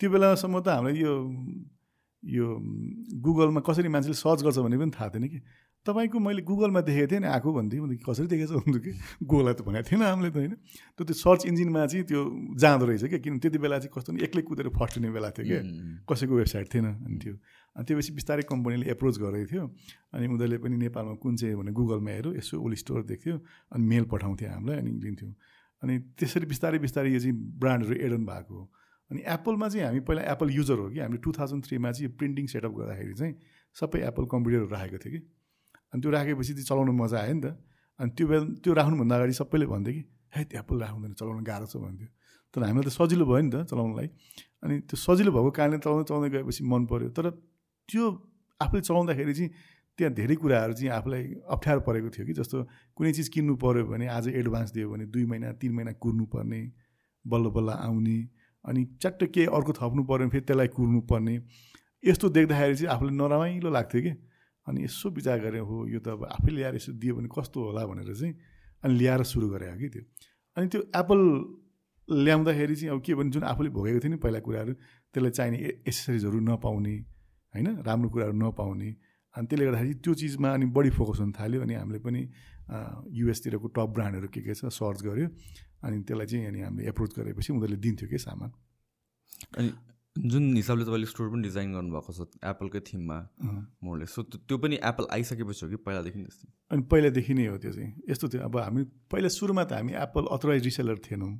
[0.00, 1.12] त्यो बेलासम्म त हामीलाई यो
[2.26, 2.46] यो
[3.22, 5.40] गुगलमा कसरी मान्छेले सर्च गर्छ भन्ने पनि थाहा थिएन कि।
[5.86, 8.90] तपाईँको मैले गुगलमा देखेको थिएँ नि आएको भन्थेँ भने कसरी देखेको छ भन्नु कि?
[9.22, 10.54] गुगललाई त भनेको थिएन हामीले त होइन?
[10.98, 12.20] त्यो त्यो सर्च इन्जिनमा चाहिँ त्यो
[12.58, 15.62] जाँदो रहेछ क्या किन त्यति बेला चाहिँ कस्तो एक्लै कुदेर फर्स्टिने बेला थियो क्या।
[16.10, 17.34] कसैको वेबसाइट थिएन अनि त्यो।
[17.78, 19.64] अनि त्योपछि बिस्तारै कम्पनीले एप्रोच गरेको थियो।
[20.10, 23.36] अनि उनीहरूले पनि नेपालमा कुन चाहिँ भने गुगलमा हेऱ्यो यसो ओली स्टोर देख्थ्यो
[23.70, 25.32] अनि मेल पठाउँथ्यो हामीलाई अनि लिन्थ्यौँ
[25.82, 28.64] अनि त्यसरी बिस्तारै बिस्तारै यो चाहिँ ब्रान्डहरू एडन भएको हो।
[29.10, 30.98] अनि एप्पलमा चाहिँ हामी पहिला एप्पल युजर हो कि?
[31.00, 33.34] हामीले टु थाउजन्ड थ्रीमा चाहिँ प्रिन्टिङ सेटअप गर्दाखेरि चाहिँ
[33.76, 35.20] सबै एप्पल कम्प्युटरहरू राखेको थियो कि?
[35.92, 37.46] अनि त्यो राखेपछि चाहिँ चलाउनु मजा आयो नि त।
[38.00, 40.02] अनि त्यो बेला त्यो राख्नुभन्दा अगाडि सबैले भन्थ्यो कि
[40.36, 42.08] है त्यो एप्पल राख्नुहुँदैन चलाउनु गाह्रो छ भन्थ्यो।
[42.54, 44.08] तर हामीलाई त सजिलो भयो नि त चलाउनुलाई।
[44.64, 47.26] अनि त्यो सजिलो भएको कारणले चलाउँदै चलाउँदै गएपछि मन पऱ्यो तर
[47.88, 48.04] त्यो
[48.60, 49.50] आफूले चलाउँदाखेरि चाहिँ
[49.96, 51.22] त्यहाँ धेरै कुराहरू चाहिँ आफूलाई
[51.54, 52.32] अप्ठ्यारो परेको थियो कि?
[52.42, 52.56] जस्तो
[52.96, 56.60] कुनै चिज किन्नु पऱ्यो भने आज एडभान्स दियो भने दुई महिना तिन महिना कुर्नुपर्ने
[57.24, 58.18] बल्ल बल्ल आउने।
[58.66, 61.34] अनि च्याट्ट केही अर्को थप्नु पऱ्यो भने फेरि त्यसलाई कुर्नु पर्ने।
[62.02, 64.12] यस्तो देख्दाखेरि चाहिँ आफूलाई नरमाइलो लाग्थ्यो कि?
[64.66, 67.86] अनि यसो विचार गरेँ हो यो त अब आफै ल्याएर यसो दियो भने कस्तो होला
[67.86, 68.34] भनेर चाहिँ
[68.84, 70.02] अनि ल्याएर सुरु गरेँ कि त्यो।
[70.56, 71.20] अनि त्यो एप्पल
[72.08, 74.72] ल्याउँदाखेरि चाहिँ अब के भने जुन आफूले भोगेको थियो नि पहिला कुराहरू
[75.14, 76.94] त्यसलाई चाहिने एसेसरिजहरू नपाउने
[77.54, 78.90] होइन राम्रो कुराहरू नपाउने।
[79.34, 82.22] अनि त्यसले गर्दाखेरि त्यो चिजमा अनि बढी फोकस हुन थाल्यो अनि हामीले पनि
[83.14, 85.26] युएसतिरको टप ब्रान्डहरू के के छ सर्च गऱ्यो।
[85.82, 88.50] अनि त्यसलाई चाहिँ अनि हामीले एप्रोच गरेपछि उनीहरूले दिन्थ्यो कि सामान?
[89.58, 89.70] अनि
[90.16, 93.18] जुन हिसाबले तपाईँले स्टोर पनि डिजाइन गर्नुभएको छ एप्पलकै थिममा
[93.84, 97.72] मोडले सो त्यो पनि एप्पल आइसकेपछि हो कि पहिलादेखि जस्तो अनि पहिलादेखि नै हो त्यो
[97.72, 98.82] चाहिँ। यस्तो थियो। अब हामी
[99.12, 101.32] पहिला सुरुमा त हामी एप्पल अथोराइज रिसेलर थिएनौँ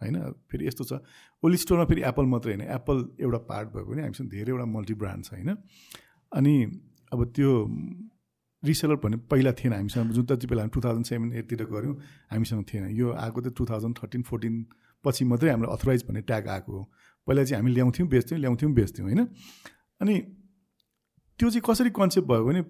[0.00, 0.16] होइन?
[0.50, 1.00] फेरि यस्तो छ।
[1.42, 5.24] ओली स्टोरमा फेरि एप्पल मात्रै होइन। एप्पल एउटा पार्ट भयो भने हामीसँग धेरैवटा मल्टी ब्रान्ड
[5.24, 5.56] छ होइन?
[6.32, 6.54] अनि
[7.12, 7.50] अब त्यो
[8.62, 11.94] रिसेलर भन्ने पहिला थिएन हामीसँग। जुन जति बेला हामी टु थाउजन्ड सेभेन एटतिर गऱ्यौँ।
[12.32, 14.54] हामीसँग थिएन। यो आएको चाहिँ टु थाउजन्ड थर्टिन फोर्टिन
[15.04, 16.82] पछि मात्रै हाम्रो अथोराइज भन्ने ट्याग आएको हो।
[17.26, 19.20] पहिला चाहिँ हामी ल्याउँथ्यौँ बेच्थ्यौँ ल्याउँथ्यौँ बेच्थ्यौँ होइन?
[20.00, 20.14] अनि
[21.38, 22.60] त्यो चाहिँ कसरी कन्सेप्ट भयो भने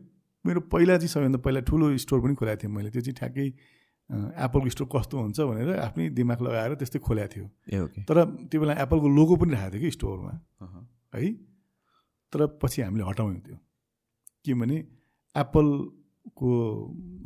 [0.45, 3.47] मेरो पहिला चाहिँ सबैभन्दा पहिला ठुलो स्टोर पनि खोलाएको थिएँ मैले। त्यो चाहिँ ठ्याक्कै
[4.45, 8.17] एप्पलको स्टोर कस्तो हुन्छ भनेर आफ्नै दिमाग लगाएर त्यस्तै खोलाएको थियो। तर
[8.49, 10.33] त्यो बेला एप्पलको लोगो पनि राखेको थियो कि स्टोरमा
[11.15, 11.33] है?
[12.33, 13.57] तर पछि हामीले हटाउँ त्यो।
[14.45, 14.77] किनभने
[15.39, 16.51] एप्पलको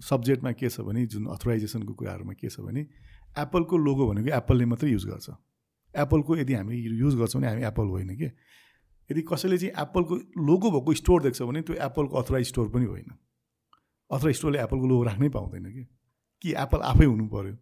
[0.09, 2.87] सब्जेक्टमा के छ भने जुन अथोराइजेसनको कुराहरूमा के छ भने
[3.39, 5.29] एप्पलको लोगो भनेको एप्पलले मात्रै युज गर्छ।
[5.95, 8.29] एप्पलको यदि हामी युज गर्छौँ भने हामी एप्पल होइन कि?
[9.11, 10.15] यदि कसैले चाहिँ एप्पलको
[10.47, 13.11] लोगो भएको स्टोर देख्छ भने त्यो एप्पलको अथोराइज स्टोर पनि होइन।
[14.11, 15.85] अथोराइज स्टोरले एप्पलको लोगो राख्नै पाउँदैन कि?
[16.45, 17.55] कि एप्पल आफै हुनु पऱ्यो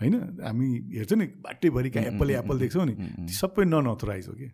[0.00, 0.14] होइन?
[0.42, 2.94] हामी हेर्छौँ नि बाटैभरि कहाँ एप्पलले एप्पल देख्छौँ नि
[3.32, 4.48] सबै नन अथोराइज हो कि?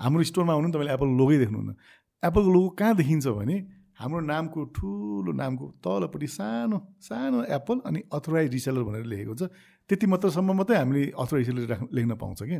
[0.00, 1.74] हाम्रो स्टोरमा आउनु तपाईँले एप्पल लोगै देख्नुहुन्न।
[2.22, 3.56] एप्पलको लोगो कहाँ देखिन्छ भने
[3.98, 9.42] हाम्रो नामको ठुलो नामको तलपट्टि सानो सानो एप्पल अनि अथोराइज रिसेलर भनेर लेखेको छ
[9.90, 12.58] त्यति मात्रसम्म मात्रै हामीले अथोराइज रिसेलर राख् लेख्न पाउँछ कि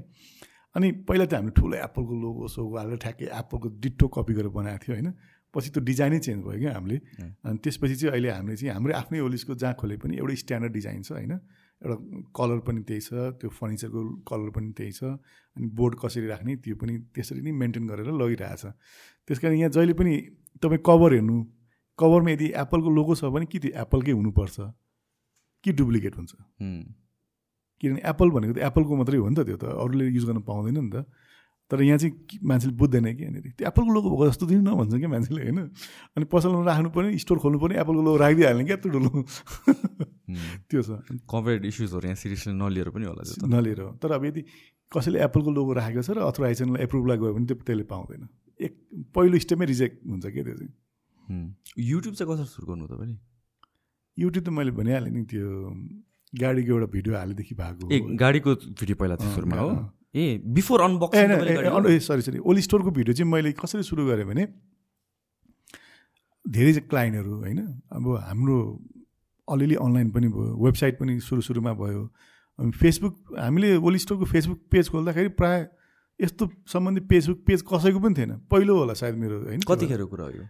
[0.76, 4.82] अनि पहिला त हामीले ठुलो एप्पलको लोगो सोगो हालेर ठ्याक्कै एप्पलको डिटो कपी गरेर बनाएको
[4.84, 5.10] थियो होइन।
[5.54, 6.96] पछि त्यो डिजाइनै चेन्ज भयो क्या हामीले।
[7.46, 11.02] अनि त्यसपछि चाहिँ अहिले हामीले चाहिँ हाम्रो आफ्नै ओलिसको जहाँ खोले पनि एउटै स्ट्यान्डर्ड डिजाइन
[11.02, 11.32] छ होइन।
[11.82, 11.96] एउटा
[12.34, 14.00] कलर पनि त्यही छ त्यो फर्निचरको
[14.30, 15.02] कलर पनि त्यही छ।
[15.56, 18.64] अनि बोर्ड कसरी राख्ने त्यो पनि त्यसरी नै मेन्टेन गरेर लगिरहेछ
[19.30, 20.12] त्यस कारण यहाँ जहिले पनि
[20.62, 21.36] तपाईँ कभर हेर्नु
[21.98, 24.56] कभरमा यदि एप्पलको लोगो छ भने कि त्यो एप्पलकै हुनुपर्छ?
[25.64, 26.32] कि डुप्लिकेट हुन्छ?
[27.80, 30.78] किनभने एप्पल भनेको त एप्पलको मात्रै हो नि त त्यो त अरूले युज गर्न पाउँदैन
[30.78, 31.06] नि त।
[31.70, 34.94] तर यहाँ चाहिँ मान्छेले बुझ्दैन कि यहाँनिर त्यो एप्पलको लोगो भएको जस्तो दिनु न भन्छ
[35.00, 35.60] क्या मान्छेले होइन?
[36.18, 39.00] अनि पसलमा राख्नु पर्ने स्टोर खोल्नु पर्ने एप्पलको लोगो राखिदिइहाल्ने क्या ठुलो
[40.68, 40.90] त्यो छ।
[41.24, 44.42] कभरेड इस्युजहरू यहाँ सिरियसली नलिएर पनि होला नलिएर तर अब यदि
[44.92, 48.22] कसैले एप्पलको लोगो राखेको छ र अथवा आइसनलाई एप्रुभलाई गयो भने त्यो त्यसले पाउँदैन।
[48.60, 48.72] एक
[49.14, 50.72] पहिलो स्टेपमै रिजेक्ट हुन्छ क्या त्यो चाहिँ?
[51.78, 53.16] युट्युब चाहिँ कसरी सुरु गर्नु तपाईँले?
[54.18, 55.48] युट्युब त मैले भनिहालेँ नि त्यो
[56.32, 59.70] गाडीको एउटा भिडियो हालेदेखि भएको ए गाडीको भिडियो पहिला थियो सुरुमा हो?
[60.14, 64.46] ए before unboxing sorry sorry Oli स्टोरको भिडियो चाहिँ मैले कसरी सुरु गरेँ भने
[66.44, 67.60] धेरै चाहिँ क्लाइन्टहरू होइन?
[67.90, 68.56] अब हाम्रो
[69.48, 72.02] अलिअलि अनलाइन पनि भयो वेबसाइट पनि सुरु सुरुमा भयो।
[72.58, 75.66] अनि फेसबुक हामीले ओली स्टोरको फेसबुक पेज खोल्दाखेरि प्रायः
[76.20, 79.60] यस्तो सम्बन्धी फेसबुक पेज कसैको पनि थिएन। पहिलो होला सायद मेरो होइन?
[79.68, 80.44] कतिखेर कुरा हो यो?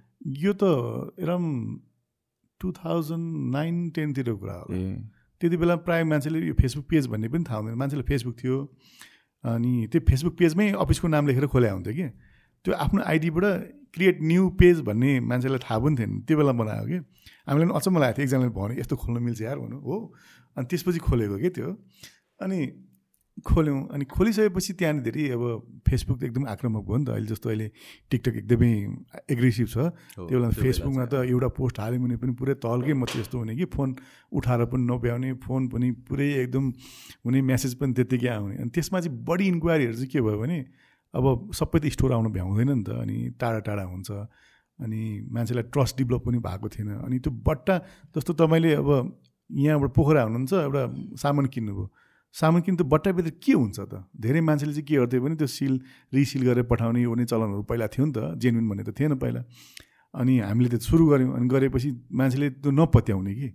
[0.45, 0.65] यो त
[1.19, 1.81] एराउन्ड
[2.61, 4.67] टु थाउजन्ड नाइन टेनतिरको कुरा हो
[5.41, 8.57] त्यति बेला प्रायः मान्छेले यो फेसबुक पेज भन्ने पनि थाहा हुँदैन। मान्छेले फेसबुक थियो
[9.45, 12.09] अनि त्यो फेसबुक पेजमै अफिसको नाम लेखेर खोल्या हुन्थ्यो कि।
[12.65, 13.45] त्यो आफ्नो आइडीबाट
[13.95, 16.99] क्रिएट न्यू पेज भन्ने मान्छेलाई थाहा पनि थिएन। त्यो बेला बनायो कि।
[17.49, 19.97] हामीलाई पनि अचम्म लागेको थियो। एकजनाले भन्यो यस्तो खोल्नु मिल्छ यार भन्नु हो।
[20.57, 21.69] अनि त्यसपछि खोलेको कि त्यो?
[22.41, 22.59] अनि
[23.43, 25.43] खोल्यौँ। अनि खोलिसकेपछि त्यहाँनिर धेरै अब
[25.83, 27.69] फेसबुक त एकदम आक्रामक भयो नि त। अहिले जस्तो अहिले
[28.07, 28.73] टिकटक एकदमै
[29.27, 29.77] एग्रेसिभ छ।
[30.15, 33.67] त्यो बेला फेसबुकमा त एउटा पोस्ट हाल्यो भने पनि पुरै तल्कै मात्रै जस्तो हुने कि
[33.75, 33.89] फोन
[34.39, 36.65] उठाएर पनि नभ्याउने फोन पनि पुरै एकदम
[37.27, 40.59] हुने म्यासेज पनि त्यत्तिकै आउने। अनि त्यसमा चाहिँ बढी इन्क्वायरीहरू चाहिँ के भयो भने
[41.15, 41.25] अब
[41.59, 44.11] सबै त स्टोर आउनु भ्याउँदैन नि त। अनि टाढा टाढा हुन्छ।
[44.79, 45.01] अनि
[45.31, 47.75] मान्छेलाई ट्रस्ट डेभलप पनि भएको थिएन। अनि त्यो बट्टा
[48.15, 48.91] जस्तो तपाईँले अब
[49.51, 50.83] यहाँबाट पोखरा हुनुहुन्छ एउटा
[51.19, 51.87] सामान किन्नुभयो।
[52.35, 54.05] सामान किन्नु त बट्टाभित्र के हुन्छ त?
[54.19, 55.75] धेरै मान्छेले चाहिँ के गर्थ्यो भने त्यो सिल
[56.15, 59.43] रिसिल गरेर पठाउने पनि चलनहरू पहिला थियो नि त जेन्युन भन्ने त थिएन पहिला।
[60.15, 63.49] अनि हामीले त सुरु गऱ्यौँ अनि गरेपछि मान्छेले त्यो नपत्याउने कि।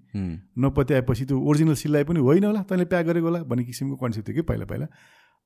[0.63, 4.35] नपत्याएपछि त्यो ओरिजिनल सिललाई पनि होइन होला तैँले प्याक गरेको होला भन्ने किसिमको कन्सेप्ट थियो
[4.35, 4.87] कि पहिला पहिला।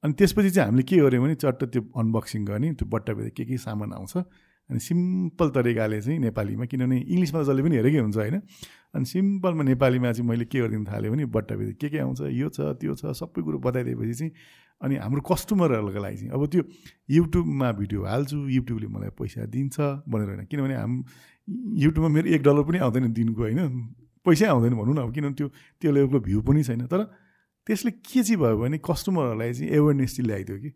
[0.04, 3.58] अनि त्यसपछि चाहिँ हामीले के गर्यौँ भने चट्ट त्यो अनबक्सिङ गर्ने त्यो बट्टाभित्र के के
[3.58, 4.14] सामान आउँछ।
[4.70, 8.38] अनि सिम्पल तरिकाले चाहिँ नेपालीमा किनभने इङ्ग्लिसमा त जसले पनि हेरेकै हुन्छ होइन।
[8.94, 12.22] अनि सिम्पलमा नेपालीमा चाहिँ मैले के गरिदिनु थालेँ भने बट्टाभित्र के के आउँछ?
[12.22, 14.32] यो छ त्यो छ सबै कुरो बताइदिएपछि चाहिँ
[14.82, 16.64] अनि हाम्रो कस्टमरहरूको लागि चाहिँ अब त्यो
[17.10, 19.76] युट्युबमा भिडियो हाल्छु युट्युबले मलाई पैसा दिन्छ
[20.06, 20.94] भनेर होइन। किनभने हाम
[21.84, 23.60] युट्युबमा मेरो एक डलर पनि आउँदैन दिनको होइन।
[24.26, 25.48] पैसै आउँदैन भनौँ न अब किनभने त्यो
[25.82, 27.02] त्यो लेभलको भ्यू पनि छैन। तर
[27.68, 30.70] त्यसले के चाहिँ भयो भने कस्टमरहरूलाई चाहिँ एवेरनेस चाहिँ ल्याइदियो कि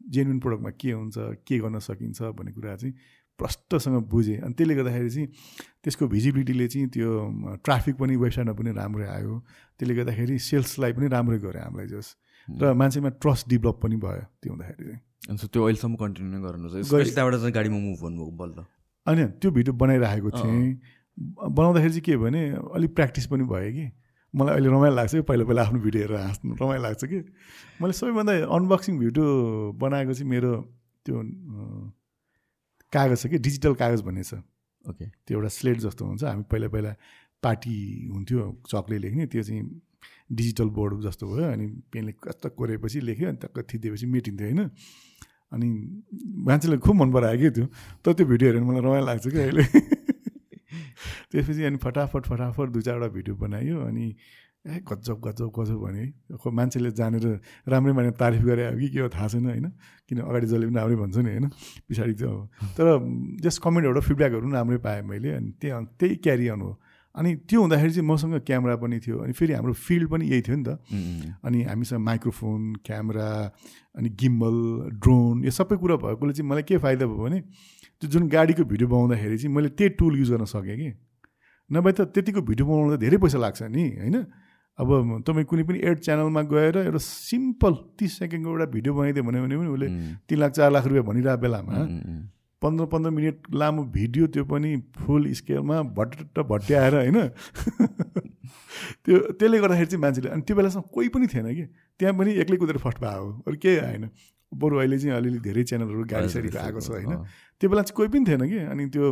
[0.00, 1.16] जेन्युन प्रडक्टमा के हुन्छ
[1.46, 2.94] के गर्न सकिन्छ भन्ने कुरा चाहिँ
[3.38, 5.28] प्रष्टसँग बुझेँ। अनि त्यसले गर्दाखेरि चाहिँ
[5.84, 7.08] त्यसको भिजिबिलिटीले चाहिँ त्यो
[7.64, 9.32] ट्राफिक पनि वेबसाइटमा पनि राम्रै आयो।
[9.78, 12.08] त्यसले गर्दाखेरि सेल्सलाई पनि राम्रै गऱ्यो हामीलाई जस।
[12.48, 17.34] र मान्छेमा ट्रस्ट डेभलप पनि भयो त्यो हुँदाखेरि चाहिँ। त्यो अहिलेसम्म कन्टिन्यू नै गर्नु त्यहाँबाट
[17.42, 18.58] चाहिँ गाडीमा मुभ भन्नुभयो बल्ल।
[19.06, 20.80] होइन त्यो भिडियो बनाइराखेको थिएँ।
[21.16, 22.40] बनाउँदाखेरि चाहिँ के भने
[22.76, 23.86] अलिक प्र्याक्टिस पनि भयो कि।
[24.34, 27.18] मलाई अहिले रमाइलो लाग्छ कि पहिला पहिला आफ्नो भिडियो हेरेर हाँस्नु। रमाइलो लाग्छ कि।
[27.80, 29.26] मैले सबैभन्दा अनबक्सिङ भिडियो
[29.80, 30.52] बनाएको चाहिँ मेरो
[31.06, 31.16] त्यो
[32.96, 34.34] कागज छ कि डिजिटल कागज भन्ने छ।
[34.84, 36.92] ओके। त्यो एउटा स्लेट जस्तो हुन्छ। हामी पहिला पहिला
[37.42, 37.76] पार्टी
[38.12, 39.62] हुन्थ्यो चकले लेख्ने त्यो चाहिँ
[40.32, 44.70] डिजिटल बोर्ड जस्तो भयो। अनि पेनले कस्तो कोरेपछि लेख्यो अनि टक्क थिदिएपछि मेटिन्थ्यो होइन?
[45.52, 45.68] अनि
[46.46, 47.66] मान्छेले खुब मन परायो कि त्यो।
[48.04, 49.64] तर त्यो भिडियो हेरेर मलाई रमाइलो लाग्छ कि अहिले।
[51.30, 54.06] त्यसपछि अनि फटाफट फटाफट दुई चारवटा भिडियो बनायो। अनि
[54.66, 56.04] ए गजब गजब गजब भने
[56.42, 57.26] खो मान्छेले जानेर
[57.70, 59.66] राम्रै माने तारिफ गरे अब कि के हो थाहा छैन होइन?
[60.08, 61.46] किन अगाडि जसले पनि राम्रै भन्छ नि होइन?
[61.86, 62.32] पछाडि त्यो
[62.74, 62.86] तर
[63.46, 66.72] जस्ट कमेन्टहरू फिडब्याकहरू पनि राम्रै पाएँ मैले अनि त्यही त्यही क्यारी अन हो।
[67.14, 70.56] अनि त्यो हुँदाखेरि चाहिँ मसँग क्यामेरा पनि थियो अनि फेरि हाम्रो फिल्ड पनि यही थियो
[70.56, 70.68] नि त।
[71.46, 73.28] अनि हामीसँग माइक्रोफोन क्यामेरा
[73.96, 74.56] अनि गिम्बल
[75.00, 77.40] ड्रोन यो सबै कुरा भएकोले चाहिँ मलाई के फाइदा भयो भने
[78.02, 80.90] त्यो जुन गाडीको भिडियो बनाउँदाखेरि चाहिँ मैले त्यही टुल युज गर्न सकेँ कि।
[81.70, 84.16] नभए त त्यतिको भिडियो बनाउँदा धेरै पैसा लाग्छ नि होइन?
[84.78, 89.40] अब तपाईँ कुनै पनि एड च्यानलमा गएर एउटा सिम्पल तिस सेकेन्डको एउटा भिडियो बनाइदियो भने
[89.40, 89.88] पनि उसले
[90.28, 91.84] तिन लाख चार लाख रुपियाँ भनिरहेको बेलामा
[92.62, 97.18] पन्ध्र पन्ध्र मिनट लामो भिडियो त्यो पनि फुल स्केलमा भट्ट भट्ट्याएर होइन।
[99.04, 101.64] त्यो त्यसले गर्दाखेरि चाहिँ मान्छेले अनि त्यो बेलासम्म कोही पनि थिएन कि।
[102.00, 104.08] त्यहाँ पनि एक्लै कुदेर फर्स्ट भयो अरू केही आएन।
[104.52, 107.12] बरु अहिले चाहिँ अलिअलि धेरै च्यानलहरू गाडी साडीको आएको छ होइन।
[107.60, 109.04] त्यो बेला चाहिँ कोही पनि थिएन कि। अनि त्यो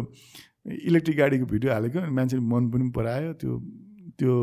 [0.89, 3.53] इलेक्ट्रिक गाडीको भिडियो हालेको अनि मान्छेले मन पनि परायो। त्यो
[4.19, 4.35] त्यो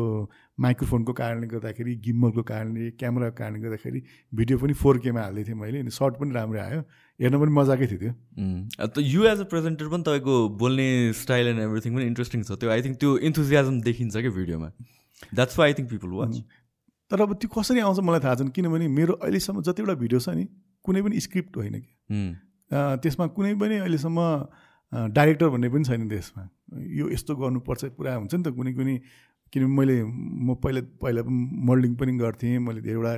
[0.62, 4.00] माइक्रोफोनको कारणले गर्दाखेरि गिम्मलको कारणले क्यामेराको कारणले गर्दाखेरि
[4.32, 6.80] भिडियो पनि फोर केमा हाल्दै थिएँ मैले अनि सर्ट पनि राम्रै आयो।
[7.20, 8.12] हेर्न पनि मजाकै थियो त्यो।
[8.86, 10.88] त यु एज अ प्रेजेन्टर पनि तपाईँको बोल्ने
[11.22, 14.68] स्टाइल एन्ड एभ्रिथिङ पनि इन्ट्रेस्टिङ छ। त्यो आई थिङ्क त्यो इन्थुजियाजम देखिन्छ क्या भिडियोमा।
[15.34, 16.34] That's why I think people watch
[17.10, 20.44] तर अब त्यो कसरी आउँछ मलाई थाहा छैन किनभने मेरो अहिलेसम्म जतिवटा भिडियो छ नि
[20.84, 21.92] कुनै पनि स्क्रिप्ट होइन कि।
[23.02, 24.18] त्यसमा कुनै पनि अहिलेसम्म
[24.92, 26.42] डाइरेक्टर भन्ने पनि छैन त्यसमा।
[27.00, 28.96] यो यस्तो गर्नुपर्छ पुरा हुन्छ नि त कुनै कुनै
[29.52, 31.22] किनभने मैले म पहिला पहिला
[31.68, 33.14] मोल्डिङ पनि गर्थेँ। मैले धेरैवटा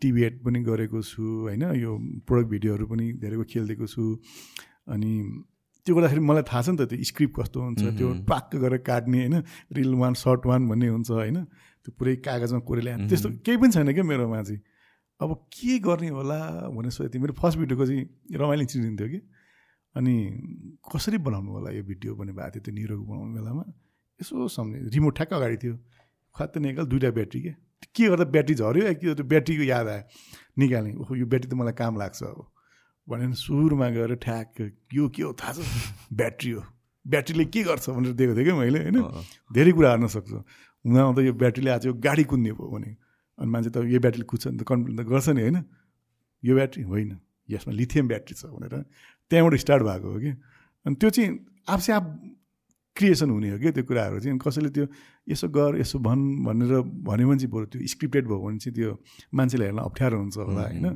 [0.00, 1.62] टिभी एड पनि गरेको छु होइन?
[1.74, 1.90] यो
[2.26, 4.02] प्रोडक्ट भिडियोहरू पनि धेरैको खेलिदिएको छु।
[4.90, 5.10] अनि
[5.86, 9.18] त्यो गर्दाखेरि मलाई थाहा छ नि त त्यो स्क्रिप्ट कस्तो हुन्छ त्यो पाक्क गरेर काट्ने
[9.18, 9.36] होइन?
[9.72, 11.38] रिल वान सर्ट वान भन्ने हुन्छ होइन?
[11.82, 14.60] त्यो पुरै कागजमा कोरेले त्यस्तो केही पनि छैन क्या मेरोमा चाहिँ।
[15.20, 16.38] अब के गर्ने होला
[16.74, 18.04] भनेर सोचेको थिएँ। मेरो फर्स्ट भिडियोको चाहिँ
[18.40, 19.20] रमाइलो इन्सिडेन्ट थियो कि।
[19.94, 20.14] अनि
[20.92, 23.64] कसरी बनाउनु होला यो भिडियो भन्ने भएको थियो त्यो निरोग बनाउने बेलामा।
[24.20, 25.74] यसो सम्झे रिमोट ठ्याक्क अगाडि थियो।
[26.36, 27.52] खत्त निकाल दुइटा ब्याट्री के।
[27.94, 28.84] के गर्दा ब्याट्री झऱ्यो?
[28.92, 30.02] एक त्यो ब्याट्रीको याद आयो?
[30.58, 32.46] निकाल्ने ओहो यो ब्याट्री त मलाई काम लाग्छ अब।
[33.08, 34.56] भनेर सुरुमा गएर ठ्याक्क
[34.92, 35.32] यो के हो?
[35.32, 35.58] थाहा छ।
[36.12, 36.62] ब्याट्री हो।
[37.06, 38.98] ब्याट्रीले के गर्छ भनेर दिएको थिएँ क्या मैले होइन?
[39.50, 40.30] धेरै कुरा हार्न सक्छ।
[40.84, 42.90] हुँदा हुँदा यो ब्याट्रीले आज यो गाडी कुद्ने भयो भने।
[43.40, 45.58] अनि मान्छे त यो ब्याट्रीले कुद्छ नि त कम्प्लेन त गर्छ नि होइन?
[46.44, 47.10] यो ब्याट्री होइन।
[47.48, 48.74] यसमा लिथियम ब्याट्री छ भनेर
[49.30, 50.32] त्यहाँबाट स्टार्ट भएको हो कि।
[50.86, 51.30] अनि त्यो चाहिँ
[51.68, 52.04] आफसे आफ
[53.00, 54.20] क्रिएसन हुने हो क्या त्यो कुराहरू?
[54.20, 54.86] चाहिँ कसैले त्यो
[55.32, 56.72] यसो गर यसो भन् भनेर
[57.08, 58.90] भन्यो भने चाहिँ बरु त्यो स्क्रिप्टेड भयो भने चाहिँ त्यो
[59.34, 60.86] मान्छेलाई हेर्न अप्ठ्यारो हुन्छ होला होइन?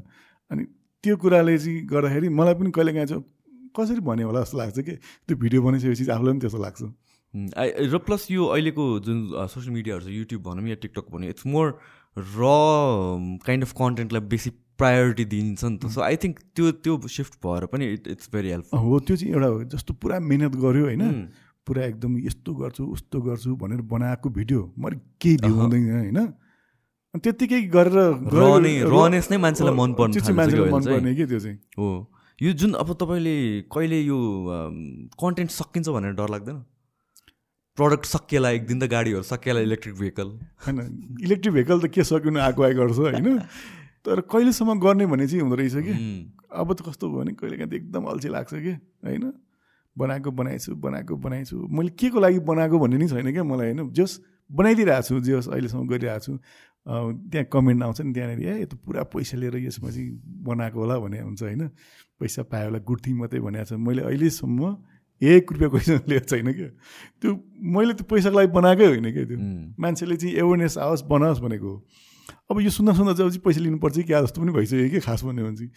[0.50, 0.62] अनि
[1.04, 3.24] त्यो कुराले चाहिँ गर्दाखेरि मलाई पनि कहिले काहीँ चाहिँ
[3.76, 4.94] कसरी भन्यो होला जस्तो लाग्छ कि?
[5.26, 6.82] त्यो भिडियो बनाइसकेपछि आफूलाई पनि त्यस्तो लाग्छ।
[7.92, 9.18] र प्लस यो अहिलेको जुन
[9.50, 11.66] सोसियल मिडियाहरू छ युट्युब भनौँ या टिकटक भनौँ इट्स मोर
[12.14, 12.40] र
[13.42, 17.66] काइन्ड अफ कन्टेन्टलाई बेसी प्रायोरिटी दिन्छ नि त। सो आई थिङ्क त्यो त्यो सिफ्ट भएर
[17.74, 21.02] पनि इट इट्स भेरी हेल्पफुल हो त्यो चाहिँ एउटा जस्तो पुरा मिहिनेत गऱ्यो होइन?
[21.66, 26.18] पुरा एकदम यस्तो गर्छु उस्तो गर्छु भनेर बनाएको भिडियो। मैले केही भ्यू हुँदैन होइन?
[27.14, 27.96] त्यत्तिकै गरेर
[28.92, 31.88] रनेस नै मान्छेलाई मन पर्ने मान्छेलाई मन पर्ने कि त्यो चाहिँ। हो।
[32.38, 33.36] यो जुन अब तपाईँले
[33.72, 34.18] कहिले यो
[35.16, 36.58] कन्टेन्ट सकिन्छ भनेर डर लाग्दैन?
[37.78, 40.28] प्रडक्ट सकिएला एक दिन त गाडीहरू सकिएला इलेक्ट्रिक भेहिकल।
[40.66, 40.78] होइन
[41.22, 43.38] इलेक्ट्रिक भेहिकल त के सकिनु आएको गर्छ होइन?
[44.04, 45.94] तर कहिलेसम्म गर्ने भन्ने चाहिँ हुँदो रहेछ कि?
[46.52, 48.72] अब त कस्तो भयो भने कहिले काहीँ त एकदम अल्छी लाग्छ कि
[49.06, 49.24] होइन?
[49.96, 53.90] बनाएको बनाएछु बनाएको बनाएछु। मैले के को लागि बनाएको भन्ने नि छैन क्या मलाई होइन?
[53.92, 56.38] जस बनाइदिइरहेको छु जस अहिलेसम्म गरिरहेको छु।
[57.30, 60.10] त्यहाँ कमेन्ट आउँछ नि त्यहाँनिर ए त पुरा पैसा लिएर यसमा चाहिँ
[60.44, 61.68] बनाएको होला भने हुन्छ होइन?
[62.20, 64.60] पैसा पायो होला गुड थिङ मात्रै भनेको छ। मैले अहिलेसम्म
[65.22, 66.68] एक रुपियाँ पैसा लिएको छैन क्या।
[67.22, 67.30] त्यो
[67.72, 69.38] मैले त्यो पैसाको लागि बनाएकै होइन क्या त्यो।
[69.78, 71.72] मान्छेले चाहिँ एवेरनेस आओस् बनाओस् भनेको
[72.50, 74.02] अब यो सुन्दा सुन्दा चाहिँ पैसा लिनुपर्छ कि?
[74.04, 75.00] क्या जस्तो पनि भइसक्यो कि?
[75.00, 75.70] खास भन्यो भने चाहिँ।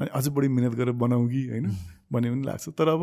[0.00, 1.66] अनि अझै बढी मिहिनेत गरेर बनाऊ कि होइन?
[2.12, 3.02] भन्ने पनि लाग्छ। तर अब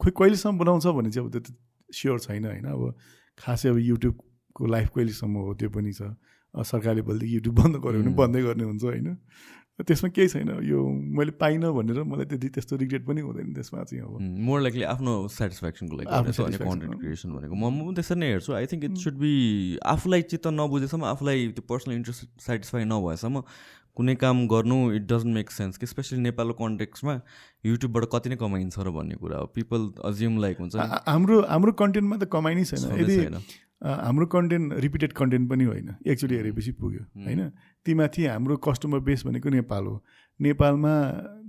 [0.00, 1.54] खोइ कहिलेसम्म बनाउँछ भने चाहिँ अब त्यो त
[1.90, 2.94] स्योर छैन होइन। अब
[3.38, 6.14] खासै अब युट्युबको लाइफ कहिलेसम्म हो त्यो पनि छ।
[6.54, 9.16] सरकारले भोलिदेखि युट्युब बन्द गऱ्यो भने बन्दै गर्ने हुन्छ होइन।
[9.78, 10.78] त्यसमा केही छैन। यो
[11.14, 15.12] मैले पाइनँ भनेर मलाई त्यति त्यस्तो रिग्रेट पनि हुँदैन त्यसमा चाहिँ अब। मोर लाइकली आफ्नो
[15.30, 16.08] सेटिस्फ्याक्सनको लागि
[16.58, 19.32] कन्टेन्ट क्रिएसन भनेको। म पनि त्यसरी नै हेर्छु। I think it should be
[19.78, 23.36] आफूलाई चित्त नबुझेसम्म आफूलाई त्यो पर्सनल इन्ट्रेस्ट सेटिस्फाई नभएसम्म
[23.98, 27.14] कुनै काम गर्नु इट डजन्ट मेक सेन्स कि स्पेसली नेपालको कन्टेक्समा
[27.66, 30.76] युट्युबबाट कति नै कमाइन्छ र भन्ने कुरा हो। पिपल अज्युम लाइक हुन्छ
[31.06, 33.16] हाम्रो हाम्रो कन्टेन्टमा त कमाइ नै छैन। यदि
[33.78, 37.42] हाम्रो कन्टेन्ट रिपिटेड कन्टेन्ट पनि होइन। एकचोटि हेरेपछि पुग्यो होइन?
[37.86, 39.94] तीमाथि हाम्रो कस्टमर बेस भनेको नेपाल हो।
[40.40, 40.94] नेपालमा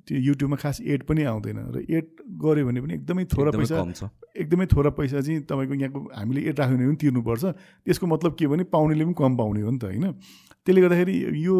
[0.06, 2.06] त्यो युट्युबमा खास एड पनि आउँदैन र एड
[2.42, 6.78] गऱ्यो भने पनि एकदमै थोरै पैसा एकदमै थोरै पैसा चाहिँ तपाईँको यहाँको हामीले एड राख्यो
[6.78, 7.44] भने पनि तिर्नुपर्छ।
[7.86, 10.06] त्यसको मतलब के भने पाउनेले पनि कम पाउने हो नि त होइन?
[10.66, 11.16] त्यसले गर्दाखेरि
[11.46, 11.56] यो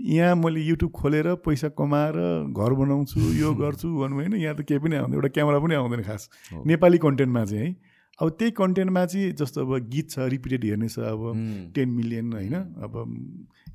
[0.00, 2.16] यहाँ मैले युट्युब खोलेर पैसा कमाएर
[2.56, 6.02] घर बनाउँछु यो गर्छु भन्नु होइन यहाँ त केही पनि आउँदैन एउटा क्यामेरा पनि आउँदैन
[6.02, 6.28] खास।
[6.66, 7.76] नेपाली कन्टेन्टमा चाहिँ है।
[8.20, 11.20] अब त्यही कन्टेन्टमा चाहिँ जस्तो अब गीत छ रिपिटेड हेर्ने छ अब
[11.74, 12.96] टेन मिलियन होइन अब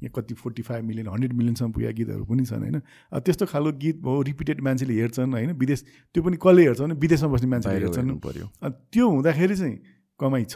[0.02, 2.80] यहाँ कति फोर्टी फाइभ मिलियन हन्ड्रेड मिलियनसम्म पुगेका गीतहरू पनि छन् होइन।
[3.22, 5.84] त्यस्तो खालको गीत भयो रिपिटेड मान्छेले हेर्छन् होइन विदेश
[6.16, 9.78] त्यो पनि कसले हेर्छ भने विदेशमा बस्ने मान्छेले हेर्छन्। पऱ्यो त्यो हुँदाखेरि चाहिँ
[10.20, 10.56] कमाइ छ।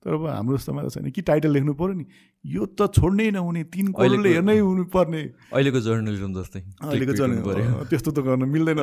[0.00, 2.04] तर अब हाम्रो जस्तोमा त छैन। कि टाइटल लेख्नु पऱ्यो नि?
[2.44, 5.22] यो त छोड्नै नहुने तिन करोडले हेर्नै हुनु पर्ने
[5.52, 8.80] अहिलेको जर्नलिजम जस्तै अहिलेको जर्नलिजम त्यस्तो त गर्न मिल्दैन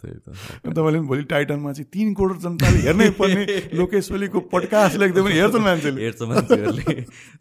[0.00, 3.44] तपाईँले पनि भोलि टाइटनमा चाहिँ तिन करोड जनताले हेर्नै पर्ने
[3.76, 6.94] लोकेश ओलीको पडकास्ट लेख्दै पनि हेर्छन् मान्छेले। हेर्छ मान्छेहरूले।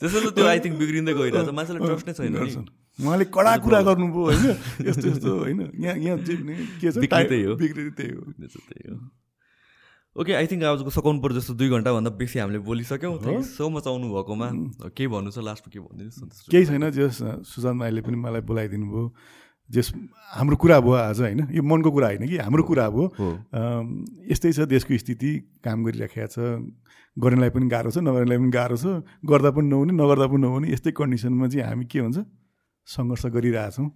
[0.04, 2.68] त्यसो त त्यो आई थिङ्क बिग्रिँदै गइरहेछ। मान्छेलाई ट्रस्ट नै छैन
[3.00, 4.44] उहाँले कडा कुरा गर्नुभयो होइन।
[4.92, 7.00] यस्तो यस्तो होइन। यहाँ यहाँ के छ?
[7.00, 8.98] त्यही हो। बिग्रिँदै त्यही हो। त्यही हो।
[10.18, 14.08] ओके आई थिङ्क आजको सकाउनु पर्छ जस्तो दुई घन्टाभन्दा बेसी हामीले बोलिसक्यौँ। सो मच आउनु
[14.10, 14.48] भएकोमा
[14.90, 15.38] केही भन्नु छ?
[15.46, 19.06] लास्टमा के भनिदिनुहोस् केही छैन जस सुशान्त माइले पनि मलाई बोलाइदिनु भयो।
[19.70, 19.94] जस
[20.34, 21.54] हाम्रो कुरा भयो आज होइन?
[21.54, 22.38] यो मनको कुरा होइन कि?
[22.42, 23.06] हाम्रो कुरा भयो।
[24.34, 26.38] यस्तै छ देशको स्थिति काम गरिराखेको छ।
[27.14, 30.92] गर्नेलाई पनि गाह्रो छ नगर्नेलाई पनि गाह्रो छ। गर्दा पनि नहुने नगर्दा पनि नहुने। यस्तै
[30.98, 32.18] कन्डिसनमा चाहिँ हामी के हुन्छ?
[32.90, 33.88] सङ्घर्ष गरिरहेछौँ।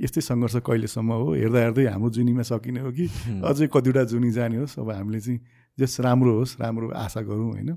[0.00, 1.28] यस्तै सङ्घर्ष कहिलेसम्म हो?
[1.36, 3.06] हेर्दा हेर्दै हाम्रो जुनीमा सकिने हो कि?
[3.44, 5.40] अझै कतिवटा जुनी जाने होस् अब हामीले चाहिँ
[5.78, 7.76] जस राम्रो होस् राम्रो आशा गरौँ होइन?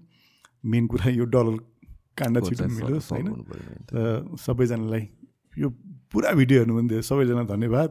[0.66, 1.58] मेन कुरा यो डलर
[2.18, 3.28] काण्ड छिटो मिलोस् होइन?
[3.94, 5.04] र सबैजनालाई
[5.58, 5.70] यो
[6.12, 7.90] पुरा भिडियो हेर्नु थियो सबैजना धन्यवाद।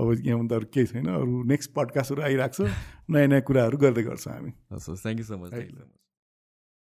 [0.00, 2.70] अब यहाँभन्दा अरू केही छैन। अरू नेक्स्ट पडकास्टहरू आइरहेको छ।
[3.10, 5.50] नयाँ नयाँ कुराहरू गर्दै गर्छौँ हामी। हस् थ्याङ्क यू सो मच